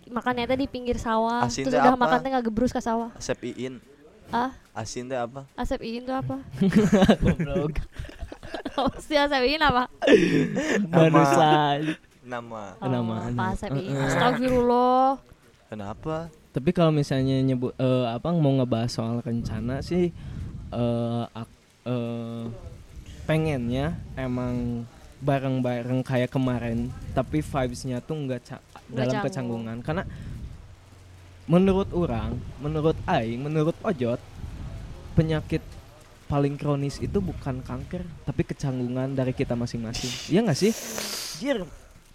Makannya 0.08 0.46
tadi 0.46 0.64
di 0.64 0.68
pinggir 0.68 0.96
sawah. 0.96 1.42
Asin 1.42 1.66
Terus 1.66 1.76
udah 1.76 1.92
apa? 1.92 1.98
makan 2.00 2.18
teh 2.20 2.30
nggak 2.30 2.46
gebrus 2.46 2.70
ke 2.70 2.78
sawah. 2.78 3.10
asep 3.16 3.38
iin 3.44 3.78
Ah, 4.30 4.54
asin 4.74 5.06
teh 5.06 5.18
apa 5.18 5.44
asep 5.54 5.82
iin 5.82 6.02
tuh 6.02 6.16
apa? 6.16 6.40
goblok 7.22 7.78
Apa 8.72 8.96
sih 8.98 9.16
asep 9.16 9.42
iin 9.44 9.60
apa? 9.60 9.86
manusia 10.84 11.82
nama 12.22 12.78
Oh, 12.78 12.88
Nama, 12.88 13.14
nama. 13.28 13.44
asep 13.52 13.70
iin. 13.72 13.92
Heeh. 13.92 14.08
Astagfirullah. 14.08 15.18
kenapa 15.68 16.30
tapi 16.52 16.70
kalau 16.76 16.92
misalnya 16.92 17.40
nyebut 17.40 17.72
eh, 17.80 18.06
apa 18.08 18.32
mau 18.36 18.52
ngebahas 18.60 18.92
soal 18.92 19.24
rencana 19.24 19.80
sih 19.80 20.12
eh 20.72 21.24
ak- 21.32 21.60
eh, 21.88 22.46
pengennya 23.24 23.96
emang 24.20 24.84
bareng-bareng 25.22 26.02
kayak 26.02 26.34
kemarin 26.34 26.90
tapi 27.14 27.40
vibes-nya 27.40 28.02
tuh 28.02 28.18
nggak 28.26 28.42
ca- 28.42 28.66
dalam 28.90 29.08
canggung. 29.14 29.26
kecanggungan 29.30 29.78
karena 29.86 30.04
menurut 31.46 31.90
orang 31.94 32.36
menurut 32.58 32.98
aing 33.06 33.40
menurut 33.40 33.78
ojot 33.86 34.20
penyakit 35.14 35.62
paling 36.26 36.56
kronis 36.56 36.98
itu 36.98 37.20
bukan 37.20 37.60
kanker 37.60 38.02
tapi 38.24 38.42
kecanggungan 38.48 39.12
dari 39.12 39.36
kita 39.36 39.54
masing-masing 39.54 40.10
iya 40.32 40.40
nggak 40.42 40.58
sih 40.58 40.72
Jir. 41.38 41.68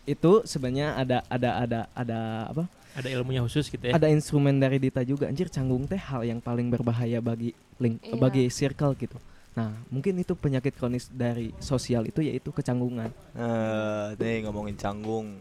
itu 0.08 0.32
sebenarnya 0.44 0.96
ada 0.96 1.18
ada 1.28 1.50
ada 1.62 1.80
ada 1.92 2.18
apa 2.48 2.64
Ada 2.96 3.12
ilmunya 3.12 3.44
khusus 3.44 3.68
gitu 3.68 3.84
ya. 3.84 3.92
ada 3.92 4.08
instrumen 4.08 4.56
dari 4.56 4.80
Dita 4.80 5.04
juga 5.04 5.28
anjir 5.28 5.46
canggung 5.46 5.84
teh 5.84 6.00
hal 6.00 6.24
yang 6.24 6.40
paling 6.40 6.72
berbahaya 6.72 7.20
bagi 7.20 7.52
link 7.76 8.00
Iya. 8.02 8.16
bagi 8.16 8.48
circle 8.48 8.96
gitu 8.96 9.20
nah 9.52 9.72
mungkin 9.88 10.16
itu 10.16 10.32
penyakit 10.32 10.72
kronis 10.72 11.08
dari 11.08 11.48
sosial 11.58 12.04
itu 12.04 12.20
yaitu 12.20 12.48
kecanggungan 12.50 13.08
Eh, 13.32 14.08
nih 14.14 14.44
ngomongin 14.44 14.76
canggung. 14.76 15.40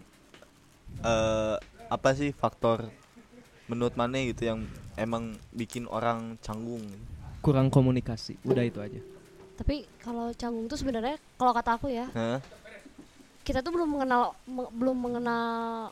Eh, 1.02 1.56
apa 1.86 2.10
sih 2.12 2.32
faktor 2.32 2.88
menurut 3.66 3.92
mana 3.94 4.20
gitu 4.22 4.46
yang 4.46 4.60
emang 4.96 5.24
bikin 5.52 5.88
orang 5.88 6.36
canggung? 6.40 6.84
kurang 7.40 7.70
komunikasi 7.70 8.36
udah 8.42 8.64
itu 8.64 8.80
aja 8.80 9.00
Tapi 9.56 9.88
kalau 9.98 10.34
canggung 10.34 10.66
tuh 10.66 10.76
sebenarnya 10.76 11.16
kalau 11.36 11.52
kata 11.52 11.72
aku 11.76 11.88
ya, 11.88 12.08
Hah? 12.12 12.40
Kita 13.46 13.62
tuh 13.62 13.70
belum 13.70 13.86
mengenal 13.88 14.22
me- 14.44 14.72
belum 14.72 14.98
mengenal 14.98 15.46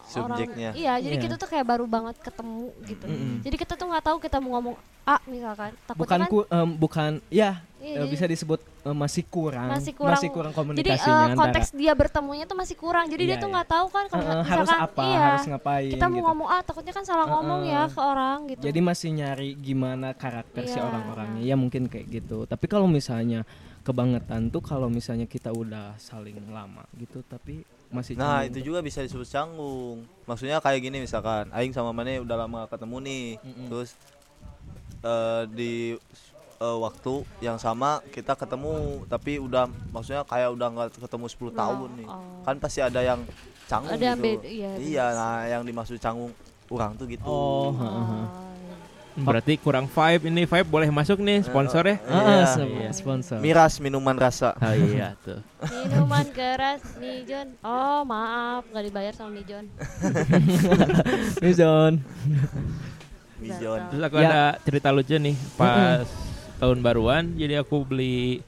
Subjeknya. 0.03 0.73
orang. 0.73 0.81
Iya, 0.81 0.93
jadi 0.99 1.15
Iya. 1.15 1.23
kita 1.23 1.35
tuh 1.37 1.45
kayak 1.45 1.65
baru 1.67 1.85
banget 1.85 2.15
ketemu 2.17 2.65
gitu. 2.83 3.05
Mm-mm. 3.05 3.35
Jadi 3.39 3.55
kita 3.55 3.73
tuh 3.73 3.85
nggak 3.85 4.03
tahu 4.03 4.17
kita 4.17 4.37
mau 4.37 4.57
ngomong 4.57 4.75
A 5.03 5.19
misalkan. 5.25 5.75
Takutnya 5.79 5.99
bukan 5.99 6.17
kan 6.17 6.29
ku- 6.31 6.47
em, 6.49 6.69
bukan 6.73 7.11
ya 7.27 7.59
iya, 7.77 7.93
eh, 7.93 7.93
jadi- 7.99 8.09
bisa 8.09 8.25
disebut 8.25 8.57
eh, 8.81 8.95
masih 8.95 9.23
kurang 9.23 9.67
Masih 9.69 9.91
kurang- 9.91 10.15
jadi 10.15 10.31
eh, 10.31 10.55
komunikasinya 10.55 11.13
antara 11.25 11.37
konteks 11.37 11.67
dia 11.73 11.93
bertemunya 11.93 12.43
tuh 12.43 12.55
masih 12.55 12.73
kurang. 12.73 13.05
Jadi 13.05 13.23
dia 13.23 13.35
Iya, 13.35 13.39
tuh 13.39 13.47
iya. 13.47 13.53
nggak 13.53 13.69
tahu 13.69 13.87
kan 13.87 14.03
kalau 14.07 14.17
Eh, 14.17 14.25
eh, 14.25 14.35
misalkan 14.39 14.49
harus 14.49 14.69
apa 14.71 15.03
iya, 15.05 15.19
harus 15.21 15.45
ngapain 15.45 15.91
kita 15.91 16.05
mau 16.05 16.15
gitu. 16.15 16.25
ngomong 16.25 16.47
A 16.47 16.57
takutnya 16.61 16.91
kan 16.91 17.03
salah 17.03 17.25
Eh, 17.25 17.31
ngomong 17.31 17.61
eh. 17.61 17.69
ya 17.69 17.81
ke 17.85 18.01
orang 18.01 18.37
gitu. 18.47 18.61
Jadi 18.63 18.79
masih 18.81 19.09
nyari 19.13 19.49
gimana 19.55 20.07
karakter 20.13 20.63
si 20.63 20.73
Iya. 20.73 20.83
orang-orangnya. 20.83 21.41
Ya 21.43 21.55
mungkin 21.55 21.85
kayak 21.85 22.07
gitu. 22.09 22.37
Tapi 22.45 22.65
kalau 22.65 22.87
misalnya 22.87 23.43
kebangetan 23.84 24.47
tuh 24.47 24.59
kalau 24.59 24.88
misalnya 24.88 25.27
kita 25.27 25.51
udah 25.51 25.99
saling 25.99 26.39
lama 26.47 26.88
gitu 26.95 27.19
tapi 27.21 27.61
masih 27.91 28.17
Nah 28.17 28.41
itu 28.41 28.57
tuh. 28.57 28.73
juga 28.73 28.79
bisa 28.81 29.05
disebut 29.05 29.27
canggung. 29.27 30.01
Maksudnya 30.25 30.57
kayak 30.57 30.81
gini 30.81 30.97
misalkan, 30.97 31.45
Aing 31.53 31.69
sama 31.69 31.93
Mane 31.93 32.17
udah 32.17 32.38
lama 32.39 32.65
gak 32.65 32.73
ketemu 32.73 32.97
nih, 33.05 33.25
Mm-mm. 33.38 33.67
terus 33.69 33.93
eh, 35.03 35.43
di 35.53 35.73
eh, 36.57 36.77
waktu 36.79 37.13
yang 37.38 37.61
sama 37.61 38.01
kita 38.09 38.34
ketemu, 38.34 39.05
tapi 39.05 39.38
udah 39.38 39.69
maksudnya 39.91 40.25
kayak 40.25 40.49
udah 40.49 40.67
nggak 40.71 40.89
ketemu 40.97 41.25
10 41.27 41.38
Nah, 41.43 41.53
tahun 41.53 41.89
nih, 42.01 42.07
oh. 42.09 42.41
kan 42.41 42.55
pasti 42.57 42.79
ada 42.81 42.97
yang 42.97 43.21
canggung 43.63 43.93
Ada 43.93 44.09
gitu. 44.11 44.23
beda, 44.25 44.47
iya, 44.47 44.71
iya, 44.79 45.05
nah 45.11 45.45
yang 45.45 45.61
dimaksud 45.61 45.99
canggung 45.99 46.34
orang 46.67 46.97
tuh 46.97 47.05
gitu. 47.05 47.29
Oh. 47.29 47.69
Oh, 47.69 48.17
Berarti 49.16 49.55
kurang 49.55 49.86
vibe 49.86 50.26
ini 50.26 50.43
vibe 50.43 50.66
boleh 50.66 50.89
masuk 50.89 51.18
nih 51.18 51.41
sponsor 51.41 51.86
ya. 51.86 51.95
Ah, 52.03 52.22
Iya. 52.57 52.66
Iya. 52.66 52.89
sponsor. 52.91 53.38
Miras 53.38 53.78
minuman 53.78 54.16
rasa. 54.16 54.57
Oh 54.59 54.74
iya 54.74 55.14
tuh. 55.20 55.38
Minuman 55.64 56.26
keras 56.30 56.82
nih 56.97 57.22
John. 57.24 57.47
Oh 57.61 58.01
maaf 58.03 58.66
nggak 58.68 58.84
dibayar 58.84 59.14
sama 59.14 59.34
nih 59.34 59.45
John. 59.45 59.66
Mijon. 61.39 61.93
Terus 63.91 64.01
aku 64.01 64.16
Ya. 64.18 64.26
ada 64.26 64.43
cerita 64.61 64.88
lucu 64.89 65.14
nih 65.14 65.36
pas 65.53 66.07
tahun 66.57 66.80
baruan 66.80 67.36
jadi 67.36 67.59
aku 67.59 67.84
beli 67.84 68.39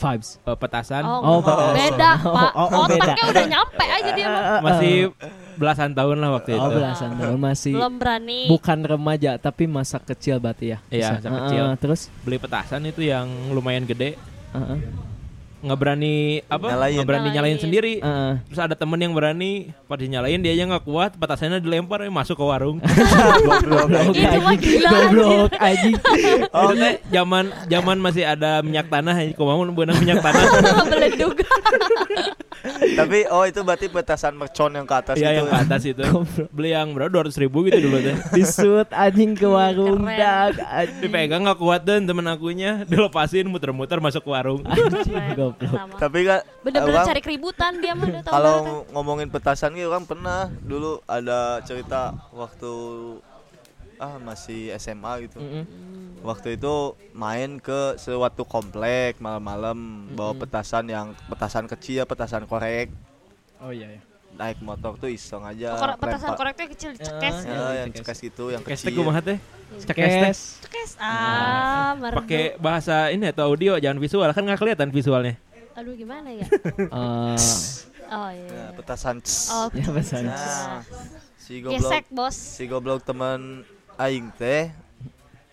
Vibes. 0.00 0.40
eh, 0.40 0.56
petasan 0.56 1.02
Oh, 1.02 1.38
enggak. 1.38 1.54
oh, 1.54 1.72
beda 1.72 2.10
oh, 2.18 2.32
pak. 2.32 2.52
oh, 2.52 2.66
oh, 2.66 2.82
Otaknya 2.82 3.04
beda. 3.20 3.30
udah 3.30 3.44
nyampe 3.46 3.84
aja 3.86 4.10
dia 4.10 4.26
masih 4.58 4.94
belasan 5.54 5.90
tahun 5.92 6.16
lah 6.16 6.30
waktu 6.32 6.50
Oh, 6.52 6.64
itu. 6.64 6.70
belasan 6.74 7.10
tahun 7.14 7.36
masih 7.38 7.72
Belum 7.76 7.94
berani. 7.94 8.40
bukan 8.48 8.78
remaja 8.80 9.30
tapi 9.36 9.64
masa 9.66 9.96
kecil 9.98 10.36
berarti 10.36 10.72
ya. 10.72 10.78
Iya, 10.88 11.06
masa 11.14 11.28
Ah, 11.28 11.34
kecil. 11.38 11.62
ah, 11.62 11.74
terus 11.76 12.00
Beli 12.20 12.36
petasan 12.36 12.80
itu 12.82 13.02
yang 13.02 13.28
lumayan 13.50 13.84
gede. 13.84 14.16
ah, 14.50 14.72
ah, 14.72 14.78
Nggak 15.60 15.78
berani 15.78 16.14
apa? 16.48 16.66
Nyalain. 16.66 16.94
Nggak 16.96 17.06
berani 17.06 17.20
nyalain 17.22 17.36
Nyalain. 17.52 17.58
sendiri. 17.58 17.94
ah. 18.00 18.40
Terus 18.48 18.60
ada 18.60 18.72
temen 18.72 18.96
yang 18.96 19.12
berani 19.12 19.50
pada 19.84 20.00
nyalain 20.02 20.40
dia 20.40 20.52
aja 20.52 20.64
nggak 20.66 20.84
kuat 20.84 21.10
petasannya 21.14 21.60
dilempar 21.60 22.00
eh, 22.00 22.08
masuk 22.08 22.34
ke 22.34 22.44
warung. 22.44 22.80
Goblok. 23.44 23.88
Gila 24.56 24.88
Goblok 24.88 25.52
anjing. 25.54 25.96
Itu 26.50 26.74
teh 26.74 26.94
zaman 27.08 27.44
zaman 27.66 27.96
masih 27.98 28.24
ada 28.24 28.60
minyak 28.60 28.88
tanah 28.88 29.14
ya, 29.16 29.32
kumaha 29.32 29.68
beunang 29.68 30.00
minyak 30.00 30.20
tanah. 30.20 30.44
Beledug. 30.90 31.36
Tapi 32.70 33.24
oh 33.28 33.48
itu 33.48 33.60
berarti 33.60 33.88
petasan 33.88 34.36
mercon 34.36 34.68
yang 34.70 34.84
ke 34.84 34.92
atas 34.92 35.16
Iya 35.16 35.32
itu. 35.32 35.36
yang 35.40 35.46
ke 35.48 35.56
atas 35.58 35.82
itu. 35.82 36.04
Beli 36.52 36.70
yang 36.70 36.92
berapa? 36.92 37.08
Dua 37.10 37.24
ribu 37.24 37.64
gitu 37.64 37.78
dulu 37.80 37.96
teh. 38.00 38.16
Disut 38.32 38.88
anjing 38.92 39.32
ke 39.32 39.44
warung 39.44 40.04
dak 40.04 40.60
anjing. 40.60 41.00
Dipegang 41.02 41.42
nggak 41.42 41.56
kuat 41.56 41.80
dan 41.82 42.04
temen 42.04 42.24
akunya 42.24 42.84
dilepasin 42.84 43.48
muter-muter 43.48 43.96
masuk 43.98 44.24
ke 44.24 44.30
warung. 44.30 44.60
Anjing. 44.64 45.49
Sama. 45.58 45.96
Tapi 45.98 46.18
kan 46.26 46.40
Bener-bener 46.62 47.02
cari 47.06 47.22
keributan 47.24 47.72
dia 47.80 47.92
mah 47.96 48.06
udah 48.06 48.22
tahu 48.22 48.32
kalau 48.32 48.56
ngomongin 48.94 49.28
petasan 49.32 49.74
gitu 49.74 49.90
kan 49.90 50.04
pernah 50.04 50.50
dulu 50.62 51.00
ada 51.08 51.60
cerita 51.64 52.14
waktu 52.34 52.72
ah 54.00 54.16
masih 54.16 54.72
SMA 54.80 55.28
gitu. 55.28 55.38
Mm-mm. 55.38 56.24
Waktu 56.24 56.60
itu 56.60 56.96
main 57.16 57.60
ke 57.60 57.96
suatu 57.96 58.44
komplek 58.44 59.20
malam-malam 59.20 60.08
bawa 60.16 60.36
petasan 60.36 60.88
yang 60.88 61.12
petasan 61.28 61.68
kecil, 61.68 62.04
petasan 62.04 62.44
korek. 62.44 62.92
Oh 63.60 63.72
iya 63.72 64.00
ya. 64.00 64.09
Naik 64.32 64.58
motor 64.60 64.96
tuh 64.96 65.06
iseng 65.06 65.42
aja. 65.42 65.74
Korek- 65.74 65.98
petasan 65.98 66.30
koreknya 66.32 66.66
kecil 66.68 66.90
dicekes. 66.92 67.36
Ya. 67.40 67.50
Ya, 67.50 67.68
yang 67.78 67.88
Cekes. 67.90 68.00
cekes 68.02 68.18
gitu, 68.22 68.44
yang 68.48 68.62
Cekes 68.62 68.80
kecil. 68.82 69.04
teh? 69.20 69.38
Cekes 69.80 69.86
teh. 69.86 70.24
Kes. 70.26 70.40
Cekes. 70.62 70.90
Ah, 70.96 71.92
merdu. 71.94 72.18
Pakai 72.20 72.42
bahasa 72.56 73.08
ini 73.08 73.26
atau 73.26 73.46
audio 73.46 73.76
jangan 73.76 73.96
visual 73.96 74.26
kan 74.26 74.42
nggak 74.42 74.58
kelihatan 74.58 74.88
visualnya. 74.88 75.36
Aduh 75.72 75.94
gimana 75.94 76.28
ya? 76.30 76.46
Eh, 76.90 77.38
Oh 78.10 78.26
iya. 78.26 78.50
Ya, 78.50 78.66
petasan. 78.74 79.22
Oh, 79.48 79.70
ya 79.70 79.86
pesan. 79.88 80.26
Nah, 80.26 80.82
si 81.38 81.60
goblok 81.60 81.78
gesek 81.78 82.04
bos. 82.08 82.34
si 82.34 82.66
goblok 82.66 83.00
teman 83.00 83.62
aing 83.96 84.34
teh 84.34 84.66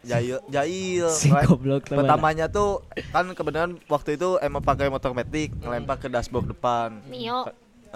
jail 0.01 0.41
jail 0.47 1.05
Si 1.07 1.29
right? 1.29 1.45
goblok 1.45 1.85
teman. 1.85 2.01
pertamanya 2.01 2.47
tuh 2.47 2.81
kan 3.11 3.29
kebenaran 3.29 3.77
waktu 3.85 4.15
itu 4.15 4.39
emang 4.39 4.61
pakai 4.61 4.87
motor 4.87 5.11
metik 5.11 5.53
ngelempar 5.55 5.99
ke 5.99 6.07
dashboard 6.07 6.49
depan 6.49 6.97
Mio. 7.05 7.45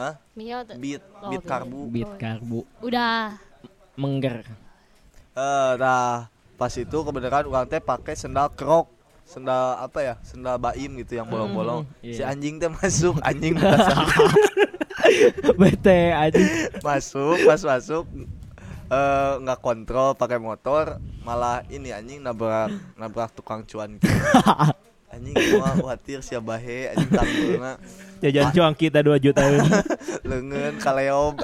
Hah? 0.02 0.14
Mio. 0.34 0.66
tuh. 0.66 0.76
beat 0.76 1.02
Oh, 1.16 1.30
beat 1.30 1.44
karbu 1.44 1.80
Beat 1.88 2.12
karbu 2.16 2.66
Udah. 2.82 3.38
mengger. 3.94 4.42
eh 5.32 5.72
nah 5.76 6.26
pas 6.56 6.74
itu 6.74 6.98
kebenaran 6.98 7.46
orang 7.46 7.66
teh 7.66 7.80
pakai 7.80 8.14
sendal 8.14 8.50
krok 8.50 8.90
sendal 9.24 9.78
apa 9.78 10.00
ya 10.02 10.16
sendal 10.22 10.58
baim 10.58 10.92
gitu 10.98 11.16
yang 11.16 11.26
bolong-bolong 11.26 11.86
Hmm, 11.86 12.02
si 12.04 12.20
iya. 12.20 12.28
anjing 12.28 12.58
teh 12.58 12.68
masuk 12.68 13.16
anjing 13.24 13.54
Bete 15.56 16.12
anjing. 16.12 16.50
masuk 16.82 17.38
pas 17.42 17.62
masuk 17.62 18.04
eh, 18.88 19.34
nggak 19.38 19.60
kontrol 19.60 20.14
pakai 20.14 20.38
motor 20.38 20.98
malah 21.22 21.62
ini 21.68 21.92
anjing 21.92 22.20
nabrak 22.20 22.70
nabrak 22.96 23.30
tukang 23.32 23.62
cuan 23.64 23.96
gitu. 23.96 24.10
anjing 25.12 25.36
gua 25.36 25.76
khawatir 25.76 26.20
siapa 26.20 26.46
bahe 26.50 26.90
anjing 26.90 27.10
tanggulna 27.10 27.74
Jajan 28.22 28.54
cuang 28.54 28.76
kita 28.76 29.02
2 29.02 29.18
juta. 29.18 29.42
lengan 30.24 30.78
kaleob 30.78 31.42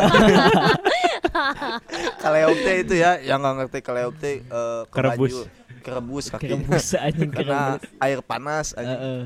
kaleob 2.18 2.58
teh 2.58 2.76
itu 2.82 2.94
ya 2.96 3.18
yang 3.20 3.40
nggak 3.40 3.56
ngerti 3.64 3.80
kaleob 3.82 4.14
teh 4.16 4.42
eh, 4.42 4.82
Kerebus. 4.88 5.48
kerebus 5.82 6.26
kaki 6.30 6.46
Kerebus 6.48 6.86
anjing 6.96 7.30
karena 7.30 7.78
kerebus. 7.78 8.02
air 8.02 8.20
panas 8.22 8.68
anjing 8.74 9.00
Heeh. 9.00 9.22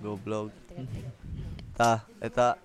goblok 0.00 0.50
tah 1.72 2.04
eta 2.18 2.56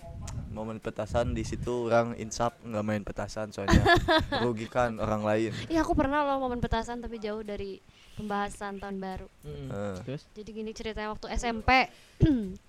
momen 0.47 0.79
petasan 0.79 1.31
di 1.31 1.43
situ 1.43 1.87
orang 1.87 2.15
insap 2.15 2.59
nggak 2.61 2.83
main 2.83 3.03
petasan 3.03 3.51
soalnya 3.51 3.83
merugikan 4.33 4.95
orang 4.95 5.23
lain 5.23 5.51
Iya 5.67 5.81
aku 5.81 5.95
pernah 5.95 6.23
loh 6.23 6.39
momen 6.39 6.59
petasan 6.59 6.99
tapi 6.99 7.19
jauh 7.19 7.39
dari 7.41 7.79
pembahasan 8.13 8.77
tahun 8.77 8.97
baru. 8.97 9.27
Mm-mm. 9.43 9.67
Eh. 9.69 9.95
Terus 10.03 10.21
Jadi 10.31 10.49
gini 10.51 10.71
ceritanya 10.71 11.09
waktu 11.11 11.27
SMP. 11.33 11.69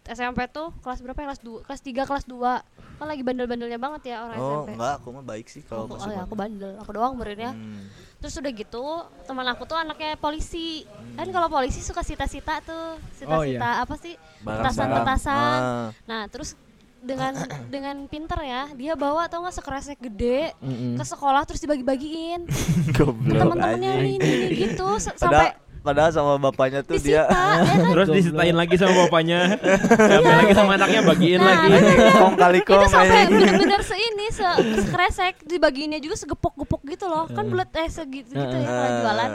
SMP 0.05 0.39
tuh 0.57 0.73
kelas 0.81 1.03
berapa 1.03 1.19
ya? 1.19 1.27
Kelas 1.31 1.41
2, 1.43 1.67
kelas 1.67 1.81
3, 1.83 2.09
kelas 2.09 2.25
2. 2.27 2.99
Kan 2.99 3.07
lagi 3.11 3.23
bandel-bandelnya 3.27 3.79
banget 3.83 4.15
ya 4.15 4.17
orang 4.23 4.39
oh 4.39 4.51
SMP. 4.63 4.71
enggak 4.79 4.93
aku 5.03 5.09
mah 5.11 5.25
baik 5.27 5.47
sih 5.51 5.63
kalau 5.67 5.85
Oh, 5.85 5.89
masih 5.91 6.07
oh 6.07 6.13
ya, 6.15 6.21
aku 6.23 6.35
bandel. 6.39 6.73
Aku 6.79 6.91
doang 6.95 7.15
muridnya. 7.19 7.51
Hmm. 7.53 7.91
Terus 8.23 8.39
udah 8.39 8.53
gitu, 8.55 8.85
teman 9.27 9.47
aku 9.51 9.67
tuh 9.67 9.75
anaknya 9.75 10.15
polisi. 10.15 10.87
Kan 11.19 11.27
kalau 11.35 11.51
polisi 11.51 11.83
suka 11.83 12.07
sita-sita 12.07 12.63
tuh, 12.63 12.95
Oh, 12.95 13.43
sita-sita 13.43 13.83
apa 13.83 13.95
sih? 13.99 14.15
Petasan-petasan. 14.47 15.59
Ah. 15.59 15.89
Nah, 16.07 16.23
terus 16.31 16.55
dengan 17.03 17.35
dengan 17.75 17.97
pinter 18.07 18.39
ya, 18.41 18.63
dia 18.73 18.95
bawa 18.95 19.27
tau 19.27 19.43
nggak 19.43 19.53
sekresek 19.53 19.99
gede 19.99 20.55
Mm-mm. 20.63 20.95
ke 20.97 21.05
sekolah 21.05 21.43
terus 21.43 21.59
dibagi-bagiin. 21.59 22.47
goblok 22.97 23.37
teman-temannya 23.37 23.91
ini, 24.07 24.17
ini 24.17 24.47
gitu 24.71 24.97
sampai 24.97 25.59
padahal 25.83 26.15
sama 26.15 26.39
bapaknya 26.39 26.87
tuh 26.87 26.95
dia 26.95 27.27
disita 27.27 27.35
ya 27.35 27.63
kan? 27.67 27.83
Terus 27.91 28.09
disitain 28.15 28.55
lagi 28.55 28.79
sama 28.79 28.95
bapaknya. 29.03 29.59
Diambil 29.99 30.35
lagi 30.47 30.55
sama 30.55 30.71
anaknya 30.79 31.01
bagiin 31.03 31.41
Nah, 31.43 31.51
lagi. 31.59 31.75
kong 32.23 32.35
kali 32.39 32.59
itu 32.63 32.71
kong 32.71 32.87
sampai 32.87 33.19
anjing. 33.27 33.35
bener-bener 33.35 33.81
seini 33.83 34.27
se 34.31 34.47
sekresek 34.79 35.35
dibagiinnya 35.43 35.99
juga 35.99 36.15
segepok-gepok 36.15 36.87
gitu 36.87 37.11
loh 37.11 37.27
kan 37.27 37.51
bulat 37.51 37.75
eh 37.75 37.91
segitu 37.91 38.31
gitu 38.31 38.57
ya 38.63 38.69
kalau 38.71 38.91
jualan 39.03 39.31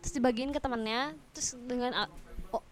terus 0.00 0.12
dibagiin 0.16 0.50
ke 0.56 0.60
temannya 0.64 1.12
terus 1.36 1.60
dengan 1.68 1.92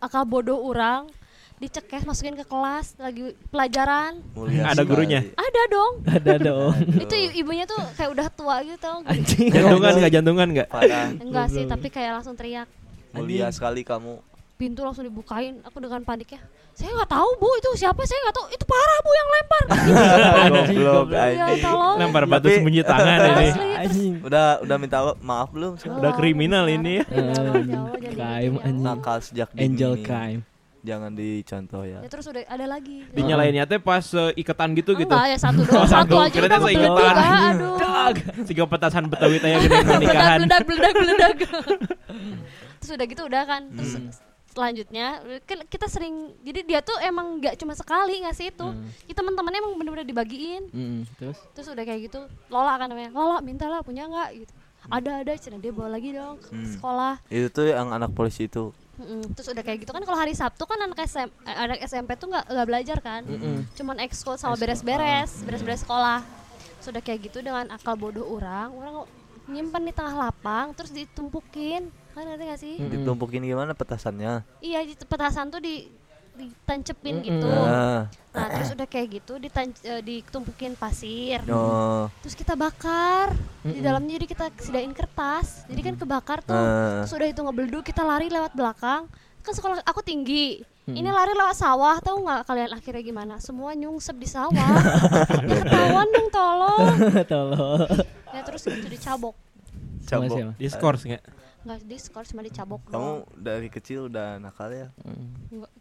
akal 0.01 0.24
bodoh 0.24 0.64
orang 0.64 1.12
dicekes 1.59 2.03
masukin 2.03 2.35
ke 2.35 2.43
kelas 2.43 2.95
lagi 2.97 3.23
pelajaran 3.49 4.23
Mulia 4.33 4.63
Ada 4.65 4.79
sekali. 4.79 4.89
gurunya? 4.89 5.21
ada 5.31 5.63
dong 5.67 5.93
Ada 6.05 6.35
dong. 6.39 6.73
itu 6.97 7.15
ibunya 7.37 7.65
tuh 7.65 7.79
kayak 7.93 8.11
udah 8.11 8.27
tua 8.31 8.63
gitu 8.63 8.79
tau? 8.79 9.03
Anjing. 9.05 9.51
Jantungan 9.51 9.93
nggak 9.97 10.13
jantungan 10.13 10.47
nggak? 10.49 10.69
Parah. 10.69 11.09
enggak 11.13 11.47
sih 11.49 11.65
tapi 11.65 11.87
kayak 11.89 12.17
langsung 12.17 12.33
teriak 12.33 12.71
Mulia 13.11 13.49
sekali 13.49 13.83
kamu. 13.83 14.23
pintu 14.55 14.83
langsung 14.83 15.03
dibukain 15.03 15.63
aku 15.63 15.79
dengan 15.79 16.03
paniknya 16.03 16.43
saya 16.75 16.91
nggak 16.93 17.11
tahu 17.11 17.31
bu 17.37 17.51
itu 17.55 17.71
siapa 17.77 18.03
saya 18.03 18.19
nggak 18.21 18.37
tahu 18.37 18.47
itu 18.49 18.65
parah 18.65 18.99
bu 19.01 19.11
yang 19.13 19.29
lempar 19.29 19.63
Goblok 20.49 21.09
ya 21.11 21.47
Lempar 21.97 22.23
batu 22.25 22.47
Tapi- 22.47 22.57
sembunyi 22.57 22.83
tangan 22.83 23.19
ini. 23.29 23.49
Asli. 23.77 24.09
Udah 24.19 24.59
udah 24.61 24.77
minta 24.77 24.99
maaf 25.21 25.51
belum? 25.51 25.75
Udah 25.79 26.11
kriminal 26.13 26.67
ini 26.67 26.99
ya. 26.99 27.05
Gitu. 27.99 28.23
Nakal 28.77 29.19
sejak 29.21 29.51
dini. 29.51 29.63
Angel 29.65 29.95
crime. 30.01 30.43
Jangan 30.79 31.11
dicontoh 31.11 31.83
ya. 31.83 31.99
ya 32.01 32.09
terus 32.09 32.24
udah 32.24 32.43
ada 32.45 32.66
lagi. 32.66 33.03
Dinyalainnya 33.11 33.64
teh 33.64 33.76
pas 33.76 34.05
eh, 34.14 34.31
iketan 34.37 34.72
gitu 34.72 34.95
gitu. 34.95 35.11
enggak 35.11 35.26
ya 35.29 35.39
satu 35.39 35.61
doang. 35.62 35.85
Satu. 35.85 36.14
Satu, 36.14 36.14
aja 36.22 36.39
udah 36.39 36.61
seiketan. 36.62 37.14
aduh. 37.18 37.76
Tiga 38.49 38.64
petasan 38.64 39.05
Betawi 39.07 39.37
teh 39.37 39.51
gede 39.59 39.76
pernikahan. 39.89 40.39
beledak 40.41 40.62
beledak 40.64 40.95
beledak 40.95 41.37
terus 42.79 42.91
udah 42.95 43.07
gitu 43.07 43.22
udah 43.26 43.43
kan. 43.43 43.62
Terus 43.74 43.93
selanjutnya 44.49 45.07
kan 45.45 45.59
kita 45.66 45.87
sering 45.87 46.35
jadi 46.41 46.61
dia 46.62 46.81
tuh 46.81 46.97
emang 46.99 47.39
nggak 47.39 47.59
cuma 47.59 47.74
sekali 47.74 48.22
ngasih 48.22 48.51
itu. 48.51 48.66
Kita 49.05 49.18
teman-temannya 49.18 49.59
emang 49.59 49.74
bener-bener 49.76 50.07
dibagiin. 50.07 50.70
Mm, 50.70 51.01
terus? 51.16 51.39
Terus 51.53 51.68
udah 51.68 51.85
kayak 51.85 52.01
gitu 52.07 52.20
Lola 52.49 52.74
kan 52.74 52.87
namanya. 52.87 53.11
Lola 53.11 53.39
minta 53.39 53.66
lah 53.66 53.83
punya 53.83 54.07
nggak? 54.07 54.31
Gitu. 54.37 54.53
Ada 54.89 55.11
ada 55.20 55.33
cina 55.37 55.59
dia 55.59 55.68
bawa 55.68 55.91
lagi 55.91 56.14
dong 56.14 56.39
ke 56.39 56.49
Hmm. 56.49 56.64
sekolah. 56.64 57.14
Itu 57.29 57.51
tuh 57.53 57.66
yang 57.68 57.91
anak 57.91 58.14
polisi 58.14 58.47
itu. 58.47 58.70
Mm-mm. 58.99 59.30
terus 59.32 59.46
udah 59.49 59.62
kayak 59.62 59.86
gitu 59.86 59.94
kan 59.94 60.03
kalau 60.03 60.18
hari 60.18 60.34
Sabtu 60.34 60.66
kan 60.66 60.74
anak 60.76 60.99
SM, 61.01 61.30
eh, 61.46 61.57
anak 61.57 61.78
SMP 61.82 62.18
tuh 62.18 62.26
nggak 62.28 62.51
nggak 62.51 62.66
belajar 62.66 62.99
kan? 62.99 63.22
Cuman 63.72 64.03
ekskul 64.03 64.34
sama 64.34 64.59
beres-beres 64.59 65.46
beres-beres 65.46 65.86
sekolah. 65.86 66.20
Sudah 66.78 66.99
kayak 66.99 67.30
gitu 67.30 67.38
dengan 67.38 67.70
akal 67.70 67.94
bodoh 67.94 68.26
orang 68.26 68.74
orang 68.74 68.94
nyimpen 69.46 69.86
di 69.86 69.94
tengah 69.94 70.14
lapang 70.18 70.74
terus 70.74 70.90
ditumpukin. 70.90 71.88
Kan 72.12 72.26
ngerti 72.26 72.44
gak 72.44 72.61
sih? 72.61 72.74
Ditumpukin 72.82 73.46
gimana 73.46 73.72
petasannya? 73.72 74.42
iya 74.59 74.82
di 74.82 74.99
petasan 74.99 75.55
tuh 75.55 75.62
di 75.62 75.86
ditancepin 76.39 77.20
gitu. 77.26 77.51
Nah, 77.51 78.07
nah 78.30 78.47
terus 78.55 78.70
udah 78.70 78.86
kayak 78.86 79.20
gitu 79.20 79.43
ditan 79.43 79.74
eh, 79.82 80.01
ditumpukin 80.01 80.78
pasir. 80.78 81.43
No. 81.45 82.07
terus 82.22 82.39
kita 82.39 82.55
bakar. 82.55 83.34
Di 83.66 83.82
dalamnya 83.82 84.22
jadi 84.22 84.26
kita 84.30 84.47
sediain 84.62 84.95
kertas. 84.95 85.66
Jadi 85.66 85.80
kan 85.82 85.95
kebakar 85.99 86.39
tuh. 86.47 86.55
Ah. 86.55 87.03
terus 87.03 87.12
udah 87.18 87.28
itu 87.28 87.41
ngebelduk 87.43 87.82
kita 87.82 88.07
lari 88.07 88.30
lewat 88.30 88.55
belakang. 88.55 89.11
Kan 89.43 89.53
sekolah 89.53 89.82
aku 89.82 90.01
tinggi. 90.07 90.62
Ini 90.89 91.05
lari 91.12 91.36
lewat 91.36 91.53
sawah 91.53 92.01
tahu 92.01 92.24
nggak 92.24 92.49
kalian 92.49 92.70
akhirnya 92.72 93.03
gimana? 93.05 93.34
Semua 93.45 93.76
nyungsep 93.76 94.16
di 94.16 94.24
sawah. 94.24 94.72
Ya 95.45 95.61
ketahuan 95.61 96.09
dong 96.09 96.28
tolong. 96.32 96.97
Tolong. 97.32 97.84
ya 98.32 98.41
terus 98.41 98.64
itu 98.72 98.89
dicabok. 98.89 99.36
Cabok. 100.09 100.32
siapa? 100.32 100.53
Diskors 100.57 101.05
nggak? 101.05 101.20
Nggak 101.59 101.81
di 101.83 101.97
skor 101.97 102.23
cuma 102.23 102.41
dicabok 102.41 102.81
Kamu 102.85 102.95
doang 102.95 103.19
dari 103.35 103.67
kecil 103.67 104.07
udah 104.07 104.39
nakal 104.39 104.71
ya? 104.71 104.89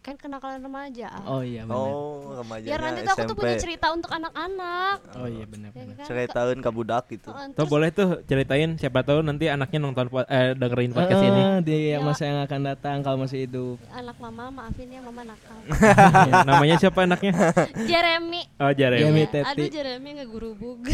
Kan 0.00 0.14
kenakalan 0.14 0.58
remaja 0.60 1.06
Oh 1.22 1.38
iya 1.40 1.62
benar. 1.62 1.78
Oh, 1.86 2.34
remajanya 2.34 2.66
biar 2.66 2.80
nanti 2.82 3.00
tuh 3.00 3.14
aku 3.14 3.24
tuh 3.24 3.36
punya 3.36 3.56
cerita 3.56 3.86
untuk 3.88 4.10
anak-anak 4.10 4.98
Oh 5.14 5.24
iya 5.24 5.44
benar 5.44 5.70
ya 5.70 5.84
kan? 5.94 6.04
Ceritain 6.04 6.58
ke 6.58 6.70
budak 6.72 7.04
gitu. 7.08 7.30
Heeh, 7.30 7.54
Tuh 7.54 7.64
boleh 7.64 7.88
tuh 7.88 8.08
ceritain 8.22 8.74
siapa 8.74 9.00
tahu 9.00 9.22
nanti 9.22 9.46
anaknya 9.46 9.78
nonton 9.80 10.06
po- 10.08 10.26
eh, 10.26 10.52
dengerin 10.52 10.90
podcast 10.90 11.22
ini. 11.22 11.42
Ah, 11.46 11.58
di 11.60 11.76
Ya. 11.88 11.98
masa 12.00 12.22
yang 12.26 12.38
akan 12.40 12.60
datang 12.66 12.96
kalau 13.00 13.18
masih 13.18 13.38
hidup. 13.40 13.78
anak 13.88 14.18
mama 14.18 14.44
maafin 14.50 14.88
ya 14.88 15.00
mama 15.00 15.22
nakal 15.24 15.58
Namanya 16.48 16.76
siapa 16.76 17.04
anaknya? 17.04 17.32
Jeremy 17.88 18.42
Oh 18.58 18.72
Jeremy. 18.72 19.00
Jeremy. 19.00 19.22
Ya, 19.22 19.28
Teti. 19.30 19.46
aduh 19.54 19.68
Jeremy 19.70 20.08
nggak 20.16 20.28
gurubug 20.28 20.78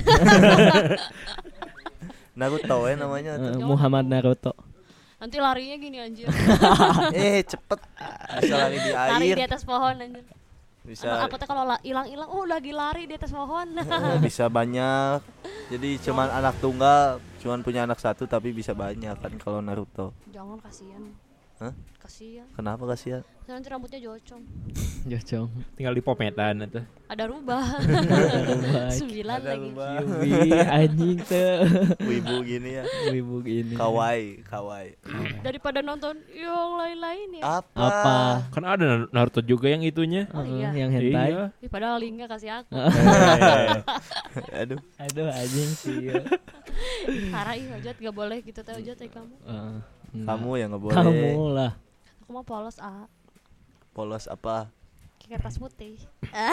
Naruto 2.34 2.76
ya 2.84 2.94
namanya. 2.96 3.32
Eh, 3.38 3.58
Muhammad 3.60 4.04
Naruto. 4.04 4.52
Nanti 5.24 5.40
larinya 5.40 5.76
gini 5.76 5.96
anjir 5.98 6.28
eh, 7.16 7.40
cepet. 7.42 7.80
Bisa 8.38 8.54
lari 8.60 8.76
di 8.76 8.90
lari 8.92 9.26
air. 9.26 9.36
di 9.40 9.44
atas 9.44 9.64
pohon 9.64 9.96
anjir 9.96 10.24
Bisa 10.84 11.08
Anak 11.08 11.32
aku 11.32 11.34
tuh 11.40 11.48
kalau 11.48 11.64
la- 11.64 11.80
hilang-hilang 11.80 12.28
oh 12.28 12.44
lagi 12.44 12.68
lari 12.70 13.08
di 13.08 13.16
atas 13.16 13.32
pohon 13.32 13.72
eh, 13.72 14.20
bisa 14.26 14.52
banyak. 14.52 15.24
Jadi 15.72 15.96
cuman 16.04 16.28
anak 16.28 16.60
tunggal, 16.60 17.24
cuman 17.40 17.64
punya 17.64 17.88
anak 17.88 17.96
satu 17.96 18.28
tapi 18.28 18.52
bisa 18.52 18.76
banyak 18.76 19.16
kan 19.16 19.32
kalau 19.40 19.64
Naruto. 19.64 20.12
jangan 20.28 20.60
kasihan 20.60 21.00
Hah? 21.56 21.72
kasihan 21.96 22.44
Kenapa 22.52 22.84
kasihan? 22.84 23.22
nanti 23.44 23.68
rambutnya 23.68 23.96
jocong 23.98 24.40
Jocong. 25.12 25.48
Tinggal 25.76 25.92
di 25.92 26.00
pometan 26.00 26.64
itu. 26.64 26.80
ada 27.04 27.24
rubah 27.24 27.60
sembilan 28.96 29.38
lagi 29.38 29.68
Yubi 29.70 30.48
anjing 30.56 31.18
tuh. 31.20 31.60
Wibu 32.08 32.40
gini 32.42 32.70
ya. 32.74 32.84
Wibu 33.08 33.44
ini. 33.44 33.76
Kawaii, 33.76 34.40
kawaii. 34.42 34.96
daripada 35.40 35.78
nonton 35.78 36.16
yang 36.30 36.72
lain-lain 36.74 37.28
ya 37.36 37.60
Apa? 37.60 37.84
Apa? 37.84 38.16
Kan 38.48 38.64
ada 38.64 39.04
Naruto 39.12 39.38
juga 39.38 39.68
yang 39.68 39.84
itunya. 39.84 40.24
Oh, 40.32 40.40
Heeh, 40.40 40.64
iya. 40.64 40.68
yang 40.74 40.90
hentai. 40.90 41.30
Iya. 41.30 41.44
Ih, 41.60 41.68
padahal 41.68 42.00
linknya 42.00 42.24
kasih 42.26 42.50
aku 42.58 42.72
Aduh. 44.54 44.80
Aduh 44.98 45.28
anjing 45.28 45.70
sih. 45.70 46.08
ya. 46.08 46.20
parah 47.30 47.54
ih 47.54 47.68
Ojat 47.70 47.94
gak 47.94 48.10
boleh 48.10 48.40
gitu 48.40 48.58
teh 48.58 48.74
Ojat 48.74 48.96
ya 48.96 49.06
kamu 49.06 49.34
Eh, 49.44 49.76
enggak. 50.14 50.26
Kamu 50.30 50.50
yang 50.54 50.68
nggak 50.70 50.82
boleh. 50.82 50.94
Kamu 50.96 51.30
lah. 51.50 51.72
aku 52.22 52.30
mau 52.30 52.44
polos 52.46 52.76
ah 52.78 53.04
Polos 53.90 54.24
apa? 54.26 54.70
kayak 55.24 55.40
kertas 55.40 55.56
putih 55.56 55.96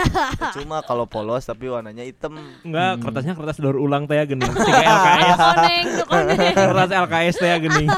Cuma 0.56 0.80
kalau 0.80 1.04
polos 1.04 1.44
tapi 1.44 1.68
warnanya 1.68 2.08
hitam. 2.08 2.40
Enggak, 2.64 3.04
kertasnya 3.04 3.36
kertas 3.36 3.60
daur 3.60 3.76
ulang 3.76 4.08
teh 4.08 4.16
ya 4.16 4.24
gening. 4.24 4.48
Tiga 4.68 4.80
LKS. 4.80 5.36
koneng 5.36 5.86
koneng 6.08 6.40
Kertas 6.72 6.92
LKS 6.96 7.36
teh 7.36 7.50
ya 7.52 7.58
gening. 7.60 7.90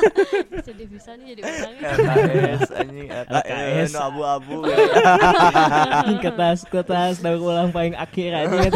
jadi 0.63 0.83
bisa 0.87 1.11
nih 1.13 1.25
jadi 1.37 1.41
orangnya 1.43 1.89
LKS 1.93 2.61
anjing 2.73 3.07
LKS. 3.07 3.37
LKS 3.37 3.89
nu 3.91 3.99
abu-abu 4.01 4.57
kertas 6.23 6.59
kertas 6.65 7.13
daur 7.19 7.37
ulang 7.37 7.69
paling 7.69 7.93
akhir 7.93 8.31
aja 8.33 8.69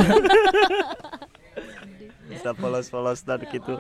bisa 2.28 2.52
polos-polos 2.54 3.24
dan 3.24 3.40
gitu 3.48 3.80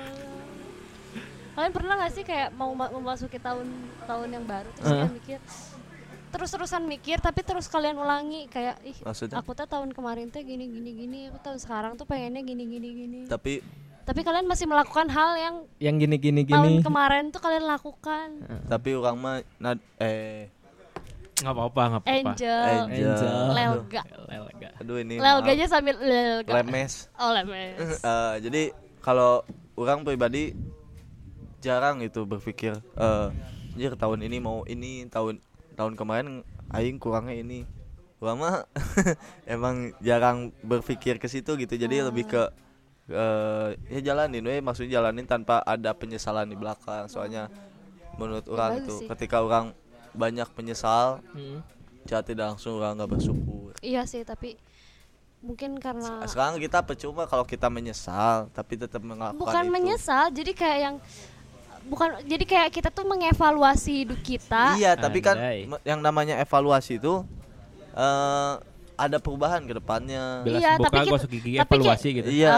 kalian 1.57 1.73
pernah 1.73 1.93
gak 1.97 2.13
sih 2.13 2.21
kayak 2.21 2.53
mau 2.53 2.69
ma- 2.71 2.87
memasuki 2.87 3.35
tahun 3.37 3.65
tahun 4.05 4.29
yang 4.29 4.45
baru 4.45 4.69
terus 4.71 4.85
Heeh. 4.85 5.01
kayak 5.01 5.13
mikir 5.15 5.39
terus-terusan 6.27 6.83
mikir 6.85 7.17
tapi 7.17 7.41
terus 7.41 7.65
kalian 7.65 7.97
ulangi 7.97 8.45
kayak 8.45 8.77
ih 8.83 8.93
Maksudnya? 8.99 9.35
aku 9.35 9.51
tuh 9.51 9.65
tahun 9.65 9.89
kemarin 9.89 10.27
tuh 10.27 10.39
gini 10.39 10.67
gini 10.67 10.91
gini 10.93 11.19
aku 11.27 11.41
tahun 11.41 11.57
sekarang 11.57 11.91
tuh 11.95 12.05
pengennya 12.05 12.41
gini 12.41 12.63
gini 12.63 12.89
gini 12.95 13.19
tapi 13.25 13.63
tapi 14.03 14.21
kalian 14.21 14.45
masih 14.45 14.63
melakukan 14.65 15.09
hal 15.09 15.35
yang 15.35 15.55
Yang 15.79 15.95
gini 15.99 16.15
gini 16.19 16.41
tahun 16.45 16.63
gini. 16.69 16.85
kemarin 16.85 17.23
tuh 17.27 17.41
kalian 17.41 17.65
lakukan 17.65 18.27
tapi 18.67 18.89
orang 18.93 19.15
mah 19.17 19.35
nad, 19.57 19.81
eh 19.97 20.53
Enggak 21.37 21.53
apa-apa, 21.53 21.81
enggak 21.83 22.01
apa-apa. 22.01 22.29
angel, 22.33 22.61
Angel. 22.65 23.13
Angel. 23.13 23.45
lelga 23.51 24.01
Lelga. 24.27 24.69
aduh 24.75 24.97
ini 24.97 25.15
lelganya 25.15 25.65
sambil 25.65 25.95
lelga 25.95 26.49
lemes 26.51 26.93
oh 27.15 27.29
lemes 27.31 27.77
Eh, 27.95 28.35
jadi 28.41 28.61
kalau 28.99 29.45
orang 29.75 30.01
pribadi 30.01 30.57
jarang 31.59 32.01
itu 32.05 32.23
berpikir 32.23 32.77
eh 32.95 33.27
anjir 33.73 33.93
tahun 33.93 34.25
ini 34.25 34.37
mau 34.41 34.65
ini 34.65 35.05
tahun 35.09 35.37
tahun 35.77 35.93
kemarin 35.93 36.41
aing 36.73 36.97
kurangnya 36.97 37.37
ini 37.37 37.65
orang 38.17 38.37
mah 38.37 38.55
emang 39.45 39.93
jarang 40.01 40.49
berpikir 40.65 41.21
ke 41.21 41.29
situ 41.29 41.53
gitu 41.57 41.77
jadi 41.77 42.09
lebih 42.09 42.25
ke 42.25 42.43
eh 43.07 43.77
ya 43.87 44.11
jalanin 44.11 44.41
we 44.43 44.57
maksudnya 44.59 44.99
jalanin 44.99 45.29
tanpa 45.29 45.61
ada 45.61 45.93
penyesalan 45.93 46.49
di 46.49 46.57
belakang 46.57 47.05
soalnya 47.07 47.47
menurut 48.17 48.49
orang 48.49 48.81
bagus 48.81 48.83
itu 48.83 48.93
sih. 49.05 49.07
ketika 49.13 49.37
orang 49.45 49.71
banyak 50.17 50.49
menyesal 50.57 51.21
Hmm. 51.31 51.61
jadi 52.03 52.25
tidak 52.25 52.57
langsung 52.57 52.81
orang 52.81 52.97
nggak 52.97 53.11
bersyukur 53.13 53.71
iya 53.85 54.01
sih 54.09 54.25
tapi 54.25 54.57
mungkin 55.37 55.77
karena 55.77 56.25
sekarang 56.25 56.57
kita 56.57 56.81
percuma 56.81 57.29
kalau 57.29 57.45
kita 57.45 57.69
menyesal 57.69 58.49
tapi 58.49 58.73
tetap 58.73 59.05
melakukan 59.05 59.37
bukan 59.37 59.65
itu. 59.69 59.71
menyesal 59.71 60.23
jadi 60.33 60.51
kayak 60.57 60.79
yang 60.81 60.95
bukan 61.87 62.19
jadi 62.23 62.43
kayak 62.43 62.69
kita 62.69 62.89
tuh 62.91 63.03
mengevaluasi 63.03 64.03
hidup 64.03 64.19
kita 64.19 64.75
Iya, 64.75 64.93
tapi 64.93 65.19
kan 65.19 65.35
Andai. 65.35 65.65
yang 65.81 65.99
namanya 65.99 66.37
evaluasi 66.37 66.99
itu 66.99 67.23
eh 67.93 68.53
ada 68.97 69.21
perubahan 69.21 69.61
ke 69.61 69.77
depannya. 69.77 70.41
Iya, 70.41 70.81
tapi 70.81 71.05
kita- 71.05 71.13
gosok 71.13 71.29
gigi 71.29 71.61
tapi 71.61 71.77
evaluasi 71.77 72.07
gitu. 72.17 72.29
Iya, 72.33 72.49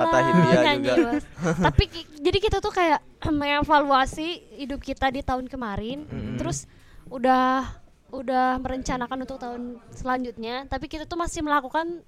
kata 0.00 0.18
Hindia 0.24 0.60
juga. 0.72 0.94
Tapi 1.68 1.84
jadi 2.16 2.38
kita 2.40 2.58
tuh 2.64 2.72
kayak 2.72 3.00
mengevaluasi 3.28 4.28
hidup 4.56 4.80
kita 4.80 5.12
di 5.12 5.20
tahun 5.20 5.52
kemarin, 5.52 6.08
terus 6.40 6.64
udah 7.12 7.76
udah 8.08 8.56
merencanakan 8.56 9.24
untuk 9.24 9.36
tahun 9.36 9.80
selanjutnya, 9.92 10.64
tapi 10.64 10.84
kita 10.84 11.04
tuh 11.04 11.16
masih 11.16 11.40
melakukan 11.40 12.00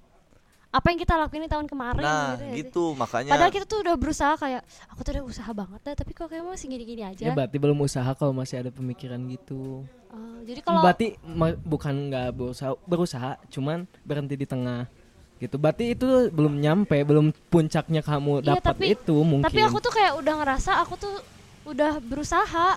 apa 0.67 0.85
yang 0.87 0.99
kita 0.99 1.13
lakuin 1.15 1.43
di 1.43 1.49
tahun 1.49 1.65
kemarin 1.65 2.01
Nah, 2.01 2.35
gitu, 2.35 2.43
ya 2.43 2.53
gitu 2.57 2.83
makanya 2.93 3.31
Padahal 3.31 3.51
kita 3.51 3.65
tuh 3.65 3.79
udah 3.81 3.95
berusaha 3.95 4.33
kayak 4.35 4.61
aku 4.87 4.99
tuh 5.01 5.11
udah 5.13 5.25
usaha 5.25 5.51
banget 5.51 5.79
dah, 5.81 5.95
tapi 5.95 6.11
kok 6.11 6.27
kayak 6.27 6.43
masih 6.43 6.67
gini-gini 6.67 7.01
aja. 7.01 7.23
Ya 7.23 7.31
berarti 7.31 7.57
belum 7.57 7.77
usaha 7.79 8.11
kalau 8.11 8.31
masih 8.31 8.55
ada 8.57 8.69
pemikiran 8.69 9.19
gitu. 9.25 9.87
Oh, 10.07 10.37
jadi 10.43 10.59
kalau 10.59 10.79
berarti 10.81 11.15
ma- 11.21 11.55
bukan 11.57 12.09
nggak 12.09 12.27
berusaha 12.31 12.71
berusaha, 12.83 13.31
cuman 13.49 13.83
berhenti 14.01 14.35
di 14.35 14.43
tengah 14.43 14.87
gitu. 15.37 15.55
Berarti 15.55 15.91
itu 15.91 16.07
belum 16.29 16.55
nyampe, 16.55 16.95
belum 17.01 17.31
puncaknya 17.45 17.99
kamu 17.99 18.39
Iya, 18.39 18.47
dapat 18.53 18.63
tapi- 18.73 18.91
itu 18.93 19.15
mungkin. 19.17 19.43
tapi 19.43 19.59
aku 19.59 19.79
tuh 19.79 19.91
kayak 19.91 20.15
udah 20.17 20.33
ngerasa 20.37 20.71
aku 20.79 20.95
tuh 20.95 21.15
udah 21.65 21.99
berusaha. 21.99 22.67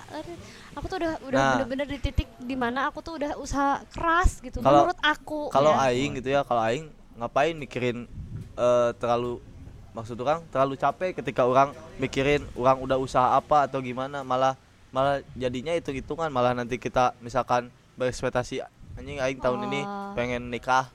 Aku 0.72 0.86
tuh 0.86 0.97
udah 0.97 1.12
udah 1.20 1.34
Nah. 1.36 1.51
bener-bener 1.57 1.86
di 1.89 1.99
titik 2.01 2.28
di 2.39 2.55
mana 2.55 2.86
aku 2.86 2.99
tuh 3.01 3.18
udah 3.18 3.34
usaha 3.36 3.82
keras 3.89 4.39
gitu. 4.39 4.59
Kalau- 4.59 4.86
menurut 4.86 5.01
aku. 5.01 5.51
kalau 5.51 5.70
ya. 5.72 5.91
aing 5.91 6.14
gitu 6.16 6.30
ya, 6.30 6.43
kalau 6.43 6.62
aing 6.62 6.86
ngapain 7.18 7.52
mikirin 7.52 8.06
eh, 8.54 8.90
terlalu 8.94 9.42
maksud 9.90 10.14
orang 10.16 10.46
terlalu 10.48 10.74
capek 10.74 11.10
ketika 11.12 11.42
orang 11.42 11.70
mikirin 11.96 12.46
orang 12.54 12.78
udah 12.78 12.96
usaha 12.96 13.34
apa 13.34 13.66
atau 13.66 13.78
gimana 13.80 14.22
malah 14.22 14.54
malah 14.88 15.18
jadinya 15.34 15.74
itu 15.74 15.90
hitungan 15.90 16.28
malah 16.28 16.54
nanti 16.54 16.76
kita 16.76 17.12
misalkan 17.18 17.68
berekspektasi 17.94 18.62
anjing 18.94 19.18
aing 19.18 19.38
tahun 19.38 19.66
ini 19.66 19.82
Oh. 19.82 20.14
pengen 20.14 20.48
nikah 20.48 20.88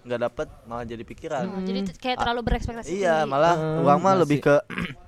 nggak 0.00 0.20
dapet 0.20 0.46
malah 0.62 0.82
jadi 0.82 1.02
pikiran. 1.02 1.44
Oh, 1.48 1.60
jadi 1.60 1.80
t- 1.84 1.96
kayak 1.96 2.16
terlalu 2.18 2.40
berekspektasi 2.44 2.88
Iya, 2.92 3.24
malah 3.24 3.54
Eh, 3.54 3.82
uang 3.82 3.98
mah 3.98 4.14
lebih 4.16 4.38
ke 4.40 4.56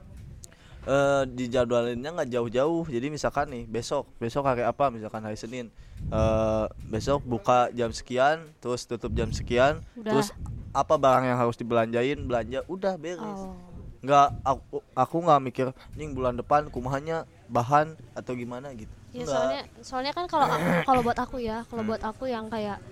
eh 0.90 1.22
dijadwalinnya 1.30 2.10
nggak 2.10 2.30
jauh-jauh. 2.34 2.82
Jadi 2.90 3.06
misalkan 3.14 3.46
nih 3.46 3.64
besok, 3.70 4.10
besok 4.18 4.42
hari 4.42 4.66
apa? 4.66 4.90
Misalkan 4.90 5.22
hari 5.22 5.38
Senin. 5.38 5.70
eh 6.10 6.66
besok 6.90 7.22
buka 7.22 7.70
jam 7.70 7.94
sekian, 7.94 8.50
terus 8.58 8.82
tutup 8.88 9.14
jam 9.14 9.30
sekian, 9.30 9.78
Udah. 9.94 10.10
terus 10.10 10.34
apa 10.74 10.98
barang 10.98 11.22
yang 11.22 11.38
harus 11.38 11.54
dibelanjain, 11.54 12.18
belanja 12.26 12.66
udah 12.66 12.98
beres. 12.98 13.22
Oh. 13.22 13.54
Nggak 14.02 14.28
aku 14.42 14.82
aku 14.96 15.16
nggak 15.22 15.40
mikir 15.44 15.66
nih 15.94 16.10
bulan 16.10 16.34
depan 16.34 16.66
kumahanya 16.72 17.28
bahan 17.46 17.94
atau 18.16 18.32
gimana 18.34 18.74
gitu. 18.74 18.90
Ya 19.14 19.22
soalnya 19.28 19.62
soalnya 19.84 20.12
kan 20.16 20.26
kalau 20.26 20.50
kalau 20.82 21.00
buat 21.06 21.18
aku 21.20 21.38
ya, 21.38 21.62
kalau 21.70 21.82
buat 21.86 22.02
aku 22.02 22.26
yang 22.26 22.50
kayak 22.50 22.82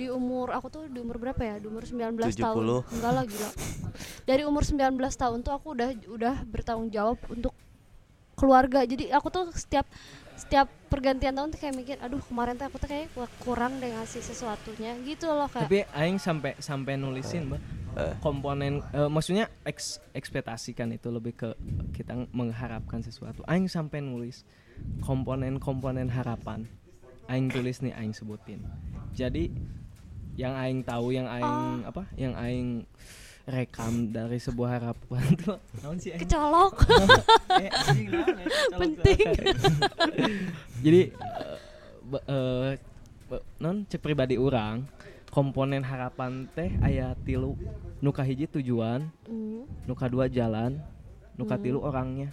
di 0.00 0.08
umur 0.08 0.48
aku 0.56 0.72
tuh 0.72 0.82
di 0.88 0.96
umur 0.96 1.20
berapa 1.20 1.42
ya? 1.44 1.60
Di 1.60 1.68
umur 1.68 1.84
19 1.84 2.16
tahun. 2.16 2.82
70. 2.88 2.96
Enggak 2.96 3.12
lah 3.12 3.24
gila. 3.28 3.50
Dari 4.24 4.42
umur 4.48 4.62
19 4.64 4.96
tahun 4.96 5.38
tuh 5.44 5.52
aku 5.52 5.76
udah 5.76 5.90
udah 6.08 6.34
bertanggung 6.48 6.88
jawab 6.88 7.20
untuk 7.28 7.52
keluarga. 8.40 8.80
Jadi 8.88 9.12
aku 9.12 9.28
tuh 9.28 9.52
setiap 9.52 9.84
setiap 10.40 10.72
pergantian 10.88 11.36
tahun 11.36 11.52
tuh 11.52 11.60
kayak 11.60 11.74
mikir, 11.76 11.96
aduh 12.00 12.16
kemarin 12.24 12.56
tuh 12.56 12.64
aku 12.72 12.80
tuh 12.80 12.88
kayak 12.88 13.12
kurang 13.44 13.76
deh 13.76 13.92
ngasih 13.92 14.24
sesuatunya 14.24 14.96
gitu 15.04 15.28
loh 15.28 15.52
kayak. 15.52 15.68
Tapi 15.68 15.84
aing 15.92 16.16
sampai 16.16 16.56
sampai 16.56 16.96
nulisin, 16.96 17.52
Mbak. 17.52 17.60
Eh. 17.90 18.14
Komponen 18.22 18.80
eh, 18.94 19.10
maksudnya 19.10 19.50
eks, 19.66 20.00
ekspektasi 20.16 20.72
kan 20.72 20.88
itu 20.94 21.12
lebih 21.12 21.36
ke 21.36 21.52
kita 21.92 22.16
mengharapkan 22.32 23.04
sesuatu. 23.04 23.44
Aing 23.44 23.68
sampai 23.68 24.00
nulis 24.00 24.48
komponen-komponen 25.04 26.08
harapan. 26.08 26.64
Aing 27.28 27.52
tulis 27.52 27.84
nih 27.84 27.92
aing 27.92 28.16
sebutin. 28.16 28.64
Jadi 29.12 29.52
yang 30.40 30.56
aing 30.56 30.80
tahu 30.80 31.12
yang 31.12 31.28
aing 31.28 31.84
apa? 31.84 32.02
Yang 32.16 32.34
aing 32.40 32.68
rekam 33.44 34.14
dari 34.14 34.38
sebuah 34.40 34.80
harapan 34.80 35.24
tuh 35.44 35.60
naon 35.84 36.00
sih 36.00 36.16
aing? 36.16 36.24
Kecolok. 36.24 36.74
Eh, 37.60 37.66
ya? 37.66 37.72
Penting. 38.78 39.26
jadi 40.86 41.12
eh, 42.14 42.74
eh, 42.78 43.42
non 43.60 43.84
cek 43.84 44.00
pribadi 44.00 44.40
orang 44.40 44.86
komponen 45.28 45.84
harapan 45.84 46.48
teh 46.56 46.72
aya 46.80 47.12
tilu 47.26 47.54
nuka 48.00 48.24
hiji 48.24 48.48
tujuan 48.48 49.12
Hmm. 49.28 49.62
nuka 49.86 50.10
dua 50.10 50.26
jalan 50.26 50.80
nuka 51.38 51.54
tilu 51.60 51.84
orangnya 51.84 52.32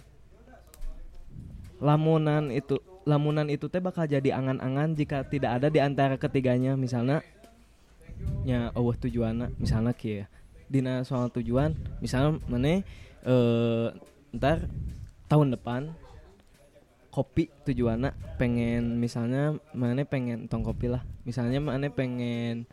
lamunan 1.78 2.50
itu 2.50 2.80
lamunan 3.06 3.46
itu 3.46 3.70
teh 3.70 3.78
bakal 3.78 4.04
jadi 4.04 4.34
angan-angan 4.34 4.98
jika 4.98 5.22
tidak 5.22 5.62
ada 5.62 5.68
di 5.70 5.78
antara 5.78 6.18
ketiganya 6.18 6.74
misalnya 6.74 7.22
nya 8.44 8.72
eueuh 8.74 8.96
tujuanna 8.96 9.52
misalnya 9.58 9.92
kieu 9.92 10.24
dina 10.68 11.00
soal 11.04 11.32
tujuan 11.32 11.72
misalnya 12.04 12.40
mana 12.44 12.84
eh 13.24 13.88
ntar 14.36 14.68
tahun 15.28 15.56
depan 15.56 15.92
kopi 17.18 17.50
tujuannya 17.66 18.38
pengen 18.38 19.00
misalnya 19.00 19.58
mana 19.74 20.06
pengen 20.06 20.46
tong 20.46 20.62
kopi 20.62 20.86
lah. 20.86 21.02
Misalnya 21.26 21.58
mana 21.58 21.90
pengen 21.90 22.68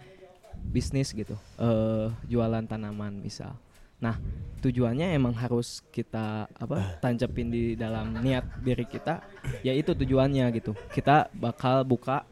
bisnis 0.70 1.12
gitu 1.18 1.34
eh 1.58 2.08
jualan 2.30 2.62
tanaman 2.70 3.18
misal. 3.26 3.58
Nah 3.98 4.22
tujuannya 4.62 5.18
emang 5.18 5.34
harus 5.34 5.82
kita 5.90 6.46
apa 6.52 7.00
tancepin 7.02 7.50
di 7.50 7.74
dalam 7.74 8.22
niat 8.22 8.46
diri 8.62 8.86
kita 8.86 9.26
ya 9.66 9.74
itu 9.74 9.98
tujuannya 9.98 10.46
gitu. 10.54 10.78
Kita 10.94 11.32
bakal 11.34 11.82
buka 11.82 12.28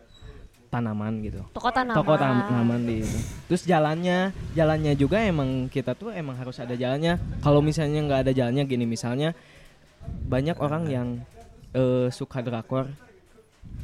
tanaman 0.73 1.21
gitu 1.21 1.45
Toko 1.53 1.69
tanaman. 1.69 1.93
toko 2.01 2.13
tanaman 2.17 2.81
di 2.81 3.05
itu. 3.05 3.17
Terus 3.45 3.63
jalannya, 3.63 4.33
jalannya 4.57 4.97
juga 4.97 5.21
emang 5.21 5.69
kita 5.69 5.93
tuh 5.93 6.09
emang 6.09 6.33
harus 6.33 6.57
ada 6.57 6.73
jalannya. 6.73 7.21
Kalau 7.39 7.61
misalnya 7.61 8.01
nggak 8.01 8.19
ada 8.25 8.31
jalannya 8.33 8.65
gini 8.65 8.89
misalnya 8.89 9.37
banyak 10.25 10.57
orang 10.57 10.83
yang 10.89 11.07
eh, 11.71 12.09
suka 12.09 12.41
drakor 12.41 12.89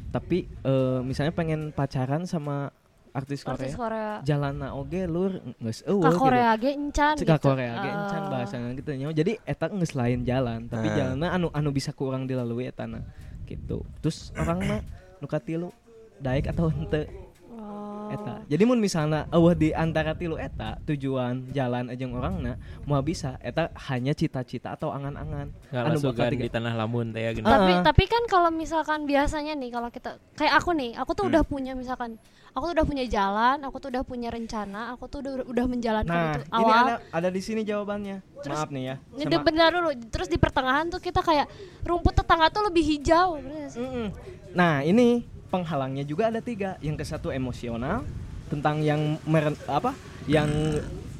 tapi 0.09 0.49
eh, 0.65 0.99
misalnya 1.05 1.31
pengen 1.31 1.69
pacaran 1.69 2.25
sama 2.25 2.73
artis 3.09 3.41
Artis 3.41 3.73
Korea. 3.73 3.77
Korea. 3.77 4.13
Jalan 4.21 4.61
oge 4.69 5.05
lur 5.05 5.37
geus 5.57 5.81
eueuh 5.81 6.01
Ka 6.01 6.09
gitu. 6.09 6.19
Korea 6.19 6.51
ge 6.55 6.69
encan 6.73 7.13
Cek 7.15 7.25
ka 7.25 7.37
gitu. 7.37 7.47
Korea 7.49 7.73
ge 7.75 7.89
encan 7.89 8.21
Eh, 8.21 8.29
bahasana 8.29 8.69
gitu 8.73 8.89
nya. 8.93 9.09
Jadi 9.11 9.33
eta 9.43 9.65
geus 9.67 9.93
lain 9.93 10.19
jalan, 10.21 10.65
tapi 10.65 10.87
Nah. 10.89 10.95
jalanna 10.95 11.27
anu 11.31 11.47
anu 11.49 11.69
bisa 11.69 11.89
kurang 11.89 12.25
dilalui 12.25 12.65
eta 12.65 12.85
na. 12.85 13.01
Gitu. 13.45 13.81
Terus 13.99 14.29
orang 14.35 14.59
mah 14.61 14.81
nu 15.19 15.25
katilu 15.25 15.73
daek 16.19 16.45
atau 16.47 16.67
henteu 16.67 17.07
oh. 17.49 18.09
eta 18.09 18.41
jadi 18.45 18.63
mun 18.63 18.77
misalnya 18.77 19.25
eueuh 19.29 19.53
di 19.53 19.69
antara 19.71 20.13
tilu 20.13 20.35
eta 20.35 20.77
tujuan 20.83 21.47
jalan 21.49 21.87
ajeng 21.87 22.11
orangna 22.11 22.57
mau 22.83 22.99
bisa 22.99 23.37
eta 23.39 23.69
hanya 23.87 24.11
cita-cita 24.11 24.73
atau 24.73 24.89
angan-angan 24.89 25.53
Anu 25.69 25.99
bakal 26.01 26.27
kan 26.27 26.35
di 26.35 26.47
tanah 26.47 26.73
lamun 26.75 27.09
teh 27.09 27.21
ya 27.21 27.31
gini. 27.31 27.43
tapi 27.43 27.71
Ah. 27.71 27.81
tapi 27.81 28.03
kan 28.05 28.23
kalau 28.25 28.49
misalkan 28.49 29.03
biasanya 29.03 29.53
nih 29.53 29.69
kalau 29.69 29.89
kita 29.89 30.17
kayak 30.33 30.53
aku 30.55 30.71
nih 30.73 30.91
aku 30.93 31.11
tuh 31.13 31.23
Hmm. 31.23 31.31
udah 31.31 31.43
punya 31.43 31.71
misalkan 31.73 32.17
aku 32.49 32.65
tuh 32.65 32.75
udah 32.75 32.87
punya 32.87 33.05
jalan 33.05 33.61
aku 33.61 33.77
tuh 33.77 33.89
udah 33.89 34.01
punya 34.01 34.27
rencana 34.27 34.89
aku 34.89 35.05
tuh 35.05 35.21
udah 35.21 35.33
udah 35.45 35.65
menjalankan 35.67 36.09
nah 36.09 36.33
itu 36.33 36.41
ini 36.41 36.49
awal 36.57 36.81
ada 36.83 36.95
ada 37.13 37.29
di 37.29 37.39
sini 37.39 37.61
jawabannya 37.61 38.17
Terus- 38.41 38.57
maaf 38.57 38.69
nih 38.69 38.83
ya 38.83 38.95
ini 39.15 39.35
benar 39.37 39.69
dulu 39.69 39.89
terus 40.09 40.25
di 40.25 40.35
pertengahan 40.35 40.89
tuh 40.89 40.97
kita 40.97 41.21
kayak 41.21 41.45
rumput 41.83 42.11
tetangga 42.15 42.49
tuh 42.49 42.65
lebih 42.65 42.81
hijau? 42.81 43.37
Mm-mm. 43.37 44.07
nah 44.51 44.81
ini 44.81 45.29
penghalangnya 45.49 46.05
juga 46.05 46.29
ada 46.29 46.39
tiga. 46.39 46.77
Yang 46.79 47.03
ke 47.03 47.05
satu 47.05 47.33
emosional 47.33 48.05
tentang 48.49 48.81
yang 48.81 49.17
mer- 49.25 49.57
apa 49.69 49.93
yang 50.25 50.49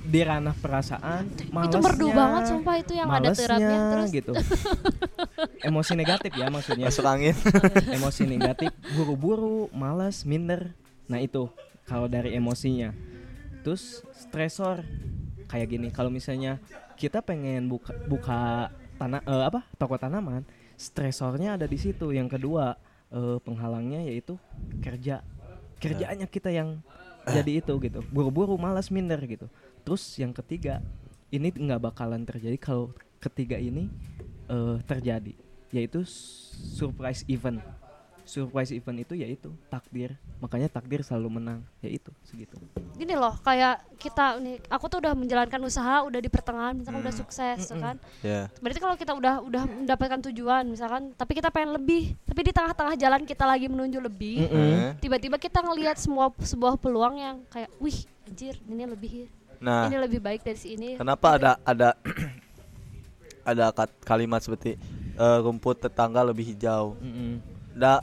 di 0.10 0.22
ranah 0.26 0.58
perasaan 0.58 1.30
itu 1.38 1.54
malesnya, 1.54 1.82
merdu 1.86 2.08
banget 2.10 2.42
sumpah 2.50 2.76
itu 2.82 2.94
yang 2.98 3.08
ada 3.12 3.30
malesnya, 3.30 3.46
terapnya 3.46 3.78
terus. 3.94 4.10
gitu. 4.10 4.32
Emosi 5.70 5.94
negatif 5.94 6.32
ya 6.34 6.48
maksudnya. 6.50 6.88
Masuk 6.90 7.06
angin. 7.06 7.36
emosi 7.98 8.24
negatif 8.26 8.74
buru-buru 8.98 9.70
malas 9.70 10.26
minder. 10.26 10.74
Nah 11.06 11.22
itu 11.22 11.52
kalau 11.86 12.10
dari 12.10 12.34
emosinya. 12.34 12.90
Terus 13.62 14.02
stresor 14.18 14.82
kayak 15.46 15.68
gini. 15.70 15.88
Kalau 15.94 16.10
misalnya 16.10 16.58
kita 16.98 17.22
pengen 17.22 17.70
buka 17.70 17.94
buka 18.10 18.72
tanah 18.98 19.22
eh, 19.24 19.44
apa 19.46 19.64
toko 19.78 19.96
tanaman 20.00 20.42
stresornya 20.74 21.60
ada 21.60 21.70
di 21.70 21.78
situ. 21.78 22.10
Yang 22.10 22.40
kedua 22.40 22.80
eh, 23.14 23.38
penghalangnya 23.42 24.06
yaitu 24.06 24.38
kerja. 24.82 25.22
Kerjaannya 25.80 26.28
kita 26.28 26.52
yang 26.52 26.84
jadi 27.30 27.64
itu 27.64 27.74
gitu. 27.80 28.00
Buru-buru 28.12 28.60
malas 28.60 28.92
minder 28.92 29.20
gitu. 29.24 29.48
Terus 29.86 30.04
yang 30.20 30.36
ketiga 30.36 30.84
ini 31.30 31.54
nggak 31.54 31.94
bakalan 31.94 32.26
terjadi 32.26 32.58
kalau 32.58 32.92
ketiga 33.22 33.56
ini 33.60 33.88
eh, 34.50 34.78
terjadi 34.86 35.34
yaitu 35.70 36.02
surprise 36.74 37.22
event 37.30 37.62
surprise 38.30 38.70
event 38.70 39.02
itu 39.02 39.18
ya 39.18 39.26
itu 39.26 39.50
takdir. 39.74 40.14
Makanya 40.38 40.70
takdir 40.70 41.02
selalu 41.02 41.42
menang 41.42 41.66
ya 41.82 41.90
itu 41.90 42.14
segitu. 42.22 42.56
Gini 42.94 43.18
loh 43.18 43.34
kayak 43.42 43.82
kita 43.98 44.38
nih 44.38 44.62
aku 44.70 44.86
tuh 44.86 45.02
udah 45.02 45.18
menjalankan 45.18 45.60
usaha 45.66 46.06
udah 46.06 46.22
di 46.22 46.30
pertengahan 46.30 46.78
misalkan 46.78 47.02
udah 47.02 47.16
sukses 47.18 47.58
ya 47.58 47.76
kan? 47.82 47.96
Ya. 48.24 48.48
berarti 48.64 48.80
kalau 48.80 48.96
kita 48.96 49.12
udah 49.18 49.44
udah 49.44 49.64
mendapatkan 49.68 50.20
tujuan 50.32 50.64
misalkan 50.70 51.12
tapi 51.18 51.36
kita 51.36 51.52
pengen 51.52 51.76
lebih 51.76 52.16
tapi 52.24 52.42
di 52.48 52.52
tengah-tengah 52.56 52.96
jalan 52.96 53.22
kita 53.28 53.44
lagi 53.44 53.68
menuju 53.68 54.00
lebih 54.00 54.48
Eh. 54.48 54.96
tiba-tiba 55.04 55.36
kita 55.36 55.60
ngelihat 55.60 56.00
semua 56.00 56.32
sebuah 56.40 56.80
peluang 56.80 57.20
yang 57.20 57.36
kayak 57.52 57.68
wih 57.82 58.08
anjir 58.24 58.56
ini 58.70 58.86
lebih 58.88 59.12
Nah, 59.60 59.92
ini 59.92 60.00
lebih 60.00 60.24
baik 60.24 60.40
dari 60.48 60.56
si 60.56 60.80
ini. 60.80 60.96
Kenapa 60.96 61.36
ada 61.36 61.60
ada 61.68 61.92
ada 63.52 63.76
kalimat 64.08 64.40
seperti 64.40 64.80
eh, 65.20 65.38
rumput 65.44 65.84
tetangga 65.84 66.24
lebih 66.24 66.48
hijau? 66.56 66.96
Nggak, 67.76 68.00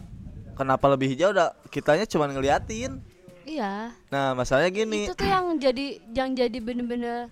kenapa 0.57 0.88
lebih 0.88 1.07
hijau? 1.09 1.30
Udah 1.30 1.52
kitanya 1.68 2.02
cuma 2.04 2.26
ngeliatin. 2.26 2.98
iya 3.44 3.94
Nah, 4.09 4.32
masalahnya 4.32 4.72
gini. 4.74 5.07
itu 5.07 5.14
tuh 5.14 5.22
yang 5.24 5.54
jadi 5.54 5.86
yang 6.11 6.32
jadi 6.32 6.59
bener-bener 6.59 7.30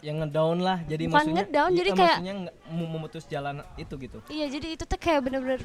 yang 0.00 0.16
ngedown 0.16 0.58
lah 0.58 0.78
jadi 0.82 1.04
Bukan 1.04 1.12
maksudnya 1.12 1.42
ngedown, 1.42 1.70
jadi 1.72 1.90
kayak- 1.90 1.98
maksudnya 2.14 2.34
nggak 2.40 2.54
mau 2.70 2.86
memutus 2.88 3.24
jalan 3.26 3.54
itu 3.74 3.94
gitu 3.98 4.18
Iya 4.30 4.46
jadi 4.48 4.66
itu 4.72 4.84
tuh 4.86 4.94
kayak 4.96 5.20
bener-bener 5.20 5.58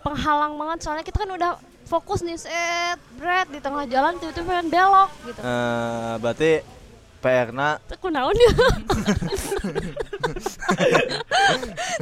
penghalang 0.00 0.54
banget 0.54 0.78
soalnya 0.80 1.02
kita 1.02 1.18
kan 1.18 1.30
udah 1.30 1.50
fokus 1.84 2.20
nih 2.20 2.36
set 2.36 2.96
bread 3.14 3.48
di 3.48 3.58
tengah 3.58 3.84
jalan 3.84 4.14
tiba-tiba 4.14 4.46
pengen 4.46 4.68
belok 4.70 5.10
gitu. 5.26 5.40
Eh, 5.40 6.14
berarti 6.18 6.50
PR-na 7.24 7.80
Itu 7.80 7.96
kunaon 7.96 8.36
ya? 8.36 8.52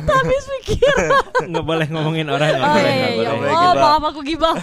Tapi 0.03 0.35
pikir. 0.59 0.95
nggak 1.47 1.65
boleh 1.65 1.87
ngomongin 1.95 2.27
orang 2.27 2.59
nggak 2.59 2.67
Oh 2.67 2.75
boleh 2.75 2.91
iya 2.91 3.07
iya. 3.07 3.17
boleh. 3.17 3.33
boleh 3.39 3.53
Oh 3.55 3.73
maaf 3.79 4.03
aku 4.11 4.21
gibah. 4.27 4.57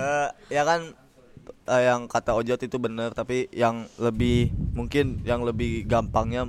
eh, 0.00 0.28
ya 0.48 0.62
kan 0.64 0.80
eh, 1.68 1.82
yang 1.84 2.08
kata 2.08 2.32
Ojot 2.32 2.60
itu 2.60 2.76
benar, 2.80 3.12
tapi 3.12 3.52
yang 3.52 3.84
lebih 4.00 4.48
mungkin 4.72 5.20
yang 5.24 5.44
lebih 5.44 5.84
gampangnya 5.84 6.48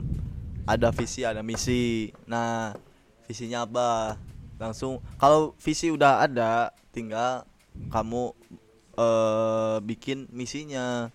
ada 0.67 0.91
visi, 0.91 1.23
ada 1.23 1.43
misi. 1.43 2.11
Nah, 2.27 2.75
visinya 3.27 3.63
apa? 3.63 4.19
Langsung 4.59 4.99
kalau 5.15 5.51
visi 5.59 5.91
udah 5.91 6.23
ada, 6.23 6.71
tinggal 6.91 7.43
kamu 7.91 8.31
eh 8.97 9.77
bikin 9.83 10.27
misinya. 10.31 11.11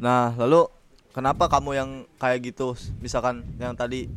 Nah, 0.00 0.32
lalu 0.40 0.66
kenapa 1.12 1.46
kamu 1.46 1.70
yang 1.76 1.90
kayak 2.16 2.52
gitu? 2.52 2.72
Misalkan 2.98 3.44
yang 3.60 3.76
tadi 3.76 4.08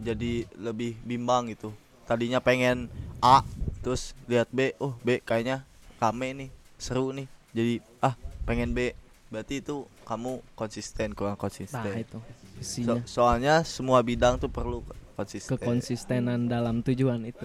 jadi 0.00 0.48
lebih 0.56 0.96
bimbang 1.04 1.52
gitu. 1.52 1.74
Tadinya 2.08 2.40
pengen 2.40 2.88
A, 3.20 3.44
terus 3.84 4.16
lihat 4.24 4.48
B, 4.48 4.72
oh 4.80 4.96
B 5.04 5.20
kayaknya 5.20 5.68
rame 6.00 6.32
nih, 6.32 6.50
seru 6.80 7.12
nih. 7.12 7.28
Jadi 7.52 7.74
ah, 8.00 8.16
pengen 8.48 8.72
B. 8.72 8.96
Berarti 9.28 9.60
itu 9.60 9.84
kamu 10.08 10.40
konsisten 10.56 11.12
kurang 11.12 11.36
nah 11.36 11.42
konsisten. 11.44 12.00
itu 12.00 12.18
So- 12.58 13.04
soalnya 13.04 13.60
semua 13.62 14.00
bidang 14.00 14.40
tuh 14.40 14.48
perlu 14.48 14.80
konsisten. 15.14 15.60
kekonsistenan 15.60 16.48
dalam 16.48 16.80
tujuan 16.80 17.22
itu 17.28 17.44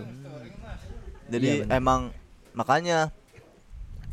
Jadi 1.27 1.65
Iya, 1.65 1.75
emang 1.75 2.15
makanya 2.55 3.11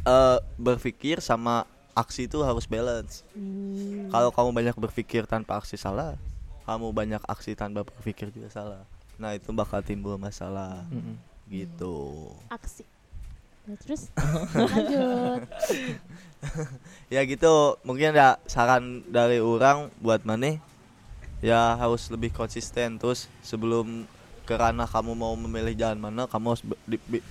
eh 0.02 0.38
berpikir 0.56 1.20
sama 1.22 1.68
aksi 1.94 2.26
itu 2.30 2.38
harus 2.42 2.64
balance. 2.66 3.22
Hmm. 3.34 4.08
Kalau 4.10 4.30
kamu 4.30 4.50
banyak 4.54 4.76
berpikir 4.78 5.26
tanpa 5.26 5.58
aksi 5.58 5.74
salah, 5.74 6.16
kamu 6.66 6.94
banyak 6.94 7.22
aksi 7.26 7.58
tanpa 7.58 7.82
berpikir 7.82 8.30
juga 8.30 8.48
salah. 8.50 8.82
Nah 9.20 9.36
itu 9.36 9.50
bakal 9.52 9.84
timbul 9.84 10.16
masalah 10.16 10.86
Mm-mm. 10.88 11.18
gitu. 11.50 12.30
Aksi. 12.48 12.88
Nah, 13.68 13.76
terus 13.76 14.08
lanjut. 14.56 15.44
Ya 17.12 17.20
gitu. 17.28 17.76
Mungkin 17.84 18.16
ada 18.16 18.40
saran 18.48 19.04
dari 19.04 19.44
orang 19.44 19.92
buat 20.00 20.24
mana? 20.24 20.56
Ya 21.44 21.76
harus 21.76 22.08
lebih 22.08 22.32
konsisten 22.32 22.96
terus 22.96 23.28
sebelum 23.44 24.08
ke 24.48 24.54
ranah 24.56 24.88
kamu 24.88 25.12
mau 25.14 25.36
memilih 25.36 25.76
jalan 25.76 26.00
mana, 26.00 26.24
kamu 26.26 26.56
harus 26.56 26.64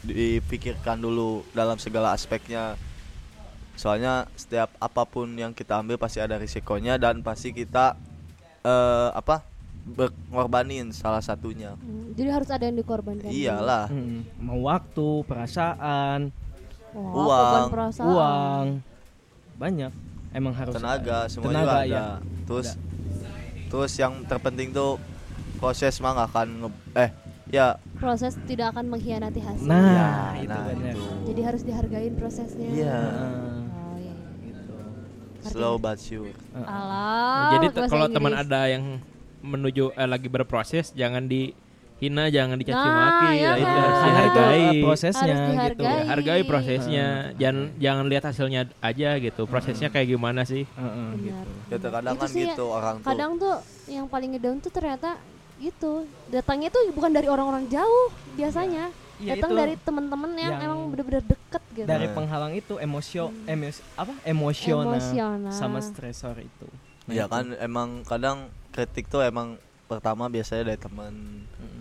dipikirkan 0.05 1.01
dulu 1.01 1.41
dalam 1.57 1.75
segala 1.81 2.13
aspeknya. 2.13 2.77
Soalnya 3.79 4.27
setiap 4.35 4.75
apa 4.77 5.07
pun 5.07 5.31
yang 5.31 5.55
kita 5.55 5.79
ambil 5.79 5.95
pasti 5.95 6.19
ada 6.19 6.35
risikonya 6.35 6.99
dan 6.99 7.23
pasti 7.23 7.55
kita 7.55 7.95
eh 8.59 9.09
apa 9.15 9.47
mengorbanin 10.27 10.91
salah 10.91 11.23
satunya. 11.23 11.73
Hmm, 11.73 12.11
Jadi 12.11 12.27
harus 12.27 12.49
ada 12.51 12.67
yang 12.67 12.75
dikorbankan. 12.75 13.31
Iyalah. 13.31 13.87
Mm-mm. 13.87 14.27
mau 14.37 14.59
waktu 14.65 15.07
perasaan 15.23 16.35
Wah, 16.91 17.13
Uang. 17.15 17.67
perasaan. 17.71 18.09
uang 18.09 18.67
banyak 19.55 19.91
emang 20.31 20.53
harus 20.53 20.73
tenaga 20.73 21.27
semua 21.27 21.51
tenaga 21.51 21.61
juga 21.61 21.77
ada 21.77 21.85
ya 21.85 22.05
terus 22.43 22.67
terus 23.67 23.93
yang 23.93 24.25
terpenting 24.25 24.71
tuh 24.71 24.97
proses 25.55 25.99
mah 25.99 26.15
nggak 26.15 26.29
akan 26.31 26.47
nge- 26.59 26.83
eh 26.97 27.09
ya 27.49 27.77
Proses 27.93 28.39
tidak 28.47 28.71
akan 28.71 28.87
mengkhianati 28.89 29.37
hasil. 29.37 29.67
nah 29.67 30.31
Ya, 30.33 30.39
itu 30.39 30.49
nah, 30.49 30.63
benar 30.65 30.95
itu. 30.95 31.03
Jadi 31.27 31.41
harus 31.43 31.61
dihargain 31.61 32.13
prosesnya. 32.15 32.71
Oh 32.71 32.73
gitu 32.73 33.68
slow 35.41 35.75
but 35.75 35.97
sure. 35.97 36.33
Alah. 36.53 37.55
Jadi 37.55 37.67
kalau 37.87 38.07
teman 38.07 38.33
ada 38.33 38.67
yang 38.67 38.99
menuju 39.39 39.95
eh, 39.95 40.03
lagi 40.03 40.27
berproses 40.27 40.91
jangan 40.91 41.23
dihina, 41.23 42.27
jangan 42.27 42.59
dicaci 42.59 42.75
Nah, 42.75 42.95
maki, 42.99 43.29
ya 43.31 43.39
ya, 43.39 43.51
itu 43.55 43.63
kan. 43.63 43.79
harus 43.79 43.95
itu 43.95 44.07
dihargai. 44.09 44.59
uh, 44.59 44.73
prosesnya 44.83 45.23
Harus 45.23 45.39
gitu 45.39 45.51
dihargai. 45.55 45.87
Ya, 45.87 46.03
hargai 46.05 46.41
prosesnya, 46.43 47.05
jangan 47.39 47.63
jangan 47.79 48.05
lihat 48.11 48.23
hasilnya 48.27 48.61
aja 48.79 49.09
gitu. 49.17 49.41
Prosesnya 49.47 49.87
kayak 49.87 50.07
gimana 50.11 50.41
sih? 50.43 50.67
Heeh, 50.67 51.07
Benar. 51.15 51.23
gitu 51.23 51.51
ya 51.69 51.77
terkadang 51.79 52.13
Itu 52.13 52.19
kan 52.19 52.29
sih 52.29 52.43
gitu 52.45 52.65
orang 52.67 52.95
tuh 52.99 53.07
Kadang 53.07 53.31
tuh 53.39 53.55
yang 53.87 54.05
paling 54.05 54.29
ngedown 54.35 54.57
tuh 54.59 54.71
ternyata 54.71 55.09
gitu. 55.59 55.93
Datangnya 56.27 56.67
tuh 56.67 56.81
bukan 56.91 57.11
dari 57.15 57.27
orang-orang 57.31 57.67
jauh 57.71 58.07
biasanya. 58.35 58.91
Iya, 59.19 59.35
Datang 59.35 59.51
dari 59.53 59.75
teman-teman 59.75 60.31
yang, 60.31 60.47
yang 60.49 60.61
emang 60.63 60.79
bener-bener 60.89 61.19
deket 61.21 61.63
gitu. 61.73 61.83
dari 61.83 62.07
penghalang 62.07 62.53
itu 62.53 62.73
emosio 62.75 63.35
emos 63.45 63.83
apa 63.93 64.15
emosional, 64.23 64.95
Emosional. 64.95 65.51
sama 65.51 65.79
stresor 65.79 66.39
itu 66.39 66.67
Nah, 67.03 67.13
ya 67.13 67.25
itu. 67.25 67.31
kan 67.31 67.45
emang 67.59 67.89
kadang 68.03 68.37
kritik 68.69 69.05
tuh 69.05 69.19
emang 69.19 69.59
pertama 69.85 70.25
biasanya 70.25 70.63
dari 70.65 70.79
teman 70.79 71.11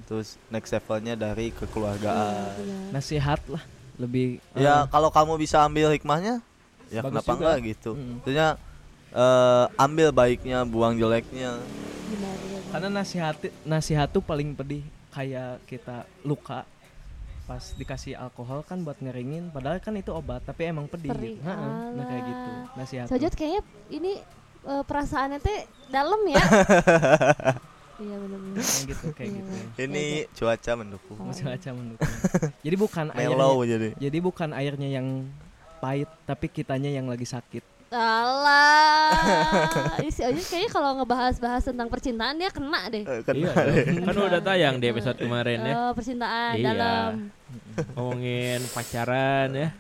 terus 0.04 0.34
next 0.48 0.72
levelnya 0.72 1.14
dari 1.14 1.52
kekeluargaan 1.52 2.56
Benar. 2.56 2.90
nasihat 2.90 3.38
lah 3.46 3.62
lebih 3.94 4.42
ya 4.52 4.74
eh, 4.76 4.82
kalau 4.88 5.06
kamu 5.08 5.36
bisa 5.36 5.60
ambil 5.60 5.90
hikmahnya 5.90 6.40
ya 6.88 7.00
Bagus 7.00 7.12
kenapa 7.14 7.28
juga. 7.28 7.36
enggak 7.38 7.56
gitu 7.68 7.90
Mm. 7.92 8.10
Maksudnya 8.18 8.48
eh, 9.10 9.64
ambil 9.78 10.08
baiknya 10.10 10.58
buang 10.64 10.96
jeleknya 10.96 11.54
Benar, 12.08 12.34
benar. 12.34 12.60
karena 12.68 12.88
nasihat 12.96 13.36
nasihat 13.62 14.08
tuh 14.08 14.20
paling 14.20 14.52
pedih 14.52 14.82
kayak 15.10 15.60
kita 15.64 16.02
luka 16.20 16.64
pas 17.48 17.64
dikasih 17.72 18.12
alkohol 18.12 18.60
kan 18.60 18.84
buat 18.84 19.00
ngeringin 19.00 19.48
padahal 19.48 19.80
kan 19.80 19.96
itu 19.96 20.12
obat 20.12 20.44
tapi 20.44 20.68
emang 20.68 20.84
pedih 20.84 21.08
Perih. 21.08 21.34
gitu. 21.34 21.48
Heeh, 21.48 21.72
nah 21.96 22.04
kayak 22.04 22.22
gitu 22.22 22.50
nasihat 22.76 23.06
Sojot 23.08 23.32
kayaknya 23.32 23.62
ini 23.88 24.12
eh, 24.62 24.82
perasaannya 24.84 25.38
teh 25.40 25.58
dalam 25.88 26.20
ya. 26.28 26.44
Iya 27.98 28.14
benar-benar. 28.14 28.62
Kayak 28.62 28.84
gitu 28.86 29.06
kayak 29.10 29.26
Iya, 29.26 29.36
gitu 29.42 29.50
iya. 29.50 29.66
ini 29.82 30.04
cuaca 30.30 30.72
mendukung 30.78 31.18
macam-macam 31.18 31.72
mendukung 31.74 32.12
jadi 32.62 32.76
bukan 32.78 33.06
airnya 33.18 33.34
mellow 33.34 33.58
jadi 33.66 33.88
jadi 33.98 34.18
bukan 34.22 34.48
airnya 34.54 34.88
yang 34.94 35.06
pahit 35.82 36.06
tapi 36.22 36.46
kitanya 36.46 36.94
yang 36.94 37.10
lagi 37.10 37.26
sakit 37.26 37.64
Alah. 37.90 38.87
Isi 40.00 40.22
aja 40.22 40.40
kayaknya 40.40 40.70
kalau 40.70 40.90
ngebahas-bahas 40.96 41.62
tentang 41.64 41.86
percintaan 41.86 42.34
dia 42.34 42.48
kena 42.48 42.82
deh. 42.86 43.02
Eh, 43.02 43.20
kan 43.22 43.34
Iya, 43.34 43.52
kan 44.02 44.14
udah 44.16 44.40
tayang 44.40 44.76
di 44.76 44.86
episode 44.86 45.16
kemarin 45.16 45.58
ya. 45.60 45.74
Eh, 45.74 45.92
percintaan 45.92 46.52
Iya. 46.54 46.64
dalam. 46.66 47.10
Ngomongin 47.92 48.60
pacaran 48.68 49.48
ya. 49.52 49.70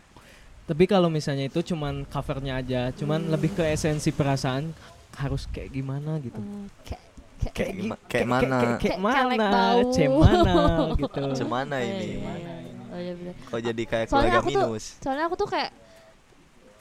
tapi 0.64 0.84
kalau 0.84 1.08
misalnya 1.08 1.48
itu 1.48 1.64
cuman 1.64 2.04
covernya 2.04 2.60
aja 2.60 2.92
cuman 2.92 3.24
lebih 3.26 3.56
ke 3.56 3.64
esensi 3.66 4.12
perasaan 4.12 4.68
harus 5.16 5.48
kayak 5.48 5.72
gimana 5.72 6.20
gitu 6.20 6.36
Eh, 6.36 6.68
kayak 6.84 7.02
kayak 7.40 7.52
kayak 7.56 7.72
gimana 7.72 7.96
kayak 8.04 8.26
mana 8.28 8.56
kayak, 8.60 8.76
Kayak 8.76 8.98
mana 9.00 9.56
cemana 9.88 10.54
gitu 10.92 11.20
Cemana 11.34 11.72
Oh, 11.72 11.80
iya, 11.80 11.88
ini 11.88 12.04
iya, 12.04 12.20
iya. 12.20 12.52
Oh, 12.84 12.98
iya, 12.98 13.12
bener. 13.16 13.34
kok 13.42 13.60
jadi 13.64 13.82
kayak 13.82 14.06
Soalnya 14.06 14.28
keluarga 14.28 14.38
aku 14.38 14.50
tuh- 14.50 14.68
minus 14.68 14.84
Soalnya 15.00 15.24
aku 15.24 15.36
tuh 15.36 15.48
kayak 15.48 15.70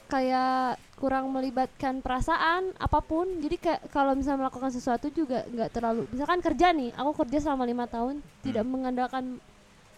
kayak 0.08 0.58
kurang 0.96 1.28
melibatkan 1.28 2.00
perasaan 2.00 2.72
apa 2.74 2.98
pun. 2.98 3.28
Jadi 3.38 3.56
kayak 3.56 3.80
kalau 3.88 4.12
misalnya 4.12 4.44
melakukan 4.44 4.68
sesuatu 4.68 5.06
juga 5.08 5.44
nggak 5.46 5.70
terlalu. 5.70 6.08
Misalkan 6.10 6.40
kerja 6.40 6.72
nih, 6.72 6.90
aku 6.92 7.12
kerja 7.18 7.38
selama 7.40 7.62
lima 7.62 7.84
tahun 7.84 8.18
tidak 8.40 8.64
Hmm. 8.64 8.72
mengandalkan 8.72 9.24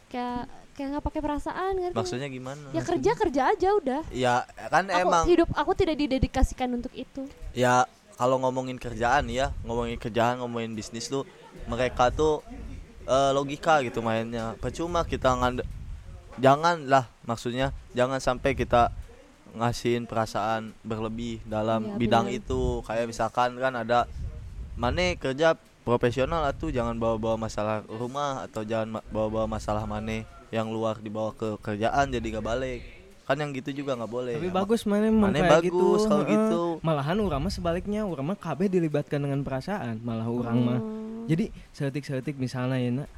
kayak 0.07 0.45
kayak 0.71 0.89
nggak 0.91 1.05
pakai 1.05 1.21
perasaan 1.21 1.73
ngerti 1.77 1.97
maksudnya 1.97 2.27
gimana 2.27 2.67
Ya 2.71 2.81
kerja 2.81 3.13
kerja 3.15 3.43
aja 3.49 3.69
udah. 3.75 4.01
ya 4.11 4.35
kan 4.67 4.89
Aku 4.89 4.97
emang 4.99 5.25
hidup 5.25 5.49
aku 5.53 5.73
tidak 5.73 5.95
didedikasikan 5.97 6.67
untuk 6.73 6.91
itu. 6.93 7.29
ya 7.53 7.85
kalau 8.15 8.37
ngomongin 8.39 8.75
kerjaan 8.75 9.29
ya 9.29 9.55
ngomongin 9.63 9.95
kerjaan 9.97 10.41
ngomongin 10.41 10.73
bisnis 10.73 11.07
tuh 11.07 11.23
mereka 11.65 12.09
tuh 12.11 12.41
eh, 13.03 13.31
logika 13.31 13.83
gitu 13.83 14.01
mainnya 14.01 14.57
percuma 14.57 15.05
kita 15.05 15.31
ngand 15.33 15.63
janganlah 16.37 17.07
maksudnya 17.23 17.71
jangan 17.91 18.19
sampai 18.19 18.55
kita 18.55 18.89
ngasihin 19.53 20.05
perasaan 20.05 20.73
berlebih 20.81 21.41
dalam 21.45 21.85
Iya, 21.85 21.97
bidang 21.97 22.27
benar. 22.27 22.39
itu 22.39 22.61
kayak 22.83 23.07
misalkan 23.07 23.57
kan 23.57 23.75
ada 23.75 24.07
mane 24.75 25.15
kerja 25.15 25.55
profesional 25.81 26.45
atau 26.45 26.69
jangan 26.69 26.95
bawa-bawa 26.95 27.37
masalah 27.41 27.83
rumah 27.87 28.45
atau 28.45 28.63
jangan 28.63 29.03
bawa-bawa 29.09 29.47
masalah 29.47 29.85
mane 29.85 30.23
yang 30.51 30.69
luar 30.69 30.99
dibawa 30.99 31.31
ke 31.33 31.59
kerjaan 31.59 32.11
jadi 32.11 32.39
gak 32.39 32.47
balik 32.47 32.81
kan 33.23 33.39
yang 33.39 33.55
gitu 33.55 33.71
juga 33.73 33.95
nggak 33.95 34.11
boleh 34.11 34.35
Tapi 34.35 34.51
Ya, 34.51 34.55
bagus 34.57 34.83
mana 34.83 35.07
Mane 35.07 35.39
kayak 35.39 35.63
bagus 35.63 36.03
kalau 36.03 36.27
heeh. 36.27 36.35
gitu. 36.35 36.63
Malahan 36.83 37.15
urang 37.17 37.39
mah 37.41 37.55
sebaliknya, 37.55 38.03
urang 38.03 38.27
mah 38.27 38.35
kabeh 38.35 38.67
dilibatkan 38.67 39.23
dengan 39.23 39.47
perasaan, 39.47 40.03
malah 40.03 40.27
urang 40.27 40.59
mah. 40.59 40.83
Hmm. 40.83 41.31
Jadi 41.31 41.47
seetik-seetik 41.71 42.35
misalnya 42.35 42.75
ya 42.77 42.91
nak, 42.91 43.09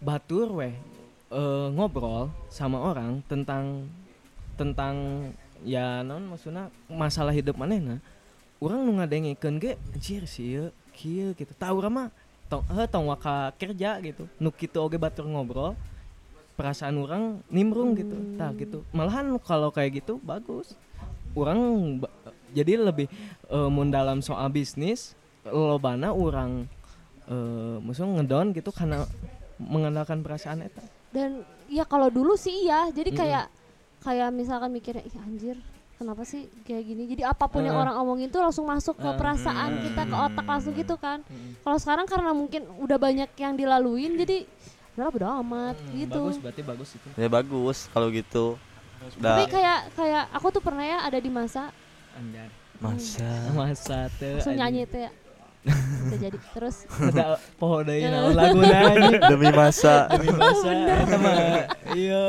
batur 0.00 0.56
weh 0.56 0.72
eh, 1.28 1.68
ngobrol 1.68 2.32
sama 2.48 2.80
orang 2.80 3.20
tentang 3.28 3.92
tentang 4.56 5.28
ya 5.62 6.02
non 6.02 6.22
maksudnya 6.26 6.68
masalah 6.90 7.32
hidup 7.32 7.56
manehna. 7.58 7.98
Urang 8.62 8.86
nu 8.86 8.98
ngadengikeun 8.98 9.58
ge 9.58 9.74
anjir 9.94 10.26
sih 10.26 10.58
ieu 10.58 10.66
kieu 10.94 11.34
gitu. 11.34 11.52
Tahu 11.56 11.74
urang 11.82 11.94
mah 11.94 12.08
tong 12.46 12.62
eh 12.70 12.86
tong 12.86 13.08
waka 13.10 13.50
kerja 13.58 13.98
gitu. 14.04 14.28
Nu 14.38 14.52
kitu 14.52 14.78
oge 14.78 14.98
batur 15.00 15.26
ngobrol 15.26 15.74
perasaan 16.54 17.00
orang 17.00 17.42
nimbrung 17.50 17.96
gitu. 17.98 18.14
Tah 18.38 18.54
gitu. 18.54 18.86
Malahan 18.94 19.34
kalau 19.42 19.72
kayak 19.74 20.04
gitu 20.04 20.22
bagus. 20.22 20.78
Orang 21.32 21.58
ba- 22.04 22.12
jadi 22.52 22.76
lebih 22.76 23.08
eh, 23.48 23.68
mun 23.72 23.88
dalam 23.88 24.20
soal 24.20 24.52
bisnis 24.52 25.16
lobana 25.48 26.14
orang 26.14 26.68
eh 27.26 27.76
maksudnya 27.82 28.22
ngedon 28.22 28.50
gitu 28.54 28.70
karena 28.74 29.06
mengandalkan 29.62 30.26
perasaan 30.26 30.66
eta. 30.66 30.82
dan 31.14 31.46
ya 31.70 31.86
kalau 31.86 32.10
dulu 32.10 32.34
sih 32.34 32.66
iya 32.66 32.90
jadi 32.90 33.10
kayak 33.14 33.46
kayak 34.02 34.28
misalkan 34.30 34.68
mikirnya 34.68 35.00
ih 35.00 35.16
anjir 35.16 35.56
kenapa 35.94 36.22
sih 36.22 36.50
kayak 36.62 36.82
gini? 36.82 37.06
Jadi 37.06 37.22
apa 37.22 37.46
pun 37.46 37.62
yang 37.62 37.78
Eh. 37.78 37.80
orang 37.80 37.94
omongin 37.96 38.26
tuh 38.26 38.42
langsung 38.42 38.66
masuk 38.66 38.98
ke 38.98 39.06
perasaan 39.14 39.70
kita 39.80 40.02
ke 40.02 40.16
otak 40.16 40.42
langsung 40.44 40.74
gitu 40.74 40.98
kan. 40.98 41.22
Kalau 41.62 41.78
sekarang 41.78 42.04
karena 42.04 42.30
mungkin 42.32 42.66
udah 42.76 42.98
banyak 42.98 43.30
yang 43.32 43.54
dilaluin 43.54 44.18
jadi 44.18 44.42
udah 44.92 45.08
bodo 45.08 45.26
amat 45.40 45.78
gitu. 45.94 46.26
Bagus 46.26 46.42
berarti 46.42 46.62
bagus 46.62 46.88
itu. 46.92 47.08
ya 47.14 47.28
bagus 47.30 47.78
kalau 47.88 48.10
gitu. 48.10 48.58
Tapi 49.14 49.42
kayak 49.46 49.94
kayak 49.94 50.24
aku 50.30 50.46
tuh 50.50 50.60
pernah 50.60 50.82
ya 50.82 50.98
ada 51.02 51.16
di 51.16 51.30
masa 51.30 51.70
Anjay. 52.12 52.50
masa. 52.76 53.30
Masa 53.54 53.98
teu 54.12 54.42
langsung 54.42 54.58
nyanyi 54.58 54.82
teh. 54.84 55.06
ya 55.06 55.10
Udah 55.62 56.18
jadi 56.18 56.38
terus 56.50 56.82
Ada 56.90 57.38
poho 57.54 57.80
deui 57.80 58.02
naon 58.02 58.34
laguna 58.34 58.78
anjing. 58.84 59.22
demi 59.22 59.48
masa 59.48 60.10
Demi 60.10 60.28
masa 60.32 60.68
eta 60.68 61.16
mah. 61.16 61.34
Iya. 61.92 62.22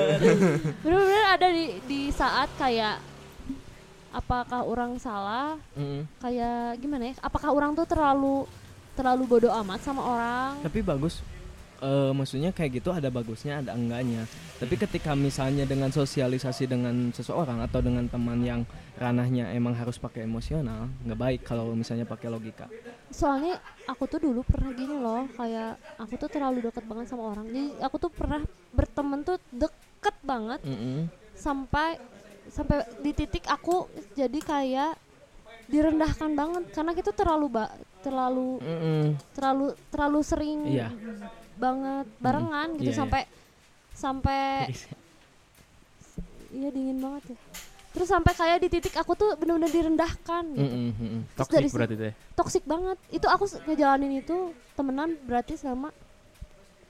bener-bener 0.80 1.26
ada 1.32 1.48
di 1.50 1.66
di 1.84 2.00
saat 2.10 2.52
kayak 2.56 3.02
apakah 4.10 4.62
orang 4.62 4.98
salah 4.98 5.58
Mm. 5.74 6.06
kayak 6.20 6.78
gimana 6.78 7.10
ya 7.10 7.14
apakah 7.20 7.50
orang 7.50 7.74
tuh 7.74 7.84
terlalu 7.84 8.46
terlalu 8.94 9.24
bodoh 9.26 9.50
amat 9.58 9.82
sama 9.82 10.06
orang 10.06 10.62
Tapi 10.62 10.80
bagus. 10.80 11.26
Eh 11.84 12.12
maksudnya 12.16 12.56
kayak 12.56 12.80
gitu 12.80 12.96
ada 12.96 13.12
bagusnya 13.12 13.60
ada 13.60 13.76
enggaknya. 13.76 14.24
Tapi 14.56 14.80
ketika 14.80 15.12
misalnya 15.20 15.68
dengan 15.68 15.92
sosialisasi 15.92 16.64
dengan 16.64 17.12
seseorang 17.12 17.60
atau 17.60 17.84
dengan 17.84 18.08
teman 18.08 18.40
yang 18.40 18.64
ranahnya 18.96 19.52
emang 19.52 19.76
harus 19.76 20.00
pakai 20.00 20.24
emosional, 20.24 20.88
nggak 21.04 21.20
baik 21.20 21.42
kalau 21.44 21.76
misalnya 21.76 22.08
pakai 22.08 22.32
logika. 22.32 22.72
soalnya 23.14 23.60
aku 23.86 24.10
tuh 24.10 24.26
dulu 24.26 24.42
pernah 24.42 24.74
gini 24.74 24.98
loh 24.98 25.30
kayak 25.38 25.78
aku 26.02 26.18
tuh 26.18 26.30
terlalu 26.32 26.66
deket 26.66 26.82
banget 26.82 27.06
sama 27.06 27.30
orang 27.30 27.46
jadi 27.46 27.86
aku 27.86 27.96
tuh 28.02 28.10
pernah 28.10 28.42
berteman 28.74 29.22
tuh 29.22 29.38
deket 29.54 30.16
banget 30.26 30.58
Mm-mm. 30.66 31.06
sampai 31.38 32.02
sampai 32.50 32.82
di 33.06 33.14
titik 33.14 33.46
aku 33.46 33.86
jadi 34.18 34.40
kayak 34.42 34.98
direndahkan 35.70 36.32
banget 36.34 36.64
karena 36.74 36.92
kita 36.92 37.14
terlalu 37.14 37.54
ba 37.54 37.70
terlalu 38.02 38.58
Mm-mm. 38.60 39.04
terlalu 39.38 39.78
terlalu 39.94 40.20
sering 40.26 40.60
Iya. 40.66 40.90
Banget 41.64 42.06
barengan 42.18 42.68
gitu 42.76 42.84
Iya, 42.84 42.92
iya. 42.92 43.00
sampai 43.00 43.22
sampai 43.94 44.42
iya 46.54 46.70
dingin 46.70 47.00
banget 47.00 47.24
ya 47.32 47.38
terus 47.94 48.10
sampai 48.10 48.34
kayak 48.34 48.58
di 48.60 48.70
titik 48.70 48.96
aku 48.96 49.14
tuh 49.14 49.38
benar-benar 49.38 49.70
direndahkan 49.70 50.44
gitu. 50.50 50.66
Mm-mm. 50.66 51.30
Terus 51.36 51.48
dari 51.48 51.70
berarti 51.70 51.96
teh. 51.96 52.14
toksik 52.34 52.66
banget 52.66 52.98
itu 53.08 53.28
aku 53.28 53.46
ngejalanin 53.64 54.18
itu 54.18 54.38
temenan 54.74 55.14
berarti 55.22 55.54
selama 55.54 55.94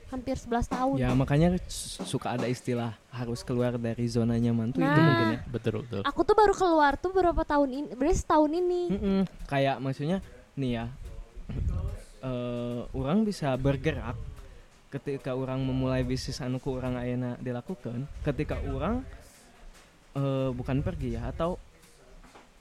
hampir 0.07 0.37
11 0.37 0.63
tahun 0.69 0.95
Ya 0.95 1.11
makanya 1.11 1.59
su- 1.65 2.07
suka 2.07 2.31
ada 2.31 2.47
istilah 2.47 2.95
harus 3.09 3.41
keluar 3.41 3.75
dari 3.75 4.05
zona 4.05 4.37
nyaman 4.37 4.71
tuh 4.71 4.79
itu 4.79 4.87
Nah. 4.87 4.95
mungkin 4.95 5.27
ya. 5.27 5.39
Betul 5.45 5.73
betul. 5.83 6.01
aku 6.03 6.19
tuh 6.21 6.35
baru 6.37 6.53
keluar 6.53 6.93
tuh 6.95 7.11
beberapa 7.11 7.43
tahun 7.43 7.69
ini 7.73 7.87
berarti 7.91 8.17
setahun 8.17 8.51
ini 8.53 8.81
Mm-mm. 8.89 9.19
Kayak 9.43 9.75
maksudnya 9.77 10.17
nih 10.55 10.71
ya, 10.73 10.85
eh 12.23 12.79
orang 12.91 13.17
bisa 13.21 13.51
bergerak 13.55 14.15
ketika 14.93 15.33
orang 15.33 15.65
memulai 15.65 16.05
bisnis 16.05 16.37
anu 16.37 16.61
ku 16.61 16.77
orang 16.77 17.01
ayeuna 17.01 17.33
dilakukan. 17.41 18.05
Ketika 18.21 18.61
orang 18.69 19.01
eh 20.13 20.49
bukan 20.53 20.85
pergi 20.85 21.17
ya 21.17 21.33
atau 21.33 21.57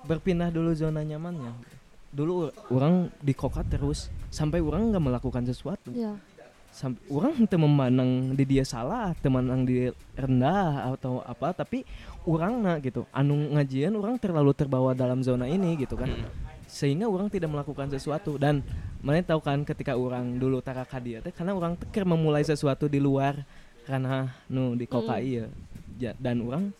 berpindah 0.09 0.49
dulu 0.49 0.73
zona 0.73 1.05
nyamannya. 1.05 1.53
Dulu 2.13 2.33
ur- 2.49 2.55
orang 2.73 3.13
di 3.21 3.37
kokat 3.37 3.69
terus 3.69 4.09
sampai 4.33 4.65
orang 4.65 4.89
nggak 4.89 5.05
melakukan 5.05 5.45
sesuatu. 5.45 5.93
ya 5.93 6.17
sampai 6.73 7.05
orang 7.13 7.37
teu 7.45 7.61
memandang 7.61 8.33
di 8.33 8.49
dia 8.49 8.65
salah 8.65 9.13
teman 9.21 9.45
di 9.69 9.93
rendah 10.17 10.97
atau 10.97 11.21
apa 11.21 11.53
tapi 11.53 11.85
orang 12.25 12.65
nah 12.65 12.77
gitu 12.81 13.05
anu 13.13 13.37
ngajian 13.53 13.93
orang 13.93 14.17
terlalu 14.17 14.57
terbawa 14.57 14.97
dalam 14.97 15.21
zona 15.21 15.45
ini 15.45 15.77
gitu 15.77 16.01
kan 16.01 16.09
sehingga 16.65 17.13
orang 17.13 17.29
tidak 17.29 17.53
melakukan 17.53 17.93
sesuatu 17.93 18.41
dan 18.41 18.65
mana 19.03 19.19
tahu 19.21 19.43
kan 19.43 19.61
ketika 19.63 19.93
orang 19.93 20.39
dulu 20.39 20.59
taraka 20.59 20.97
dia 20.97 21.19
teh 21.19 21.35
karena 21.35 21.53
orang 21.53 21.75
teker 21.75 22.07
memulai 22.07 22.43
sesuatu 22.43 22.87
di 22.87 22.99
luar 22.99 23.43
karena 23.83 24.31
nu 24.47 24.73
di 24.73 24.87
koka 24.87 25.19
Mm. 25.19 25.27
iya 25.27 25.45
Ja- 25.99 26.17
dan 26.17 26.41
orang 26.41 26.71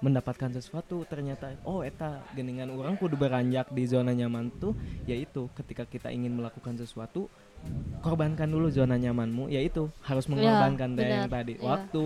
mendapatkan 0.00 0.48
sesuatu 0.50 1.04
ternyata 1.04 1.52
oh 1.60 1.80
eta 1.80 2.24
geningan 2.32 2.68
orang 2.70 2.96
kudu 2.96 3.16
beranjak 3.16 3.68
di 3.68 3.84
zona 3.84 4.12
nyaman 4.12 4.48
tuh 4.54 4.72
yaitu 5.04 5.48
ketika 5.52 5.84
kita 5.84 6.08
ingin 6.08 6.32
melakukan 6.32 6.72
sesuatu 6.74 7.28
korbankan 8.00 8.48
dulu 8.48 8.68
zona 8.68 8.96
nyamanmu 8.96 9.48
yaitu 9.48 9.92
harus 10.00 10.24
mengorbankan 10.24 10.96
dari 10.96 11.12
yang 11.14 11.28
tadi 11.28 11.56
Iya. 11.56 11.64
waktu 11.64 12.04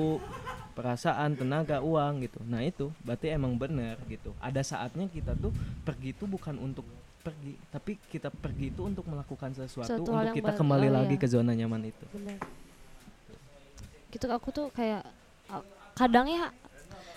perasaan 0.74 1.38
tenaga 1.38 1.78
uang 1.80 2.26
gitu 2.26 2.42
nah 2.44 2.58
itu 2.58 2.90
berarti 3.00 3.30
emang 3.30 3.54
benar 3.54 3.94
gitu 4.06 4.34
ada 4.38 4.58
saatnya 4.60 5.06
kita 5.06 5.34
tuh 5.34 5.54
pergi 5.82 6.10
itu 6.10 6.26
bukan 6.26 6.58
untuk 6.58 6.82
pergi 7.24 7.56
tapi 7.72 7.96
kita 8.06 8.28
pergi 8.28 8.68
itu 8.68 8.84
untuk 8.84 9.08
melakukan 9.08 9.56
sesuatu 9.56 9.88
Suatu 9.88 10.04
untuk 10.04 10.36
kita 10.36 10.52
kembali 10.52 10.86
Oh, 10.92 10.94
lagi 11.00 11.16
iya. 11.16 11.22
ke 11.22 11.26
zona 11.26 11.56
nyaman 11.56 11.88
itu. 11.88 12.04
Benar 12.12 12.36
gitu 14.14 14.30
aku 14.30 14.48
tuh 14.54 14.70
kayak 14.70 15.02
uh, 15.50 15.64
kadang 15.98 16.30
ya 16.30 16.54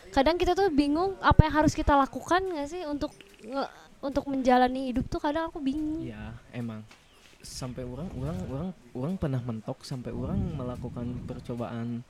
kadang 0.10 0.34
kita 0.34 0.58
tuh 0.58 0.74
bingung 0.74 1.14
apa 1.22 1.46
yang 1.46 1.62
harus 1.62 1.78
kita 1.78 1.94
lakukan 1.94 2.42
nggak 2.42 2.68
sih 2.68 2.82
untuk 2.90 3.14
nge- 3.46 3.70
untuk 4.02 4.26
menjalani 4.26 4.90
hidup 4.90 5.06
tuh 5.06 5.22
kadang 5.22 5.50
aku 5.50 5.62
bingung. 5.62 6.02
Iya 6.02 6.34
emang. 6.50 6.82
Sampai 7.46 7.86
orang 7.86 8.10
orang 8.18 8.38
orang 8.50 8.70
orang 8.98 9.14
pernah 9.14 9.42
mentok 9.42 9.86
sampai 9.86 10.10
orang 10.10 10.42
melakukan 10.58 11.06
percobaan 11.30 12.02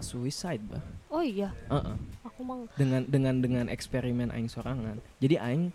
suicide 0.00 0.60
bah. 0.68 0.84
Oh 1.08 1.24
iya. 1.24 1.52
Heeh. 1.72 1.96
aku 2.20 2.40
mang 2.44 2.68
dengan 2.76 3.02
dengan 3.08 3.34
dengan 3.40 3.64
eksperimen 3.72 4.28
aing 4.32 4.52
sorangan. 4.52 5.00
Jadi 5.16 5.40
aing 5.40 5.72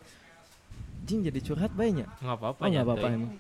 jing 1.05 1.21
jadi 1.21 1.39
curhat 1.39 1.71
banyak 1.71 2.09
Nggak 2.19 2.35
apa-apa. 2.35 2.59
oh 2.59 2.67
nggak 2.67 2.83
apa-apa 2.83 3.07
emang 3.07 3.33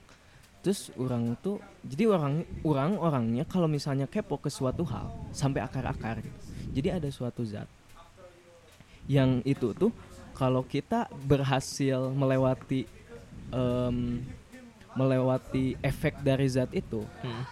terus 0.61 0.89
orang 0.95 1.37
tuh 1.37 1.57
jadi 1.81 2.09
orang 2.09 2.33
orang 2.61 2.91
orangnya 2.97 3.43
kalau 3.43 3.65
misalnya 3.65 4.05
kepo 4.05 4.37
ke 4.37 4.49
suatu 4.49 4.81
hal 4.83 5.09
sampai 5.29 5.61
akar-akar 5.61 6.21
gitu. 6.21 6.39
jadi 6.73 6.97
ada 6.97 7.09
suatu 7.09 7.41
zat 7.43 7.69
yang 9.05 9.45
itu 9.45 9.73
tuh 9.73 9.93
kalau 10.33 10.61
kita 10.61 11.05
berhasil 11.21 12.09
melewati 12.09 12.89
em, 13.49 14.25
melewati 14.93 15.77
efek 15.79 16.21
dari 16.21 16.47
zat 16.47 16.71
itu 16.71 17.05
Hmm. 17.21 17.45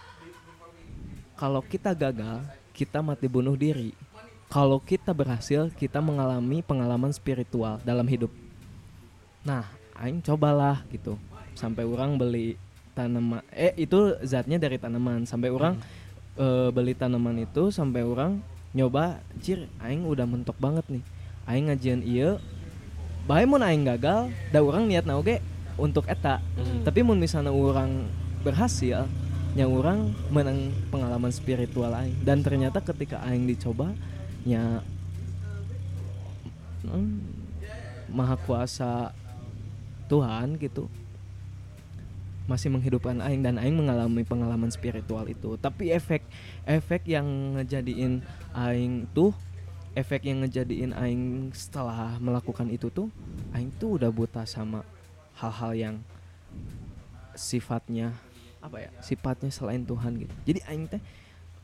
kalau 1.34 1.62
kita 1.62 1.94
gagal 1.94 2.42
kita 2.72 2.98
mati 2.98 3.26
bunuh 3.26 3.54
diri 3.54 3.94
kalau 4.50 4.78
kita 4.78 5.10
berhasil 5.10 5.70
kita 5.72 5.98
mengalami 5.98 6.58
pengalaman 6.60 7.10
spiritual 7.10 7.78
dalam 7.82 8.06
hidup 8.06 8.34
nah 9.40 9.62
aing 9.98 10.20
cobalah 10.22 10.82
gitu. 10.90 11.18
Sampai 11.54 11.86
orang 11.86 12.18
beli 12.18 12.58
tanaman 12.94 13.42
eh 13.50 13.74
itu 13.74 14.14
zatnya 14.22 14.58
dari 14.58 14.78
tanaman 14.78 15.26
sampai 15.26 15.50
orang 15.50 15.74
eh, 16.38 16.70
beli 16.70 16.94
tanaman 16.94 17.42
itu 17.42 17.74
sampai 17.74 18.06
orang 18.06 18.38
nyoba 18.74 19.22
cir 19.42 19.70
aing 19.82 20.06
udah 20.06 20.26
mentok 20.26 20.58
banget 20.58 20.86
nih. 20.90 21.04
Aing 21.46 21.70
ngajian 21.70 22.00
iya 22.02 22.38
bae 23.24 23.46
mun 23.46 23.62
aing 23.62 23.86
gagal 23.86 24.28
da 24.50 24.60
orang 24.60 24.90
niat 24.90 25.06
oge 25.10 25.38
untuk 25.78 26.06
eta. 26.10 26.42
Tapi 26.86 27.00
mun 27.02 27.18
misalnya 27.18 27.50
orang 27.54 28.06
berhasil 28.42 29.06
yang 29.54 29.70
orang 29.70 30.10
menang 30.34 30.74
pengalaman 30.90 31.30
spiritual 31.30 31.94
aing. 31.94 32.18
Dan 32.26 32.42
ternyata 32.42 32.82
ketika 32.82 33.22
aing 33.22 33.46
dicoba 33.46 33.94
nya 34.44 34.82
mm, 36.84 37.16
maha 38.12 38.36
kuasa 38.44 39.14
Tuhan 40.08 40.60
gitu 40.60 40.88
masih 42.44 42.68
menghidupkan 42.68 43.24
aing 43.24 43.40
dan 43.40 43.56
aing 43.56 43.72
mengalami 43.72 44.20
pengalaman 44.20 44.68
spiritual 44.68 45.24
itu. 45.24 45.56
Tapi 45.56 45.96
efek 45.96 46.20
efek 46.68 47.08
yang 47.08 47.56
ngejadiin 47.56 48.20
aing 48.52 49.08
tuh 49.16 49.32
efek 49.96 50.28
yang 50.28 50.44
ngejadiin 50.44 50.92
aing 50.92 51.54
setelah 51.56 52.20
melakukan 52.20 52.68
itu 52.68 52.92
tuh 52.92 53.08
aing 53.56 53.72
tuh 53.80 53.96
udah 53.96 54.12
buta 54.12 54.44
sama 54.44 54.84
hal-hal 55.40 55.72
yang 55.72 55.96
sifatnya 57.32 58.12
apa 58.60 58.80
ya 58.80 58.90
sifatnya 59.00 59.48
selain 59.48 59.80
Tuhan 59.88 60.20
gitu. 60.20 60.34
Jadi 60.44 60.60
aing 60.68 60.84
teh 60.88 61.02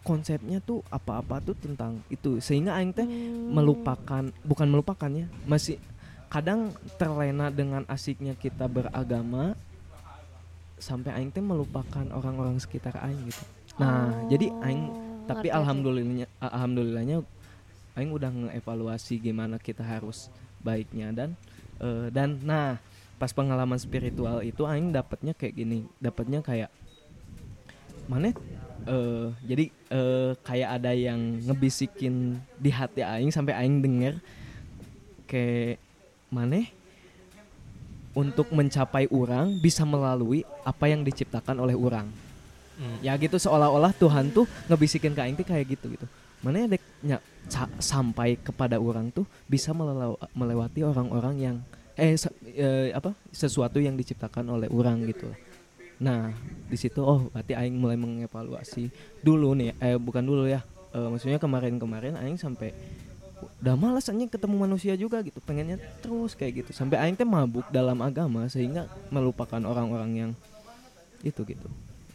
konsepnya 0.01 0.64
tuh 0.64 0.80
apa-apa 0.88 1.45
tuh 1.45 1.57
tentang 1.61 2.01
itu. 2.09 2.41
Sehingga 2.41 2.72
aing 2.80 2.97
teh 2.97 3.05
Hmm. 3.05 3.53
melupakan 3.53 4.32
bukan 4.49 4.68
melupakannya 4.72 5.28
masih 5.45 5.76
kadang 6.31 6.70
terlena 6.97 7.51
dengan 7.51 7.83
asiknya 7.91 8.39
kita 8.39 8.70
beragama 8.70 9.59
sampai 10.81 11.12
aing 11.20 11.35
teh 11.35 11.45
melupakan 11.45 12.07
orang-orang 12.14 12.57
sekitar 12.62 12.97
aing 13.05 13.28
gitu. 13.28 13.43
Nah 13.76 14.14
jadi 14.31 14.49
aing 14.64 15.11
Oh, 15.31 15.39
tapi 15.39 15.47
alhamdulillahnya 15.47 16.26
alhamdulillahnya 16.43 17.22
aing 17.95 18.11
udah 18.11 18.31
ngeevaluasi 18.35 19.22
gimana 19.22 19.62
kita 19.62 19.87
harus 19.87 20.26
baiknya 20.59 21.14
dan 21.14 21.39
eh, 21.78 22.11
dan 22.11 22.35
nah 22.43 22.83
pas 23.14 23.31
pengalaman 23.31 23.78
spiritual 23.78 24.43
itu 24.43 24.66
aing 24.66 24.91
dapatnya 24.91 25.31
kayak 25.39 25.55
gini 25.55 25.87
dapatnya 26.03 26.43
kayak 26.43 26.70
mana 28.11 28.35
eh 28.91 29.28
jadi 29.47 29.64
eh, 29.70 30.33
kayak 30.43 30.70
ada 30.83 30.91
yang 30.99 31.20
ngebisikin 31.47 32.43
di 32.59 32.74
hati 32.74 33.07
aing 33.07 33.31
sampai 33.31 33.55
aing 33.55 33.78
denger 33.78 34.18
kayak 35.31 35.78
mana 36.31 36.62
untuk 38.11 38.51
mencapai 38.51 39.07
orang 39.09 39.55
bisa 39.57 39.87
melalui 39.87 40.43
apa 40.62 40.91
yang 40.91 41.07
diciptakan 41.07 41.59
oleh 41.59 41.74
orang 41.74 42.11
Hmm. 42.81 42.97
ya 43.05 43.12
gitu 43.20 43.37
seolah-olah 43.37 43.93
Tuhan 43.93 44.33
tuh 44.33 44.49
ngebisikin 44.64 45.12
ke 45.12 45.20
aing 45.20 45.37
kayak 45.37 45.68
gitu 45.68 45.93
gitu. 45.93 46.07
Mana 46.41 46.64
dek 46.64 46.81
nya, 47.05 47.20
ca- 47.45 47.68
sampai 47.76 48.41
kepada 48.41 48.81
orang 48.81 49.12
tuh 49.12 49.28
bisa 49.45 49.76
melewati 50.33 50.81
orang-orang 50.81 51.37
yang 51.37 51.57
eh, 51.93 52.16
se- 52.16 52.33
eh, 52.49 52.89
apa 52.97 53.12
sesuatu 53.28 53.76
yang 53.76 54.01
diciptakan 54.01 54.49
oleh 54.49 54.72
orang 54.72 55.05
gitu. 55.05 55.28
Nah 56.01 56.33
di 56.72 56.76
situ 56.81 57.05
oh 57.05 57.28
berarti 57.28 57.53
aing 57.53 57.76
mulai 57.76 58.01
mengevaluasi 58.01 58.89
dulu 59.20 59.53
nih 59.53 59.76
eh 59.76 60.01
bukan 60.01 60.24
dulu 60.24 60.49
ya 60.49 60.64
Eh, 60.91 61.07
maksudnya 61.07 61.37
kemarin-kemarin 61.39 62.16
aing 62.16 62.35
sampai 62.35 62.72
udah 63.61 63.74
malas 63.76 64.09
anjing 64.09 64.28
ketemu 64.28 64.57
manusia 64.57 64.93
juga 64.97 65.20
gitu 65.24 65.41
pengennya 65.41 65.80
terus 66.01 66.36
kayak 66.36 66.64
gitu. 66.64 66.70
Sampai 66.76 67.01
aing 67.01 67.16
teh 67.16 67.24
mabuk 67.24 67.64
dalam 67.72 68.01
agama 68.01 68.49
sehingga 68.49 68.88
melupakan 69.09 69.61
orang-orang 69.64 70.11
yang 70.16 70.30
itu 71.20 71.45
gitu. 71.45 71.68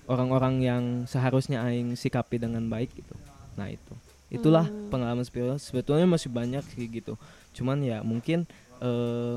Orang-orang 0.05 0.61
yang 0.61 0.83
seharusnya 1.09 1.65
aing 1.65 1.97
sikapi 1.97 2.37
dengan 2.37 2.65
baik 2.69 2.93
gitu. 2.93 3.13
Nah 3.57 3.69
itu. 3.69 3.93
Itulah 4.29 4.65
Hmm. 4.69 4.89
pengalaman 4.89 5.25
spiritual 5.25 5.61
sebetulnya 5.61 6.05
masih 6.09 6.29
banyak 6.29 6.61
sih 6.73 6.85
gitu. 6.89 7.17
Cuman 7.53 7.81
ya 7.81 8.01
mungkin 8.01 8.45
eh, 8.83 9.35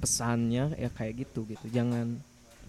pesannya 0.00 0.74
ya 0.78 0.88
kayak 0.90 1.28
gitu 1.28 1.44
gitu. 1.46 1.66
Jangan 1.70 2.18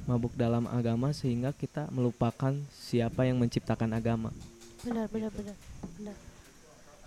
mabuk 0.05 0.34
dalam 0.34 0.65
agama 0.70 1.13
sehingga 1.13 1.53
kita 1.53 1.88
melupakan 1.93 2.53
siapa 2.74 3.26
yang 3.26 3.38
menciptakan 3.38 3.93
agama. 3.93 4.34
Benar 4.82 5.05
benar 5.09 5.32
benar. 5.34 5.55
Benar 5.97 6.28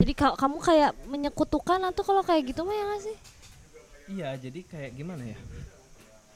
jadi 0.03 0.13
ka- 0.13 0.35
kamu 0.35 0.59
kayak 0.59 0.91
menyekutukan 1.07 1.79
atau 1.87 2.03
kalau 2.03 2.27
kayak 2.27 2.51
gitu 2.51 2.67
mah 2.67 2.75
ya 2.75 2.85
nggak 2.85 3.03
sih 3.03 3.17
Iya, 4.03 4.35
jadi 4.35 4.61
kayak 4.67 4.99
gimana 4.99 5.23
ya? 5.25 5.39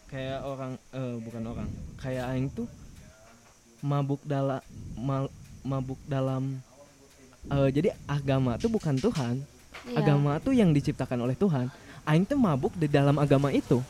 Kayak 0.06 0.38
orang 0.46 0.78
eh 0.94 1.14
bukan 1.18 1.42
orang, 1.44 1.68
kayak 1.98 2.24
aing 2.30 2.46
tuh 2.48 2.70
mabuk 3.82 4.22
dalam 4.22 4.62
mabuk 5.60 5.98
dalam 6.06 6.62
eh 7.44 7.68
jadi 7.74 7.90
agama 8.06 8.54
tuh 8.56 8.70
bukan 8.70 8.94
Tuhan. 8.96 9.42
Iya. 9.82 9.98
Agama 9.98 10.38
tuh 10.38 10.54
yang 10.54 10.70
diciptakan 10.70 11.26
oleh 11.26 11.34
Tuhan. 11.34 11.66
Aing 12.06 12.22
tuh 12.22 12.38
mabuk 12.38 12.70
di 12.78 12.86
dalam 12.86 13.18
agama 13.18 13.50
itu. 13.50 13.82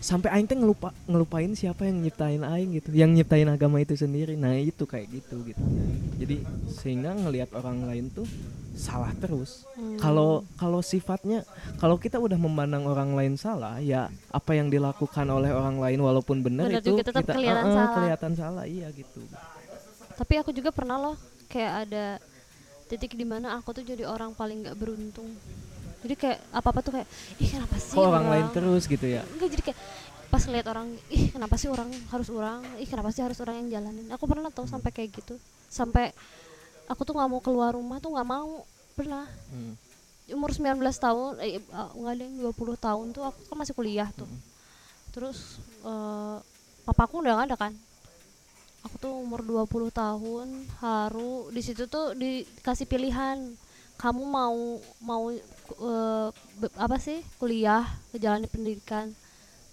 Sampai 0.00 0.28
aing 0.34 0.46
tuh 0.46 0.58
ngelupa 0.58 0.92
ngelupain 1.08 1.52
siapa 1.56 1.88
yang 1.88 2.02
nyiptain 2.04 2.42
aing 2.44 2.70
gitu, 2.78 2.88
yang 2.92 3.10
nyiptain 3.12 3.48
agama 3.48 3.80
itu 3.80 3.96
sendiri. 3.96 4.36
Nah, 4.36 4.54
itu 4.56 4.84
kayak 4.84 5.08
gitu 5.10 5.40
gitu. 5.46 5.62
Jadi 6.20 6.44
sehingga 6.70 7.16
ngelihat 7.16 7.52
orang 7.56 7.88
lain 7.88 8.12
tuh 8.12 8.28
salah 8.72 9.12
terus 9.20 9.68
Hmm. 9.76 10.00
kalau 10.00 10.44
kalau 10.56 10.80
sifatnya 10.80 11.44
kalau 11.76 12.00
kita 12.00 12.16
udah 12.16 12.40
memandang 12.40 12.88
orang 12.88 13.12
lain 13.12 13.34
salah 13.36 13.76
ya 13.84 14.08
apa 14.32 14.56
yang 14.56 14.72
dilakukan 14.72 15.28
oleh 15.28 15.52
orang 15.52 15.76
lain 15.76 16.00
walaupun 16.00 16.40
benar 16.40 16.72
itu 16.72 16.96
juga, 16.96 17.04
tetap 17.04 17.20
kita 17.24 17.32
kelihatan 17.36 17.64
eh, 17.64 17.68
eh, 17.68 17.76
salah. 17.76 17.92
kelihatan 17.96 18.32
salah 18.32 18.64
iya 18.64 18.88
gitu 18.96 19.20
tapi 20.16 20.34
aku 20.40 20.56
juga 20.56 20.72
pernah 20.72 20.96
loh 20.96 21.16
kayak 21.52 21.72
ada 21.88 22.04
titik 22.88 23.12
di 23.12 23.24
mana 23.24 23.56
aku 23.60 23.76
tuh 23.76 23.84
jadi 23.84 24.08
orang 24.08 24.32
paling 24.32 24.64
nggak 24.64 24.76
beruntung 24.76 25.28
jadi 26.02 26.14
kayak 26.18 26.38
apa 26.50 26.68
apa 26.74 26.80
tuh 26.82 26.92
kayak 26.98 27.08
ih 27.38 27.48
kenapa 27.48 27.74
sih 27.78 27.94
kok 27.94 28.02
orang 28.02 28.26
lain 28.26 28.46
terus 28.50 28.82
gitu 28.90 29.06
ya? 29.06 29.22
Enggak 29.22 29.48
jadi 29.54 29.62
kayak 29.70 29.78
pas 30.32 30.42
ngeliat 30.48 30.66
orang 30.66 30.88
ih 31.12 31.24
kenapa 31.30 31.54
sih 31.60 31.68
orang 31.68 31.88
harus 32.10 32.28
orang? 32.32 32.60
Ih 32.80 32.88
kenapa 32.90 33.14
sih 33.14 33.22
harus 33.22 33.38
orang 33.38 33.54
yang 33.62 33.68
jalanin? 33.78 34.08
Aku 34.10 34.24
pernah 34.26 34.50
tahu 34.50 34.66
sampai 34.66 34.90
kayak 34.90 35.14
gitu. 35.22 35.38
Sampai 35.70 36.10
aku 36.90 37.06
tuh 37.06 37.14
nggak 37.14 37.30
mau 37.30 37.40
keluar 37.44 37.76
rumah 37.76 38.02
tuh 38.02 38.10
nggak 38.16 38.28
mau 38.28 38.66
pernah. 38.98 39.26
Hmm. 39.52 39.76
umur 40.32 40.54
19 40.54 40.78
tahun 40.80 41.32
eh 41.44 41.58
eh, 41.58 41.88
nggak 41.98 42.12
ada 42.14 42.22
yang 42.24 42.36
20 42.40 42.56
tahun 42.78 43.06
tuh 43.12 43.26
aku 43.26 43.40
kan 43.52 43.56
masih 43.58 43.74
kuliah 43.76 44.08
tuh. 44.16 44.30
Terus 45.12 45.60
eh 45.84 46.38
papaku 46.88 47.22
udah 47.22 47.36
nggak 47.36 47.48
ada 47.52 47.56
kan. 47.58 47.72
Aku 48.88 48.98
tuh 48.98 49.14
umur 49.14 49.46
20 49.46 49.94
tahun 49.94 50.48
haru 50.82 51.52
di 51.54 51.62
situ 51.62 51.86
tuh 51.86 52.16
dikasih 52.18 52.88
pilihan. 52.88 53.54
Kamu 54.00 54.22
mau 54.26 54.80
mau 54.98 55.30
be- 56.54 56.76
apa 56.76 56.96
sih 56.96 57.20
kuliah 57.36 57.82
menjalani 58.10 58.46
pendidikan 58.46 59.10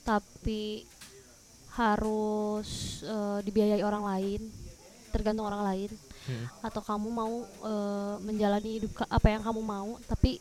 tapi 0.02 0.84
harus 1.74 2.70
eh, 3.02 3.40
dibiayai 3.42 3.82
orang 3.82 4.04
lain 4.04 4.42
tergantung 5.10 5.46
orang 5.46 5.66
lain 5.66 5.92
Hmm. 6.20 6.46
atau 6.62 6.84
kamu 6.84 7.10
mau 7.10 7.34
eh, 7.42 8.16
menjalani 8.22 8.70
hidup 8.78 8.92
apa 9.04 9.28
yang 9.30 9.42
kamu 9.42 9.62
mau 9.62 9.98
tapi 10.06 10.38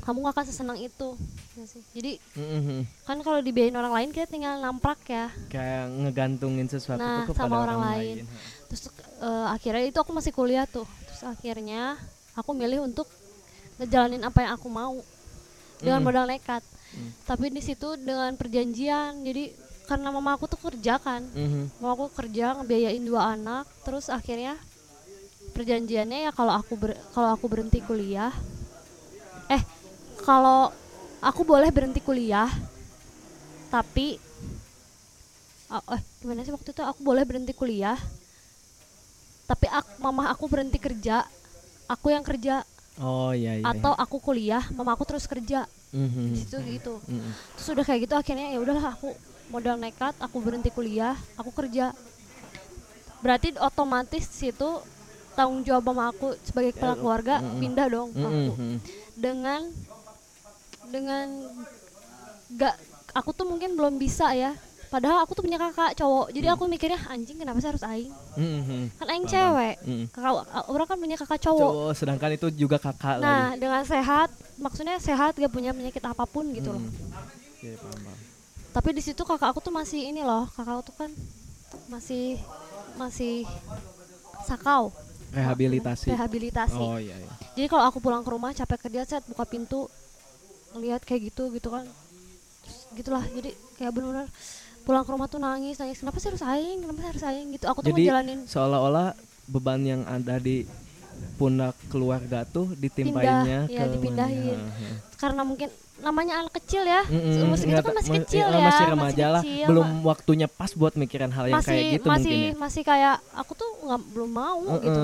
kamu 0.00 0.24
gak 0.24 0.32
akan 0.32 0.46
sesenang 0.46 0.78
itu 0.78 1.08
ya 1.52 1.64
sih 1.66 1.82
jadi 1.92 2.12
Mhm. 2.32 2.86
kan 3.04 3.18
kalau 3.20 3.42
dibiayain 3.42 3.74
orang 3.74 3.92
lain 3.92 4.08
kita 4.08 4.24
tinggal 4.24 4.56
namprak 4.56 4.96
ya 5.04 5.28
kayak 5.48 5.90
ngegantungin 5.92 6.64
sesuatu 6.64 7.02
Nah, 7.02 7.20
tuh 7.20 7.34
kepada 7.34 7.44
sama 7.44 7.56
orang, 7.58 7.76
orang 7.76 7.80
lain, 7.92 8.16
lain. 8.24 8.26
terus 8.66 8.88
eh, 9.20 9.46
akhirnya 9.52 9.84
itu 9.84 9.98
aku 9.98 10.12
masih 10.12 10.32
kuliah 10.32 10.64
tuh 10.64 10.86
terus 11.04 11.22
akhirnya 11.26 11.98
aku 12.32 12.50
milih 12.54 12.80
untuk 12.80 13.04
ngejalanin 13.78 14.22
apa 14.22 14.38
yang 14.42 14.52
aku 14.54 14.68
mau 14.68 14.98
dengan 15.78 16.02
Mm. 16.02 16.06
modal 16.06 16.26
nekat 16.26 16.62
Mm. 16.92 17.10
tapi 17.24 17.46
di 17.48 17.62
situ 17.62 17.94
dengan 17.96 18.34
perjanjian 18.34 19.22
jadi 19.22 19.54
karena 19.86 20.12
mama 20.12 20.34
aku 20.34 20.44
tuh 20.44 20.60
kerja 20.60 21.00
kan 21.00 21.24
Mhm. 21.24 21.80
mama 21.80 21.92
aku 21.96 22.06
kerja 22.12 22.58
ngebiayain 22.58 23.00
dua 23.00 23.32
anak 23.32 23.64
terus 23.82 24.12
akhirnya 24.12 24.58
perjanjiannya 25.54 26.28
ya 26.28 26.30
kalau 26.30 26.52
aku 26.52 26.76
ber- 26.76 27.00
kalau 27.10 27.32
aku 27.32 27.48
berhenti 27.48 27.80
kuliah 27.80 28.34
eh 29.48 29.62
kalau 30.20 30.68
aku 31.18 31.40
boleh 31.42 31.72
berhenti 31.72 31.98
kuliah 31.98 32.52
tapi 33.68 34.20
ah, 35.68 35.80
eh 35.92 36.02
gimana 36.20 36.44
sih 36.44 36.52
waktu 36.52 36.72
itu 36.72 36.82
aku 36.84 37.00
boleh 37.00 37.24
berhenti 37.24 37.52
kuliah 37.52 37.96
tapi 39.44 39.64
ak, 39.66 39.96
mama 39.98 40.28
aku 40.28 40.44
berhenti 40.48 40.76
kerja 40.76 41.24
aku 41.88 42.12
yang 42.12 42.20
kerja 42.20 42.60
oh 42.98 43.30
iya 43.30 43.58
iya 43.58 43.64
atau 43.64 43.92
aku 43.94 44.18
kuliah 44.18 44.62
mama 44.72 44.92
aku 44.92 45.04
terus 45.04 45.24
kerja 45.24 45.64
Mhm. 45.88 46.24
di 46.28 46.36
situ 46.36 46.56
gitu 46.60 46.94
Mhm. 47.04 47.30
terus 47.56 47.68
udah 47.70 47.84
kayak 47.84 48.00
gitu 48.04 48.14
akhirnya 48.14 48.52
ya 48.52 48.58
udahlah 48.58 48.92
aku 48.92 49.14
modal 49.48 49.74
nekat 49.74 50.12
aku 50.18 50.36
berhenti 50.38 50.68
kuliah 50.68 51.16
aku 51.34 51.48
kerja 51.50 51.96
berarti 53.18 53.56
otomatis 53.56 54.24
situ 54.24 54.68
tanggung 55.32 55.62
jawab 55.62 55.88
mama 55.88 56.10
aku 56.10 56.34
sebagai 56.42 56.74
kepala 56.74 56.94
keluarga 56.94 57.38
Mm-mm. 57.38 57.58
pindah 57.58 57.86
dong 57.88 58.08
ke 58.10 58.20
aku 58.20 58.52
Mhm. 58.54 58.76
dengan 59.14 59.60
dengan 60.88 61.26
gak 62.50 62.74
aku 63.12 63.30
tuh 63.32 63.44
mungkin 63.44 63.74
belum 63.74 63.96
bisa 63.96 64.32
ya 64.32 64.52
padahal 64.88 65.20
aku 65.22 65.36
tuh 65.36 65.44
punya 65.44 65.60
kakak 65.60 65.92
cowok 65.94 66.32
jadi 66.32 66.46
aku 66.52 66.64
mikirnya 66.64 66.96
anjing 67.08 67.36
kenapa 67.36 67.60
sih 67.60 67.68
harus 67.68 67.84
aing? 67.84 68.12
Mhm. 68.34 68.80
kan 68.96 69.06
aing 69.08 69.26
Paham, 69.28 69.34
cewek. 69.36 69.74
Mhm. 69.84 70.04
kakak 70.08 70.32
orang 70.68 70.86
kan 70.88 70.96
punya 70.96 71.16
kakak 71.20 71.40
cowok. 71.44 71.70
Cowok 71.72 71.92
sedangkan 71.92 72.30
itu 72.34 72.46
juga 72.56 72.76
kakak 72.80 73.16
nah 73.20 73.52
lagi. 73.52 73.60
dengan 73.60 73.82
sehat 73.84 74.28
maksudnya 74.56 74.96
sehat 74.98 75.36
gak 75.36 75.52
punya 75.52 75.76
penyakit 75.76 76.00
apa 76.02 76.24
pun 76.24 76.48
gitu 76.50 76.72
loh. 76.72 76.80
Mhm. 76.80 76.92
Oke, 77.58 77.70
paham, 77.76 78.14
tapi 78.72 78.88
di 78.94 79.02
situ 79.02 79.22
kakak 79.22 79.50
aku 79.52 79.60
tuh 79.60 79.74
masih 79.74 80.08
ini 80.08 80.24
loh 80.24 80.48
kakak 80.52 80.80
aku 80.80 80.82
tuh 80.88 80.96
kan 81.04 81.10
masih 81.88 82.40
masih 82.96 83.44
sakau. 84.44 84.90
Rehabilitasi. 85.28 86.08
rehabilitasi. 86.08 86.80
Oh 86.80 86.96
iya 86.96 87.12
iya. 87.12 87.32
jadi 87.52 87.68
kalau 87.68 87.84
aku 87.84 88.00
pulang 88.00 88.24
ke 88.24 88.30
rumah 88.32 88.56
capek 88.56 88.88
kerja 88.88 89.04
set 89.04 89.22
buka 89.28 89.44
pintu 89.44 89.84
ngelihat 90.72 91.04
kayak 91.04 91.28
gitu 91.28 91.52
gitu 91.52 91.68
kan. 91.68 91.84
Terus 92.64 92.78
gitulah 92.96 93.24
jadi 93.28 93.52
kayak 93.76 93.92
benar-benar 93.92 94.28
pulang 94.88 95.04
ke 95.04 95.12
rumah 95.12 95.28
tuh 95.28 95.36
nangis 95.36 95.76
nangis. 95.76 96.00
Kenapa 96.00 96.16
sih 96.16 96.32
harus 96.32 96.40
aing? 96.40 96.78
Kenapa 96.80 96.98
sih 96.98 97.08
harus 97.12 97.24
aing? 97.26 97.46
Gitu. 97.52 97.64
Aku 97.68 97.78
tuh 97.78 97.92
Jadi 97.92 98.02
ngejalanin. 98.02 98.38
seolah-olah 98.48 99.12
beban 99.44 99.80
yang 99.82 100.02
ada 100.08 100.40
di 100.40 100.64
pundak 101.36 101.76
keluarga 101.86 102.42
tuh 102.42 102.72
ditimpainnya 102.72 103.66
Pindah, 103.66 103.74
iya, 103.74 103.84
ke 103.84 103.92
dipindahin. 103.92 104.58
Heeh. 104.58 104.94
karena 105.18 105.42
mungkin 105.42 105.66
namanya 105.98 106.40
anak 106.40 106.54
kecil 106.56 106.86
ya. 106.86 107.02
Mm-mm, 107.04 107.42
umur 107.42 107.58
segitu 107.58 107.82
kan 107.82 107.90
masih 107.92 108.10
ma- 108.10 108.18
kecil 108.22 108.46
ya 108.46 108.60
masih 108.62 108.84
remaja 108.86 109.26
lah. 109.28 109.42
kecil, 109.42 109.66
belum 109.66 109.86
ma- 109.90 110.02
waktunya 110.06 110.46
pas 110.46 110.70
buat 110.72 110.94
mikirin 110.94 111.28
hal 111.28 111.50
yang 111.50 111.58
masih 111.58 111.74
kayak 111.74 111.84
gitu 111.92 112.06
masih 112.06 112.22
mungkin 112.30 112.38
ya. 112.38 112.54
masih 112.54 112.82
kayak 112.86 113.14
aku 113.34 113.52
tuh 113.52 113.70
nggak 113.82 114.00
belum 114.14 114.30
mau 114.30 114.58
gitu. 114.78 115.00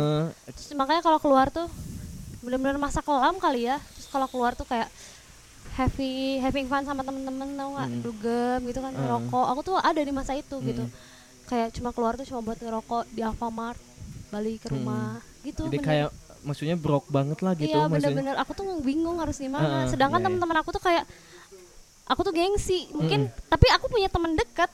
Terus 0.55 0.69
makanya 0.73 1.02
kalau 1.02 1.19
keluar 1.19 1.51
tuh 1.51 1.66
benar-benar 2.40 2.78
masa 2.78 3.02
kelam 3.02 3.36
kali 3.36 3.66
ya. 3.66 3.82
Terus 3.82 4.06
kalau 4.06 4.27
keluar 4.31 4.55
tuh 4.55 4.65
kayak 4.65 4.86
happy 5.74 6.14
having 6.38 6.64
fun 6.64 6.82
sama 6.82 7.02
temen-temen 7.02 7.48
tau 7.52 7.68
nggak 7.72 7.88
Mm. 7.88 8.01
dugem 8.01 8.59
gitu 8.64 8.78
kan 8.78 8.90
Mm. 8.90 9.01
ngerokok 9.01 9.46
aku 9.48 9.60
tuh 9.64 9.76
ada 9.76 9.98
di 9.98 10.10
masa 10.10 10.32
itu 10.32 10.56
gitu 10.60 10.82
Mm. 10.82 10.92
kayak 11.44 11.68
cuma 11.72 11.90
keluar 11.90 12.14
tuh 12.14 12.24
cuma 12.24 12.40
buat 12.40 12.56
ngerokok 12.56 13.10
di 13.10 13.20
Alfamart 13.20 13.78
balik 14.30 14.59
ke 14.60 14.68
Mm. 14.68 14.74
rumah 14.74 15.18
gitu 15.42 15.66
jadi 15.66 15.76
bener. 15.76 15.84
kayak 15.84 16.09
maksudnya 16.40 16.76
brok 16.76 17.05
banget 17.09 17.38
lah 17.40 17.52
gitu 17.55 17.72
iya 17.72 17.84
bener-bener 17.84 18.36
aku 18.36 18.52
tuh 18.52 18.64
bingung 18.80 19.16
harus 19.16 19.34
gimana 19.36 19.82
Heeh, 19.82 19.90
sedangkan 19.90 20.14
iya, 20.14 20.22
iya. 20.22 20.28
teman-teman 20.30 20.56
aku 20.59 20.70
tuh 20.70 20.82
kayak 20.82 21.05
aku 22.05 22.20
tuh 22.22 22.32
gengsi 22.32 22.84
mungkin 22.92 23.32
tapi 23.48 23.64
aku 23.66 23.88
punya 23.88 24.06
teman 24.06 24.36
dekat 24.36 24.68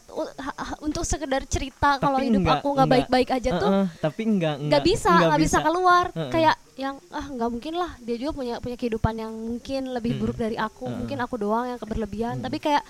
untuk 0.80 1.02
sekedar 1.02 1.46
cerita 1.46 1.96
kalau 1.96 2.18
hidup 2.18 2.42
nggak- 2.42 2.58
aku 2.58 2.68
nggak 2.68 2.76
nggak- 2.76 2.90
baik-baik 3.06 3.28
aja 3.30 3.50
tuh 3.56 3.70
Heeh, 3.70 3.86
tapi 3.96 4.22
enggak 4.26 4.54
nggak 4.60 4.82
bisa 4.82 5.12
nggak 5.14 5.40
bisa 5.40 5.58
keluar 5.60 6.04
Heeh. 6.10 6.26
kayak 6.28 6.54
yang 6.80 6.96
ah 7.10 7.26
nggak 7.26 7.50
mungkin 7.50 7.74
lah. 7.74 7.92
Dia 7.98 8.16
juga 8.16 8.32
punya 8.34 8.54
punya 8.56 8.74
kehidupan 8.74 9.14
yang 9.14 9.28
mungkin 9.30 9.82
lebih 9.90 10.12
Hmm. 10.12 10.20
buruk 10.20 10.38
dari 10.38 10.56
aku. 10.56 10.84
Heeh. 10.84 10.96
mungkin 10.96 11.18
aku 11.20 11.34
doang 11.36 11.64
yang 11.66 11.76
keberlebihan. 11.76 12.34
Hmm. 12.34 12.44
tapi 12.44 12.56
kayak 12.58 12.80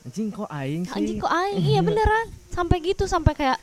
anjing 0.00 0.28
kok 0.30 0.48
aing 0.50 0.82
sih? 0.82 0.96
Anjing 0.96 1.18
kok 1.18 1.28
aing? 1.30 1.60
Iya 1.60 1.80
beneran. 1.86 2.26
Sampai 2.48 2.80
gitu 2.80 3.04
sampai 3.04 3.32
kayak 3.34 3.60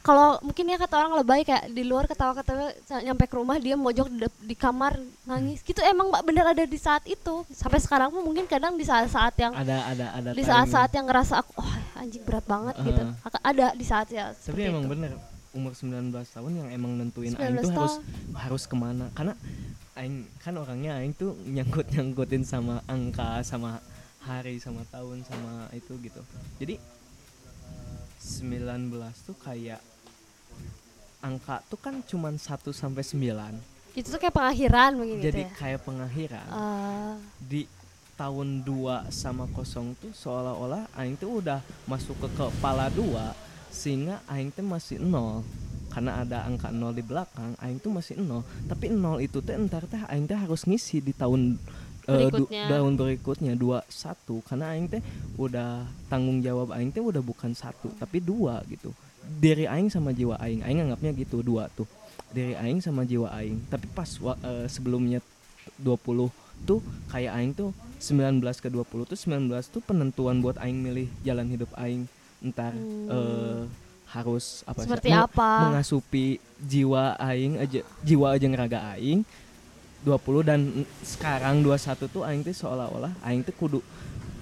kalau 0.00 0.40
mungkin 0.40 0.64
ya 0.64 0.80
kata 0.80 0.96
orang 0.96 1.12
lebay 1.14 1.44
kayak 1.44 1.68
di 1.68 1.84
luar 1.84 2.08
ketawa-ketawa 2.08 2.72
nyampe 3.04 3.20
ke 3.22 3.36
rumah 3.36 3.60
dia 3.60 3.76
mojok 3.76 4.08
di, 4.08 4.24
di 4.46 4.56
kamar 4.56 4.96
nangis. 5.22 5.60
Gitu 5.60 5.76
emang 5.82 6.08
mbak 6.08 6.24
bener 6.24 6.46
ada 6.46 6.64
di 6.64 6.78
saat 6.78 7.04
itu. 7.04 7.44
Sampai 7.50 7.78
sekarang 7.78 8.08
pun 8.08 8.22
mungkin 8.22 8.46
kadang 8.46 8.74
di 8.74 8.82
saat-saat 8.82 9.36
yang 9.36 9.52
ada 9.52 9.76
ada 9.84 10.06
ada 10.14 10.28
di 10.30 10.40
saat-saat 10.40 10.88
yang 10.90 11.04
ngerasa 11.04 11.44
aku 11.44 11.52
oh 11.54 11.68
anjing 11.94 12.22
berat 12.22 12.46
banget 12.46 12.80
gitu. 12.80 13.02
Heeh. 13.02 13.12
Aka- 13.22 13.44
ada 13.44 13.66
di 13.72 13.84
saat 13.84 14.08
ya 14.08 14.32
tapi 14.32 14.64
emang 14.64 14.82
itu. 14.82 14.92
bener 14.94 15.12
umur 15.50 15.74
19 15.74 16.14
tahun 16.14 16.52
yang 16.54 16.68
emang 16.70 16.94
nentuin 16.94 17.34
19 17.34 17.42
aing 17.42 17.56
tuh 17.58 17.72
harus 17.74 17.94
tahun. 17.98 18.34
harus 18.38 18.62
ke 18.70 18.76
mana. 18.78 19.06
Karena 19.14 19.34
aing 19.98 20.26
kan 20.38 20.54
orangnya 20.54 20.98
aing 21.02 21.14
tuh 21.14 21.34
nyangkut 21.46 21.90
nyangkutin 21.90 22.46
sama 22.46 22.80
angka 22.86 23.42
sama 23.42 23.82
hari 24.22 24.62
sama 24.62 24.86
tahun 24.88 25.26
sama 25.26 25.66
itu 25.74 25.96
gitu. 26.00 26.22
Jadi 26.62 26.78
19 28.20 28.92
tuh 29.26 29.36
kayak 29.40 29.80
angka 31.20 31.60
tuh 31.68 31.80
kan 31.80 32.00
cuman 32.04 32.36
1 32.36 32.72
sampai 32.72 33.04
9 33.04 33.98
itu 33.98 34.06
tuh 34.06 34.20
kayak 34.22 34.34
pengakhiran 34.34 34.94
begini 34.96 35.20
jadi 35.20 35.42
gitu 35.44 35.50
ya? 35.50 35.58
kayak 35.58 35.80
pengakhiran. 35.82 36.46
Eh, 36.46 37.14
di 37.42 37.62
tahun 38.14 38.62
2 38.62 39.08
sama 39.10 39.50
kosong 39.50 39.96
tuh 39.98 40.12
seolah-olah 40.14 40.86
aing 40.94 41.18
tuh 41.18 41.42
udah 41.42 41.58
masuk 41.88 42.14
ke 42.20 42.28
kepala 42.38 42.86
dua 42.92 43.32
sehingga 43.70 44.20
aing 44.28 44.50
tuh 44.52 44.66
masih 44.66 44.98
nol. 45.00 45.46
Karena 45.90 46.22
ada 46.22 46.46
angka 46.46 46.70
nol 46.70 46.94
di 46.94 47.02
belakang 47.02 47.58
aing 47.58 47.82
tuh 47.82 47.90
masih 47.90 48.18
nol. 48.18 48.42
Tapi 48.66 48.90
nol 48.90 49.22
itu 49.22 49.42
teh 49.42 49.54
entar 49.56 49.86
teh 49.86 49.98
aing 50.10 50.26
teh 50.26 50.38
harus 50.38 50.66
ngisi 50.66 51.02
di 51.02 51.10
tahun 51.14 51.58
eh, 52.06 52.30
Berikutnya. 52.30 52.70
tahun 52.70 52.92
berikutnya 52.98 53.52
dua 53.58 53.82
satu. 53.90 54.42
Karena 54.46 54.74
aing 54.74 54.86
teh 54.90 55.02
udah 55.38 55.86
tanggung 56.10 56.42
jawab 56.42 56.74
aing 56.74 56.94
teh 56.94 57.02
udah 57.02 57.22
bukan 57.22 57.54
satu 57.54 57.90
tapi 57.98 58.22
dua 58.22 58.62
gitu. 58.70 58.94
Diri 59.22 59.66
aing 59.66 59.90
sama 59.90 60.14
jiwa 60.14 60.38
aing. 60.38 60.62
Aing 60.62 60.86
anggapnya 60.86 61.10
gitu 61.14 61.42
dua 61.42 61.66
tuh. 61.74 61.86
Diri 62.30 62.54
aing 62.54 62.78
sama 62.78 63.02
jiwa 63.02 63.30
aing. 63.34 63.66
Tapi 63.66 63.86
pas 63.90 64.06
eh, 64.46 64.66
sebelumnya 64.70 65.18
20 65.80 66.30
tuh 66.68 66.84
kayak 67.08 67.32
aing 67.40 67.52
tuh 67.56 67.72
19 68.00 68.40
ke 68.60 68.68
20 68.68 69.08
tuh 69.08 69.16
19 69.16 69.48
tuh 69.72 69.80
penentuan 69.80 70.44
buat 70.44 70.60
aing 70.60 70.76
milih 70.76 71.08
jalan 71.24 71.48
hidup 71.48 71.72
aing 71.80 72.04
entar 72.40 72.72
Hmm. 72.72 73.06
eh, 73.06 73.62
harus 74.10 74.64
apa 74.64 74.80
sih, 74.80 74.86
seperti 74.86 75.08
meng- 75.08 75.24
apa 75.24 75.50
mengasupi 75.64 76.26
jiwa 76.58 77.14
aing 77.16 77.54
aja 77.56 77.80
jiwa 78.00 78.26
aja 78.32 78.44
ngeraga 78.44 78.80
aing. 78.92 79.22
20 80.00 80.16
dan 80.42 80.60
sekarang 81.02 81.60
21 81.60 81.76
tuh 82.06 82.22
aing 82.22 82.40
tuh 82.40 82.56
seolah-olah 82.56 83.12
aing 83.20 83.40
tuh 83.40 83.52
kudu 83.52 83.80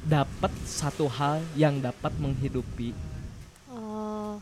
dapat 0.01 0.55
satu 0.62 1.11
hal 1.11 1.43
yang 1.53 1.79
dapat 1.79 2.15
menghidupi 2.15 2.95
Oh, 3.69 4.39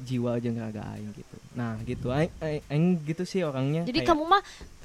jiwa 0.00 0.34
aja 0.34 0.48
ngeraga 0.48 0.82
aing 0.90 1.12
gitu. 1.12 1.36
Nah 1.52 1.76
gitu 1.82 2.08
aing, 2.08 2.32
aing, 2.40 2.62
aing 2.66 2.86
gitu 3.04 3.22
sih 3.22 3.40
orangnya. 3.40 3.84
Jadi 3.84 4.00
kayak- 4.00 4.10
kamu 4.10 4.24
mah 4.24 4.42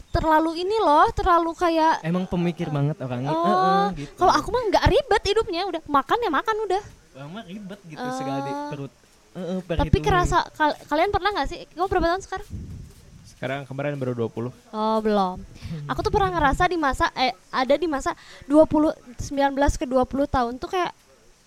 terlalu 0.10 0.52
ini 0.60 0.78
loh 0.78 1.08
terlalu 1.12 1.52
kayak 1.54 2.02
emang 2.02 2.26
pemikir 2.26 2.68
banget 2.68 3.00
orangnya. 3.00 3.30
Oh, 3.30 3.40
Heeh, 3.40 3.86
gitu. 4.00 4.14
kalau 4.18 4.34
aku 4.34 4.50
mah 4.50 4.64
nggak 4.68 4.86
ribet 4.86 5.24
hidupnya 5.24 5.62
udah 5.66 5.82
makan 5.88 6.18
ya 6.20 6.30
makan 6.30 6.56
udah 6.66 6.84
Mah 7.26 7.44
ribet 7.44 7.80
gitu 7.84 8.00
Eh, 8.00 8.16
segala 8.16 8.40
di 8.40 8.52
perut. 8.70 8.94
Heeh, 9.30 9.60
tapi 9.68 9.98
kerasa 10.00 10.48
kal- 10.52 10.80
kalian 10.86 11.10
pernah 11.10 11.30
nggak 11.32 11.48
sih? 11.48 11.60
Kamu 11.70 11.86
berapa 11.86 12.08
tahun 12.08 12.24
sekarang? 12.24 12.50
Sekarang 13.24 13.60
kemarin 13.64 13.96
baru 13.96 14.14
20. 14.18 14.52
oh 14.52 14.98
belum. 15.00 15.38
Aku 15.88 16.00
tuh 16.00 16.10
pernah 16.10 16.34
ngerasa 16.34 16.68
di 16.68 16.76
masa 16.76 17.08
eh 17.14 17.32
ada 17.48 17.72
di 17.74 17.88
masa 17.88 18.12
20 18.46 18.91
19 19.16 19.56
ke 19.76 19.86
20 19.86 19.96
tahun 20.28 20.54
tuh 20.58 20.68
kayak 20.68 20.91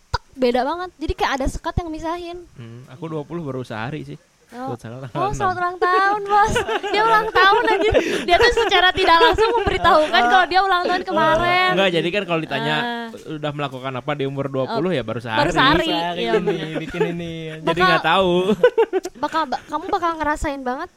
tek 0.08 0.24
beda 0.34 0.60
banget. 0.62 0.90
Jadi 0.96 1.12
kayak 1.12 1.32
ada 1.36 1.46
sekat 1.46 1.74
yang 1.78 1.88
misahin. 1.88 2.38
Hmm, 2.54 2.88
aku 2.88 3.06
20 3.06 3.28
baru 3.42 3.60
sehari 3.60 4.04
sih. 4.04 4.18
Oh, 4.52 4.76
oh 4.76 4.76
6. 4.76 5.32
selamat 5.32 5.56
ulang 5.56 5.76
tahun 5.78 6.20
bos 6.22 6.54
Dia 6.84 7.02
ulang 7.02 7.24
tahun 7.26 7.62
aja 7.64 7.90
Dia 8.22 8.36
tuh 8.36 8.52
secara 8.54 8.88
tidak 8.90 9.16
langsung 9.18 9.48
memberitahukan 9.54 10.22
Kalau 10.22 10.44
dia 10.44 10.60
ulang 10.60 10.82
tahun 10.84 11.02
kemarin 11.02 11.70
Enggak, 11.72 11.90
jadi 11.90 12.08
kan 12.10 12.22
kalau 12.26 12.40
ditanya 12.40 12.74
Ah. 12.74 13.08
udah 13.30 13.50
melakukan 13.50 13.92
apa 13.94 14.12
di 14.12 14.24
umur 14.24 14.46
20 14.46 14.68
ya 14.90 15.02
baru 15.02 15.18
sehari. 15.18 15.40
Baru 15.40 15.52
sehari. 15.52 15.86
Sehari 15.86 16.20
Iya, 16.20 16.32
ini 16.38 16.56
bikin 16.78 17.00
ini 17.10 17.32
Jadi 17.58 17.64
Bakal- 17.74 17.88
nggak 17.88 18.04
tahu. 18.06 18.32
bakal 19.18 19.42
ba- 19.46 19.62
Kamu 19.66 19.84
bakal 19.88 20.10
ngerasain 20.16 20.60
banget 20.60 20.90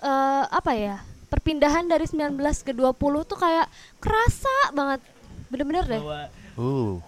eh 0.00 0.44
Apa 0.48 0.72
ya 0.72 0.96
Perpindahan 1.26 1.84
dari 1.84 2.04
19 2.04 2.34
ke 2.60 2.70
20 2.70 2.98
tuh 3.24 3.34
kayak 3.36 3.66
Kerasa 3.96 4.56
banget 4.70 5.06
Bener-bener 5.48 5.84
deh 5.84 6.02
Uh. 6.56 6.98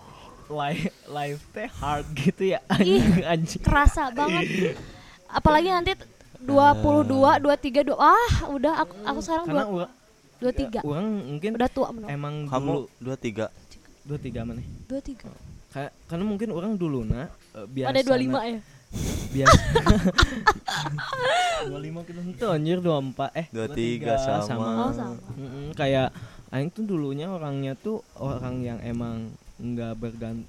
life 0.49 0.87
life 1.07 1.43
teh 1.51 1.69
hard 1.75 2.07
gitu 2.15 2.43
ya 2.49 2.61
Ih. 2.79 3.03
anjing 3.03 3.27
anjing 3.27 3.61
Kerasa 3.61 4.09
banget 4.11 4.47
Apalagi 5.29 5.69
nanti 5.69 5.93
22, 6.39 7.05
23, 7.45 7.85
2 7.85 7.95
Ah 7.95 8.27
udah 8.49 8.75
aku, 8.81 8.95
aku 9.03 9.21
sekarang 9.21 9.45
karena 9.45 9.65
dua, 9.65 9.75
orang 9.75 9.93
23 10.39 10.81
orang 10.83 11.07
mungkin 11.27 11.51
Udah 11.55 11.69
tua 11.69 11.89
menurut 11.91 12.09
emang 12.09 12.35
dulu 12.43 12.53
Kamu 12.55 12.73
dua 12.99 13.17
tiga. 13.17 13.47
dua 14.03 14.17
tiga 14.17 14.41
mana? 14.43 14.63
23 14.87 15.29
Kayak- 15.69 15.95
karena 16.07 16.25
mungkin 16.25 16.49
orang 16.51 16.73
dulu 16.75 17.03
nah 17.03 17.29
biasa 17.67 17.91
Ada 17.91 18.01
25 18.03 18.41
ya? 18.47 18.61
Biasa. 19.29 19.61
25 21.69 22.09
kita 22.09 22.21
itu 22.25 22.47
anjir 22.49 22.79
24 22.81 23.29
eh 23.35 23.47
23 23.53 24.17
sama. 24.41 24.65
Oh 24.81 24.93
sama. 24.95 25.19
Mm-mm, 25.37 25.75
kayak 25.75 26.09
aing 26.49 26.73
tuh 26.73 26.87
dulunya 26.87 27.29
orangnya 27.29 27.77
tuh 27.77 28.01
orang 28.17 28.65
yang 28.65 28.79
emang 28.81 29.29
nggak 29.59 29.93
bergant 29.93 30.49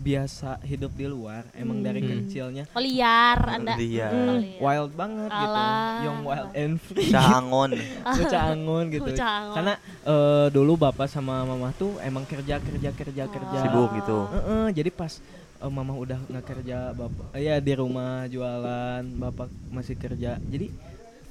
biasa 0.00 0.56
hidup 0.62 0.92
di 0.92 1.04
luar 1.04 1.44
emang 1.52 1.78
dari 1.78 2.00
Hmm. 2.00 2.24
kecilnya 2.24 2.64
Oh, 2.70 2.80
liar 2.80 3.36
anda 3.46 3.76
Liar. 3.76 4.08
mm, 4.10 4.24
Oh, 4.26 4.36
liar. 4.38 4.58
wild 4.58 4.92
banget 4.94 5.30
gitu 5.30 5.60
Alah. 5.60 6.00
yang 6.00 6.16
wild 6.22 6.50
and 6.54 6.74
free 6.86 7.08
Caangon. 7.08 7.70
bocah 8.16 8.42
angon 8.48 8.84
gitu 8.88 9.04
Bocah 9.06 9.28
angon. 9.30 9.54
karena 9.54 9.74
eh, 10.02 10.46
dulu 10.48 10.72
bapak 10.80 11.06
sama 11.06 11.44
mama 11.44 11.68
tuh 11.72 12.00
emang 12.00 12.24
kerja 12.24 12.56
kerja 12.58 12.90
kerja 12.90 13.22
Oh. 13.22 13.30
kerja 13.30 13.58
Sibuk 13.60 13.90
gitu. 13.94 14.18
Heeh, 14.26 14.66
jadi 14.72 14.90
pas 14.90 15.12
eh, 15.60 15.70
mama 15.70 15.92
udah 15.94 16.18
nggak 16.18 16.46
kerja 16.46 16.78
bapak 16.90 17.26
eh, 17.30 17.42
ya 17.44 17.60
di 17.60 17.72
rumah 17.72 18.24
jualan 18.24 19.04
bapak 19.14 19.46
masih 19.68 19.94
kerja 19.94 20.40
jadi 20.42 20.72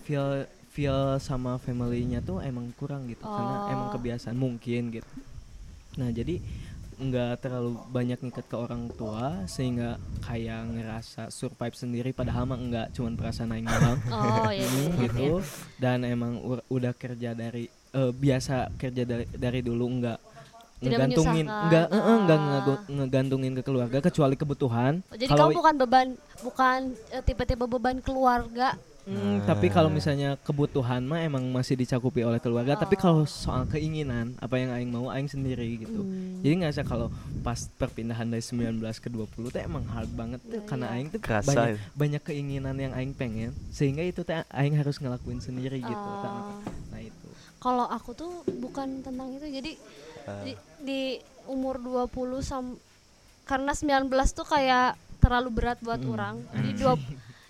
feel 0.03 0.45
feel 0.69 0.95
sama 1.17 1.57
familynya 1.57 2.21
tuh 2.21 2.37
emang 2.39 2.69
kurang 2.73 3.09
gitu 3.09 3.25
karena 3.25 3.55
Oh. 3.59 3.73
emang 3.73 3.89
kebiasaan 3.89 4.37
mungkin 4.37 4.93
gitu 4.93 5.09
nah 5.91 6.07
jadi 6.07 6.37
nggak 6.99 7.39
terlalu 7.39 7.79
banyak 7.87 8.19
ngikat 8.19 8.43
ke 8.43 8.55
orang 8.55 8.91
tua 8.91 9.47
sehingga 9.47 9.95
kayak 10.21 10.67
ngerasa 10.69 11.21
survive 11.29 11.71
sendiri 11.71 12.11
padahal 12.11 12.43
mah 12.43 12.55
enggak 12.55 12.87
cuman 12.91 13.15
perasaan 13.15 13.49
aing 13.49 13.63
doang. 13.65 13.99
Oh 14.11 14.51
iya 14.51 14.67
Hmm, 14.67 14.75
iya, 14.75 14.91
gitu. 15.01 15.39
Dan 15.75 16.03
emang 16.03 16.37
udah 16.67 16.91
kerja 16.93 17.31
dari 17.31 17.65
eh, 17.69 18.11
biasa 18.11 18.75
kerja 18.75 19.03
dari 19.03 19.25
dari 19.25 19.59
dulu 19.61 19.85
enggak 19.89 20.19
Tidak 20.19 20.91
ngegantungin 20.91 21.45
enggak 21.47 21.87
eh, 21.87 21.95
eh, 21.97 22.15
enggak 22.17 22.39
Ah. 22.39 22.79
ngegantungin 22.85 23.53
ke 23.53 23.63
keluarga 23.63 23.97
kecuali 24.01 24.35
kebutuhan. 24.35 24.93
Oh, 25.01 25.15
Jadi 25.15 25.25
Kalau- 25.25 25.47
kamu 25.47 25.57
bukan 25.57 25.75
beban, 25.77 26.07
bukan 26.41 26.79
eh, 27.09 27.21
tipe-tipe 27.21 27.65
beban 27.65 27.97
keluarga 27.99 28.75
Hmm, 29.09 29.41
tapi 29.41 29.67
kalau 29.67 29.89
misalnya 29.89 30.37
kebutuhan 30.37 31.01
mah 31.01 31.17
emang 31.19 31.41
masih 31.49 31.73
dicakupi 31.73 32.21
oleh 32.21 32.37
keluarga. 32.37 32.77
Tapi 32.77 32.93
Oh. 32.93 33.01
kalau 33.01 33.23
soal 33.25 33.65
keinginan, 33.65 34.37
apa 34.37 34.53
yang 34.55 34.69
aing 34.69 34.85
mau, 34.87 35.09
aing 35.09 35.25
sendiri 35.25 35.65
gitu. 35.79 35.97
Hmm. 35.99 36.37
Jadi 36.39 36.53
nggak 36.55 36.71
usah 36.71 36.85
kalau 36.85 37.07
pas 37.39 37.57
perpindahan 37.73 38.23
dari 38.23 38.39
19 38.39 38.77
ke 38.95 39.09
20 39.09 39.49
teh 39.49 39.61
emang 39.61 39.81
hard 39.87 40.13
banget 40.13 40.37
tuh 40.43 40.53
Iya, 40.55 40.67
karena 40.67 40.85
iya. 40.85 40.95
aing 40.95 41.07
tuh 41.09 41.19
Kerasa 41.19 41.49
banyak 41.49 41.65
itu. 41.67 41.79
banyak 41.97 42.21
keinginan 42.23 42.75
yang 42.77 42.93
aing 42.93 43.13
pengen 43.13 43.49
sehingga 43.69 44.03
itu 44.03 44.21
teh 44.21 44.45
aing 44.47 44.77
harus 44.77 44.95
ngelakuin 44.95 45.41
sendiri 45.41 45.81
gitu. 45.81 45.89
Oh. 45.89 46.61
Nah, 46.87 47.01
itu. 47.01 47.27
Kalau 47.57 47.89
aku 47.89 48.13
tuh 48.13 48.31
bukan 48.55 49.01
tentang 49.01 49.33
itu. 49.33 49.49
Jadi 49.49 49.71
Ah. 50.23 50.45
di, 50.45 50.53
di 50.79 51.01
umur 51.45 51.81
20 51.81 52.13
sam 52.39 52.77
karena 53.43 53.73
19 53.73 54.05
tuh 54.29 54.45
kayak 54.45 54.93
terlalu 55.17 55.49
berat 55.51 55.81
buat 55.81 55.97
Mm. 55.97 56.11
orang. 56.11 56.35
Jadi 56.53 56.71
dua 56.77 56.93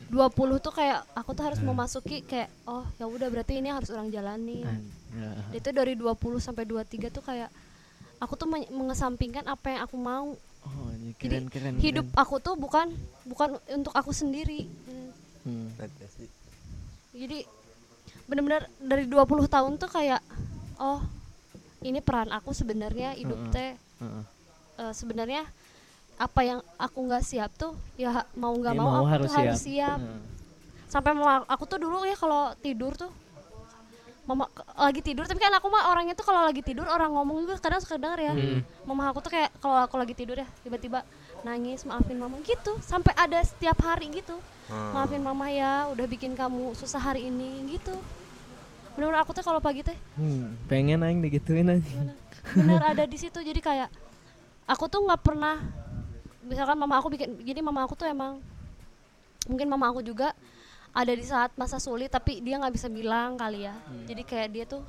20 0.09 0.33
tuh 0.59 0.73
kayak 0.73 1.05
aku 1.13 1.31
tuh 1.31 1.43
harus 1.45 1.61
memasuki 1.61 2.21
kayak 2.21 2.49
oh 2.65 2.81
ya 2.97 3.05
udah 3.05 3.29
berarti 3.29 3.57
ini 3.57 3.69
harus 3.69 3.89
orang 3.89 4.09
jalani. 4.09 4.61
An- 4.61 4.89
ya. 5.11 5.31
Itu 5.55 5.69
dari 5.69 5.93
20 5.93 6.17
sampai 6.39 6.65
23 6.65 7.07
tuh 7.09 7.21
kayak 7.21 7.49
aku 8.17 8.33
tuh 8.33 8.45
men- 8.45 8.69
mengesampingkan 8.69 9.45
apa 9.45 9.65
yang 9.69 9.81
aku 9.83 9.95
mau. 9.95 10.33
Oh, 10.59 10.87
ini 10.91 11.13
Jadi 11.13 11.21
keren 11.21 11.45
keren. 11.47 11.73
Hidup 11.77 12.07
keren. 12.09 12.19
aku 12.19 12.35
tuh 12.37 12.53
bukan 12.53 12.89
bukan 13.23 13.49
untuk 13.71 13.93
aku 13.93 14.09
sendiri. 14.09 14.65
Hmm. 14.83 15.09
Hmm. 15.45 15.67
Jadi 17.09 17.45
benar-benar 18.25 18.65
dari 18.77 19.05
20 19.05 19.15
tahun 19.45 19.77
tuh 19.77 19.89
kayak 19.89 20.21
oh 20.77 21.01
ini 21.81 21.97
peran 21.99 22.29
aku 22.29 22.51
sebenarnya 22.51 23.13
hidup 23.13 23.39
Heeh. 23.39 23.53
teh 23.53 23.71
Heeh. 23.99 24.23
eh, 24.79 24.93
sebenarnya 24.93 25.41
apa 26.19 26.39
yang 26.43 26.59
aku 26.75 26.99
nggak 27.01 27.23
siap 27.23 27.47
tuh 27.55 27.71
ya 27.95 28.27
mau 28.33 28.51
nggak 28.51 28.75
Ya, 28.75 28.77
mau, 28.77 28.87
mau 28.91 28.97
aku 28.99 29.07
harus 29.09 29.25
tuh 29.25 29.37
harus 29.39 29.55
siap. 29.57 29.63
siap 29.63 29.99
Heeh. 29.99 30.19
sampai 30.85 31.11
mama 31.13 31.47
aku 31.47 31.63
tuh 31.63 31.79
dulu 31.79 32.03
ya 32.03 32.13
kalau 32.13 32.51
tidur 32.57 32.91
tuh 32.93 33.07
mama 34.25 34.45
lagi 34.77 35.01
tidur 35.01 35.23
tapi 35.23 35.39
kan 35.39 35.49
aku 35.51 35.67
mah 35.67 35.89
orangnya 35.89 36.13
tuh 36.13 36.21
kalau 36.21 36.43
lagi 36.43 36.61
tidur 36.61 36.85
orang 36.85 37.09
ngomong 37.09 37.41
juga 37.41 37.57
kadang 37.57 37.79
suka 37.79 37.95
denger 37.95 38.19
ya 38.21 38.33
Hmm. 38.35 38.61
mama 38.83 39.09
aku 39.09 39.19
tuh 39.19 39.31
kayak 39.31 39.49
kalau 39.57 39.79
aku 39.79 39.95
lagi 39.95 40.13
tidur 40.13 40.35
ya 40.35 40.45
tiba-tiba 40.59 41.01
nangis 41.41 41.81
maafin 41.81 42.13
mama 42.15 42.37
gitu 42.41 42.77
sampai 42.79 43.15
ada 43.15 43.39
setiap 43.41 43.79
hari 43.79 44.11
gitu 44.11 44.37
Hmm. 44.67 44.91
maafin 44.93 45.17
mama 45.19 45.47
ya 45.47 45.87
udah 45.87 46.05
bikin 46.05 46.35
kamu 46.35 46.75
susah 46.75 47.01
hari 47.01 47.25
ini 47.25 47.63
gitu 47.71 47.95
bener-bener 48.93 49.17
aku 49.17 49.31
tuh 49.31 49.41
kalau 49.41 49.57
pagi 49.57 49.81
teh 49.81 49.95
Hmm, 50.13 50.59
pengen 50.67 50.99
aing 50.99 51.23
digituin 51.23 51.71
aja. 51.71 51.89
bener 52.51 52.81
ada 52.83 53.01
di 53.03 53.15
situ 53.15 53.39
jadi 53.39 53.57
kayak 53.57 53.89
aku 54.67 54.85
tuh 54.85 55.01
nggak 55.01 55.23
pernah 55.23 55.57
misalkan 56.41 56.77
mama 56.77 56.95
aku 56.97 57.11
bikin 57.11 57.35
jadi 57.41 57.59
mama 57.59 57.83
aku 57.83 57.93
tuh 57.93 58.07
emang 58.07 58.39
mungkin 59.45 59.67
mama 59.67 59.89
aku 59.89 59.99
juga 59.99 60.31
ada 60.89 61.11
di 61.11 61.21
saat 61.21 61.53
masa 61.53 61.77
sulit 61.77 62.09
tapi 62.09 62.39
dia 62.39 62.57
nggak 62.57 62.73
bisa 62.73 62.87
bilang 62.87 63.35
kali 63.35 63.65
ya 63.65 63.75
jadi 64.05 64.21
kayak 64.23 64.49
dia 64.49 64.65
tuh 64.65 64.81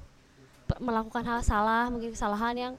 melakukan 0.78 1.26
hal 1.26 1.40
salah 1.42 1.90
mungkin 1.90 2.14
kesalahan 2.14 2.54
yang 2.54 2.74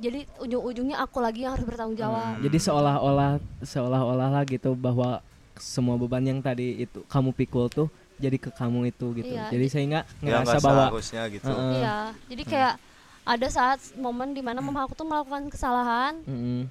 jadi 0.00 0.26
ujung-ujungnya 0.42 0.98
aku 0.98 1.22
lagi 1.22 1.46
yang 1.46 1.54
harus 1.54 1.62
bertanggung 1.62 1.94
jawab 1.94 2.42
Jadi 2.42 2.58
seolah-olah 2.58 3.38
seolah-olah 3.62 4.28
lah 4.32 4.42
gitu 4.42 4.74
bahwa 4.74 5.22
semua 5.54 5.94
beban 5.94 6.24
yang 6.24 6.40
tadi 6.42 6.82
itu 6.82 7.04
kamu 7.06 7.30
pikul 7.36 7.70
tuh 7.70 7.86
jadi 8.18 8.36
ke 8.36 8.50
kamu 8.50 8.90
itu 8.90 9.06
gitu. 9.16 9.30
Iya, 9.30 9.48
jadi 9.48 9.64
di- 9.64 9.72
sehingga 9.72 10.00
Ya 10.20 10.42
ngerasa 10.42 10.58
nggak 10.58 10.60
bahwa 10.60 10.84
seharusnya 10.90 11.22
gitu. 11.30 11.44
Heeh. 11.46 11.72
iya 11.78 11.96
jadi 12.26 12.42
kayak 12.44 12.74
ada 13.22 13.48
saat 13.48 13.78
momen 13.94 14.34
di 14.34 14.42
mana 14.42 14.58
mama 14.58 14.84
aku 14.84 14.96
tuh 14.96 15.06
melakukan 15.06 15.46
kesalahan 15.52 16.18
Mm-mm. 16.26 16.66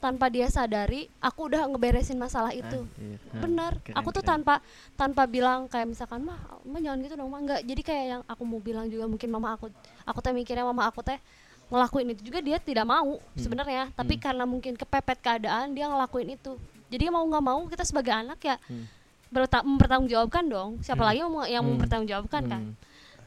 Tanpa 0.00 0.26
dia 0.26 0.48
sadari 0.48 1.12
aku 1.18 1.46
udah 1.46 1.68
ngeberesin 1.68 2.16
masalah 2.16 2.50
itu 2.50 2.82
Anjir. 2.82 3.20
Nah, 3.28 3.38
bener 3.38 3.72
keren, 3.78 3.94
aku 3.94 4.08
tuh 4.10 4.18
keren. 4.18 4.40
tanpa 4.40 4.54
tanpa 4.94 5.22
bilang 5.24 5.64
kayak 5.66 5.86
misalkan 5.86 6.20
mah 6.20 6.34
mah 6.62 6.80
jangan 6.80 6.98
gitu 7.00 7.14
dong 7.14 7.28
mah 7.28 7.38
enggak 7.38 7.60
jadi 7.62 7.82
kayak 7.82 8.04
yang 8.08 8.22
aku 8.24 8.42
mau 8.42 8.58
bilang 8.58 8.86
juga 8.86 9.04
mungkin 9.04 9.28
mama 9.28 9.54
aku 9.54 9.68
aku 10.02 10.18
teh 10.18 10.32
mikirnya 10.32 10.64
mama 10.64 10.84
aku 10.84 11.00
teh 11.00 11.20
ngelakuin 11.68 12.10
itu 12.10 12.22
juga 12.24 12.40
dia 12.40 12.58
tidak 12.58 12.82
mau 12.84 13.14
Hmm. 13.14 13.36
sebenarnya 13.36 13.92
tapi 13.92 14.16
karena 14.16 14.42
mungkin 14.42 14.74
kepepet 14.74 15.18
keadaan 15.18 15.70
dia 15.70 15.86
ngelakuin 15.86 16.32
itu 16.32 16.56
jadi 16.88 17.06
mau 17.08 17.22
nggak 17.22 17.44
mau 17.44 17.60
kita 17.66 17.84
sebagai 17.84 18.10
anak 18.10 18.40
ya 18.40 18.56
Hmm. 18.62 18.88
berta- 19.28 19.62
mempertanggungjawabkan 19.62 20.44
dong 20.44 20.70
siapa 20.80 21.04
lagi 21.04 21.20
yang 21.20 21.30
mau 21.30 21.44
yang 21.44 21.60
Hmm. 21.60 21.76
mempertanggungjawabkan 21.76 22.42
kan 22.46 22.62
Hmm. 22.64 22.74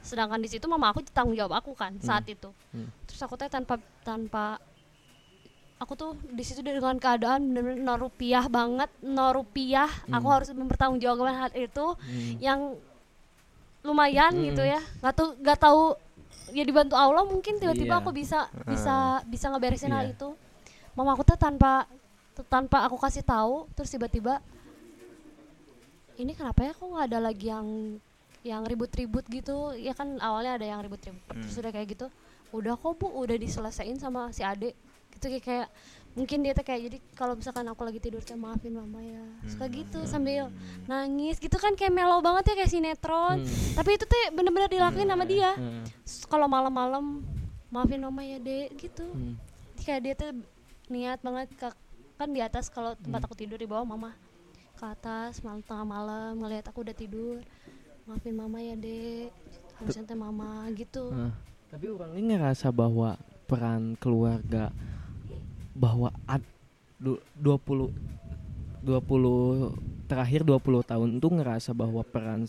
sedangkan 0.02 0.36
di 0.38 0.50
situ 0.50 0.66
mama 0.66 0.90
aku 0.90 1.00
tanggung 1.08 1.32
jawab 1.34 1.56
aku 1.56 1.72
kan 1.72 1.96
saat 2.00 2.26
itu 2.26 2.50
Hmm. 2.70 2.90
terus 3.06 3.22
aku 3.22 3.38
teh 3.38 3.48
tanpa 3.48 3.78
tanpa 4.02 4.58
aku 5.84 5.94
tuh 5.94 6.12
di 6.28 6.42
situ 6.42 6.64
dengan 6.64 6.96
keadaan 6.96 7.44
bener-bener 7.46 7.78
no 7.78 8.00
rupiah 8.00 8.48
banget 8.48 8.88
no 9.04 9.30
rupiah. 9.30 9.92
Aku 10.10 10.28
harus 10.28 10.50
mempertanggungjawabkan 10.50 11.36
hal 11.38 11.52
itu 11.54 11.86
Hmm. 12.00 12.36
yang 12.40 12.60
lumayan 13.82 14.32
gitu 14.40 14.64
ya. 14.64 14.80
Nggak 15.00 15.14
tuh 15.14 15.30
nggak 15.38 15.60
tahu 15.60 15.84
ya 16.52 16.64
dibantu 16.64 16.96
Allah 16.96 17.24
mungkin 17.24 17.60
tiba-tiba 17.60 17.96
Iya. 17.96 18.02
aku 18.02 18.10
bisa 18.12 18.40
bisa 18.64 18.96
bisa 19.26 19.46
ngeberesin 19.52 19.92
hal 19.92 20.08
Iya. 20.08 20.16
itu. 20.16 20.30
Mama 20.96 21.14
aku 21.14 21.24
tuh 21.24 21.36
tanpa 21.36 21.84
tanpa 22.48 22.88
aku 22.88 22.96
kasih 22.98 23.22
tahu 23.22 23.68
terus 23.74 23.90
tiba-tiba 23.90 24.40
ini 26.16 26.34
kenapa 26.34 26.62
ya 26.62 26.72
kok 26.72 26.86
nggak 26.86 27.06
ada 27.10 27.20
lagi 27.20 27.50
yang 27.50 27.68
yang 28.44 28.62
ribut-ribut 28.64 29.26
gitu? 29.28 29.74
Ya 29.74 29.92
kan 29.92 30.20
awalnya 30.20 30.56
ada 30.56 30.66
yang 30.68 30.80
ribut-ribut 30.80 31.22
terus 31.28 31.56
udah 31.58 31.72
kayak 31.72 31.88
gitu. 31.98 32.08
Udah 32.54 32.78
kok 32.78 32.94
bu 32.96 33.10
udah 33.10 33.34
diselesain 33.34 33.98
sama 33.98 34.30
si 34.30 34.46
ade 34.46 34.78
gitu 35.14 35.26
kayak, 35.30 35.44
kayak 35.44 35.68
mungkin 36.14 36.46
dia 36.46 36.54
tuh 36.54 36.62
kayak 36.62 36.82
jadi 36.90 36.98
kalau 37.18 37.34
misalkan 37.34 37.66
aku 37.66 37.82
lagi 37.82 37.98
tidur 37.98 38.22
kayak 38.22 38.38
maafin 38.38 38.78
mama 38.78 39.02
ya. 39.02 39.24
Suka 39.50 39.66
gitu 39.70 40.06
sambil 40.06 40.54
nangis 40.86 41.42
gitu 41.42 41.58
kan 41.58 41.74
kayak 41.74 41.94
melo 41.94 42.22
banget 42.22 42.54
ya 42.54 42.64
kayak 42.64 42.72
sinetron. 42.72 43.42
Hmm. 43.42 43.74
tapi 43.74 43.98
itu 43.98 44.06
tuh 44.06 44.18
bener-bener 44.34 44.70
dilakuin 44.70 45.10
sama 45.10 45.26
dia. 45.26 45.58
Hmm. 45.58 45.82
Kalau 46.30 46.46
malam-malam 46.46 47.26
maafin 47.74 48.02
mama 48.02 48.22
ya 48.22 48.38
dek 48.38 48.78
gitu. 48.78 49.06
Hmm. 49.10 49.36
kayak 49.84 50.00
dia 50.00 50.14
tuh 50.16 50.32
niat 50.88 51.20
banget 51.20 51.50
ke 51.60 51.68
kan 52.14 52.30
di 52.30 52.40
atas 52.40 52.70
kalau 52.70 52.94
tempat 52.96 53.20
Hmm. 53.20 53.28
aku 53.28 53.36
tidur 53.36 53.58
di 53.58 53.66
bawah 53.66 53.84
mama. 53.84 54.14
Ke 54.78 54.94
atas 54.94 55.42
malam 55.42 55.66
tengah 55.66 55.86
malam 55.86 56.38
ngelihat 56.38 56.70
aku 56.70 56.86
udah 56.86 56.94
tidur. 56.94 57.42
Maafin 58.06 58.38
mama 58.38 58.62
ya 58.62 58.78
dek. 58.78 59.34
Harusnya 59.82 60.06
teh 60.06 60.14
mama 60.14 60.70
gitu. 60.78 61.10
Nah, 61.10 61.34
tapi 61.74 61.90
orang 61.90 62.14
ini 62.14 62.38
ngerasa 62.38 62.70
bahwa 62.70 63.18
peran 63.50 63.98
keluarga 63.98 64.70
bahwa 65.74 66.14
ad, 66.30 66.42
du, 66.98 67.20
20 67.42 67.92
20 68.84 70.10
terakhir 70.12 70.44
20 70.44 70.84
tahun 70.84 71.10
tuh 71.18 71.32
ngerasa 71.40 71.72
bahwa 71.72 72.04
peran 72.04 72.44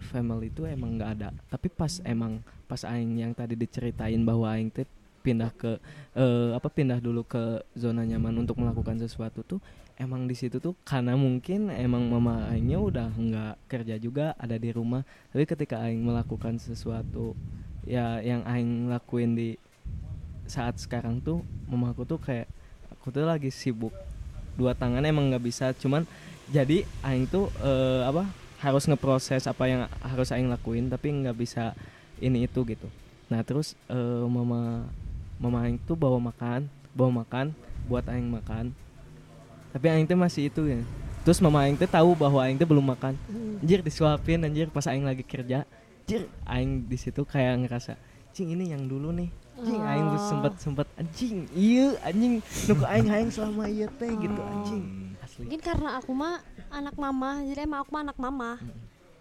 family 0.00 0.48
itu 0.48 0.64
emang 0.64 0.96
nggak 0.96 1.10
ada. 1.20 1.28
Tapi 1.52 1.68
pas 1.68 2.00
emang 2.02 2.40
pas 2.64 2.80
aing 2.82 3.20
yang 3.20 3.32
tadi 3.36 3.54
diceritain 3.54 4.24
bahwa 4.24 4.48
aing 4.48 4.72
teh 4.72 4.88
pindah 5.20 5.52
ke 5.52 5.76
eh, 6.16 6.50
apa 6.56 6.68
pindah 6.72 6.98
dulu 6.98 7.22
ke 7.28 7.60
zona 7.76 8.02
nyaman 8.08 8.40
untuk 8.40 8.56
melakukan 8.56 8.96
sesuatu 8.96 9.44
tuh 9.44 9.60
emang 10.00 10.24
di 10.24 10.32
situ 10.32 10.56
tuh 10.56 10.72
karena 10.80 11.12
mungkin 11.12 11.68
emang 11.68 12.08
mama 12.08 12.48
aingnya 12.48 12.80
udah 12.80 13.08
nggak 13.12 13.54
kerja 13.68 14.00
juga 14.00 14.32
ada 14.40 14.56
di 14.56 14.72
rumah 14.72 15.04
tapi 15.28 15.44
ketika 15.44 15.76
aing 15.84 16.00
melakukan 16.00 16.56
sesuatu 16.56 17.36
ya 17.84 18.24
yang 18.24 18.40
aing 18.48 18.88
lakuin 18.88 19.36
di 19.36 19.60
saat 20.50 20.74
sekarang 20.82 21.22
tuh 21.22 21.46
mama 21.70 21.94
aku 21.94 22.02
tuh 22.02 22.18
kayak 22.18 22.50
aku 22.90 23.14
tuh 23.14 23.22
lagi 23.22 23.54
sibuk. 23.54 23.94
Dua 24.58 24.74
tangan 24.74 25.06
emang 25.06 25.30
nggak 25.30 25.44
bisa 25.46 25.70
cuman 25.78 26.02
jadi 26.50 26.82
aing 27.06 27.30
tuh 27.30 27.46
eh, 27.62 28.02
apa 28.02 28.26
harus 28.60 28.84
ngeproses 28.90 29.46
apa 29.46 29.64
yang 29.70 29.86
harus 30.02 30.34
aing 30.34 30.50
lakuin 30.50 30.90
tapi 30.90 31.14
nggak 31.14 31.36
bisa 31.38 31.72
ini 32.18 32.50
itu 32.50 32.66
gitu. 32.66 32.90
Nah 33.30 33.46
terus 33.46 33.78
eh, 33.86 34.24
mama 34.26 34.90
mama 35.38 35.58
aing 35.64 35.78
tuh 35.86 35.94
bawa 35.94 36.18
makan 36.18 36.66
bawa 36.90 37.22
makan 37.22 37.54
buat 37.86 38.02
aing 38.10 38.26
makan. 38.26 38.74
Tapi 39.70 39.86
aing 39.86 40.10
tuh 40.10 40.18
masih 40.18 40.50
itu 40.50 40.66
ya. 40.66 40.82
Terus 41.22 41.38
mama 41.38 41.62
aing 41.62 41.78
tuh 41.78 41.86
tahu 41.86 42.18
bahwa 42.18 42.42
aing 42.42 42.58
tuh 42.58 42.66
belum 42.66 42.90
makan. 42.90 43.14
Anjir 43.62 43.86
disuapin 43.86 44.42
anjir 44.42 44.66
pas 44.66 44.84
aing 44.90 45.06
lagi 45.06 45.22
kerja 45.22 45.62
anjir 46.10 46.26
aing 46.42 46.90
di 46.90 46.98
situ 46.98 47.22
kayak 47.22 47.62
ngerasa 47.62 47.94
cing 48.34 48.50
ini 48.50 48.74
yang 48.74 48.90
dulu 48.90 49.14
nih 49.14 49.30
anjing 49.60 49.82
aing 49.82 50.08
Oh. 50.08 50.18
sempet 50.18 50.52
sempet 50.56 50.86
anjing 50.94 51.36
iya 51.52 51.86
anjing 52.02 52.34
nuku 52.40 52.84
aing 52.84 53.08
aing 53.08 53.28
selama 53.28 53.64
iya 53.66 53.86
teh 53.92 54.10
gitu 54.10 54.40
anjing 54.42 54.82
Hmm. 54.82 55.20
asli 55.20 55.42
mungkin 55.44 55.60
karena 55.60 55.90
aku 55.94 56.10
mah 56.12 56.40
anak 56.70 56.94
mama 56.94 57.44
jadi 57.44 57.60
emang 57.62 57.80
aku 57.80 57.90
mah 57.90 58.02
anak 58.02 58.18
mama 58.18 58.50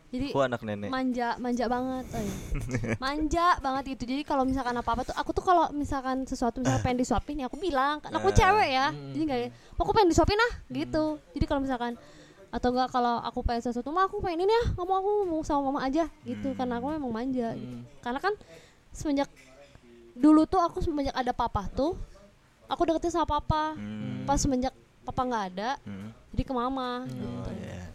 jadi 0.09 0.25
Aku 0.27 0.41
anak 0.41 0.61
nenek. 0.63 0.89
manja 0.89 1.37
manja 1.37 1.65
banget 1.67 2.05
oh 2.09 2.21
iya. 2.25 2.97
manja 2.97 3.45
banget 3.59 3.93
itu 3.93 4.03
jadi 4.07 4.23
kalau 4.23 4.41
misalkan 4.41 4.73
apa 4.73 4.89
apa 4.89 5.01
tuh 5.03 5.13
aku 5.13 5.29
tuh 5.31 5.43
kalau 5.43 5.69
misalkan 5.71 6.25
sesuatu 6.25 6.57
misalkan 6.57 6.81
pengen 6.83 6.99
disuapin 6.99 7.37
ya 7.37 7.45
aku 7.45 7.57
bilang 7.57 7.99
kan 7.99 8.09
aku 8.11 8.29
Eh. 8.29 8.35
cewek 8.35 8.69
ya 8.71 8.89
jadi 8.89 9.23
nggak 9.23 9.39
"Mau 9.75 9.83
aku 9.83 9.93
pengen 9.93 10.09
disuapin 10.09 10.39
ah 10.39 10.53
gitu 10.67 11.03
jadi 11.31 11.45
kalau 11.45 11.61
misalkan 11.61 11.93
atau 12.49 12.73
enggak 12.73 12.89
kalau 12.89 13.21
aku 13.21 13.45
pengen 13.45 13.61
sesuatu 13.61 13.89
mah 13.89 14.09
aku 14.09 14.17
pengen 14.19 14.41
ini 14.41 14.53
ya 14.55 14.63
mau 14.79 14.97
aku 14.97 15.11
mau 15.23 15.41
sama 15.43 15.69
mama 15.69 15.85
aja 15.85 16.09
gitu 16.23 16.57
karena 16.57 16.81
aku 16.81 16.89
memang 16.89 17.11
manja 17.11 17.53
gitu. 17.53 17.69
Hmm. 17.71 17.85
karena 17.99 18.17
kan 18.19 18.33
semenjak 18.89 19.29
dulu 20.19 20.43
tuh 20.43 20.59
aku 20.59 20.79
semenjak 20.79 21.15
ada 21.15 21.31
papa 21.31 21.65
tuh 21.69 21.95
aku 22.67 22.81
deketin 22.83 23.09
sama 23.11 23.27
papa 23.29 23.73
Hmm. 23.73 24.27
pas 24.27 24.35
semenjak 24.35 24.75
papa 25.01 25.21
nggak 25.23 25.45
ada 25.49 25.69
Hmm. 25.81 26.11
jadi 26.29 26.43
ke 26.43 26.53
mama 26.53 27.01
Oh, 27.01 27.07
gitu. 27.07 27.51
iya. 27.57 27.87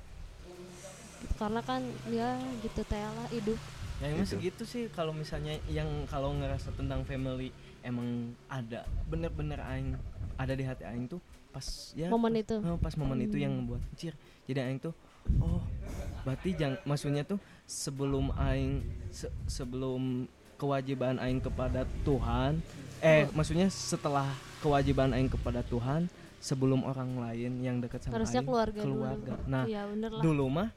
karena 1.35 1.61
kan 1.61 1.81
ya 2.09 2.35
gitu 2.61 2.81
lah 2.89 3.29
hidup 3.29 3.59
Ya 3.95 4.11
emang 4.11 4.27
Gitu. 4.27 4.35
segitu 4.35 4.63
sih 4.65 4.83
kalau 4.91 5.15
misalnya 5.15 5.55
yang 5.67 5.87
kalau 6.07 6.35
ngerasa 6.35 6.75
tentang 6.75 7.05
family 7.05 7.55
emang 7.81 8.35
ada 8.49 8.83
bener-bener 9.07 9.63
aing 9.63 9.95
ada 10.35 10.51
di 10.51 10.67
hati 10.67 10.83
aing 10.83 11.07
tuh 11.07 11.23
pas 11.51 11.63
ya 11.95 12.11
momen 12.11 12.35
itu 12.35 12.59
Oh, 12.59 12.75
pas 12.75 12.91
momen 12.97 13.23
itu 13.23 13.39
yang 13.39 13.55
membuat 13.55 13.79
cir 13.95 14.19
jadi 14.45 14.67
aing 14.67 14.83
tuh 14.83 14.91
oh 15.39 15.63
berarti 16.23 16.53
jang 16.53 16.75
maksudnya 16.83 17.23
tuh 17.23 17.39
sebelum 17.65 18.35
aing 18.35 18.83
se- 19.09 19.31
sebelum 19.47 20.27
kewajiban 20.57 21.19
aing 21.21 21.43
kepada 21.43 21.87
Tuhan. 22.07 22.63
Eh 23.05 23.29
maksudnya 23.37 23.69
setelah 23.69 24.33
kewajiban 24.65 25.13
aing 25.13 25.29
kepada 25.29 25.61
Tuhan 25.67 26.09
sebelum 26.41 26.85
orang 26.85 27.17
lain 27.21 27.53
yang 27.65 27.77
dekat 27.81 28.05
sama 28.05 28.21
harusnya 28.21 28.41
aing 28.45 28.49
keluarga, 28.49 28.81
keluarga. 28.85 29.33
Dulu 29.37 29.49
nah 29.49 29.65
lah. 29.65 30.21
dulu 30.21 30.45
mah 30.53 30.69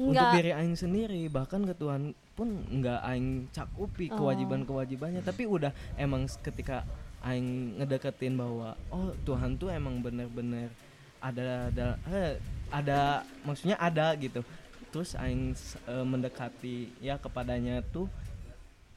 untuk 0.00 0.16
enggak 0.16 0.32
diri 0.40 0.52
aing 0.56 0.76
sendiri 0.80 1.22
bahkan 1.28 1.60
ke 1.64 1.76
Tuhan 1.76 2.16
pun 2.32 2.48
nggak 2.72 3.00
aing 3.04 3.28
cakupi 3.52 4.08
Oh. 4.08 4.16
kewajiban-kewajibannya. 4.24 5.20
Tapi 5.20 5.44
udah 5.44 5.72
emang 6.00 6.24
ketika 6.40 6.88
aing 7.20 7.76
ngedeketin 7.76 8.32
bahwa 8.36 8.76
oh 8.88 9.12
Tuhan 9.28 9.60
tuh 9.60 9.68
emang 9.68 10.00
bener-bener 10.00 10.72
ada 11.20 11.68
ada 11.68 11.86
eh, 12.08 12.40
ada 12.72 13.28
maksudnya 13.44 13.76
ada 13.76 14.16
gitu. 14.16 14.40
Terus 14.88 15.12
aing 15.20 15.52
eh, 15.84 16.06
mendekati 16.08 16.96
ya 17.04 17.20
kepadanya 17.20 17.84
tuh 17.92 18.08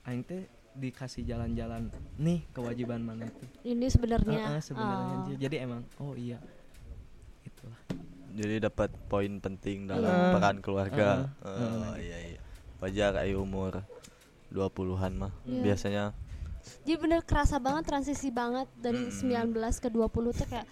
aing 0.03 0.23
teh 0.23 0.43
dikasih 0.73 1.23
jalan-jalan 1.23 1.87
nih 2.17 2.43
kewajiban 2.49 2.99
mana 2.99 3.23
itu 3.23 3.45
ini 3.63 3.87
sebenarnya 3.87 4.57
Heeh, 4.57 4.61
sebenarnya 4.61 5.15
Oh. 5.23 5.37
jadi 5.37 5.55
emang 5.61 5.81
oh 5.97 6.13
iya 6.13 6.41
itulah 7.43 7.79
Jadi 8.33 8.57
dapat 8.59 8.89
poin 9.05 9.29
penting 9.37 9.85
dalam 9.85 10.09
Heeh. 10.09 10.33
peran 10.33 10.57
keluarga. 10.57 11.29
Heeh. 11.45 11.69
Oh, 11.85 11.93
iya 11.95 12.17
iya. 12.27 12.39
Wajar 12.81 13.13
ayo 13.21 13.45
umur 13.45 13.85
20-an 14.49 15.13
mah. 15.13 15.33
Iya. 15.45 15.61
Biasanya 15.61 16.03
jadi 16.81 16.97
bener 16.97 17.21
kerasa 17.21 17.59
banget 17.59 17.85
transisi 17.85 18.31
banget 18.31 18.65
dari 18.73 19.05
Mm. 19.05 19.53
19 19.53 19.77
ke 19.77 19.85
20 19.85 20.09
tuh 20.33 20.47
kayak 20.47 20.65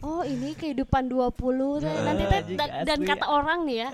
oh 0.00 0.22
ini 0.22 0.54
kehidupan 0.54 1.08
20 1.08 1.34
teh. 1.80 1.90
nanti 1.98 2.22
teh 2.22 2.42
dan, 2.54 2.68
dan 2.86 2.98
kata 3.02 3.26
orang 3.26 3.64
nih 3.64 3.76
ya 3.80 3.88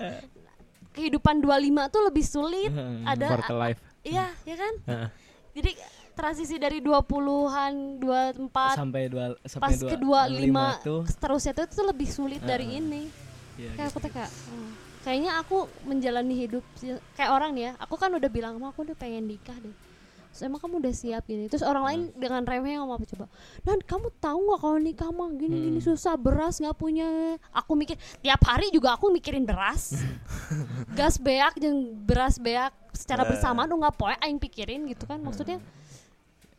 kehidupan 0.91 1.39
25 1.39 1.49
tuh 1.89 2.01
lebih 2.05 2.25
sulit 2.25 2.69
ada 3.03 3.25
Quarter 3.31 3.57
life. 3.57 3.81
Iya 4.05 4.27
ya 4.45 4.55
kan 4.55 4.73
Heeh. 4.85 5.09
jadi 5.57 5.71
transisi 6.15 6.55
dari 6.55 6.79
20-an 6.79 7.99
24 7.99 8.47
sampai 8.79 9.03
dua 9.11 9.25
sampai 9.43 9.67
pas 9.67 9.75
dua, 9.75 9.89
ke 9.91 9.97
25 10.39 10.87
tuh 10.87 11.01
seterusnya 11.09 11.53
tuh, 11.57 11.65
tuh 11.67 11.85
lebih 11.91 12.07
sulit 12.07 12.39
dari 12.39 12.69
Heeh. 12.71 12.79
ini 12.79 13.03
Iya, 13.55 13.71
kayak 13.75 13.87
aku 13.87 13.99
gitu. 13.99 14.05
tuh 14.07 14.11
kayak 14.15 14.31
oh, 14.31 14.71
kayaknya 15.03 15.31
aku 15.39 15.57
menjalani 15.87 16.35
hidup 16.35 16.63
kayak 17.15 17.31
orang 17.31 17.51
nih 17.55 17.63
ya 17.67 17.71
aku 17.79 17.95
kan 17.95 18.11
udah 18.11 18.27
bilang 18.27 18.59
sama 18.59 18.71
aku 18.75 18.83
udah 18.83 18.97
pengen 18.99 19.31
nikah 19.31 19.55
deh 19.59 19.75
emang 20.41 20.57
kamu 20.57 20.79
udah 20.79 20.93
siap 20.93 21.23
gini 21.23 21.45
terus 21.45 21.61
orang 21.61 21.83
lain 21.83 22.01
Hmm. 22.05 22.17
dengan 22.17 22.41
remeh 22.43 22.75
ngomong 22.75 22.95
apa 22.95 23.05
coba 23.07 23.25
dan 23.61 23.77
kamu 23.79 24.07
tahu 24.17 24.39
nggak 24.41 24.59
kalau 24.59 24.77
nikah 24.77 25.09
mah 25.09 25.29
gini 25.31 25.57
gini 25.61 25.77
Hmm. 25.77 25.87
susah 25.87 26.15
beras 26.15 26.57
nggak 26.57 26.73
punya 26.73 27.07
aku 27.49 27.71
mikir 27.73 27.93
tiap 28.19 28.41
hari 28.41 28.67
juga 28.69 28.93
aku 28.93 29.07
mikirin 29.09 29.43
beras 29.43 29.95
gas 30.97 31.15
beak 31.17 31.55
dan 31.55 31.75
beras 31.99 32.35
beak 32.35 32.73
secara 32.91 33.23
Eh. 33.23 33.27
bersamaan 33.27 33.65
tuh 33.65 33.77
nggak 33.77 33.95
poe 33.95 34.15
aing 34.17 34.35
pikirin 34.37 34.83
gitu 34.85 35.03
kan 35.03 35.17
maksudnya 35.17 35.59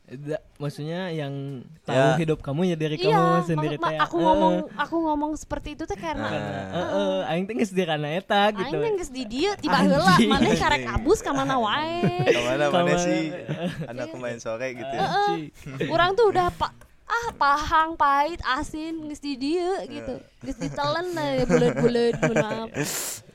Da- 0.07 0.39
maksudnya 0.57 1.11
yang 1.11 1.35
tahu 1.83 1.99
Ya. 1.99 2.15
hidup 2.17 2.39
kamu 2.39 2.63
ya 2.65 2.77
dari 2.77 2.95
iya 2.95 3.11
kamu 3.11 3.27
mak- 3.29 3.43
sendiri 3.45 3.75
mak- 3.77 3.91
teh. 3.91 3.99
aku 4.01 4.17
ngomong 4.17 4.55
aku 4.73 4.97
ngomong 5.03 5.33
seperti 5.35 5.75
itu 5.75 5.83
tuh 5.83 5.99
karena 5.99 6.31
karena 6.31 6.47
Nah. 6.55 6.67
heeh 6.71 7.19
aing 7.27 7.45
teh 7.45 7.55
geus 7.57 7.71
dirana 7.71 8.09
eta 8.09 8.55
gitu. 8.55 8.71
Aing 8.71 8.87
neng 8.87 8.95
geus 8.97 9.11
di 9.11 9.27
dieu 9.27 9.51
tiba 9.57 9.75
heula 9.77 10.15
maneh 10.15 10.55
karek 10.55 10.87
kabus 10.87 11.19
ka 11.19 11.31
mana 11.31 11.59
wae. 11.59 12.07
ke 12.29 12.39
mana 12.41 12.65
mana 12.65 12.71
Ke 12.71 12.79
mana? 12.87 13.03
sih? 13.03 13.23
Anak 13.91 14.15
main 14.15 14.39
sore 14.39 14.69
gitu. 14.73 14.87
ya. 14.89 15.03
Heeh. 15.03 15.35
Urang 15.93 16.15
tuh 16.15 16.31
udah 16.31 16.49
pa 16.51 16.71
ah 17.05 17.29
pahang 17.33 17.95
pahit 17.95 18.39
asin 18.49 19.07
geus 19.07 19.19
di 19.19 19.35
dieu 19.35 19.75
gitu. 19.85 20.23
Geus 20.41 20.55
ditelen 20.57 21.07
lah 21.13 21.43
bulet-bulet 21.45 22.15
menap. 22.21 22.71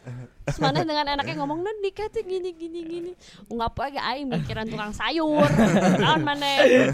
Terus 0.45 0.57
maneh 0.57 0.81
dengan 0.81 1.05
enaknya 1.07 1.35
ngomong 1.37 1.61
nah 1.61 1.75
nikah 1.79 2.09
tuh 2.09 2.21
gini 2.21 2.51
gini 2.51 2.79
gini. 2.81 3.11
Enggak 3.47 3.69
apa 3.71 3.83
ge 3.89 4.01
aing 4.01 4.27
mikiran 4.27 4.65
tukang 4.65 4.91
sayur. 4.91 5.45
Naon 5.97 6.21
maneh? 6.21 6.89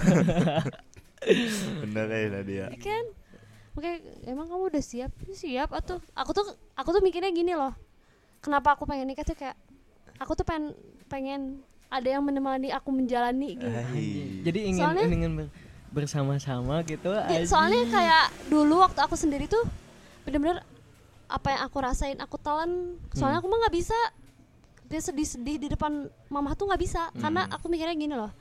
Bener 1.84 2.05
ya 2.07 2.27
Nadia. 2.29 2.65
Ya 2.69 2.77
kan? 2.77 3.05
Oke, 3.77 3.91
emang 4.25 4.49
kamu 4.49 4.73
udah 4.73 4.84
siap? 4.84 5.11
Siap 5.23 5.69
atau 5.69 6.01
aku 6.11 6.31
tuh 6.34 6.45
aku 6.73 6.89
tuh 6.91 7.01
mikirnya 7.01 7.29
gini 7.29 7.53
loh. 7.53 7.73
Kenapa 8.41 8.73
aku 8.73 8.84
pengen 8.84 9.05
nikah 9.05 9.23
tuh 9.23 9.38
kayak 9.38 9.55
aku 10.17 10.34
tuh 10.34 10.45
pengen 10.45 10.73
pengen 11.07 11.41
ada 11.88 12.07
yang 12.09 12.23
menemani 12.25 12.73
aku 12.73 12.91
menjalani 12.91 13.55
gitu. 13.55 13.69
Hai. 13.69 14.43
Jadi 14.43 14.59
ingin 14.67 14.81
Soalnya- 14.84 15.07
ingin 15.07 15.31
ber- 15.35 15.53
bersama-sama 15.88 16.84
gitu. 16.84 17.15
Ya, 17.15 17.23
anjing. 17.23 17.47
soalnya 17.47 17.84
kayak 17.88 18.25
dulu 18.51 18.84
waktu 18.84 18.99
aku 18.99 19.15
sendiri 19.15 19.47
tuh 19.47 19.63
bener-bener 20.27 20.59
apa 21.27 21.47
yang 21.49 21.61
aku 21.61 21.77
rasain 21.77 22.17
aku 22.17 22.35
telan. 22.37 22.95
Soalnya 23.11 23.39
aku 23.39 23.47
mah 23.47 23.59
nggak 23.61 23.75
bisa. 23.75 23.97
Dia 24.85 25.01
sedih-sedih 25.01 25.57
di 25.57 25.67
depan 25.67 25.91
mama 26.27 26.53
tuh 26.53 26.65
nggak 26.65 26.79
bisa. 26.79 27.11
Karena 27.13 27.45
aku 27.45 27.67
mikirnya 27.67 27.93
gini 27.93 28.13
loh. 28.13 28.31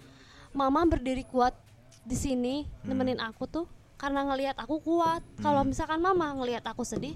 Mama 0.52 0.82
berdiri 0.84 1.22
kuat 1.24 1.52
di 2.00 2.14
sini 2.14 2.54
nemenin 2.82 3.18
aku 3.18 3.44
tuh 3.44 3.66
karena 3.96 4.22
ngelihat 4.24 4.54
aku 4.54 4.78
kuat. 4.78 5.20
Kalau 5.36 5.62
misalkan 5.62 5.98
mama 5.98 6.30
ngelihat 6.34 6.62
aku 6.64 6.82
sedih 6.82 7.14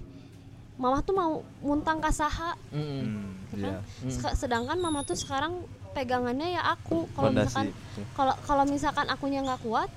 mama 0.73 0.99
tuh 0.99 1.13
mau 1.13 1.31
muntang 1.59 2.01
kasaha 2.01 2.57
Mm-mm. 2.69 3.05
Hmm, 3.05 3.29
kan? 3.53 3.85
iya. 4.01 4.09
Seka- 4.09 4.33
sedangkan 4.35 4.75
mama 4.75 5.01
tuh 5.01 5.13
sekarang 5.13 5.61
pegangannya 5.91 6.57
ya 6.57 6.67
aku. 6.67 7.05
Kalau 7.11 7.29
misalkan 7.29 7.67
kalau 8.11 8.33
kalau 8.41 8.63
misalkan 8.65 9.05
akunya 9.05 9.39
nggak 9.41 9.61
kuat 9.61 9.89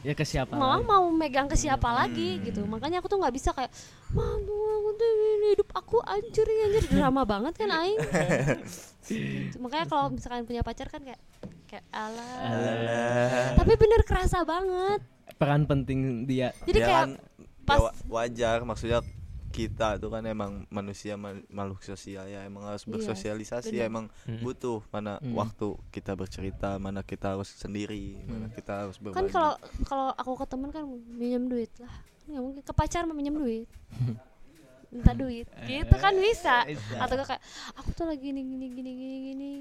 Ya 0.00 0.12
ke 0.12 0.20
siapa? 0.20 0.52
mama 0.52 0.76
lagi? 0.76 0.84
mau 0.86 1.04
megang 1.08 1.44
ke 1.44 1.54
siapa 1.54 1.88
lagi 1.90 2.36
Hmm. 2.36 2.42
gitu 2.42 2.60
makanya 2.64 3.00
aku 3.00 3.06
tuh 3.06 3.16
nggak 3.16 3.32
bisa 3.32 3.52
kayak 3.52 3.72
mama 4.10 4.73
ini 4.96 5.48
hidup 5.52 5.68
aku 5.72 5.98
anjir 6.00 6.44
ya, 6.44 6.62
anjir 6.66 6.84
drama 6.88 7.22
banget 7.24 7.54
kan 7.54 7.70
aing 7.70 7.98
makanya 9.62 9.86
kalau 9.86 10.04
misalkan 10.08 10.42
punya 10.42 10.60
pacar 10.60 10.86
kan 10.86 11.00
kayak 11.00 11.20
kayak 11.66 11.84
Alah. 11.90 13.52
tapi 13.54 13.72
bener 13.74 14.00
kerasa 14.02 14.42
banget 14.42 15.00
peran 15.34 15.64
penting 15.64 15.98
dia. 16.24 16.54
jadi 16.62 16.78
Ya 16.78 16.86
kayak 16.86 17.00
kan, 17.00 17.10
pas- 17.62 17.76
ya 17.76 17.84
wa- 17.84 17.96
wajar 18.14 18.58
maksudnya 18.62 19.00
kita 19.50 19.94
itu 19.94 20.08
kan 20.08 20.24
emang 20.24 20.66
manusia 20.68 21.14
makhluk 21.46 21.78
sosial 21.80 22.26
ya 22.26 22.42
emang 22.42 22.66
harus 22.66 22.82
Iya, 22.82 22.90
bersosialisasi 22.90 23.70
bener. 23.72 23.86
emang 23.86 24.04
Mm. 24.24 24.40
butuh 24.40 24.82
mana 24.88 25.18
Mm. 25.20 25.30
waktu 25.32 25.66
kita 25.88 26.12
bercerita 26.12 26.74
mana 26.76 27.00
kita 27.00 27.34
harus 27.34 27.50
sendiri 27.52 28.18
mana 28.24 28.48
kita 28.48 28.72
harus 28.82 28.96
kan 28.96 29.04
berbagi 29.04 29.30
kalau 29.30 29.54
kalau 29.84 30.08
aku 30.12 30.32
ke 30.36 30.46
temen 30.48 30.68
kan 30.68 30.82
minjem 31.08 31.46
duit 31.46 31.70
lah 31.78 31.94
nggak 32.24 32.42
mungkin 32.42 32.62
ke 32.62 32.72
pacar 32.72 33.04
mau 33.04 33.12
minjem 33.12 33.36
duit 33.36 33.68
minta 34.94 35.10
duit. 35.12 35.50
Gitu 35.66 35.94
kan 35.94 36.14
bisa. 36.14 36.62
Bisa. 36.64 36.96
atau 36.96 37.18
kayak 37.20 37.42
aku 37.74 37.90
tuh 37.90 38.06
lagi 38.06 38.22
gini 38.24 38.40
gini 38.40 38.66
gini 38.70 38.90
gini 38.94 39.16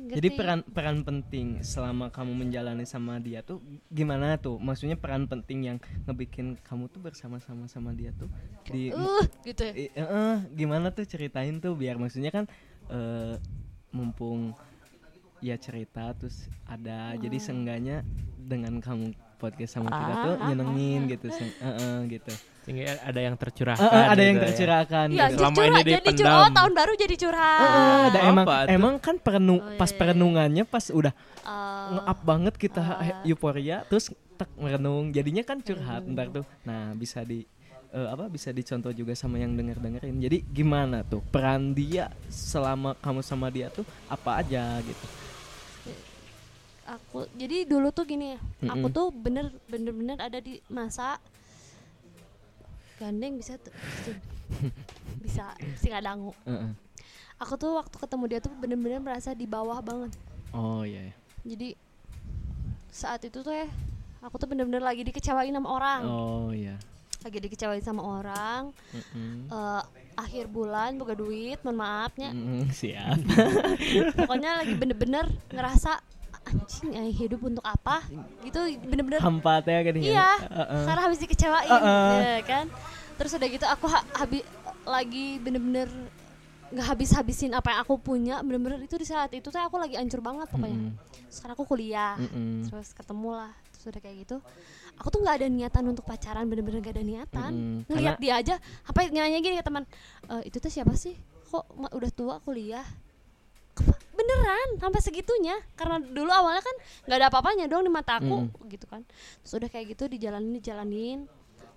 gini 0.06 0.14
Jadi 0.14 0.28
peran 0.32 0.62
peran 0.64 1.02
penting 1.02 1.60
selama 1.60 2.08
kamu 2.08 2.38
menjalani 2.38 2.86
sama 2.86 3.18
dia 3.18 3.42
tuh 3.42 3.58
gimana 3.90 4.38
tuh? 4.38 4.56
Maksudnya 4.56 4.94
peran 4.94 5.26
penting 5.26 5.66
yang 5.66 5.78
ngebikin 6.06 6.56
kamu 6.62 6.86
tuh 6.88 7.02
bersama-sama 7.02 7.66
sama 7.66 7.92
dia 7.92 8.14
tuh 8.14 8.30
di 8.64 8.94
uh 8.94 9.26
gitu 9.42 9.66
ya? 9.66 9.74
Eh, 9.74 9.90
eh, 9.92 10.38
gimana 10.54 10.90
tuh 10.90 11.04
ceritain 11.04 11.58
tuh 11.58 11.74
biar 11.74 11.98
maksudnya 11.98 12.30
kan 12.30 12.46
eh, 12.88 13.36
mumpung 13.90 14.54
ya 15.40 15.58
cerita 15.58 16.14
terus 16.14 16.46
ada 16.64 17.14
jadi 17.16 17.36
seenggaknya 17.36 18.06
dengan 18.38 18.80
kamu 18.80 19.12
podcast 19.36 19.76
sama 19.76 19.92
kita 19.92 20.14
tuh 20.24 20.36
Ah, 20.36 20.46
nyenengin 20.48 21.02
gitu 21.10 21.28
se- 21.30 21.58
eh, 21.60 21.76
eh, 21.76 22.00
gitu 22.10 22.32
Sehingga 22.64 22.84
ada 22.98 23.20
yang 23.20 23.36
tercurahkan. 23.36 23.84
eh, 23.86 24.06
ada 24.08 24.22
yang 24.22 24.34
gitu 24.34 24.40
ya. 24.40 24.50
tercerahkan 24.50 25.06
Iya, 25.06 25.26
gitu. 25.26 25.36
Selama 25.36 25.54
curhat 25.54 25.68
ini 25.68 25.82
jadi 25.84 25.92
dipendam. 26.00 26.18
curhat. 26.18 26.40
Oh, 26.40 26.50
tahun 26.50 26.72
baru 26.74 26.92
jadi 26.96 27.16
curhat. 27.18 27.60
Eh, 27.60 27.68
eh, 27.68 28.02
ada 28.06 28.20
emang 28.26 28.46
emang 28.68 28.94
kan 28.98 29.16
perenung 29.18 29.60
Oh, 29.60 29.68
iya, 29.68 29.78
pas 29.78 29.90
iya. 29.90 29.98
perenungannya 29.98 30.64
pas 30.64 30.86
udah 30.90 31.14
Eh, 31.44 31.88
nge-up 31.92 32.20
banget 32.24 32.54
kita 32.56 32.80
Ah. 32.80 33.20
euforia 33.24 33.84
terus 33.84 34.08
tek 34.34 34.48
merenung 34.56 35.10
jadinya 35.10 35.44
kan 35.44 35.60
curhat 35.60 36.08
ntar 36.08 36.32
tuh 36.32 36.48
nah 36.62 36.92
bisa 36.94 37.20
di 37.22 37.44
eh, 37.90 38.08
apa 38.08 38.26
bisa 38.26 38.50
dicontoh 38.50 38.90
juga 38.90 39.12
sama 39.12 39.38
yang 39.38 39.52
denger 39.52 39.78
dengerin 39.78 40.18
jadi 40.18 40.40
gimana 40.42 41.04
tuh 41.04 41.20
peran 41.22 41.72
dia 41.72 42.08
selama 42.26 42.96
kamu 42.98 43.20
sama 43.22 43.48
dia 43.48 43.68
tuh 43.70 43.84
apa 44.08 44.40
aja 44.40 44.80
gitu 44.80 45.06
aku 46.86 47.28
jadi 47.34 47.64
dulu 47.64 47.90
tuh 47.90 48.04
gini 48.04 48.36
ya. 48.36 48.40
Aku 48.70 48.88
tuh 48.88 49.08
bener 49.10 49.52
bener 49.66 49.92
bener 49.92 50.18
ada 50.18 50.36
di 50.38 50.60
masa 50.68 51.16
gandeng 53.04 53.36
bisa 53.36 53.60
tuh 53.60 53.74
tuh. 54.08 54.16
bisa 55.20 55.52
si 55.76 55.92
dangu. 55.92 56.32
Heeh. 56.48 56.72
Aku 57.44 57.60
tuh 57.60 57.76
waktu 57.76 57.96
ketemu 58.00 58.24
dia 58.26 58.40
tuh 58.40 58.54
bener-bener 58.56 59.04
merasa 59.04 59.36
di 59.36 59.44
bawah 59.44 59.84
banget. 59.84 60.16
oh 60.56 60.88
iya 60.88 61.12
iya. 61.12 61.16
Jadi 61.44 61.70
saat 62.88 63.20
itu 63.26 63.44
tuh 63.44 63.52
ya 63.52 63.68
aku 64.24 64.40
tuh 64.40 64.48
bener-bener 64.48 64.80
lagi 64.80 65.04
dikecewain 65.04 65.52
sama 65.52 65.68
orang. 65.68 66.02
oh 66.08 66.50
iya 66.56 66.80
lagi 67.24 67.40
dikecewain 67.40 67.80
sama 67.80 68.04
orang 68.04 68.76
Mm-mm. 68.92 69.48
eh, 69.48 69.82
akhir 70.20 70.52
bulan 70.52 71.00
boga 71.00 71.16
duit 71.16 71.56
mohon 71.64 71.80
maafnya 71.80 72.36
Mm, 72.36 72.68
siap 72.70 73.16
pokoknya 74.20 74.60
lagi 74.60 74.76
bener-bener 74.76 75.32
ngerasa 75.50 76.04
anjing 76.44 76.92
eh, 76.94 77.10
hidup 77.10 77.42
untuk 77.42 77.64
apa 77.64 78.04
gitu 78.44 78.60
bener-bener 78.84 79.20
hampa 79.20 79.62
teh 79.62 79.74
kan 79.74 79.96
iya 79.96 80.30
Heeh. 80.40 80.84
karena 80.86 81.02
habis 81.02 81.20
dikecewain 81.20 81.70
Heeh. 81.72 82.40
ya 82.40 82.44
kan 82.44 82.66
terus 83.16 83.32
udah 83.34 83.48
gitu 83.48 83.66
aku 83.66 83.86
ha- 83.88 84.08
habi- 84.18 84.46
lagi 84.84 85.40
bener-bener 85.40 85.88
nggak 86.74 86.88
habis-habisin 86.90 87.54
apa 87.54 87.70
yang 87.70 87.80
aku 87.82 87.96
punya 87.96 88.42
bener-bener 88.42 88.82
itu 88.82 88.98
di 88.98 89.06
saat 89.06 89.30
itu 89.30 89.46
tuh 89.46 89.62
aku 89.62 89.78
lagi 89.78 89.94
hancur 89.94 90.20
banget 90.20 90.50
pokoknya 90.50 90.90
Mm-mm. 90.90 91.30
sekarang 91.30 91.54
aku 91.54 91.66
kuliah 91.70 92.18
Mm-mm. 92.18 92.66
terus 92.66 92.92
ketemu 92.92 93.30
lah 93.32 93.54
terus 93.70 93.94
udah 93.94 94.02
kayak 94.02 94.18
gitu 94.26 94.38
aku 94.98 95.08
tuh 95.08 95.20
nggak 95.22 95.36
ada 95.38 95.48
niatan 95.48 95.84
untuk 95.86 96.02
pacaran 96.04 96.50
bener-bener 96.50 96.82
gak 96.82 96.98
ada 96.98 97.06
niatan 97.06 97.52
Mm-mm. 97.54 97.86
ngeliat 97.88 98.18
dia 98.18 98.34
aja 98.36 98.56
apa 98.84 99.06
nyanyi 99.06 99.40
gini 99.40 99.56
ke 99.56 99.64
teman 99.64 99.86
"Eh, 100.28 100.50
itu 100.50 100.58
tuh 100.58 100.68
siapa 100.68 100.98
sih 100.98 101.14
kok 101.46 101.62
udah 101.70 102.12
tua 102.12 102.42
kuliah 102.42 102.86
beneran 104.14 104.68
sampai 104.78 105.02
segitunya. 105.02 105.58
Karena 105.74 105.98
dulu 106.00 106.30
awalnya 106.30 106.64
kan 106.64 106.76
nggak 107.10 107.18
ada 107.18 107.28
apa-apanya 107.30 107.66
dong 107.68 107.84
di 107.86 107.92
mata 107.92 108.22
aku 108.22 108.50
gitu 108.70 108.86
kan. 108.86 109.02
Terus 109.44 109.54
udah 109.58 109.70
kayak 109.70 109.98
gitu 109.98 110.06
dijalanin 110.08 110.54
dijalanin. 110.54 111.20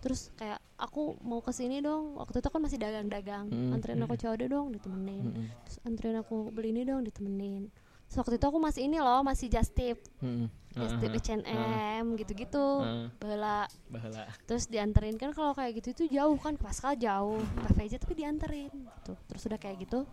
Terus 0.04 0.30
kayak 0.38 0.60
aku 0.78 1.18
mau 1.24 1.40
ke 1.42 1.50
sini 1.50 1.80
dong. 1.80 2.14
Waktu 2.20 2.44
itu 2.44 2.48
kan 2.52 2.60
masih 2.62 2.78
dagang-dagang. 2.78 3.48
Mm. 3.48 3.74
anterin 3.74 4.04
aku 4.04 4.14
cowok 4.14 4.36
dong 4.46 4.66
ditemenin. 4.70 5.24
Mm-mm. 5.32 5.46
terus 5.66 5.76
anterin 5.82 6.16
aku 6.20 6.52
beli 6.52 6.70
ini 6.70 6.86
dong 6.86 7.02
ditemenin. 7.02 7.72
Terus 8.06 8.16
waktu 8.22 8.38
itu 8.38 8.46
aku 8.46 8.58
masih 8.62 8.86
ini 8.86 9.02
loh 9.02 9.26
masih 9.26 9.50
just 9.50 9.74
tip. 9.74 9.98
Mm-mm. 10.22 10.46
just 10.76 11.00
tip. 11.02 11.10
H&M 11.10 12.04
gitu-gitu. 12.20 12.66
Heeh. 12.84 13.08
bela 13.18 13.66
Bahala. 13.90 14.28
terus 14.44 14.68
dianterin 14.68 15.16
kan 15.18 15.32
kalau 15.32 15.56
kayak 15.56 15.80
gitu 15.82 15.96
itu 15.96 16.20
jauh 16.20 16.36
kan 16.38 16.54
ke 16.54 16.62
Pascal 16.62 16.94
jauh. 17.00 17.40
PVJ 17.66 17.98
tapi 17.98 18.14
dianterin 18.14 18.70
gitu. 18.70 19.16
Terus 19.26 19.42
udah 19.48 19.58
kayak 19.58 19.82
gitu 19.88 20.06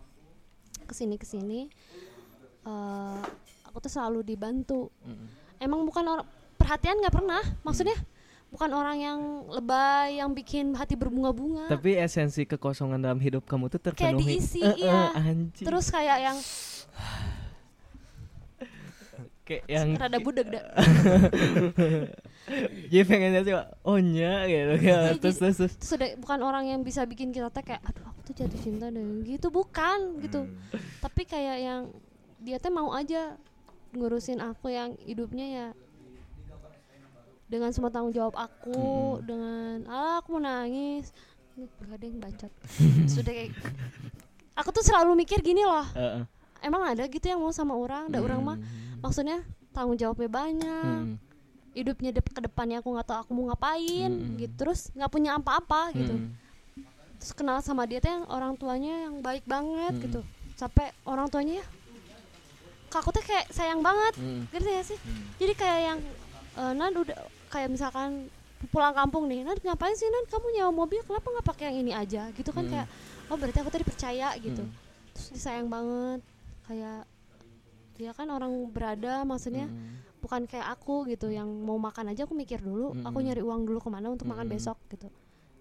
ke 0.84 0.92
sini 0.92 1.16
ke 1.16 1.24
sini 1.24 1.70
eh 2.64 3.20
aku 3.64 3.76
tuh 3.78 3.90
selalu 3.90 4.20
dibantu 4.22 4.88
Mm-mm. 5.00 5.26
emang 5.58 5.82
bukan 5.82 6.04
orang 6.08 6.26
perhatian 6.54 6.96
nggak 6.96 7.12
pernah 7.12 7.42
maksudnya 7.60 7.96
bukan 8.48 8.70
orang 8.70 8.96
yang 8.96 9.18
lebay 9.48 10.16
yang 10.16 10.30
bikin 10.30 10.72
hati 10.72 10.94
berbunga-bunga 10.94 11.66
Tapi 11.66 11.96
esensi 11.96 12.44
kekosongan 12.44 13.00
dalam 13.00 13.18
hidup 13.18 13.42
kamu 13.44 13.66
tuh 13.66 13.82
kayak 13.82 13.98
terpenuhi. 14.14 14.38
diisi 14.38 14.60
Eh, 14.60 14.70
eh, 14.70 14.76
iya 14.80 15.10
anjing. 15.12 15.66
terus 15.66 15.86
kayak 15.88 16.18
yang 16.22 16.38
kayak 19.44 19.64
yang 19.66 19.88
rada 19.94 20.18
budeg 20.18 20.48
dah 20.48 20.64
jadi 22.88 23.04
pengennya 23.04 23.40
sih 23.42 23.54
oh 23.82 23.98
nya 23.98 24.46
gitu 24.46 24.72
ya. 24.80 25.12
Terus 25.18 25.36
terus 25.36 25.56
terus. 25.58 25.72
terus 25.74 25.92
udah 25.92 26.08
bukan 26.16 26.38
orang 26.40 26.64
yang 26.66 26.80
bisa 26.80 27.04
bikin 27.04 27.28
kita 27.28 27.50
teh 27.50 27.60
kayak 27.62 27.82
aduh 27.82 28.04
aku 28.06 28.20
tuh 28.22 28.34
jatuh 28.38 28.56
cinta 28.58 28.88
deh 28.88 29.04
gitu 29.26 29.48
bukan 29.50 30.22
gitu 30.22 30.44
Hmm. 30.44 30.80
tapi 31.00 31.24
kayak 31.24 31.58
yang 31.58 31.82
dia 32.44 32.60
teh 32.60 32.68
mau 32.68 32.92
aja 32.92 33.40
ngurusin 33.90 34.38
aku 34.38 34.68
yang 34.68 34.92
hidupnya 35.00 35.46
ya 35.48 35.68
dengan 37.44 37.70
semua 37.70 37.88
tanggung 37.88 38.10
jawab 38.10 38.34
aku 38.34 39.20
dengan 39.22 39.84
ah 39.86 40.18
aku 40.18 40.36
mau 40.36 40.42
nangis 40.42 41.12
gak 41.54 41.94
ada 41.94 42.04
yang 42.04 42.18
bacot 42.18 42.52
sudah 43.14 43.30
kayak 43.30 43.52
aku 44.52 44.68
tuh 44.70 44.82
selalu 44.82 45.14
mikir 45.16 45.38
gini 45.38 45.62
loh 45.62 45.86
Heeh. 45.94 46.24
emang 46.60 46.82
ada 46.84 47.06
gitu 47.06 47.22
yang 47.24 47.38
mau 47.38 47.52
sama 47.52 47.76
orang 47.76 48.10
ada 48.10 48.18
orang 48.18 48.40
mah 48.42 48.58
maksudnya 49.00 49.44
tanggung 49.70 49.96
jawabnya 49.96 50.28
banyak 50.28 50.82
Hmm. 51.04 51.16
hidupnya 51.74 52.10
dep 52.12 52.26
ke 52.26 52.40
depannya 52.40 52.78
aku 52.78 52.90
nggak 52.90 53.06
tahu 53.06 53.18
aku 53.20 53.30
mau 53.32 53.44
ngapain 53.50 54.10
Mm-mm. 54.10 54.38
gitu 54.38 54.54
terus 54.56 54.90
nggak 54.92 55.10
punya 55.10 55.34
apa-apa 55.34 55.90
gitu 55.92 56.14
Hmm. 56.14 56.30
terus 57.18 57.32
kenal 57.32 57.58
sama 57.60 57.82
dia 57.84 57.98
tuh 57.98 58.10
yang 58.10 58.24
orang 58.26 58.54
tuanya 58.54 59.06
yang 59.06 59.18
baik 59.20 59.42
banget 59.44 59.92
Mm-mm. 59.92 60.04
gitu 60.06 60.20
sampai 60.54 60.90
orang 61.02 61.26
tuanya 61.28 61.62
ya 61.62 61.66
ke 62.94 62.98
aku 63.00 63.10
tuh 63.10 63.24
kayak 63.24 63.50
sayang 63.50 63.80
banget 63.80 64.14
Hmm. 64.14 64.46
ngerti 64.48 64.70
gak 64.70 64.86
sih 64.86 64.98
jadi 65.36 65.52
kayak 65.52 65.80
yang 65.82 65.98
eh, 66.54 66.72
Nan 66.72 66.94
udah 66.94 67.18
kayak 67.48 67.66
misalkan 67.68 68.30
pulang 68.64 68.94
kampung 68.94 69.26
nih 69.26 69.42
Nan 69.42 69.58
ngapain 69.58 69.92
sih 69.92 70.06
Nan 70.06 70.24
kamu 70.24 70.46
nyewa 70.54 70.70
mobil 70.72 71.02
kenapa 71.02 71.26
nggak 71.28 71.46
pakai 71.46 71.64
yang 71.68 71.78
ini 71.80 71.92
aja 71.92 72.30
gitu 72.30 72.48
kan 72.48 72.62
Mm. 72.62 72.70
kayak 72.70 72.86
oh 73.26 73.36
berarti 73.36 73.58
aku 73.58 73.68
tadi 73.68 73.82
percaya 73.82 74.30
gitu 74.38 74.62
Mm. 74.62 74.72
terus 75.10 75.28
disayang 75.32 75.66
banget 75.66 76.22
kayak 76.64 77.02
dia 77.94 78.10
kan 78.10 78.26
orang 78.28 78.50
berada 78.68 79.22
maksudnya 79.22 79.66
Hmm. 79.66 79.98
bukan 80.18 80.46
kayak 80.46 80.66
aku 80.72 81.04
gitu 81.06 81.28
yang 81.28 81.46
mau 81.46 81.76
makan 81.76 82.08
aja 82.08 82.24
aku 82.24 82.32
mikir 82.32 82.56
dulu 82.58 82.96
aku 82.96 83.12
Mm-mm. 83.12 83.26
nyari 83.28 83.42
uang 83.42 83.62
dulu 83.64 83.78
ke 83.78 83.86
mana 83.88 84.08
untuk 84.08 84.24
makan 84.24 84.46
Mm-mm. 84.46 84.56
besok 84.56 84.78
gitu 84.88 85.10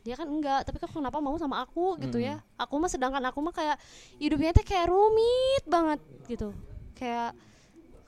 dia 0.02 0.16
kan 0.16 0.26
enggak 0.26 0.64
tapi 0.64 0.78
kok 0.78 0.90
kenapa 0.90 1.18
mau 1.18 1.36
sama 1.36 1.62
aku 1.62 1.96
gitu 1.98 2.18
Mm. 2.18 2.26
ya 2.26 2.36
aku 2.56 2.74
mah 2.76 2.88
sedangkan 2.88 3.24
aku 3.24 3.40
mah 3.40 3.52
kayak 3.52 3.78
hidupnya 4.18 4.52
teh 4.52 4.64
kayak 4.64 4.88
rumit 4.88 5.64
banget 5.66 6.00
gitu 6.26 6.56
kayak 6.94 7.32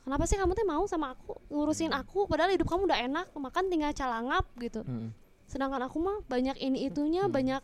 kenapa 0.01 0.23
sih 0.23 0.35
kamu 0.35 0.53
teh 0.53 0.63
mau 0.63 0.85
sama 0.85 1.11
aku 1.11 1.33
ngurusin 1.47 1.91
aku 1.91 2.25
padahal 2.25 2.49
hidup 2.49 2.65
kamu 2.65 2.85
udah 2.85 2.99
enak 3.01 3.25
makan 3.33 3.67
tinggal 3.67 3.91
calangap 3.91 4.45
gitu. 4.57 4.81
Hmm. 4.81 5.09
sedangkan 5.45 5.77
aku 5.83 5.97
mah 5.99 6.17
banyak 6.25 6.57
ini 6.57 6.85
itunya 6.85 7.25
banyak 7.27 7.61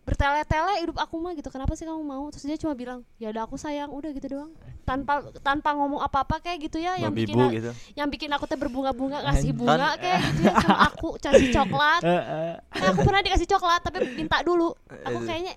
bertele-tele 0.00 0.80
hidup 0.80 0.96
aku 0.96 1.20
mah 1.20 1.36
gitu 1.36 1.52
kenapa 1.52 1.76
sih 1.76 1.84
kamu 1.84 2.00
mau? 2.00 2.24
Terus 2.32 2.44
dia 2.44 2.56
cuma 2.56 2.72
bilang 2.72 3.04
ya 3.16 3.28
udah 3.28 3.44
aku 3.44 3.54
sayang 3.54 3.92
udah 3.92 4.10
gitu 4.10 4.32
doang. 4.32 4.50
Tanpa 4.82 5.20
tanpa 5.38 5.76
ngomong 5.76 6.00
apa-apa 6.00 6.40
kayak 6.40 6.66
gitu 6.66 6.80
ya 6.80 6.96
yang 6.96 7.12
bikin 7.12 7.36
gitu. 7.52 7.70
yang 7.94 8.08
bikin 8.08 8.32
aku 8.32 8.48
teh 8.48 8.56
berbunga-bunga 8.56 9.20
Anjing. 9.22 9.52
bunga 9.52 9.76
Kan- 9.94 10.00
kayak 10.00 10.18
gitu 10.26 10.40
ya 10.42 10.54
sama 10.56 10.78
aku 10.88 11.08
kasih 11.20 11.48
coklat. 11.52 12.00
Eh, 12.10 12.16
eh. 12.16 12.54
Eh, 12.74 12.86
aku 12.88 13.00
pernah 13.04 13.20
dikasih 13.20 13.46
coklat 13.46 13.80
tapi 13.84 13.98
minta 14.16 14.40
dulu. 14.40 14.72
Aku 15.04 15.18
Eh, 15.20 15.26
kayaknya 15.28 15.52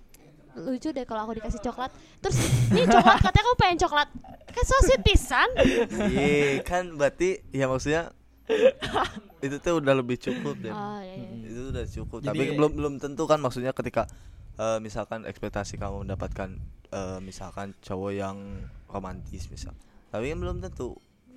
lucu 0.57 0.89
deh 0.93 1.05
kalau 1.05 1.25
aku 1.25 1.41
dikasih 1.41 1.61
coklat. 1.61 1.91
Terus 2.21 2.37
nih 2.69 2.85
coklat 2.85 3.19
katanya 3.21 3.43
kamu 3.45 3.57
pengen 3.57 3.77
coklat. 3.81 4.09
Kan 4.53 4.63
so 4.65 4.75
sweet 4.85 5.01
pisan. 5.01 5.49
Iya 6.13 6.61
kan 6.61 6.83
berarti 6.97 7.41
ya 7.49 7.65
maksudnya 7.65 8.13
itu 9.45 9.55
tuh 9.59 9.79
udah 9.79 9.95
lebih 9.95 10.19
cukup 10.19 10.59
deh 10.59 10.71
oh, 10.75 10.99
iya, 10.99 11.15
iya. 11.15 11.47
itu 11.47 11.61
udah 11.71 11.85
cukup. 11.87 12.17
Jadi- 12.21 12.27
tapi 12.27 12.43
belum 12.59 12.71
belum 12.75 12.93
tentu 12.99 13.23
kan 13.23 13.39
maksudnya 13.39 13.71
ketika 13.71 14.05
eh, 14.59 14.79
misalkan 14.83 15.23
ekspektasi 15.23 15.79
kamu 15.79 16.07
mendapatkan 16.07 16.59
eh, 16.91 17.19
misalkan 17.23 17.71
cowok 17.79 18.11
yang 18.13 18.37
romantis 18.91 19.47
misal. 19.47 19.73
Tapi 20.11 20.29
kan 20.29 20.37
belum 20.43 20.57
tentu 20.61 20.93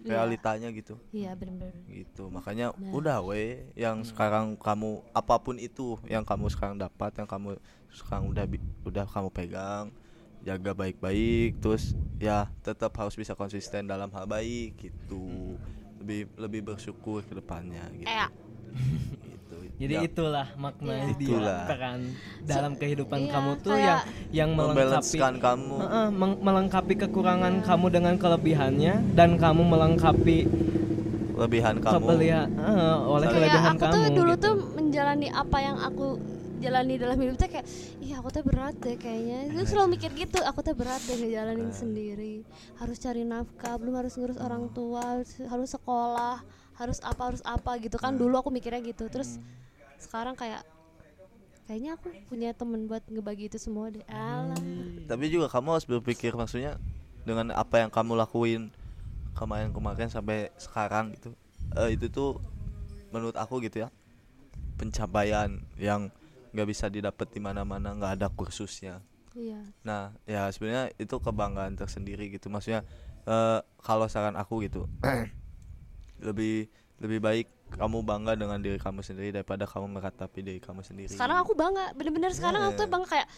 Iya. 0.06 0.22
realitanya 0.22 0.68
gitu. 0.70 0.94
Iya 1.10 1.34
bener-bener. 1.34 1.82
Gitu 1.90 2.30
makanya 2.30 2.70
Nah. 2.78 2.94
udah 2.94 3.18
we 3.26 3.66
yang 3.74 4.06
sekarang 4.06 4.54
kamu 4.54 5.02
apa 5.10 5.34
pun 5.42 5.58
itu 5.58 5.98
yang 6.06 6.22
kamu 6.22 6.46
sekarang 6.46 6.78
dapat 6.78 7.10
yang 7.18 7.26
kamu 7.26 7.58
sekarang 7.90 8.30
udah 8.30 8.44
udah 8.86 9.04
kamu 9.10 9.28
pegang 9.34 9.90
jaga 10.46 10.70
baik-baik 10.76 11.58
terus 11.58 11.98
ya 12.22 12.46
tetap 12.62 12.94
harus 12.94 13.18
bisa 13.18 13.34
konsisten 13.34 13.90
dalam 13.90 14.06
hal 14.14 14.30
baik 14.30 14.78
gitu. 14.78 15.58
Lebih 15.98 16.30
lebih 16.38 16.60
bersyukur 16.62 17.24
ke 17.26 17.34
depannya 17.34 17.82
gitu. 17.96 18.06
Eh, 18.06 18.28
gitu. 18.76 19.56
Jadi 19.76 19.92
Ya, 19.92 20.00
itulah 20.02 20.46
makna 20.56 20.92
Iya. 20.94 21.04
dia 21.12 21.28
Itulah. 21.28 21.60
kan 21.68 21.98
dalam 22.42 22.72
kehidupan 22.74 23.20
iya, 23.20 23.30
kamu 23.30 23.50
tuh 23.60 23.72
kayak- 23.72 24.04
yang 24.30 24.50
yang 24.50 24.50
melengkapi 24.56 25.18
kamu. 25.38 25.74
Heeh, 25.78 26.06
meng- 26.10 26.40
melengkapi 26.40 26.94
kekurangan 26.98 27.54
kamu 27.60 27.86
dengan 27.90 28.14
kelebihannya 28.16 28.94
dan 29.12 29.36
kamu 29.36 29.62
melengkapi 29.62 30.38
lebihan 31.36 31.76
kamu. 31.76 32.00
kelebihan 32.00 32.48
eh, 32.48 32.96
oleh 33.06 33.26
Kayak 33.26 33.36
kelebihan 33.38 33.70
aku 33.70 33.82
kamu 33.82 33.92
tuh 33.92 34.02
dulu 34.10 34.32
gitu. 34.32 34.42
tuh 34.42 34.54
menjalani 34.74 35.28
apa 35.28 35.58
yang 35.60 35.76
aku 35.76 36.06
jalani 36.56 36.94
dalam 36.96 37.16
hidup 37.20 37.36
tuh 37.36 37.48
kayak 37.52 37.66
iya 38.00 38.14
aku 38.16 38.28
tuh 38.30 38.40
berat 38.40 38.72
deh 38.80 38.96
kayaknya. 38.96 39.52
Itu 39.52 39.68
selalu 39.68 39.88
mikir 39.92 40.10
gitu 40.16 40.40
aku 40.40 40.64
tuh 40.64 40.72
berat 40.72 41.04
deh 41.04 41.12
ngejalanin 41.14 41.68
sendiri. 41.70 42.40
Harus 42.74 42.96
cari 42.96 43.22
nafkah 43.22 43.76
belum 43.76 43.92
harus 43.94 44.16
ngurus 44.16 44.40
orang 44.40 44.72
tua 44.72 45.20
harus, 45.20 45.36
harus 45.38 45.68
sekolah 45.70 46.40
harus 46.76 47.00
apa 47.00 47.32
harus 47.32 47.42
apa 47.44 47.76
gitu 47.80 47.96
kan. 47.96 48.16
Dulu 48.16 48.36
aku 48.40 48.48
mikirnya 48.52 48.80
gitu. 48.84 49.08
Terus 49.08 49.40
sekarang 49.96 50.36
kayak 50.36 50.64
kayaknya 51.66 51.98
aku 51.98 52.08
punya 52.30 52.54
temen 52.54 52.86
buat 52.86 53.02
ngebagi 53.10 53.50
itu 53.50 53.58
semua 53.58 53.90
deh. 53.90 54.04
Alah. 54.06 54.56
Tapi 55.10 55.24
juga 55.28 55.50
kamu 55.50 55.76
harus 55.76 55.86
berpikir 55.88 56.32
maksudnya 56.36 56.78
dengan 57.26 57.50
apa 57.52 57.82
yang 57.82 57.90
kamu 57.90 58.14
lakuin 58.14 58.70
kemarin-kemarin 59.34 60.08
sampai 60.08 60.48
sekarang 60.56 61.12
gitu 61.12 61.34
eh, 61.76 61.92
itu 61.92 62.06
tuh 62.08 62.40
menurut 63.10 63.36
aku 63.36 63.60
gitu 63.60 63.84
ya 63.84 63.88
pencapaian 64.80 65.60
yang 65.76 66.08
nggak 66.54 66.68
bisa 66.70 66.88
didapat 66.88 67.28
di 67.34 67.40
mana-mana 67.42 67.92
nggak 67.92 68.12
ada 68.22 68.28
kursusnya. 68.30 69.02
Iya. 69.36 69.60
Nah 69.84 70.16
ya 70.24 70.48
sebenarnya 70.48 70.94
itu 70.96 71.18
kebanggaan 71.20 71.76
tersendiri 71.76 72.32
gitu. 72.32 72.48
Maksudnya 72.48 72.86
eh, 73.26 73.60
kalau 73.82 74.06
saran 74.06 74.38
aku 74.38 74.64
gitu 74.64 74.86
lebih 76.18 76.66
lebih 76.96 77.20
baik 77.20 77.46
kamu 77.68 77.98
bangga 78.00 78.32
dengan 78.32 78.56
diri 78.56 78.78
kamu 78.78 79.02
sendiri 79.02 79.30
daripada 79.32 79.64
kamu 79.64 79.90
meratapi 79.90 80.40
diri 80.40 80.60
kamu 80.60 80.80
sendiri. 80.80 81.10
Sekarang 81.10 81.38
aku 81.38 81.52
bangga 81.52 81.92
bener-bener 81.92 82.30
sekarang 82.30 82.62
aku 82.62 82.78
tuh 82.78 82.88
bangga 82.88 83.08
kayak 83.10 83.28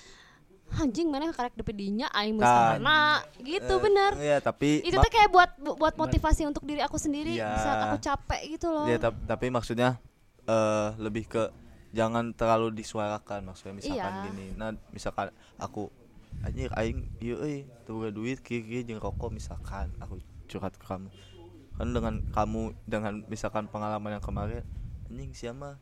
anjing 0.77 1.09
mana 1.09 1.33
karek 1.33 1.57
depe 1.57 1.73
dinya 1.73 2.13
aing 2.13 2.37
mesti 2.37 2.45
Kan. 2.45 2.77
mana 2.77 2.99
gitu 3.41 3.73
Eh, 3.73 3.81
bener. 3.81 4.11
iya 4.21 4.37
tapi 4.37 4.85
itu 4.85 4.93
tuh 4.95 5.09
kayak 5.09 5.33
buat 5.33 5.51
bu- 5.57 5.75
buat 5.75 5.97
motivasi 5.97 6.45
untuk 6.45 6.61
diri 6.63 6.85
aku 6.85 7.01
sendiri 7.01 7.35
Iya. 7.35 7.49
di 7.49 7.59
saat 7.59 7.79
aku 7.89 7.97
capek 7.99 8.41
gitu 8.53 8.69
loh. 8.69 8.85
Ya, 8.85 9.01
tap- 9.01 9.17
tapi 9.25 9.49
maksudnya 9.49 9.97
eh 10.45 10.89
lebih 10.99 11.25
ke 11.25 11.49
jangan 11.91 12.37
terlalu 12.37 12.69
disuarakan 12.75 13.49
maksudnya 13.49 13.75
misalkan 13.75 14.13
Iya. 14.13 14.25
gini. 14.29 14.47
Nah 14.55 14.71
misalkan 14.91 15.33
aku 15.57 15.89
anjir 16.45 16.69
aing 16.77 17.01
ieu 17.19 17.41
euy 17.41 17.65
teu 17.83 17.97
boga 17.97 18.13
duit 18.13 18.37
kieu 18.39 18.61
jeung 18.85 19.01
rokok 19.01 19.33
misalkan 19.33 19.89
aku 19.97 20.21
curhat 20.45 20.77
ke 20.77 20.85
kamu 20.85 21.09
kan 21.79 21.89
dengan 21.89 22.15
kamu 22.29 22.61
dengan 22.85 23.23
misalkan 23.25 23.65
pengalaman 23.65 24.19
yang 24.19 24.25
kemarin 24.25 24.67
anjing 25.07 25.31
siapa 25.33 25.79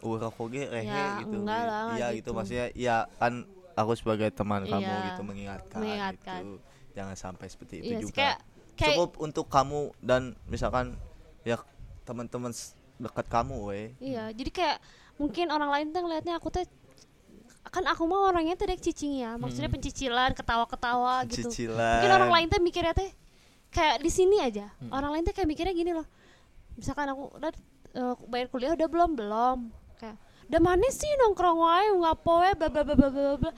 uh 0.00 0.16
rokok 0.18 0.48
ge 0.50 0.64
rehe 0.66 0.84
Ya, 0.84 1.20
gitu. 1.20 1.36
lah, 1.40 1.94
iya 1.94 2.06
gitu. 2.10 2.16
gitu. 2.18 2.30
maksudnya 2.32 2.66
iya 2.72 2.96
kan 3.14 3.44
aku 3.74 3.92
sebagai 3.92 4.28
teman 4.30 4.64
kamu 4.64 4.80
Iya, 4.82 5.06
gitu 5.08 5.20
mengingatkan, 5.22 5.78
mengingatkan. 5.78 6.40
gitu. 6.40 6.52
Jangan 6.94 7.14
sampai 7.14 7.46
seperti 7.48 7.74
itu 7.78 7.84
Iya 7.84 7.96
sih, 7.96 8.04
juga. 8.04 8.16
kayak 8.16 8.38
kayak 8.74 8.88
cukup 8.94 9.10
untuk 9.18 9.46
kamu 9.46 9.80
dan 9.98 10.22
misalkan 10.44 10.94
ya 11.42 11.60
teman-teman 12.02 12.50
dekat 12.96 13.26
kamu 13.26 13.56
weh 13.64 13.86
Iya, 13.98 14.30
jadi 14.30 14.50
kayak 14.50 14.76
mungkin 15.14 15.46
orang 15.48 15.70
lain 15.70 15.86
tuh 15.90 16.00
ngelihatnya 16.02 16.34
aku 16.36 16.48
tuh 16.50 16.64
kan 17.64 17.82
aku 17.84 18.06
mah 18.06 18.30
orangnya 18.30 18.54
tuh 18.54 18.66
dek 18.66 18.78
cicing 18.78 19.18
ya, 19.18 19.34
maksudnya 19.34 19.66
pencicilan, 19.66 20.30
ketawa-ketawa 20.30 21.26
gitu. 21.26 21.48
cicilan 21.48 21.98
Mungkin 21.98 22.12
orang 22.12 22.30
lain 22.30 22.46
tuh 22.46 22.60
mikirnya 22.60 22.94
teh 22.94 23.10
kayak 23.74 23.98
di 23.98 24.08
sini 24.08 24.38
aja. 24.38 24.70
Orang 24.88 25.10
lain 25.10 25.22
tuh 25.22 25.34
kayak 25.34 25.44
mikirnya 25.46 25.74
gini 25.74 25.90
loh. 25.90 26.06
Misalkan 26.74 27.10
aku 27.10 27.34
udah 27.34 27.50
eh, 27.92 28.14
bayar 28.24 28.46
kuliah 28.48 28.72
udah 28.72 28.86
belum 28.86 29.10
belum 29.12 29.58
kayak 29.96 30.16
udah 30.46 30.60
mana 30.60 30.86
sih 30.88 31.10
nongkrong 31.16 31.58
wae 31.58 31.86
ngapo 31.96 32.32
wae 32.38 32.52
bla 32.52 32.68
bla 32.68 32.82
bla 32.82 32.94
bla 32.94 33.08
bla 33.08 33.34
bla. 33.36 33.52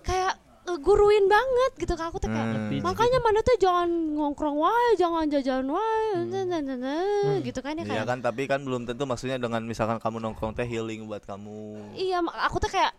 Kayak 0.00 0.38
guruin 0.68 1.24
banget 1.26 1.72
gitu 1.80 1.92
ke 1.92 2.04
aku 2.04 2.20
tuh 2.20 2.28
kayak 2.28 2.44
Hmm. 2.68 2.84
makanya 2.84 3.18
mana 3.18 3.40
tuh 3.40 3.56
jangan 3.56 3.88
ngongkrong 3.88 4.52
wae 4.54 4.88
jangan 4.94 5.24
jajan 5.26 5.64
wae 5.64 6.28
nah, 6.28 6.44
nah, 6.44 6.60
nah, 6.60 6.76
nah, 6.76 7.40
gitu 7.40 7.64
kan 7.64 7.72
ya 7.72 7.82
Iya 7.82 7.88
kayak 7.88 8.04
kan 8.04 8.18
tapi 8.20 8.44
kan 8.44 8.60
belum 8.60 8.84
tentu 8.84 9.08
maksudnya 9.08 9.40
dengan 9.40 9.64
misalkan 9.64 9.96
kamu 9.96 10.20
nongkrong 10.20 10.52
teh 10.52 10.68
healing 10.68 11.08
buat 11.08 11.24
kamu 11.24 11.96
Iya, 11.96 12.20
mak- 12.20 12.36
aku 12.44 12.60
tuh 12.60 12.68
kayak 12.68 12.92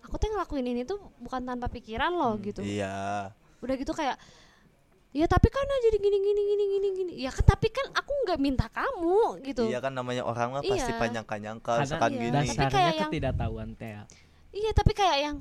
aku 0.00 0.14
tuh 0.16 0.28
ngelakuin 0.28 0.66
ini 0.68 0.82
tuh 0.84 1.02
bukan 1.18 1.42
tanpa 1.42 1.66
pikiran 1.66 2.14
loh 2.14 2.38
gitu. 2.38 2.62
iya 2.62 3.34
Udah 3.58 3.74
gitu 3.74 3.90
kayak 3.90 4.14
ya 5.16 5.26
tapi 5.26 5.48
kan 5.48 5.64
jadi 5.64 5.96
gini 5.96 6.18
gini 6.20 6.42
gini 6.44 6.64
gini 6.68 6.88
gini. 6.94 7.12
Ya 7.16 7.30
kan 7.30 7.44
tapi 7.46 7.68
kan 7.68 7.88
aku 7.90 8.12
nggak 8.22 8.36
minta 8.36 8.66
kamu 8.68 9.40
gitu. 9.42 9.64
iya 9.64 9.80
kan 9.80 9.90
namanya 9.90 10.22
orang 10.22 10.52
mah 10.52 10.62
pasti 10.62 10.76
Iya. 10.86 11.00
panyangka-nyangka 11.00 11.64
Karena 11.72 11.82
misalkan 11.82 12.10
iya. 12.10 12.20
gini 12.20 12.36
Tapi 12.36 12.52
kayak 12.68 12.76
yang- 12.76 13.00
ketidaktahuan 13.02 13.68
teh 13.72 13.90
ya. 13.90 14.02
Iya, 14.52 14.70
tapi 14.72 14.92
kayak 14.92 15.18
yang 15.22 15.36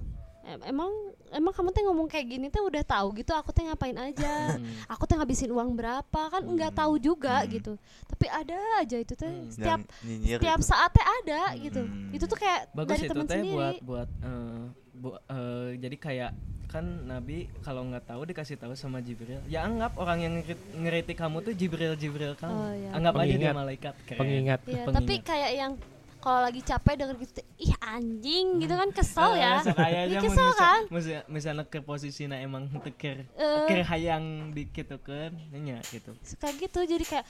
em- 0.46 0.64
emang 0.66 0.92
emang 1.32 1.52
kamu 1.52 1.70
tuh 1.70 1.82
ngomong 1.84 2.06
kayak 2.06 2.28
gini 2.30 2.48
tuh 2.48 2.64
udah 2.64 2.84
tahu 2.84 3.16
gitu 3.16 3.32
aku 3.32 3.50
tuh 3.50 3.64
ngapain 3.64 3.98
aja. 3.98 4.54
Hmm. 4.54 4.64
aku 4.88 5.04
tuh 5.04 5.16
ngabisin 5.16 5.50
uang 5.50 5.74
berapa 5.74 6.22
kan 6.30 6.42
nggak 6.42 6.72
tahu 6.72 6.96
juga 6.98 7.42
Hmm. 7.42 7.50
gitu. 7.52 7.74
Tapi 8.06 8.26
ada 8.30 8.56
aja 8.78 8.96
itu 8.96 9.14
tuh 9.14 9.26
Hmm. 9.26 9.50
setiap 9.50 9.80
setiap 10.00 10.58
gitu. 10.58 10.64
saatnya 10.64 11.04
ada 11.20 11.42
gitu. 11.58 11.82
Hmm. 11.82 12.12
Itu 12.12 12.26
tuh 12.26 12.38
kayak 12.38 12.72
bagus 12.72 12.96
dari 12.96 13.10
teman 13.10 13.26
teh 13.26 13.36
sendiri. 13.36 13.52
buat 13.52 13.76
buat 13.82 14.10
eh, 14.22 14.64
bu- 14.94 15.20
eh, 15.20 15.70
jadi 15.78 15.98
kayak 15.98 16.32
kan 16.76 16.84
Nabi 17.02 17.38
kalau 17.62 17.82
nggak 17.86 18.04
tahu 18.06 18.22
dikasih 18.26 18.56
tahu 18.56 18.74
sama 18.74 19.00
Jibril 19.00 19.40
ya 19.46 19.64
anggap 19.64 19.96
orang 19.96 20.20
yang 20.20 20.34
ngeri- 20.38 20.60
ngeritik 20.76 21.16
kamu 21.16 21.40
tuh 21.42 21.54
Jibril 21.54 21.96
Jibril 21.96 22.36
kamu 22.36 22.52
Oh, 22.54 22.70
iya. 22.70 22.90
anggap 22.92 23.14
aja 23.16 23.24
dia 23.26 23.32
Pengingat. 23.32 23.56
malaikat 23.56 23.96
keren. 24.04 24.20
Pengingat. 24.20 24.60
Iya, 24.62 24.84
pengingat. 24.84 24.96
tapi 24.98 25.14
kayak 25.22 25.52
yang 25.54 25.72
kalau 26.18 26.42
lagi 26.42 26.58
capek 26.60 26.94
denger 26.98 27.16
gitu, 27.18 27.32
ih 27.60 27.74
anjing 27.80 28.46
gitu 28.58 28.74
kan 28.74 28.90
kesel 28.90 29.32
Eh, 29.32 29.40
ya. 29.40 29.52
mun 29.62 30.20
kesel 30.20 30.50
kan? 30.54 30.82
misa- 30.90 31.26
misalnya 31.28 31.64
ke 31.64 31.80
posisinya 31.80 32.36
emang 32.36 32.66
teker 32.80 33.30
Eh. 33.32 33.66
keur 33.66 33.82
hayang 33.86 34.50
dikitukeun 34.52 35.32
nya 35.56 35.80
gitu 35.86 36.12
Suka 36.20 36.50
gitu 36.52 36.82
jadi 36.82 37.06
kayak 37.06 37.26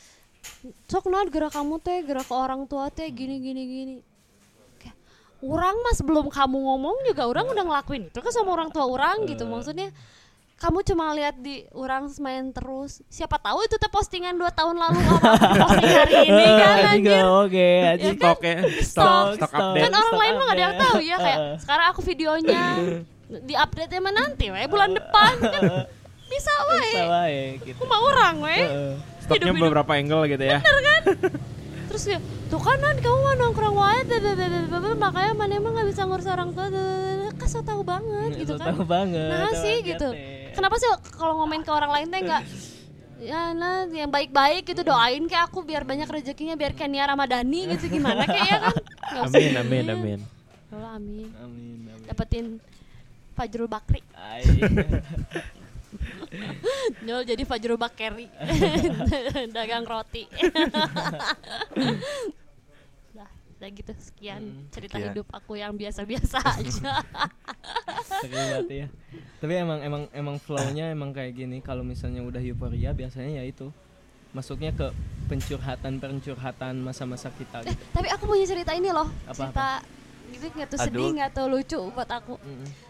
sok 0.85 1.05
naon 1.05 1.27
gerak 1.27 1.51
kamu 1.51 1.75
teh 1.77 2.01
gerak 2.01 2.23
ke 2.23 2.33
orang 2.33 2.63
tua 2.65 2.87
teh 2.87 3.05
gini 3.09 3.37
gini 3.37 3.61
gini. 3.63 3.95
Orang 5.43 5.75
mas 5.83 5.99
sebelum 5.99 6.27
kamu 6.27 6.57
ngomong 6.57 6.95
juga 7.05 7.27
orang 7.27 7.45
udah 7.45 7.63
ngelakuin 7.63 8.07
itu 8.07 8.19
kan 8.19 8.31
sama 8.31 8.55
orang 8.55 8.71
tua 8.71 8.87
orang 8.87 9.27
gitu 9.27 9.43
maksudnya 9.43 9.91
kamu 10.55 10.87
cuma 10.87 11.11
lihat 11.11 11.35
di 11.35 11.67
orang 11.75 12.07
main 12.23 12.49
terus 12.49 13.03
siapa 13.11 13.35
tahu 13.35 13.59
itu 13.61 13.75
teh 13.75 13.91
postingan 13.91 14.39
dua 14.39 14.49
tahun 14.49 14.79
lalu 14.79 14.97
apa 15.03 15.19
posting 15.67 15.91
hari 15.91 16.15
ini 16.31 16.45
kan 16.47 16.77
anjir 16.95 17.25
oke 17.27 17.51
Ya 17.59 17.91
anjing. 17.99 18.15
kan? 18.15 18.31
Stok, 18.31 18.39
stok, 18.79 19.25
stok 19.35 19.49
stok. 19.51 19.51
update. 19.51 19.83
kan 19.83 19.91
orang 19.91 20.15
lain 20.15 20.33
mah 20.33 20.45
gak 20.47 20.55
ada 20.55 20.63
yang 20.63 20.75
tahu 20.79 20.97
ya 21.03 21.17
kayak 21.19 21.39
sekarang 21.61 21.85
aku 21.91 22.01
videonya 22.01 22.63
di 23.27 23.53
update 23.53 23.91
nya 23.91 23.99
nanti 24.07 24.45
we 24.47 24.63
bulan 24.65 24.91
depan 24.95 25.33
kan 25.43 25.61
bisa 26.31 26.53
we 26.71 26.79
Bisa 26.87 27.03
wae 27.05 27.41
gitu 27.59 27.75
aku 27.75 27.83
mau 27.85 28.01
orang 28.07 28.35
we 28.39 28.55
Heeh. 28.55 28.93
Stoknya 29.25 29.53
beberapa 29.57 29.91
angle 29.97 30.23
gitu 30.29 30.45
ya. 30.45 30.61
Terus 31.95 32.11
ya 32.11 32.19
tuh 32.51 32.59
kan 32.59 32.75
Nan, 32.75 32.99
kamu 32.99 33.17
mau 33.23 33.33
nongkrong 33.39 33.75
wae 33.79 34.03
makanya 34.99 35.31
mana 35.31 35.53
emang 35.55 35.79
gak 35.79 35.87
bisa 35.87 36.03
ngurus 36.03 36.27
orang 36.27 36.51
tua 36.51 36.67
kan 37.39 37.47
so 37.47 37.63
tahu 37.63 37.87
banget 37.87 38.35
gitu 38.43 38.51
So 38.51 38.59
kan 38.59 38.75
tahu 38.75 38.83
banget 38.83 39.31
nah 39.31 39.47
tahu 39.47 39.63
sih 39.63 39.75
gitu 39.79 40.07
teh. 40.11 40.51
kenapa 40.51 40.75
sih 40.75 40.91
kalau 41.15 41.39
ngomen 41.39 41.63
ke 41.63 41.71
orang 41.71 41.95
lain 41.95 42.11
teh 42.11 42.19
enggak 42.19 42.43
ya 43.23 43.55
nah 43.55 43.87
yang 43.87 44.11
baik-baik 44.11 44.67
gitu 44.67 44.83
doain 44.83 45.23
kayak 45.23 45.47
aku 45.47 45.63
biar 45.63 45.87
banyak 45.87 46.03
rezekinya 46.11 46.59
biar 46.59 46.75
kayak 46.75 46.91
Nia 46.91 47.07
Ramadhani 47.07 47.79
gitu 47.79 47.87
gimana 47.87 48.27
kayak 48.27 48.43
ya 48.43 48.59
kan 48.59 48.75
Nggak 49.15 49.23
usah 49.23 49.39
Amin, 49.39 49.47
gitu. 49.47 49.61
amin, 49.63 49.85
amin. 49.87 50.19
Ya 50.19 50.75
Allah, 50.75 50.91
amin 50.99 51.29
amin 51.39 51.77
amin 51.87 52.03
dapetin 52.11 52.45
Fajrul 53.39 53.71
Bakri. 53.71 54.03
Nyol 57.05 57.23
jadi 57.23 57.43
Fajrul 57.43 57.75
Bakeri 57.75 58.27
dagang 59.55 59.83
roti 59.83 60.25
Nah, 63.13 63.29
udah 63.55 63.69
gitu 63.71 63.91
sekian 63.95 64.41
Hmm, 64.41 64.67
cerita 64.69 64.97
sekian. 64.97 65.11
hidup 65.11 65.27
aku 65.31 65.55
yang 65.55 65.73
biasa-biasa 65.73 66.37
aja 66.43 66.99
ya. 68.67 68.87
Tapi 69.39 69.53
emang 69.55 69.79
emang 69.81 70.03
emang 70.11 70.35
flow-nya 70.37 70.91
emang 70.91 71.13
kayak 71.13 71.35
gini. 71.35 71.59
Kalau 71.59 71.81
misalnya 71.81 72.19
udah 72.19 72.41
euforia 72.41 72.91
biasanya 72.91 73.39
ya 73.39 73.43
itu 73.45 73.69
masuknya 74.31 74.75
ke 74.75 74.91
pencurhatan-pencurhatan 75.31 76.75
masa-masa 76.77 77.31
kita 77.31 77.63
eh, 77.63 77.71
gitu. 77.71 77.83
tapi 77.95 78.11
aku 78.11 78.27
punya 78.27 78.43
cerita 78.43 78.75
ini 78.75 78.91
loh 78.91 79.07
Apa, 79.23 79.47
cerita 79.47 79.67
gitu 80.31 80.45
nggak 80.51 80.69
tuh 80.71 80.79
sedih 80.79 81.09
nggak 81.15 81.29
tuh 81.35 81.45
lucu 81.49 81.79
buat 81.93 82.09
aku. 82.09 82.35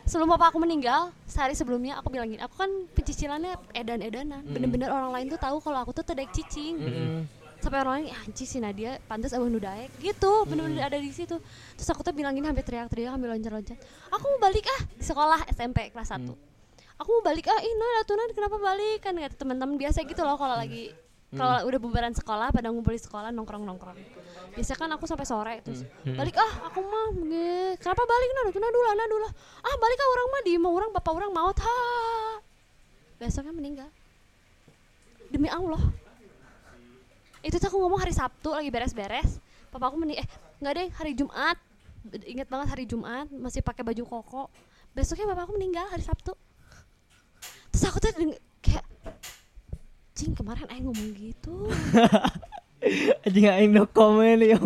Sebelum 0.05 0.27
papa 0.35 0.53
aku 0.53 0.59
meninggal 0.61 1.09
sehari 1.25 1.57
sebelumnya 1.57 1.99
aku 1.99 2.13
bilang 2.13 2.29
gini 2.29 2.41
aku 2.41 2.55
kan 2.55 2.71
pencicilannya 2.93 3.57
edan-edanan. 3.73 4.45
Mm. 4.45 4.53
bener-bener 4.53 4.89
orang 4.93 5.11
lain 5.15 5.25
tuh 5.33 5.39
tahu 5.41 5.57
kalau 5.59 5.83
aku 5.83 5.91
tuh 5.95 6.05
tedek 6.05 6.31
cicing. 6.31 6.75
Mm-mm. 6.77 7.21
sampai 7.55 7.81
orang 7.81 7.93
lain 7.97 8.05
"Ih, 8.13 8.17
anjing 8.29 8.45
si 8.45 8.57
Nadia 8.61 9.01
pantas 9.09 9.33
abang 9.33 9.49
nu 9.49 9.57
daek. 9.57 9.89
Gitu 9.97 10.31
bener-bener 10.45 10.85
ada 10.85 11.01
di 11.01 11.09
situ. 11.09 11.41
Terus 11.73 11.89
aku 11.89 12.05
tuh 12.05 12.13
bilang 12.13 12.37
gini 12.37 12.45
hampir 12.45 12.61
teriak-teriak 12.61 13.17
sambil 13.17 13.33
loncat-loncat. 13.33 13.77
Aku 14.13 14.25
mau 14.37 14.39
balik 14.43 14.69
ah 14.69 14.81
di 14.93 15.01
sekolah 15.01 15.39
SMP 15.49 15.89
kelas 15.89 16.13
1 16.13 16.55
aku 16.95 17.09
mau 17.19 17.23
balik 17.27 17.51
ah 17.51 17.59
ih 17.59 17.73
Nad, 17.75 18.07
atuh 18.07 18.15
Nad, 18.15 18.31
kenapa 18.31 18.55
balik? 18.59 19.03
Kan 19.03 19.19
kata 19.19 19.35
teman-teman 19.35 19.75
biasa 19.75 20.03
gitu 20.07 20.21
loh 20.23 20.39
kalau 20.39 20.55
lagi 20.55 20.95
kalau 21.35 21.67
udah 21.67 21.79
bubaran 21.83 22.13
sekolah 22.15 22.55
pada 22.55 22.71
ngumpul 22.71 22.95
di 22.95 23.01
sekolah 23.01 23.29
nongkrong-nongkrong 23.35 23.99
biasa 24.55 24.73
kan 24.73 24.87
aku 24.87 25.03
sampai 25.03 25.27
sore 25.27 25.55
terus 25.59 25.83
balik 26.07 26.39
ah 26.39 26.71
aku 26.71 26.79
mah 26.79 27.11
nge- 27.11 27.75
kenapa 27.77 28.03
balik 28.03 28.29
Nad, 28.31 28.45
atuh 28.47 28.61
Nad, 28.63 28.71
dulu 28.71 28.85
Nad, 28.87 29.09
dulu. 29.09 29.27
Ah 29.59 29.75
balik 29.75 29.97
ah 29.99 30.09
orang 30.09 30.27
mah 30.27 30.41
di 30.41 30.53
mau 30.55 30.71
orang 30.71 30.91
bapak 30.91 31.11
orang 31.11 31.31
maut. 31.31 31.57
Ha. 31.59 31.75
Besoknya 33.19 33.51
meninggal. 33.51 33.89
Demi 35.27 35.51
Allah. 35.51 35.79
Itu 37.39 37.59
tuh 37.59 37.67
aku 37.67 37.77
ngomong 37.77 37.99
hari 37.99 38.15
Sabtu 38.15 38.55
lagi 38.55 38.71
beres-beres. 38.71 39.37
Papa 39.69 39.91
aku 39.91 39.99
meni 39.99 40.15
eh 40.15 40.27
nggak 40.63 40.73
deh 40.73 40.87
hari 40.95 41.11
Jumat. 41.13 41.59
Ingat 42.23 42.47
banget 42.47 42.67
hari 42.71 42.83
Jumat 42.87 43.27
masih 43.29 43.59
pakai 43.59 43.83
baju 43.83 44.03
koko. 44.07 44.43
Besoknya 44.95 45.27
bapak 45.27 45.51
aku 45.51 45.53
meninggal 45.59 45.85
hari 45.91 46.01
Sabtu. 46.01 46.31
Terus 47.75 47.83
aku 47.91 47.97
tuh 47.99 48.11
kayak 48.63 48.85
cing 50.15 50.31
kemarin 50.31 50.63
ayah 50.71 50.79
ngomong 50.87 51.11
gitu 51.11 51.67
Anjing 53.25 53.47
aing 53.47 53.71
no 53.71 53.85
komen 53.85 54.39
ya. 54.39 54.59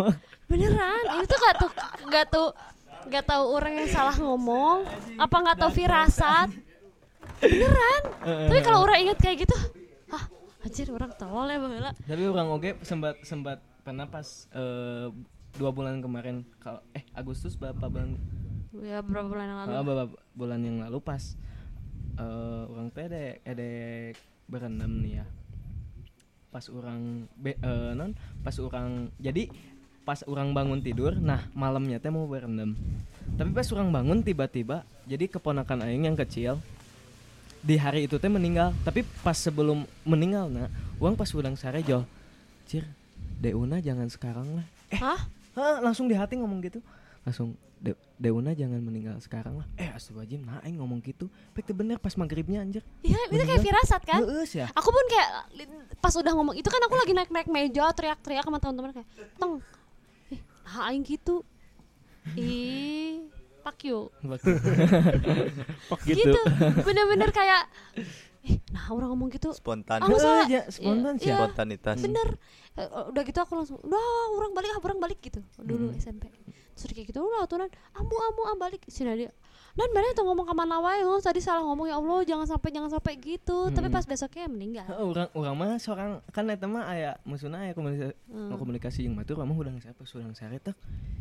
beneran 0.49 1.03
itu 1.21 1.35
gak 1.35 1.55
tuh 1.57 1.71
gak 2.09 2.25
tuh 2.27 2.47
gak 3.07 3.23
tahu 3.23 3.43
orang 3.53 3.73
yang 3.77 3.87
salah 3.87 4.13
ngomong 4.13 4.81
apa 5.15 5.35
nggak 5.35 5.57
tahu 5.57 5.71
firasat. 5.71 6.49
Beneran 7.39 8.01
tapi 8.49 8.59
kalau 8.59 8.83
orang 8.83 8.99
ingat 8.99 9.17
kayak 9.17 9.45
gitu 9.45 9.55
ah 10.09 10.25
anjir 10.59 10.89
orang 10.89 11.13
tolol 11.15 11.47
ya 11.47 11.57
baheula 11.57 11.91
Tapi 11.95 12.23
orang 12.25 12.47
oge 12.49 12.71
sempat 12.81 13.15
sempat 13.23 13.61
pernah 13.79 14.03
pas 14.05 14.27
eh, 14.51 15.07
dua 15.55 15.71
bulan 15.71 16.03
kemarin 16.03 16.43
kalau 16.59 16.83
eh 16.91 17.05
Agustus 17.13 17.55
berapa 17.55 17.79
bulan 17.87 18.19
ya 18.75 18.99
berapa 19.01 19.25
bulan 19.25 19.45
yang 19.47 19.59
lalu. 19.63 19.71
Ah, 19.71 19.81
beberapa 19.81 20.13
bulan 20.35 20.59
yang 20.61 20.77
lalu 20.83 20.97
pas 20.99 21.23
eh, 22.17 22.63
orang 22.67 22.89
teh 22.91 23.05
ada 23.07 23.23
ada 23.45 23.69
berenam 24.45 24.91
nih 24.99 25.21
ya 25.21 25.25
pas 26.49 26.65
orang 26.69 27.29
be, 27.37 27.53
eh, 27.53 27.91
non 27.93 28.17
pas 28.41 28.55
orang 28.57 29.13
jadi 29.21 29.49
pas 30.03 30.25
orang 30.25 30.51
bangun 30.51 30.81
tidur 30.81 31.13
nah 31.13 31.45
malamnya 31.53 32.01
teh 32.01 32.09
mau 32.09 32.25
berenam 32.25 32.73
tapi 33.37 33.53
pas 33.53 33.69
orang 33.69 33.93
bangun 33.93 34.19
tiba-tiba 34.25 34.81
jadi 35.05 35.29
keponakan 35.29 35.85
aing 35.85 36.09
yang 36.09 36.17
kecil 36.17 36.57
di 37.59 37.75
hari 37.75 38.07
itu 38.07 38.15
teh 38.15 38.31
meninggal. 38.31 38.71
Tapi 38.87 39.03
pas 39.23 39.35
sebelum 39.35 39.83
meninggal 40.07 40.47
nah 40.47 40.67
uang 40.99 41.15
pas 41.15 41.27
ulang 41.35 41.55
sare 41.55 41.83
jo 41.83 42.03
cir 42.67 42.87
deuna 43.39 43.79
jangan 43.83 44.07
sekarang 44.07 44.47
lah. 44.59 44.65
Eh 44.91 44.99
hah? 44.99 45.19
Hah, 45.57 45.77
langsung 45.83 46.07
di 46.07 46.15
hati 46.15 46.39
ngomong 46.39 46.63
gitu. 46.63 46.79
Langsung 47.27 47.55
De 47.79 47.91
Deuna 48.15 48.51
jangan 48.51 48.79
meninggal 48.79 49.15
sekarang 49.17 49.55
lah 49.55 49.67
eh 49.73 49.87
astagfirullahaladzim 49.89 50.41
nah 50.43 50.59
aing 50.61 50.75
ngomong 50.75 50.99
gitu 50.99 51.25
pek 51.51 51.71
bener 51.71 51.95
pas 51.95 52.11
maghribnya 52.13 52.59
anjir 52.59 52.83
Iya, 52.99 53.15
itu 53.29 53.39
kayak 53.41 53.63
firasat 53.63 54.01
kan? 54.03 54.19
Heeh 54.21 54.45
ya 54.53 54.67
Aku 54.73 54.89
pun 54.89 55.05
kayak 55.07 55.29
pas 55.97 56.11
udah 56.13 56.33
ngomong 56.33 56.53
itu 56.53 56.67
kan 56.67 56.81
aku 56.81 56.93
lagi 56.93 57.13
naik-naik 57.13 57.47
meja 57.47 57.87
teriak-teriak 57.89 58.43
sama 58.43 58.57
teman-teman 58.57 58.91
kayak, 58.93 59.07
"Teng." 59.33 59.63
Ih, 60.29 60.39
nah 60.61 60.83
aing 60.85 61.03
gitu. 61.03 61.39
Ih, 62.35 63.25
fuck 63.61 63.79
you. 63.81 64.11
Fuck 65.87 66.03
Gitu. 66.05 66.19
gitu. 66.21 66.41
Bener-bener 66.81 67.29
kayak 67.29 67.71
Ih, 68.41 68.55
nah 68.69 68.87
orang 68.89 69.11
ngomong 69.11 69.27
gitu 69.29 69.51
spontan 69.51 69.99
Aku 69.99 70.15
soalnya- 70.15 70.47
ya, 70.49 70.61
spontan 70.69 71.15
sih 71.15 71.27
Iya. 71.27 71.37
spontanitas 71.37 71.95
bener 71.97 72.39
Eh, 72.71 72.87
udah 72.87 73.21
gitu 73.21 73.35
aku 73.37 73.51
langsung 73.53 73.75
udah 73.77 73.99
orang 74.33 74.51
balik 74.53 74.71
ah 74.71 74.79
orang 74.81 74.99
balik 75.01 75.19
gitu 75.19 75.43
dulu 75.57 75.91
Hmm. 75.91 75.99
SMP 75.99 76.31
terus 76.79 76.95
kayak 76.95 77.11
gitu 77.11 77.19
udah 77.19 77.43
aturan. 77.43 77.67
Amu 77.93 78.15
amu 78.15 78.41
am 78.47 78.57
balik. 78.57 78.81
Sini 78.87 79.11
dia 79.17 79.31
dan 79.69 79.85
mana 79.93 80.11
tuh 80.11 80.25
ngomong 80.25 80.43
ke 80.43 80.53
mana 80.53 80.81
wae? 80.81 81.05
Oh, 81.05 81.21
tadi 81.21 81.39
salah 81.39 81.61
ngomong 81.61 81.87
ya 81.87 81.95
Allah 81.95 82.19
jangan 82.25 82.47
sampai 82.49 82.69
jangan 82.69 82.89
sampai 82.89 83.13
gitu. 83.15 83.69
Tapi 83.69 83.87
Hmm. 83.87 83.95
pas 83.95 84.03
besoknya 84.03 84.49
meninggal. 84.49 84.83
Heeh, 84.83 85.05
orang 85.05 85.29
orang 85.31 85.55
mah 85.55 85.71
seorang 85.77 86.11
kan 86.31 86.49
eta 86.49 86.65
mah 86.65 86.89
aya 86.89 87.15
maksudna 87.23 87.63
aya 87.63 87.71
komunikasi 87.71 88.11
Hmm. 88.27 88.57
komunikasi 88.57 88.99
yang 89.05 89.15
batur 89.15 89.39
mah 89.39 89.53
udang 89.53 89.77
siapa? 89.77 90.03
Surang 90.03 90.33
sare 90.33 90.57
tak 90.57 90.75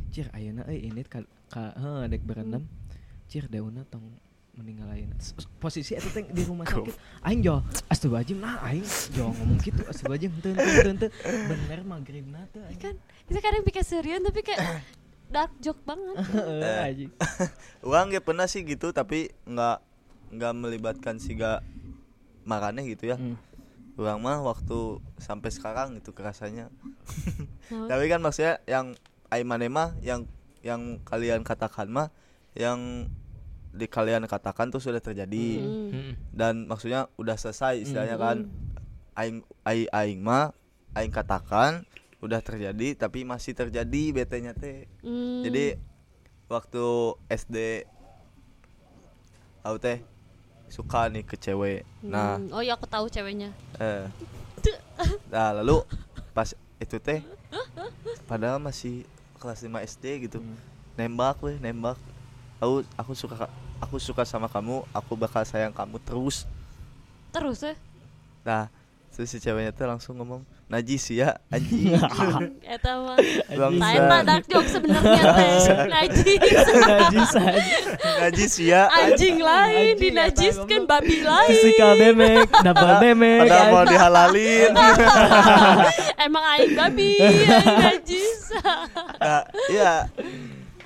cir 0.08 0.26
ayeuna 0.32 0.64
euy 0.64 0.88
ini 0.88 1.04
ka, 1.04 1.22
ka 1.46 1.76
heuh 1.76 2.08
dek 2.08 2.24
berendam. 2.24 2.64
Cir 3.28 3.46
dauna 3.46 3.84
tong 3.84 4.16
meninggal 4.56 4.90
S- 5.22 5.38
posisi 5.62 5.94
eta 5.94 6.10
teh 6.10 6.26
di 6.26 6.42
rumah 6.42 6.66
sakit. 6.66 6.90
Aing 7.22 7.46
jo 7.46 7.62
astagfirullahaladzim 7.86 8.38
nah 8.42 8.58
aing 8.66 8.82
jo 9.14 9.30
ngomong 9.30 9.58
gitu 9.62 9.86
astagfirullahaladzim 9.86 10.30
henteu 10.34 10.50
henteu 10.50 10.90
henteu 10.90 11.10
bener 11.46 11.80
maghribna 11.86 12.42
teh 12.50 12.58
kan 12.74 12.94
itu 13.30 13.38
kadang 13.38 13.62
pikir 13.62 13.86
serius 13.86 14.18
tapi 14.18 14.42
kayak 14.42 14.82
dark 15.28 15.52
joke 15.60 15.80
banget 15.84 16.16
Heeh, 16.32 16.82
anjing. 16.88 17.12
Orang 17.86 18.10
gak 18.10 18.24
pernah 18.24 18.48
sih 18.48 18.64
gitu 18.64 18.90
tapi 18.90 19.32
nggak 19.44 19.78
nggak 20.34 20.52
melibatkan 20.56 21.16
si 21.16 21.36
gak 21.36 21.64
makannya 22.44 22.84
gitu 22.88 23.12
ya. 23.12 23.16
Hmm. 23.16 23.36
Orang 23.98 24.22
mah 24.24 24.40
waktu 24.40 25.02
sampai 25.18 25.50
sekarang 25.52 25.98
itu 25.98 26.10
kerasanya. 26.12 26.68
Nah, 27.68 27.84
tapi 27.84 28.08
kan 28.08 28.24
maksudnya 28.24 28.64
yang 28.64 28.96
Aiman 29.28 29.60
mah 29.68 29.92
yang 30.00 30.24
yang 30.64 31.04
kalian 31.04 31.44
katakan 31.44 31.92
mah 31.92 32.08
yang 32.56 33.12
di 33.76 33.84
kalian 33.84 34.24
katakan 34.24 34.72
tuh 34.72 34.80
sudah 34.80 35.04
terjadi 35.04 35.60
hmm. 35.60 35.92
Mm-mm. 35.92 36.12
dan 36.32 36.64
maksudnya 36.64 37.12
udah 37.20 37.36
selesai 37.36 37.84
istilahnya 37.84 38.16
Hmm. 38.16 38.24
kan 38.24 38.36
aing 39.20 39.38
aing 39.68 39.88
aing 39.92 40.20
mah 40.24 40.56
aing 40.96 41.12
katakan 41.12 41.84
udah 42.18 42.42
terjadi 42.42 42.98
tapi 42.98 43.22
masih 43.22 43.54
terjadi 43.54 44.02
betenya 44.10 44.50
teh. 44.54 44.90
Hmm. 45.06 45.46
jadi 45.46 45.78
waktu 46.50 46.84
SD 47.30 47.86
aku 49.62 49.76
teh 49.78 49.98
suka 50.68 51.06
nih 51.08 51.24
ke 51.24 51.38
cewek. 51.38 51.86
Nah. 52.02 52.36
Hmm. 52.36 52.50
oh 52.52 52.62
iya 52.62 52.74
aku 52.74 52.90
tahu 52.90 53.06
ceweknya. 53.08 53.54
Eh. 53.78 54.06
Nah 55.30 55.54
lalu 55.54 55.86
pas 56.34 56.50
itu 56.82 56.98
teh 56.98 57.22
padahal 58.26 58.58
masih 58.58 59.06
kelas 59.38 59.62
5 59.62 59.70
SD 59.86 60.04
gitu. 60.26 60.42
Nembak 60.98 61.38
weh 61.38 61.54
nembak. 61.62 61.96
Aku 62.58 62.82
aku 62.98 63.14
suka 63.14 63.46
aku 63.78 64.02
suka 64.02 64.26
sama 64.26 64.50
kamu 64.50 64.82
aku 64.90 65.14
bakal 65.14 65.46
sayang 65.46 65.70
kamu 65.70 66.02
terus. 66.02 66.50
Terus 67.30 67.62
ya 67.62 67.74
nah 68.48 68.72
terus 69.12 69.34
si 69.34 69.42
ceweknya 69.42 69.74
tuh 69.74 69.90
langsung 69.90 70.14
ngomong 70.14 70.46
najis 70.68 71.10
ya 71.10 71.40
anjing. 71.50 71.96
Eta 72.62 73.02
mah 73.02 73.16
eta 73.90 74.18
dark 74.22 74.44
joke 74.46 74.68
sebenarnya 74.68 75.22
teh. 75.34 75.58
Najis. 75.90 76.38
Najis 76.86 77.30
anjing. 77.34 77.84
Najis 77.98 78.54
ya. 78.62 78.82
Anjing 78.92 79.36
lain 79.42 79.94
dinajiskan 79.98 80.86
babi 80.86 81.24
lain. 81.24 81.50
Physical 81.50 81.92
damage 81.98 82.52
double 82.62 82.94
damage. 83.00 83.42
padahal 83.48 83.66
mau 83.72 83.84
dihalalin. 83.88 84.70
Emang 86.28 86.44
aing 86.54 86.72
babi 86.76 87.10
aing 87.18 87.64
najis. 87.64 88.54
Nah, 89.18 89.42
iya. 89.72 90.06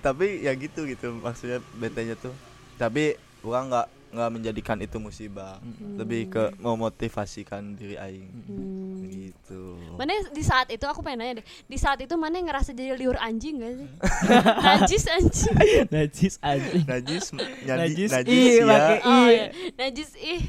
Tapi 0.00 0.46
ya 0.46 0.56
gitu 0.56 0.88
gitu. 0.88 1.20
Maksudnya 1.20 1.58
betenya 1.76 2.16
tuh. 2.16 2.32
Tapi 2.78 3.18
gua 3.42 3.66
nggak 3.66 4.01
nggak 4.12 4.30
menjadikan 4.30 4.76
itu 4.84 5.00
musibah. 5.00 5.58
Lebih 5.96 6.28
ke 6.28 6.44
memotivasikan 6.60 7.74
diri 7.74 7.96
aing. 7.96 8.28
Gitu. 9.08 9.62
Mana 9.96 10.12
di 10.30 10.44
saat 10.44 10.68
itu 10.68 10.84
aku 10.84 11.00
pengen 11.00 11.24
nanya 11.24 11.34
deh. 11.42 11.46
Di 11.66 11.78
saat 11.80 11.98
itu 12.04 12.14
mana 12.20 12.38
yang 12.38 12.52
ngerasa 12.52 12.76
jadi 12.76 12.94
liur 12.96 13.16
anjing 13.16 13.60
gak 13.60 13.74
sih? 13.80 13.88
Najis 14.62 15.04
anjing. 15.08 15.54
Najis 15.88 16.34
anjing. 16.44 16.84
Najis 16.84 17.24
Najis, 17.72 18.10
najis, 18.12 18.32
ih, 18.32 18.58
ya 18.58 18.64
pakai 18.66 18.98
oh 19.02 19.26
iya. 19.28 19.46
Najis 19.78 20.10
ih 20.18 20.42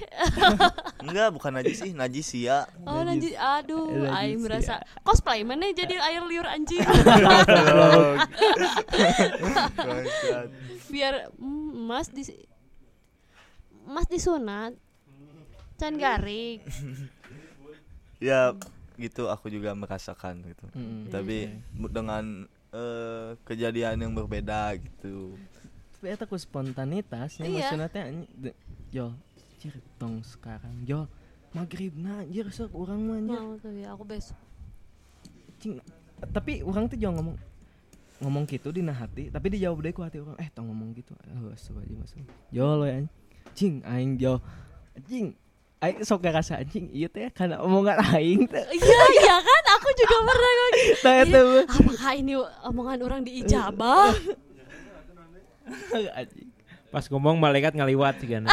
enggak 1.03 1.27
bukan 1.35 1.51
najis 1.59 1.77
sih 1.83 1.91
najis 1.95 2.27
ya 2.35 2.65
oh 2.87 3.03
najis. 3.03 3.33
aduh 3.35 3.87
Najis, 3.89 4.17
aing 4.17 4.39
iya. 4.39 4.43
merasa 4.43 4.73
cosplay 5.03 5.43
mana 5.43 5.71
jadi 5.71 5.99
air 5.99 6.23
liur 6.25 6.47
anjing? 6.47 6.79
Biar 10.93 11.33
mm, 11.35 11.89
mas 11.89 12.07
di 12.11 12.23
mas 13.85 14.07
disunat 14.07 14.73
can 15.75 15.95
garing. 15.95 16.61
Ya 18.19 18.55
gitu 18.95 19.27
aku 19.27 19.51
juga 19.51 19.75
merasakan 19.75 20.39
gitu. 20.45 20.63
Mm-mm. 20.71 21.11
tapi 21.11 21.51
mu- 21.75 21.91
dengan 21.91 22.47
eh, 22.71 23.35
kejadian 23.43 23.99
yang 23.99 24.13
berbeda 24.13 24.79
gitu. 24.79 25.35
Tapi 25.93 26.07
eta 26.07 26.23
ku 26.23 26.39
spontanitas 26.39 27.35
nya 27.37 27.45
Iya. 27.45 27.55
maksudna 27.59 27.87
teh 27.87 27.99
anjing, 27.99 28.31
de- 28.31 28.55
yo 28.89 29.11
cir 29.59 29.75
tong 29.95 30.23
sekarang 30.23 30.83
yo 30.83 31.07
maghribna 31.51 32.23
anjir 32.23 32.47
sok 32.47 32.71
urang 32.71 33.03
mah 33.03 33.19
anjir 33.19 33.39
mau 33.39 33.59
tuh 33.59 33.75
ya 33.75 33.91
aku 33.91 34.03
besok. 34.07 34.39
Cing 35.59 35.83
tapi 36.31 36.63
orang 36.63 36.87
tuh 36.87 36.95
jangan 36.95 37.19
ngomong 37.19 37.35
ngomong 38.23 38.43
gitu 38.47 38.71
di 38.71 38.79
hati 38.79 39.27
tapi 39.27 39.51
dijawab 39.51 39.83
deh 39.83 39.91
ku 39.91 39.99
hati 39.99 40.23
orang 40.23 40.39
eh 40.39 40.47
tong 40.47 40.71
ngomong 40.71 40.95
gitu 40.95 41.11
oh 41.11 41.51
astagfirullahaladzim 41.51 42.23
masuk 42.23 42.55
yo 42.55 42.79
lo 42.79 42.87
ya 42.87 43.03
cing 43.53 43.81
aing 43.85 44.17
yo 44.17 44.41
cing 45.07 45.33
aing 45.79 45.97
sok 46.01 46.23
gak 46.23 46.41
rasa 46.41 46.59
anjing 46.59 46.89
iya 46.89 47.07
teh 47.07 47.29
karena 47.31 47.61
omongan 47.61 47.97
aing 48.13 48.45
teh 48.45 48.65
iya 48.73 49.01
iya 49.21 49.35
kan 49.39 49.63
aku 49.77 49.89
juga 49.97 50.17
pernah 50.25 50.51
gitu. 50.53 51.07
eta 51.07 51.27
Iya, 51.27 51.41
mah. 51.43 51.63
apakah 51.69 52.11
ini 52.15 52.33
omongan 52.65 52.99
orang 53.01 53.21
diijabah 53.25 54.11
anjing 56.19 56.53
Pas 56.93 57.09
ngomong 57.09 57.41
malaikat 57.41 57.73
ngaliwat 57.73 58.21
sih 58.21 58.29
kan. 58.29 58.45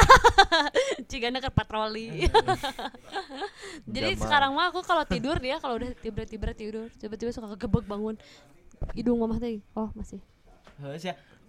Cigana 1.12 1.44
ke 1.44 1.52
patroli. 1.52 2.24
Jadi 3.94 4.16
Jamal. 4.16 4.22
sekarang 4.24 4.50
mah 4.56 4.72
aku 4.72 4.80
kalau 4.80 5.04
tidur 5.04 5.36
dia 5.36 5.60
kalau 5.60 5.76
udah 5.76 5.92
tiba-tiba 6.00 6.48
tidur, 6.56 6.88
tiba-tiba 6.96 7.36
suka 7.36 7.52
kegebek 7.52 7.84
bangun. 7.84 8.16
Hidung 8.96 9.20
mama 9.20 9.36
teh, 9.36 9.60
oh 9.76 9.92
masih. 9.92 10.24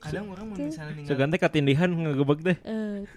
Kadang 0.03 0.35
orang 0.35 0.51
mau 0.51 0.59
misalnya 0.59 0.91
ninggal 0.91 1.15
Segan 1.15 1.31
teh 1.31 1.39
katindihan 1.39 1.87
ngegebek 1.87 2.39
teh. 2.43 2.57
Eh, 2.59 3.07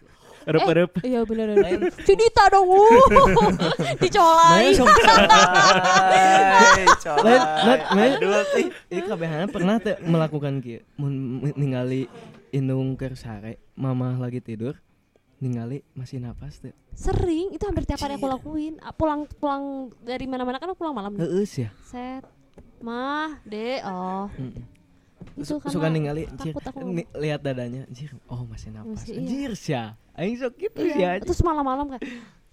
Erep-erep. 0.44 0.90
iya 1.02 1.20
bener 1.24 1.56
bener. 1.56 1.88
Cinta 2.04 2.44
dong. 2.52 2.68
uh. 2.68 3.06
Dicolai. 4.02 4.76
Nah. 4.76 4.92
Lain, 7.24 7.42
lain, 7.64 7.80
lain. 7.96 8.12
Aduh, 8.20 8.44
ih. 8.60 8.68
Ini 8.92 9.00
kabehana 9.04 9.46
pernah 9.48 9.76
teh 9.80 9.96
melakukan 10.04 10.60
kieu 10.60 10.84
mun 10.96 11.40
ningali 11.56 12.06
indung 12.50 12.94
keur 12.94 13.16
sare 13.16 13.58
mama 13.74 14.14
lagi 14.16 14.38
tidur 14.38 14.78
ningali 15.40 15.82
masih 15.92 16.22
napas 16.22 16.60
teh 16.60 16.72
Sering, 16.94 17.50
itu 17.50 17.64
hampir 17.66 17.82
tiap 17.82 17.98
hari 17.98 18.14
aku 18.14 18.30
lakuin. 18.30 18.78
Pulang 18.94 19.26
pulang 19.42 19.90
dari 19.98 20.30
mana-mana 20.30 20.62
kan 20.62 20.70
aku 20.70 20.78
pulang 20.78 20.94
malam. 20.94 21.18
heus 21.18 21.58
ya 21.58 21.74
Set. 21.82 22.22
Mah, 22.78 23.42
De, 23.42 23.82
oh. 23.82 24.30
Mm. 24.38 24.73
Itu 25.34 25.58
Su- 25.58 25.66
suka 25.68 25.86
ningali 25.88 26.24
anjir 26.24 26.52
takut 26.52 26.62
aku. 26.64 26.78
ni- 26.86 27.10
lihat 27.12 27.40
dadanya 27.40 27.84
anjir 27.84 28.14
oh 28.24 28.42
masih 28.44 28.70
napas 28.70 29.02
Masih, 29.02 29.10
iya. 29.10 29.18
anjir 29.18 29.50
sia 29.54 29.84
aing 30.14 30.36
sok 30.36 30.54
gitu 30.56 30.78
Iya, 30.78 30.94
sia 30.94 31.10
terus 31.20 31.40
malam-malam 31.40 31.90
kayak 31.90 32.02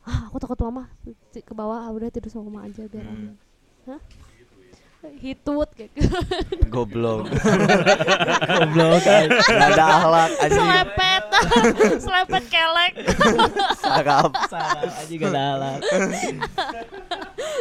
ah 0.02 0.26
aku 0.26 0.38
takut 0.38 0.58
mama 0.60 0.90
ke 1.32 1.53
bawah 1.53 1.78
ah, 1.80 1.91
udah 1.91 2.10
tidur 2.10 2.28
sama 2.28 2.49
mama 2.49 2.66
aja 2.66 2.82
biar 2.84 3.06
aman. 3.06 3.38
Hah? 3.86 4.02
Hitut 5.16 5.70
kayak 5.72 5.94
Goblok. 6.68 7.26
goblok 8.56 9.02
ada 9.02 9.84
akhlak 9.95 10.32
anjing. 10.38 10.58
selepet 10.58 11.24
selepet 12.06 12.44
kelek 12.48 12.94
Sarap. 13.78 14.30
aja 14.30 15.14
gak 15.16 15.26
ada 15.28 15.41
alat 15.56 15.82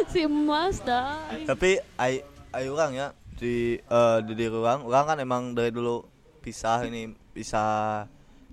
si 0.07 0.21
emas 0.21 0.81
dah 0.81 1.17
Tapi 1.45 1.81
ai 1.95 2.21
ai 2.51 2.65
orang 2.67 2.91
ya 2.91 3.07
di 3.41 3.55
eh, 3.75 4.17
di 4.21 4.33
diri 4.33 4.53
orang, 4.53 4.85
orang 4.85 5.05
kan 5.07 5.17
emang 5.17 5.43
dari 5.51 5.69
dulu 5.69 6.05
pisah 6.39 6.85
ini 6.85 7.09
pisah 7.33 8.05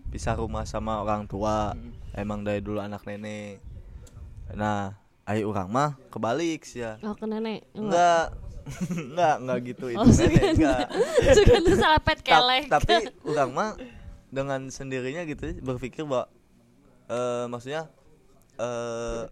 pisah 0.09 0.35
rumah 0.35 0.65
sama 0.65 0.98
orang 0.98 1.28
tua. 1.28 1.77
Emang 2.10 2.40
dari 2.40 2.59
dulu 2.59 2.81
anak 2.81 3.05
nenek. 3.05 3.60
Nah, 4.51 4.97
ai 5.23 5.44
orang 5.44 5.69
mah 5.69 5.90
kebalik 6.09 6.65
sih 6.65 6.81
ya. 6.81 6.97
oh 6.98 7.12
ke 7.12 7.28
nenek 7.28 7.69
enggak 7.74 8.32
Enggak, 9.12 9.35
enggak 9.39 9.59
gitu 9.66 9.86
itu 9.86 9.98
Oh, 9.98 10.09
nenek 10.09 10.56
enggak 10.56 10.89
Suganda 11.36 11.73
salah 11.74 12.01
pet 12.01 12.19
Ta- 12.19 12.40
kelek. 12.40 12.65
tapi 12.66 12.94
orang 13.23 13.51
mah 13.52 13.70
dengan 14.28 14.60
sendirinya 14.69 15.24
gitu 15.24 15.52
berpikir 15.60 16.09
bahwa 16.09 16.32
eh 17.06 17.44
maksudnya 17.44 17.93
eh 18.56 19.28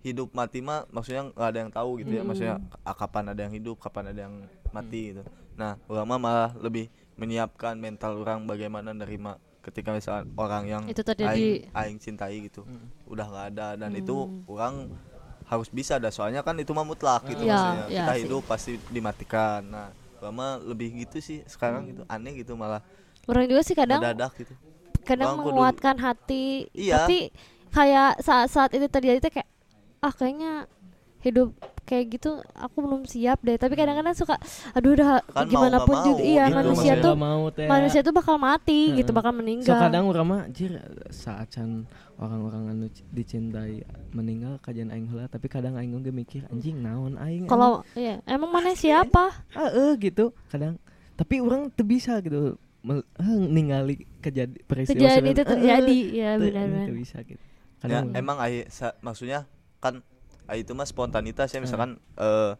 hidup 0.00 0.30
mati 0.30 0.58
mah 0.60 0.86
maksudnya 0.88 1.26
nggak 1.28 1.48
ada 1.48 1.58
yang 1.58 1.72
tahu 1.72 1.90
gitu 1.98 2.12
ya 2.12 2.22
maksudnya 2.22 2.56
ah, 2.80 2.94
kapan 2.94 3.24
ada 3.28 3.40
yang 3.40 3.52
hidup 3.52 3.76
kapan 3.76 4.04
ada 4.08 4.20
yang 4.22 4.34
mati 4.68 5.00
gitu. 5.10 5.22
Nah 5.54 5.74
orang 5.84 6.06
mah 6.06 6.18
malah 6.18 6.50
lebih 6.56 6.86
menyiapkan 7.14 7.74
mental 7.74 8.14
orang 8.16 8.44
bagaimana 8.44 8.92
nerima 8.92 9.36
ketika 9.60 9.90
misalkan 9.90 10.30
orang 10.32 10.64
yang 10.64 10.82
Itu 10.86 11.02
terjadi. 11.02 11.34
aing, 11.66 11.74
aing 11.74 11.98
cintai 11.98 12.38
gitu. 12.42 12.62
Udah 13.04 13.26
nggak 13.26 13.46
ada 13.52 13.66
dan 13.76 13.90
itu 13.92 14.14
orang 14.46 14.86
harus 15.44 15.68
bisa 15.68 15.96
dah 15.96 16.08
soalnya 16.08 16.40
kan 16.40 16.54
itu 16.54 16.70
mah 16.70 16.84
mutlak 16.84 17.24
gitu 17.26 17.40
Iya, 17.40 17.50
maksudnya. 17.50 17.84
iya 17.84 17.98
kita 17.98 18.12
sih. 18.12 18.20
hidup 18.22 18.42
pasti 18.44 18.72
dimatikan. 18.88 19.60
Nah 19.64 19.88
orang 20.18 20.34
mah 20.34 20.50
lebih 20.62 20.94
gitu 20.96 21.18
sih 21.18 21.42
sekarang 21.44 21.88
gitu 21.88 22.02
aneh 22.06 22.38
gitu 22.38 22.54
malah. 22.54 22.80
Orang 23.24 23.44
juga 23.44 23.60
sih 23.60 23.74
kadang 23.74 23.98
mendadak 23.98 24.30
gitu. 24.36 24.54
kadang 25.00 25.26
Bang, 25.32 25.36
kudu- 25.42 25.56
menguatkan 25.56 25.96
hati. 25.98 26.68
Iya. 26.70 27.02
tapi 27.02 27.32
kayak 27.68 28.20
saat-saat 28.20 28.72
itu 28.72 28.86
terjadi 28.86 29.18
tuh 29.18 29.32
kayak 29.32 29.48
ah 29.98 30.12
kayaknya 30.12 30.66
hidup 31.18 31.50
kayak 31.82 32.20
gitu 32.20 32.38
aku 32.52 32.84
belum 32.84 33.02
siap 33.08 33.40
deh. 33.42 33.56
Tapi 33.56 33.74
kadang-kadang 33.74 34.14
suka 34.14 34.36
aduh 34.76 34.92
udah 34.94 35.24
Kan 35.32 35.48
gimana 35.48 35.82
pun 35.82 35.96
juga. 36.04 36.20
iya 36.22 36.44
gitu, 36.46 36.56
manusia 36.60 36.92
tuh 37.00 37.14
mau 37.16 37.48
manusia 37.48 38.00
tuh 38.04 38.12
bakal 38.14 38.36
mati 38.36 38.92
gitu 38.94 39.10
Heeh. 39.10 39.18
bakal 39.18 39.32
so 39.32 39.38
meninggal 39.40 39.78
kadang 39.80 40.04
urang 40.06 40.26
mah 40.28 40.42
jir 40.52 40.76
saat 41.08 41.48
can 41.48 41.88
orang-orang 42.20 42.70
anu 42.70 42.86
dicintai 43.10 43.82
meninggal 44.12 44.60
kajian 44.60 44.92
aing 44.92 45.08
heula 45.08 45.26
tapi 45.26 45.48
kadang 45.48 45.74
aing 45.74 45.96
oge 45.96 46.12
mikir 46.12 46.44
anjing 46.52 46.76
naon 46.78 47.16
aing 47.18 47.48
kalau 47.48 47.82
iya 47.96 48.20
emang 48.28 48.52
mana 48.52 48.76
siapa? 48.76 49.32
Heeh 49.56 49.96
gitu 49.98 50.30
kadang. 50.52 50.76
Tapi 51.18 51.42
orang 51.42 51.74
tuh 51.74 51.82
bisa 51.82 52.22
gitu 52.22 52.54
ningali 53.50 54.06
kejadi 54.22 54.54
peristiwa 54.62 55.18
kejadian 55.18 55.34
itu 55.34 55.42
terjadi. 55.42 55.98
Ya 56.14 56.30
benar-benar. 56.38 56.86
teu 56.86 56.94
bisa 56.94 57.18
gitu. 57.26 57.42
Ya 57.90 58.06
emang 58.14 58.38
sa- 58.70 58.94
maksudnya 59.02 59.50
kan 59.78 60.02
ai 60.48 60.64
itu 60.64 60.72
mah 60.72 60.88
spontanitas 60.88 61.52
ya 61.52 61.60
misalkan 61.60 62.00
eh 62.18 62.52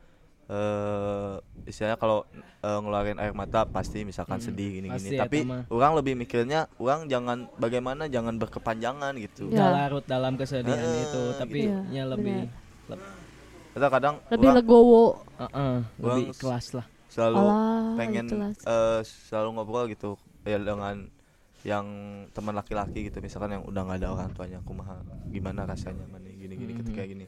eh 0.48 1.34
istilahnya 1.68 2.00
kalau 2.00 2.24
eh, 2.64 2.78
ngeluarin 2.80 3.20
air 3.20 3.36
mata 3.36 3.68
pasti 3.68 4.00
misalkan 4.08 4.40
sedih 4.40 4.80
gini 4.80 4.88
pasti 4.88 5.12
gini 5.12 5.16
eta 5.20 5.24
tapi 5.28 5.38
mah. 5.44 5.62
orang 5.68 5.92
lebih 6.00 6.16
mikirnya 6.16 6.64
orang 6.80 7.04
jangan 7.04 7.44
bagaimana 7.60 8.08
jangan 8.08 8.40
berkepanjangan 8.40 9.12
gitu. 9.20 9.52
Ya. 9.52 9.60
Nggak 9.60 9.70
larut 9.76 10.04
dalam 10.08 10.32
kesedihan 10.40 10.80
Heeh, 10.80 11.04
itu 11.04 11.22
tapi 11.36 11.60
gitu. 11.68 11.92
nya 11.92 12.02
lebih 12.08 12.48
kita 13.76 13.86
kadang 13.92 14.14
lebih 14.32 14.48
orang 14.48 14.58
legowo. 14.64 15.04
Heeh, 15.38 15.74
lebih 16.00 16.24
Orang 16.32 16.40
kelas 16.40 16.66
lah. 16.80 16.86
selalu 17.08 17.36
Alah, 17.40 17.96
pengen 18.00 18.26
eh, 18.48 19.00
selalu 19.04 19.48
ngobrol 19.52 19.84
gitu 19.92 20.16
ya 20.48 20.56
dengan 20.56 21.08
yang 21.62 21.86
teman 22.30 22.54
laki-laki 22.54 23.02
gitu 23.04 23.18
misalkan 23.18 23.50
yang 23.52 23.64
udah 23.64 23.82
nggak 23.82 23.98
ada 23.98 24.08
orang 24.10 24.30
tuanya 24.30 24.62
kumaha 24.62 25.02
gimana 25.26 25.66
rasanya 25.66 26.06
mana 26.06 26.24
gini 26.24 26.54
gini 26.54 26.72
gitu 26.76 26.90
Mhm. 26.90 26.96
kayak 26.96 27.08
gini 27.10 27.26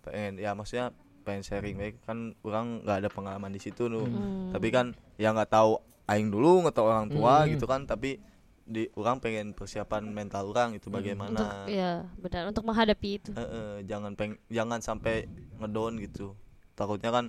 pengen 0.00 0.36
ya 0.36 0.52
maksudnya 0.52 0.92
pengen 1.24 1.40
sharing 1.40 1.76
baik 1.76 1.96
kan 2.04 2.36
orang 2.40 2.80
nggak 2.80 2.98
ada 3.00 3.08
pengalaman 3.08 3.48
di 3.48 3.60
situ 3.60 3.88
tuh 3.88 4.04
Hmm. 4.04 4.52
tapi 4.52 4.68
kan 4.68 4.92
ya 5.16 5.32
nggak 5.32 5.48
tahu 5.48 5.80
aing 6.04 6.28
dulu 6.28 6.60
nggak 6.62 6.76
tahu 6.76 6.86
orang 6.86 7.08
tua 7.08 7.44
Hmm. 7.44 7.50
gitu 7.50 7.64
kan 7.64 7.84
tapi 7.84 8.20
di 8.64 8.88
orang 8.96 9.20
pengen 9.20 9.52
persiapan 9.52 10.08
mental 10.08 10.48
orang 10.48 10.72
itu 10.72 10.88
untuk 10.88 10.96
bagaimana 10.96 11.68
ya 11.68 12.08
benar 12.16 12.48
untuk 12.48 12.64
menghadapi 12.64 13.08
itu 13.14 13.30
Eh, 13.32 13.40
eh, 13.40 13.74
jangan 13.84 14.12
peng 14.12 14.36
jangan 14.48 14.80
sampai 14.80 15.28
ngedown 15.60 16.00
gitu 16.00 16.32
takutnya 16.72 17.12
kan 17.12 17.28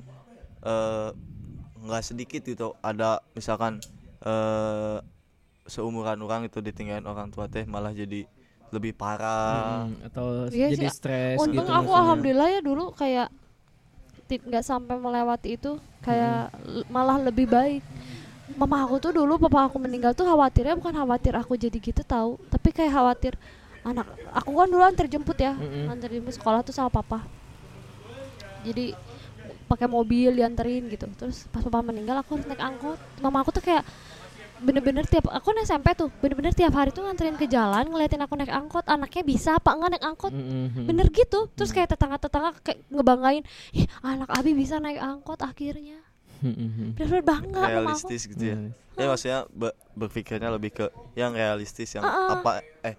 eh, 0.62 1.10
nggak 1.78 2.02
sedikit 2.02 2.42
gitu 2.42 2.76
ada 2.82 3.20
misalkan 3.32 3.80
eh 4.22 4.98
seumuran 5.74 6.20
orang 6.26 6.42
itu 6.50 6.60
ditinggalin 6.68 7.06
orang 7.12 7.28
tua 7.34 7.46
teh 7.54 7.66
malah 7.74 7.92
jadi 8.02 8.18
lebih 8.74 8.94
parah 9.02 9.46
Mm, 9.46 10.06
atau 10.08 10.26
Iya 10.56 10.68
jadi 10.70 10.86
sih, 10.86 10.90
stres 10.98 11.42
Untung 11.42 11.50
gitu 11.56 11.72
aku 11.78 11.90
maksudnya. 11.90 12.02
alhamdulillah 12.02 12.48
ya 12.56 12.60
dulu 12.64 12.84
kayak 12.96 13.28
nggak 14.26 14.66
sampai 14.66 14.96
melewati 14.98 15.50
itu 15.58 15.78
kayak 16.06 16.50
l- 16.66 16.88
malah 16.90 17.18
lebih 17.22 17.46
baik. 17.50 17.82
Mama 18.60 18.86
aku 18.86 18.96
tuh 19.04 19.12
dulu 19.16 19.34
papa 19.42 19.68
aku 19.70 19.78
meninggal 19.82 20.14
tuh 20.18 20.26
khawatirnya 20.30 20.76
bukan 20.80 20.96
khawatir 21.02 21.34
aku 21.42 21.54
jadi 21.60 21.78
gitu 21.80 22.02
tahu, 22.06 22.38
tapi 22.54 22.70
kayak 22.76 22.94
khawatir 22.98 23.34
anak 23.86 24.08
aku 24.34 24.52
kan 24.60 24.68
dulu 24.72 24.84
antar 24.86 25.08
jemput 25.12 25.38
ya, 25.40 25.54
Mm-mm. 25.60 25.94
antar 25.94 26.10
jemput 26.14 26.34
sekolah 26.38 26.62
tuh 26.68 26.74
sama 26.76 26.90
papa. 26.94 27.28
Jadi 28.66 28.96
pakai 29.70 29.88
mobil 29.90 30.34
dianterin 30.34 30.90
gitu. 30.90 31.06
Terus 31.20 31.46
pas 31.54 31.62
papa 31.62 31.82
meninggal 31.86 32.18
aku 32.22 32.40
harus 32.40 32.48
naik 32.50 32.62
angkot. 32.62 32.98
Mama 33.22 33.46
aku 33.46 33.52
tuh 33.54 33.64
kayak 33.64 33.84
bener-bener 34.66 35.06
tiap 35.06 35.30
aku 35.30 35.46
kan 35.48 35.62
SMP 35.62 35.94
tuh 35.94 36.10
bener-bener 36.18 36.50
tiap 36.52 36.74
hari 36.74 36.90
tuh 36.90 37.02
nganterin 37.02 37.36
ke 37.36 37.46
jalan 37.46 37.86
ngeliatin 37.86 38.20
aku 38.20 38.34
naik 38.34 38.50
angkot 38.50 38.82
anaknya 38.86 39.22
bisa 39.24 39.50
apa 39.56 39.72
enggak 39.72 39.90
naik 39.94 40.06
angkot 40.06 40.34
Mm-mm. 40.34 40.84
bener 40.84 41.08
gitu 41.10 41.46
terus 41.50 41.70
kayak 41.70 41.94
tetangga-tetangga 41.94 42.58
kayak 42.60 42.82
ngebanggain 42.90 43.44
ih 43.72 43.86
anak 44.02 44.30
Abi 44.32 44.52
bisa 44.52 44.78
naik 44.78 44.98
angkot 44.98 45.38
akhirnya 45.40 46.02
Mm-mm. 46.42 46.98
bener-bener 46.98 47.24
bangga 47.24 47.62
aku 47.62 47.70
realistis 47.70 48.26
gitu 48.26 48.44
ya 48.44 48.58
Mm. 48.58 48.70
ya 48.96 49.06
maksudnya 49.06 49.40
be- 49.50 49.76
berpikirnya 49.92 50.50
lebih 50.50 50.72
ke 50.74 50.86
yang 51.14 51.32
realistis 51.32 51.92
yang 51.92 52.02
ah. 52.02 52.34
apa 52.34 52.52
eh 52.82 52.96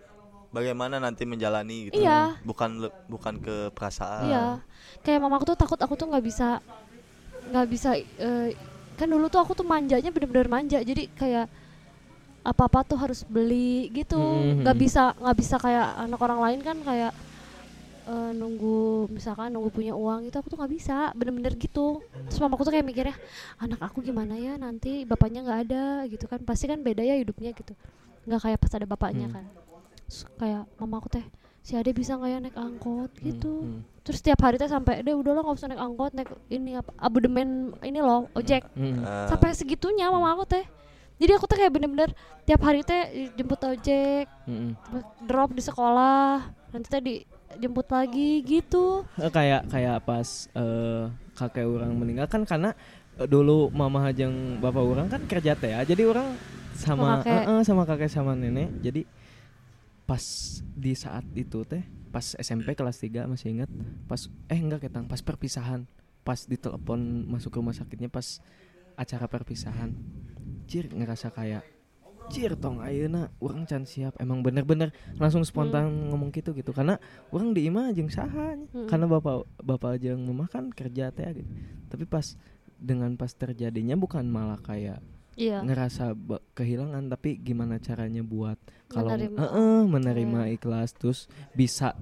bagaimana 0.48 0.97
nanti 0.97 1.24
menjalani 1.24 1.88
gitu 1.88 1.98
Iya. 1.98 2.36
bukan 2.43 2.78
le- 2.78 2.97
bukan 3.06 3.36
ke 3.36 3.72
perasaan 3.72 4.24
iya 4.24 4.47
kayak 5.01 5.18
mamaku 5.18 5.48
tuh 5.48 5.56
takut 5.56 5.76
aku 5.76 5.97
tuh 5.97 6.06
nggak 6.06 6.20
bisa 6.20 6.60
nggak 7.47 7.66
bisa 7.66 7.97
eh, 7.97 8.52
kan 8.97 9.06
dulu 9.06 9.28
tuh 9.28 9.40
aku 9.40 9.52
tuh 9.52 9.62
manjanya 9.62 10.09
bener-bener 10.09 10.48
manja 10.48 10.81
jadi 10.81 11.06
kayak 11.12 11.47
apa-apa 12.43 12.86
tuh 12.86 12.98
harus 12.98 13.27
beli 13.27 13.90
gitu. 13.90 14.16
Mhm. 14.16 14.62
nggak 14.62 14.77
bisa 14.78 15.02
nggak 15.18 15.36
bisa 15.36 15.56
kayak 15.59 15.86
anak 16.01 16.20
orang 16.23 16.40
lain 16.40 16.60
kan 16.62 16.78
kayak 16.81 17.12
eh, 18.06 18.31
nunggu 18.32 19.10
misalkan 19.10 19.51
nunggu 19.51 19.70
punya 19.74 19.93
uang 19.98 20.31
itu 20.31 20.36
aku 20.39 20.47
tuh 20.47 20.59
nggak 20.62 20.73
bisa 20.73 21.10
bener-bener 21.12 21.52
gitu. 21.59 21.98
Terus 22.31 22.39
mamaku 22.39 22.62
tuh 22.62 22.73
kayak 22.74 22.86
mikirnya 22.86 23.16
anak 23.59 23.82
aku 23.82 23.98
gimana 24.01 24.39
ya 24.39 24.55
nanti 24.56 25.02
bapaknya 25.02 25.43
nggak 25.43 25.60
ada 25.66 25.85
gitu 26.06 26.31
kan. 26.31 26.39
Pasti 26.47 26.70
kan 26.70 26.78
beda 26.81 27.02
ya 27.02 27.18
hidupnya 27.18 27.51
gitu. 27.51 27.74
Nggak 28.31 28.40
kayak 28.47 28.59
pas 28.62 28.73
ada 28.78 28.86
bapaknya 28.86 29.27
Hmm. 29.27 29.35
kan. 29.43 29.44
Terus 30.06 30.20
kayak 30.39 30.62
mamaku 30.78 31.09
teh 31.18 31.27
si 31.66 31.74
Ade 31.74 31.90
bisa 31.90 32.14
nggak 32.14 32.30
ya 32.30 32.38
naik 32.38 32.55
angkot 32.56 33.10
gitu 33.18 33.55
Hmm. 33.59 33.82
terus 34.01 34.22
tiap 34.22 34.38
hari 34.38 34.55
teh 34.55 34.66
sampai 34.66 35.02
deh 35.02 35.10
udah 35.12 35.32
lo 35.32 35.43
nggak 35.43 35.56
usah 35.56 35.66
naik 35.66 35.82
angkot 35.82 36.14
naik 36.14 36.30
ini 36.48 36.78
apa 36.78 36.94
abodemen 36.97 37.48
ini 37.80 37.98
loh 37.98 38.30
ojek 38.32 38.62
Mm. 38.72 39.02
Eh, 39.02 39.26
sampai 39.26 39.51
segitunya 39.52 40.06
mama 40.06 40.30
aku 40.32 40.47
teh 40.47 40.62
jadi 41.16 41.34
aku 41.34 41.44
tuh 41.44 41.56
kayak 41.56 41.72
bener-bener 41.72 42.14
tiap 42.44 42.62
hari 42.62 42.80
teh 42.80 43.02
jemput 43.32 43.59
ojek 43.59 44.30
Mm-mm. 44.44 44.78
drop 45.20 45.51
di 45.51 45.60
sekolah 45.60 46.44
nanti 46.70 46.86
teh 46.86 47.02
dijemput 47.02 47.88
lagi 47.88 48.30
gitu 48.40 49.02
Eh, 49.16 49.26
kayak 49.28 49.66
kayak 49.66 49.98
pas 50.01 50.28
eh, 50.48 51.02
kakek 51.34 51.66
orang 51.66 51.90
meninggal 51.90 52.26
kan 52.26 52.47
karena 52.47 52.78
eh, 53.16 53.26
dulu 53.26 53.68
mama 53.70 54.06
hajang 54.06 54.30
bapak 54.56 54.84
orang 54.84 55.06
kan 55.09 55.18
kerja 55.24 55.52
teh 55.52 55.72
ya 55.72 55.82
jadi 55.82 56.06
orang 56.06 56.30
Sama 56.76 57.18
kakek. 57.18 57.32
eh, 57.34 57.51
eh, 57.51 57.60
sama 57.64 57.82
kakek 57.82 58.06
sama 58.09 58.32
nenek 58.32 58.70
jadi 58.78 59.02
pas 60.07 60.23
di 60.62 60.95
saat 60.95 61.27
itu 61.35 61.66
teh 61.66 61.83
pas 62.15 62.23
SMP 62.39 62.78
kelas 62.78 63.03
3 63.03 63.27
masih 63.27 63.59
ingat 63.59 63.70
pas 64.07 64.31
eh 64.47 64.57
enggak 64.57 64.87
ketang 64.89 65.11
pas 65.11 65.20
perpisahan. 65.20 65.85
Pas 66.23 66.43
ditelepon 66.43 66.99
masuk 67.31 67.55
ke 67.55 67.59
rumah 67.62 67.74
sakitnya 67.74 68.11
pas 68.11 68.41
acara 68.95 69.27
perpisahan. 69.27 69.95
Cir 70.66 70.91
ngerasa 70.91 71.31
kayak 71.31 71.62
Cir 72.27 72.59
tong 72.59 72.83
ayeuna 72.83 73.31
orang 73.39 73.70
can 73.70 73.87
siap. 73.87 74.19
Emang 74.19 74.43
bener-bener 74.43 74.91
langsung 75.19 75.47
spontan 75.47 76.11
ngomong 76.11 76.35
gitu 76.35 76.51
gitu. 76.59 76.74
Karena 76.74 76.99
orang 77.31 77.55
di 77.55 77.70
imah 77.70 77.95
jeung. 77.95 78.11
Hmm. 78.11 78.91
karena 78.91 79.07
bapak 79.07 79.47
bapak 79.62 80.03
jeung 80.03 80.27
mama 80.27 80.51
kan 80.51 80.74
kerja 80.74 81.15
teh 81.15 81.43
gitu. 81.43 81.51
Tapi 81.87 82.03
pas 82.03 82.35
dengan 82.77 83.15
pas 83.15 83.31
terjadinya 83.31 83.95
bukan 83.95 84.27
malah 84.27 84.59
kayak 84.59 84.99
iya 85.37 85.61
ngerasa 85.61 86.17
kehilangan 86.51 87.07
tapi 87.09 87.37
gimana 87.39 87.77
caranya 87.79 88.21
buat 88.21 88.57
kalau 88.87 89.13
Menerima. 89.13 89.37
Heeh, 89.39 89.79
menerima 89.85 90.41
Iya. 90.43 90.55
ikhlas 90.55 90.91
terus 90.93 91.19
bisa 91.53 91.93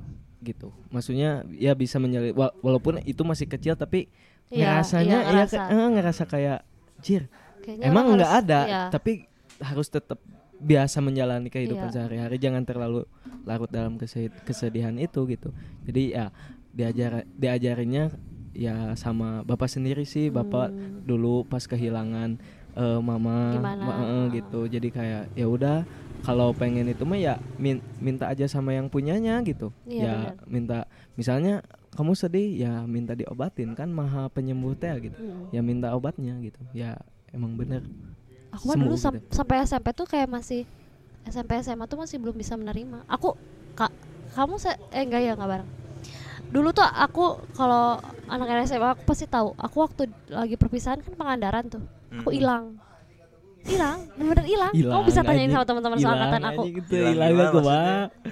gitu 0.40 0.70
maksudnya 0.88 1.42
ya 1.50 1.72
bisa 1.72 1.96
menjalin 1.96 2.30
wa- 2.32 2.54
walaupun 2.58 3.00
itu 3.02 3.20
masih 3.20 3.44
kecil 3.46 3.74
tapi 3.74 4.06
Iya, 4.48 4.76
ngerasanya 4.78 5.02
iya, 5.10 5.18
ya 5.20 5.32
ngerasa. 5.34 5.56
ke- 5.58 5.72
eh, 5.72 5.88
ngerasa 5.90 6.22
kayak 6.24 6.58
jir 7.00 7.22
Kayaknya 7.60 7.84
emang 7.86 8.04
nggak 8.14 8.32
ada 8.38 8.60
iya. 8.62 8.82
tapi 8.88 9.24
harus 9.58 9.88
tetap 9.88 10.20
biasa 10.54 11.00
menjalani 11.00 11.48
kehidupan 11.48 11.88
Iya. 11.88 11.94
sehari-hari 11.94 12.36
jangan 12.38 12.62
terlalu 12.62 13.08
larut 13.42 13.68
dalam 13.68 13.96
kese- 13.96 14.30
kesedihan 14.42 14.94
itu 14.96 15.24
gitu 15.26 15.50
jadi 15.82 16.02
ya 16.06 16.26
diajar 16.70 17.12
diajarinnya 17.30 18.12
ya 18.52 18.94
sama 18.94 19.42
bapak 19.42 19.66
sendiri 19.66 20.04
sih 20.04 20.28
bapak 20.28 20.68
Hmm. 20.68 21.02
dulu 21.02 21.42
pas 21.42 21.62
kehilangan 21.62 22.38
eh, 22.74 22.98
mama 23.00 23.54
Gimana? 23.54 23.82
ma- 23.82 23.98
eh, 24.02 24.24
gitu 24.34 24.66
jadi 24.66 24.88
kayak 24.90 25.22
ya 25.32 25.46
udah 25.46 25.76
kalau 26.24 26.50
pengen 26.50 26.88
itu 26.88 27.04
mah 27.04 27.20
ya 27.20 27.34
min- 27.56 27.84
minta 28.00 28.26
aja 28.26 28.48
sama 28.48 28.72
yang 28.72 28.88
punyanya 28.88 29.44
gitu 29.44 29.68
Iya, 29.84 30.04
ya 30.04 30.14
minta 30.44 30.88
misalnya 31.14 31.60
kamu 31.92 32.12
sedih 32.12 32.48
ya 32.56 32.82
minta 32.84 33.12
diobatin 33.12 33.72
kan 33.72 33.86
maha 33.88 34.26
penyembuh 34.28 34.74
teh 34.74 34.90
gitu 35.00 35.14
Mm. 35.14 35.52
ya 35.52 35.60
minta 35.60 35.92
obatnya 35.92 36.34
gitu 36.40 36.58
ya 36.72 36.96
emang 37.30 37.54
bener 37.54 37.84
Aku 38.54 38.70
mah 38.70 38.74
Sembuh 38.78 38.86
dulu 38.86 38.96
gitu. 38.96 39.04
sam- 39.04 39.22
sampai 39.34 39.56
SMP 39.62 39.86
tuh 39.90 40.06
kayak 40.06 40.30
masih 40.30 40.62
SMP 41.24 41.58
SMA 41.58 41.84
tuh 41.84 41.98
masih 41.98 42.22
belum 42.22 42.38
bisa 42.38 42.54
menerima. 42.54 43.02
Aku 43.08 43.34
kak 43.74 43.90
kamu 44.30 44.62
se 44.62 44.70
eh 44.90 45.02
enggak 45.02 45.20
ya 45.20 45.34
enggak 45.34 45.50
bareng. 45.50 45.70
Dulu 46.52 46.70
tuh 46.70 46.86
aku 46.86 47.24
kalau 47.50 47.98
anak 48.30 48.62
SMA 48.62 48.94
aku 48.94 49.02
pasti 49.02 49.26
tahu. 49.26 49.58
Aku 49.58 49.82
waktu 49.82 50.06
lagi 50.30 50.54
perpisahan 50.54 51.02
kan 51.02 51.18
Pangandaran 51.18 51.66
tuh. 51.66 51.82
Aku 52.22 52.30
hilang. 52.30 52.78
Hilang, 53.64 53.96
bener-bener 54.20 54.44
hilang. 54.44 54.72
Kamu 54.76 55.02
bisa 55.08 55.24
tanyain 55.24 55.48
anjing. 55.48 55.56
sama 55.56 55.64
teman-teman 55.64 55.96
seangkatan 55.96 56.42
aku. 56.52 56.62
gitu 56.68 56.94
Hilang 57.00 57.32
aku 57.48 57.58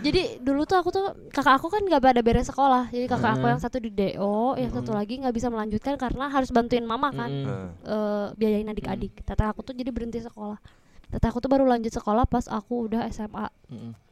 Jadi 0.04 0.22
dulu 0.44 0.60
tuh 0.68 0.76
aku 0.76 0.88
tuh 0.92 1.06
kakak 1.32 1.56
aku 1.56 1.72
kan 1.72 1.80
nggak 1.80 2.02
pada 2.04 2.20
beres 2.20 2.52
sekolah. 2.52 2.92
Jadi 2.92 3.08
kakak 3.08 3.40
aku 3.40 3.48
Heeh. 3.48 3.52
yang 3.56 3.60
satu 3.64 3.80
di 3.80 3.88
DO, 3.88 4.60
yang 4.60 4.68
satu 4.68 4.92
lagi 4.92 5.24
nggak 5.24 5.32
bisa 5.32 5.48
melanjutkan 5.48 5.96
karena 5.96 6.28
harus 6.28 6.52
bantuin 6.52 6.84
mama 6.84 7.08
kan. 7.16 7.32
Heeh. 7.32 7.64
eh, 7.80 8.26
biayain 8.36 8.68
adik-adik. 8.68 9.24
Teteh 9.24 9.46
aku 9.48 9.64
tuh 9.64 9.72
jadi 9.72 9.88
berhenti 9.88 10.20
sekolah. 10.20 10.60
Teteh 11.08 11.28
aku 11.32 11.40
tuh 11.40 11.48
baru 11.48 11.64
lanjut 11.64 11.96
sekolah 11.96 12.28
pas 12.28 12.44
aku 12.52 12.92
udah 12.92 13.08
SMA. 13.08 13.48
Mm-mm. 13.72 14.11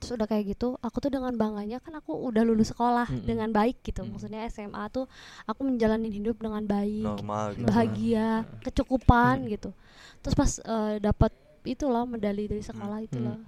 Terus 0.00 0.16
udah 0.16 0.24
kayak 0.24 0.44
gitu, 0.50 0.74
aku 0.78 0.96
tuh 0.98 1.12
dengan 1.12 1.28
bangganya 1.30 1.76
kan 1.76 1.92
aku 1.92 2.16
udah 2.24 2.40
lulus 2.40 2.72
sekolah 2.72 3.04
Mm-mm. 3.06 3.22
dengan 3.22 3.48
baik 3.48 3.84
gitu. 3.84 4.00
Mm. 4.00 4.10
Maksudnya 4.10 4.40
SMA 4.46 4.88
tuh 4.88 5.04
aku 5.44 5.60
menjalani 5.62 6.08
hidup 6.08 6.36
dengan 6.36 6.64
baik, 6.64 7.04
normal 7.04 7.52
gitu. 7.52 7.68
bahagia, 7.68 8.28
kecukupan 8.60 9.44
gitu. 9.46 9.76
Terus 10.18 10.34
pas 10.34 10.50
eh, 10.58 10.94
dapat 10.98 11.32
itu 11.62 11.84
loh 11.84 12.08
medali 12.08 12.48
dari 12.48 12.60
sekolah 12.60 12.98
itu 12.98 13.14
Mm. 13.14 13.24
loh. 13.26 13.38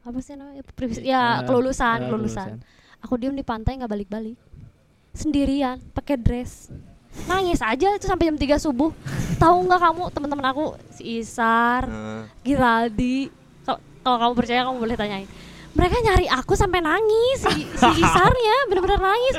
Apa 0.00 0.18
sih 0.18 0.32
namanya? 0.32 0.64
Privis- 0.66 0.98
Ya, 0.98 1.04
Ya, 1.04 1.44
kelulusan, 1.44 1.98
kelulusan. 2.02 2.64
Aku 2.98 3.14
diem 3.14 3.30
di 3.30 3.44
pantai 3.44 3.76
nggak 3.76 3.92
balik-balik. 3.92 4.40
Sendirian, 5.12 5.76
pakai 5.92 6.16
dress. 6.16 6.72
Nangis 7.24 7.58
aja 7.58 7.88
itu 7.90 8.06
sampai 8.06 8.26
jam 8.26 8.36
3 8.36 8.56
subuh. 8.56 8.94
Tahu 9.36 9.56
nggak 9.62 9.80
kamu 9.82 10.02
teman-teman 10.08 10.46
aku 10.46 10.64
si 10.90 11.18
Isar, 11.18 11.84
Heeh. 11.84 12.20
Giraldi. 12.42 13.28
Kalau 13.98 14.16
kamu 14.16 14.32
percaya 14.34 14.60
kamu 14.62 14.78
boleh 14.78 14.96
tanyain. 14.96 15.28
Mereka 15.78 15.96
nyari 16.02 16.26
aku 16.26 16.52
sampai 16.52 16.82
nangis 16.82 17.38
si, 17.40 17.62
si 17.64 17.88
Isarnya 17.96 18.56
bener-bener 18.66 18.98
nangis. 18.98 19.34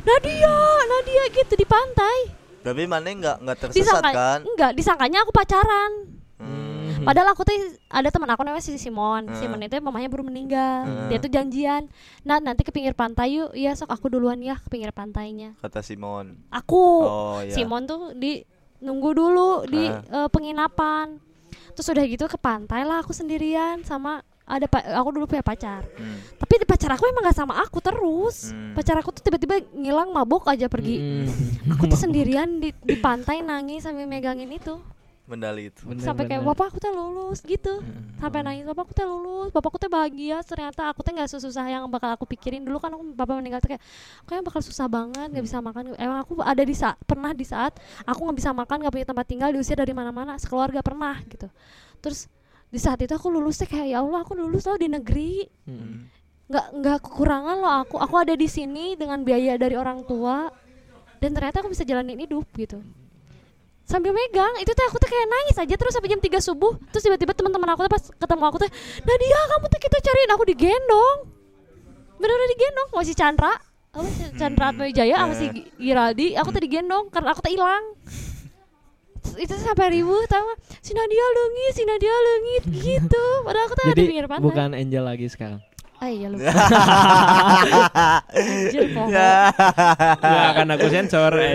Nadia, 0.00 0.54
Nadia 0.86 1.22
gitu 1.34 1.52
di 1.52 1.66
pantai. 1.66 2.18
Tapi 2.60 2.86
mana 2.86 3.08
nggak 3.08 3.36
nggak 3.40 3.56
tersesat 3.58 3.74
Disangka 3.98 4.10
kan? 4.12 4.38
enggak, 4.44 4.70
disangkanya 4.72 5.18
aku 5.24 5.32
pacaran. 5.32 5.92
Hmm. 6.38 7.02
Padahal 7.02 7.32
aku 7.32 7.42
tuh 7.42 7.56
ada 7.88 8.06
teman 8.06 8.28
aku 8.28 8.44
namanya 8.44 8.60
si 8.60 8.76
Simon. 8.76 9.26
Hmm. 9.26 9.34
Simon 9.34 9.64
itu 9.64 9.80
mamanya 9.80 10.06
baru 10.06 10.22
meninggal. 10.22 10.84
Hmm. 10.84 11.08
Dia 11.08 11.18
tuh 11.18 11.28
janjian. 11.28 11.88
Nah, 12.22 12.38
nanti 12.38 12.60
ke 12.60 12.70
pinggir 12.70 12.92
pantai 12.92 13.34
yuk. 13.34 13.50
Iya, 13.50 13.74
sok 13.74 13.88
aku 13.88 14.06
duluan 14.06 14.38
ya 14.38 14.54
ke 14.56 14.68
pinggir 14.68 14.92
pantainya. 14.92 15.56
Kata 15.58 15.80
Simon. 15.80 16.36
Aku. 16.50 16.86
Oh 17.02 17.40
ya. 17.40 17.50
Simon 17.50 17.88
tuh 17.88 18.12
di 18.12 18.44
nunggu 18.78 19.10
dulu 19.10 19.64
di 19.66 19.88
Ah. 19.88 20.22
eh, 20.22 20.28
penginapan. 20.28 21.18
Terus 21.72 21.88
udah 21.88 22.04
gitu 22.04 22.24
ke 22.26 22.36
pantai 22.36 22.84
lah 22.84 23.00
aku 23.00 23.10
sendirian 23.10 23.80
sama 23.82 24.20
ada 24.50 24.66
pa- 24.66 24.82
aku 24.82 25.08
dulu 25.14 25.30
punya 25.30 25.46
pacar. 25.46 25.86
Hmm. 25.94 26.18
Tapi 26.34 26.54
di 26.58 26.66
pacar 26.66 26.90
aku 26.98 27.06
emang 27.06 27.22
gak 27.30 27.38
sama 27.38 27.54
aku 27.62 27.78
terus. 27.78 28.50
Hmm. 28.50 28.74
Pacar 28.74 28.98
aku 28.98 29.14
tuh 29.14 29.22
tiba-tiba 29.22 29.62
ngilang 29.70 30.10
mabuk 30.10 30.50
aja 30.50 30.66
pergi. 30.66 30.98
Mm-mm. 30.98 31.78
Aku 31.78 31.86
tuh 31.86 31.94
sendirian 31.94 32.58
di, 32.58 32.74
di 32.82 32.96
pantai 32.98 33.40
nangis 33.40 33.86
sambil 33.86 34.10
megangin 34.10 34.50
itu. 34.50 34.74
Mendali 35.30 35.70
itu. 35.70 35.86
Bener, 35.86 36.02
Sampai 36.02 36.26
kayak 36.26 36.42
bener. 36.42 36.50
bapak 36.58 36.74
aku 36.74 36.78
tuh 36.82 36.90
lulus 36.90 37.38
gitu. 37.46 37.78
Hmm. 37.78 38.18
Sampai 38.18 38.42
nangis 38.42 38.66
bapak 38.66 38.82
aku 38.82 38.92
tuh 38.98 39.06
lulus, 39.06 39.54
bapak 39.54 39.70
aku 39.70 39.78
tuh 39.78 39.86
bahagia. 39.86 40.42
Ternyata 40.42 40.90
aku 40.90 41.06
tuh 41.06 41.14
nggak 41.14 41.30
sesusah 41.30 41.70
yang 41.70 41.86
bakal 41.86 42.10
aku 42.10 42.26
pikirin 42.26 42.66
dulu 42.66 42.82
kan 42.82 42.90
aku, 42.90 43.14
bapak 43.14 43.38
meninggal 43.38 43.62
tuh 43.62 43.70
kayak 43.70 43.82
kayaknya 44.26 44.44
bakal 44.50 44.58
susah 44.58 44.90
banget 44.90 45.30
nggak 45.30 45.44
bisa 45.46 45.62
makan. 45.62 45.94
Emang 45.94 46.18
aku 46.18 46.42
ada 46.42 46.66
di 46.66 46.74
saat 46.74 46.98
pernah 47.06 47.30
di 47.30 47.46
saat 47.46 47.78
aku 48.02 48.26
nggak 48.26 48.38
bisa 48.42 48.50
makan 48.50 48.76
nggak 48.82 48.94
punya 48.98 49.06
tempat 49.06 49.26
tinggal 49.30 49.48
diusir 49.54 49.78
dari 49.78 49.94
mana-mana 49.94 50.34
sekeluarga 50.34 50.82
pernah 50.82 51.14
gitu. 51.30 51.46
Terus 52.02 52.26
di 52.70 52.78
saat 52.78 53.02
itu 53.02 53.10
aku 53.10 53.28
lulusnya 53.28 53.66
kayak 53.66 53.86
ya 53.90 53.98
Allah 53.98 54.22
aku 54.22 54.38
lulus 54.38 54.62
loh 54.64 54.78
di 54.78 54.86
negeri. 54.86 55.42
Mm-mm. 55.66 56.06
nggak 56.50 56.66
nggak 56.82 56.98
kekurangan 57.02 57.56
loh 57.58 57.74
aku. 57.82 57.96
Aku 57.98 58.14
ada 58.16 58.34
di 58.34 58.46
sini 58.46 58.94
dengan 58.94 59.22
biaya 59.22 59.54
dari 59.54 59.74
orang 59.74 60.02
tua. 60.02 60.50
Dan 61.18 61.34
ternyata 61.34 61.60
aku 61.60 61.68
bisa 61.68 61.82
jalanin 61.82 62.16
hidup 62.16 62.46
gitu. 62.56 62.80
Sambil 63.84 64.14
megang 64.14 64.54
itu 64.58 64.70
tuh 64.70 64.86
aku 64.86 64.96
tuh 64.96 65.10
kayak 65.10 65.26
nangis 65.26 65.56
aja 65.58 65.74
terus 65.74 65.90
sampai 65.90 66.10
jam 66.10 66.22
3 66.22 66.30
subuh. 66.38 66.78
Terus 66.90 67.02
tiba-tiba 67.04 67.34
teman-teman 67.34 67.74
aku 67.74 67.86
tuh 67.86 67.92
pas 67.92 68.02
ketemu 68.06 68.44
aku 68.46 68.56
tuh 68.62 68.70
Nadia 69.02 69.40
kamu 69.50 69.64
tuh 69.66 69.80
kita 69.82 69.96
cariin 69.98 70.30
aku 70.30 70.44
digendong 70.46 71.18
bener-bener 72.16 72.48
digendong 72.54 72.88
sama 72.90 73.02
si 73.02 73.14
Chandra. 73.14 73.52
Apa 73.90 74.06
sih 74.06 74.30
Chandra 74.38 74.64
Atmawijaya 74.70 75.16
sama 75.18 75.34
si 75.34 75.46
Gi- 75.50 75.66
Giraldi. 75.76 76.26
Aku 76.38 76.48
tuh 76.50 76.62
digendong 76.62 77.10
karena 77.10 77.34
aku 77.34 77.42
tuh 77.42 77.50
hilang 77.50 77.84
itu 79.40 79.54
sampai 79.56 79.92
ribut 79.92 80.28
sama 80.28 80.52
si 80.84 80.92
Nadia 80.92 81.26
lengit 81.36 81.72
si 81.76 81.82
Nadia 81.84 82.12
lengit 82.12 82.64
gitu 82.72 83.24
padahal 83.44 83.64
aku 83.68 83.74
tuh 83.76 83.84
ada 83.84 83.92
di 83.92 83.96
jadi 83.96 84.08
pinggir 84.08 84.26
pantai 84.28 84.44
bukan 84.44 84.68
angel 84.76 85.04
lagi 85.04 85.26
sekarang 85.28 85.60
Ah 86.00 86.08
iya 86.08 86.32
lupa. 86.32 86.48
Anjir 88.32 88.88
poho. 88.96 89.12
Nggak 89.12 90.46
akan 90.56 90.66
aku 90.72 90.86
sensor 90.88 91.28
eh. 91.36 91.52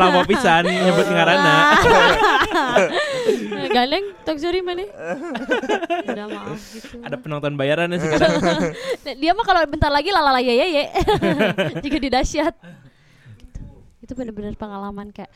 Lama 0.00 0.24
pisan 0.24 0.64
nyebut 0.64 1.04
ngarana 1.12 1.76
Galeng, 3.76 4.16
tok 4.24 4.40
suri 4.40 4.64
mana? 4.64 4.80
Udah 6.08 6.24
maaf 6.24 6.56
gitu. 6.72 7.04
Ada 7.04 7.20
penonton 7.20 7.60
bayaran 7.60 7.92
sih 8.00 8.08
kadang 8.08 8.40
Dia 9.04 9.36
mah 9.36 9.44
kalau 9.44 9.60
bentar 9.68 9.92
lagi 9.92 10.08
lalala 10.08 10.40
ye 10.40 10.56
ye 10.56 10.66
ye. 10.80 10.84
Jika 11.84 12.00
di 12.00 12.08
dahsyat. 12.08 12.56
Gitu. 13.36 13.60
Itu 14.00 14.12
bener-bener 14.16 14.56
pengalaman 14.56 15.12
kayak 15.12 15.28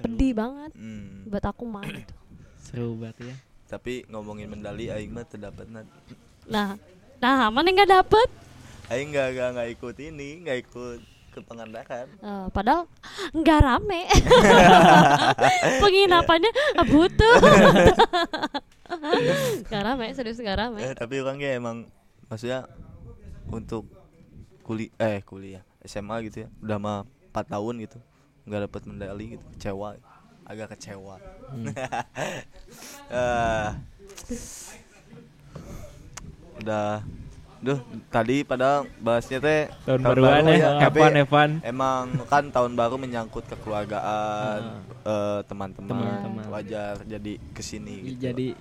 pedih 0.00 0.32
banget 0.32 0.70
Hmm. 0.72 1.26
buat 1.26 1.44
aku 1.44 1.64
mah 1.64 1.84
gitu. 1.84 2.14
seru 2.64 2.96
banget 2.96 3.32
ya 3.32 3.36
Tapi 3.70 4.02
ngomongin 4.06 4.50
mendali 4.50 4.90
aing 4.90 5.10
mah 5.10 5.22
terdapat 5.22 5.70
nat. 5.70 5.86
Nah, 6.44 6.74
nah 7.18 7.46
mana 7.48 7.70
nggak 7.70 7.86
dapet? 7.88 8.28
Aing 8.90 9.14
nggak 9.14 9.28
nggak 9.30 9.48
nggak 9.54 9.68
ikut 9.78 9.96
ini, 10.02 10.42
nggak 10.42 10.58
ikut 10.66 10.98
ke 11.30 11.38
Pangandaran. 11.46 12.10
Eh, 12.10 12.46
padahal 12.50 12.90
nggak 13.30 13.60
rame. 13.62 14.10
Penginapannya 15.82 16.50
butuh. 16.84 17.34
Nggak 19.70 19.82
rame, 19.86 20.06
serius 20.12 20.42
nggak 20.42 20.58
rame. 20.58 20.82
Eh, 20.82 20.94
tapi 20.98 21.22
orangnya 21.22 21.54
emang 21.54 21.86
maksudnya 22.26 22.66
untuk 23.46 23.86
kuliah 24.62 24.90
eh 24.98 25.22
kuliah 25.22 25.62
SMA 25.82 26.26
gitu 26.26 26.46
ya 26.46 26.48
udah 26.58 26.78
mah 26.78 26.98
4 27.30 27.54
tahun 27.54 27.74
gitu 27.82 27.98
nggak 28.42 28.60
dapat 28.66 28.80
medali 28.86 29.24
gitu 29.34 29.44
kecewa. 29.54 29.96
Agak 30.44 30.74
kecewa. 30.74 31.16
Eh, 33.10 33.68
udah. 36.60 37.02
Duh, 37.60 37.76
tadi 38.08 38.40
pada 38.40 38.88
bahasnya 39.04 39.36
teh 39.36 39.68
Tahun 39.84 40.00
baruan 40.00 40.48
ya 40.48 40.80
tapi 40.80 40.96
Evan 40.96 41.14
Evan. 41.18 41.50
Emang 41.60 42.08
kan 42.24 42.48
tahun 42.48 42.72
baru 42.72 42.96
menyangkut 42.96 43.44
kekeluargaan 43.52 44.80
eh, 45.04 45.40
teman-teman 45.44 45.92
Teman-teman. 45.92 46.44
wajar 46.48 47.04
jadi 47.04 47.36
ke 47.52 47.60
sini 47.60 48.16
gitu. 48.16 48.32
jadi 48.32 48.56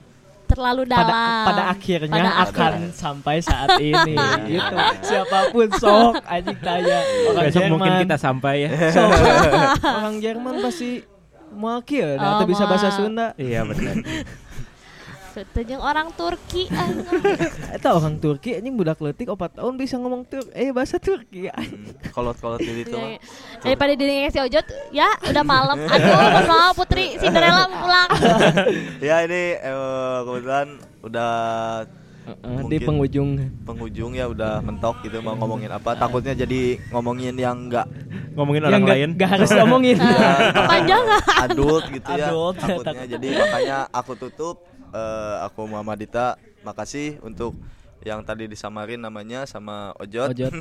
Terlalu 0.50 0.82
dalam. 0.90 1.06
pada 1.06 1.46
pada 1.46 1.64
akhirnya 1.70 2.10
Pada 2.10 2.32
akan 2.44 2.72
akhirnya. 2.74 2.90
sampai 2.92 3.36
saat 3.40 3.70
ini. 3.78 4.16
Gitu. 4.52 4.76
Siapa 5.06 5.54
pun 5.54 5.68
sok 5.78 6.26
anjing 6.26 6.60
tanya. 6.60 7.00
Orang 7.30 7.44
Besok 7.46 7.62
mungkin 7.70 7.92
Jerman. 7.94 8.04
kita 8.04 8.16
sampai 8.18 8.56
ya. 8.66 8.72
Sok. 8.98 9.12
Orang 10.02 10.16
Jerman 10.18 10.56
pasti 10.66 11.06
nah, 12.18 12.38
Oh, 12.38 12.38
teu 12.42 12.48
bisa 12.50 12.66
bahasa. 12.66 12.90
Sunda. 12.90 13.38
Iya 13.38 13.62
benar 13.66 14.02
Tejeng 15.46 15.78
orang 15.78 16.12
Turki 16.12 16.68
anjing. 16.72 17.06
eta 17.70 17.90
orang 17.92 18.16
Turki 18.16 18.54
anjing 18.54 18.74
budak 18.74 18.98
leutik 18.98 19.26
4 19.26 19.38
tahun 19.56 19.74
bisa 19.76 19.96
ngomong 19.96 20.24
Turk 20.24 20.48
eh 20.52 20.70
bahasa 20.70 20.96
Turki 20.96 21.48
kolot-kolot 22.10 22.58
di 22.58 22.84
itu 22.84 22.92
mah. 22.92 23.10
Ya, 23.10 23.20
Daripada 23.62 23.92
diri 23.94 24.28
si 24.28 24.38
Ojot, 24.38 24.64
ya 24.90 25.08
udah 25.24 25.44
malam. 25.44 25.78
Aduh, 25.90 26.08
mohon 26.10 26.46
maaf 26.46 26.74
Putri 26.74 27.16
Cinderella 27.16 27.66
mau 27.66 27.80
pulang. 27.82 28.10
ya 29.08 29.16
ini 29.22 29.44
eh, 29.56 30.18
kebetulan 30.22 30.68
udah 31.00 31.32
Heeh, 32.22 32.38
di 32.62 32.78
Mungkin. 32.78 32.86
penghujung 32.86 33.30
penghujung 33.66 34.12
ya 34.14 34.26
udah 34.26 34.62
mentok 34.62 35.02
gitu 35.02 35.18
mau 35.18 35.34
ngomongin 35.34 35.66
apa 35.68 35.98
takutnya 35.98 36.38
jadi 36.38 36.78
ngomongin 36.90 37.34
yang 37.34 37.58
enggak 37.66 37.90
Ngomongin 38.38 38.62
yang 38.62 38.70
orang 38.70 38.82
nggak 38.84 38.98
lain 38.98 39.10
nggak 39.18 39.30
harus 39.34 39.50
ngomongin 39.50 39.98
Ah, 39.98 40.54
Kepanjangan. 40.54 41.22
adult 41.42 41.84
gitu 41.90 42.10
ya 42.12 42.28
Adult, 42.30 42.56
takutnya 42.56 43.06
jadi 43.10 43.28
makanya 43.34 43.78
aku 43.90 44.14
tutup 44.16 44.56
Eh, 44.90 45.36
aku 45.46 45.62
Muhammad 45.66 45.98
Dita. 45.98 46.36
Makasih 46.60 47.24
untuk 47.24 47.56
yang 48.00 48.24
tadi 48.24 48.48
disamarin 48.48 49.00
namanya 49.00 49.44
sama 49.44 49.92
Ojot, 50.00 50.32
Ojot. 50.32 50.52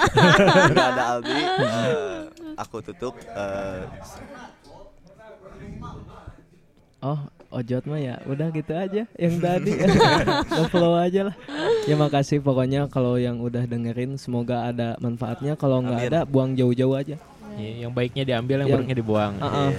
Ada 0.88 1.02
Aldi. 1.16 1.40
Eh, 1.64 2.20
aku 2.56 2.80
tutup 2.80 3.14
Eh, 3.20 3.82
oh 7.00 7.20
Ojot 7.54 7.84
mah 7.86 8.00
ya 8.02 8.18
udah 8.26 8.50
gitu 8.50 8.72
aja 8.74 9.06
yang 9.14 9.36
tadi. 9.38 9.78
Nge-flow 10.50 10.98
aja 10.98 11.30
lah. 11.30 11.36
Ya 11.86 11.94
makasih 11.94 12.42
pokoknya 12.42 12.90
kalau 12.90 13.14
yang 13.14 13.38
udah 13.38 13.62
dengerin 13.62 14.18
semoga 14.18 14.66
ada 14.66 14.98
manfaatnya. 14.98 15.54
Kalau 15.54 15.78
nggak 15.78 16.00
ada 16.10 16.20
buang 16.26 16.58
jauh-jauh 16.58 16.98
aja. 16.98 17.14
Iya, 17.54 17.86
yang 17.86 17.92
baiknya 17.94 18.26
diambil, 18.26 18.66
yang 18.66 18.66
Yang- 18.66 18.74
buruknya 18.82 18.96
dibuang. 18.98 19.32
Ah, 19.38 19.46
ah. 19.46 19.72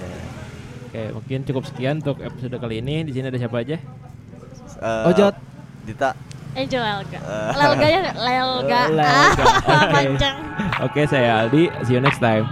Oke, 0.96 1.12
mungkin 1.12 1.44
cukup 1.44 1.68
sekian 1.68 2.00
untuk 2.00 2.24
episode 2.24 2.56
kali 2.56 2.80
ini. 2.80 3.04
Di 3.04 3.12
sini 3.12 3.28
ada 3.28 3.36
siapa 3.36 3.60
aja? 3.60 3.76
Eh, 4.80 5.08
Ojot. 5.12 5.36
Dita 5.84 6.16
Angel 6.56 6.80
Lelga. 6.80 7.18
Eh. 7.20 7.52
Lelganya 7.52 8.00
Lelga. 8.16 8.80
Lelga, 8.88 9.04
Ah, 9.04 9.28
oke. 9.28 9.92
panjang. 9.92 10.36
Oke, 10.80 11.00
saya 11.04 11.44
Aldi. 11.44 11.68
See 11.84 11.92
you 11.92 12.00
next 12.00 12.16
time. 12.16 12.48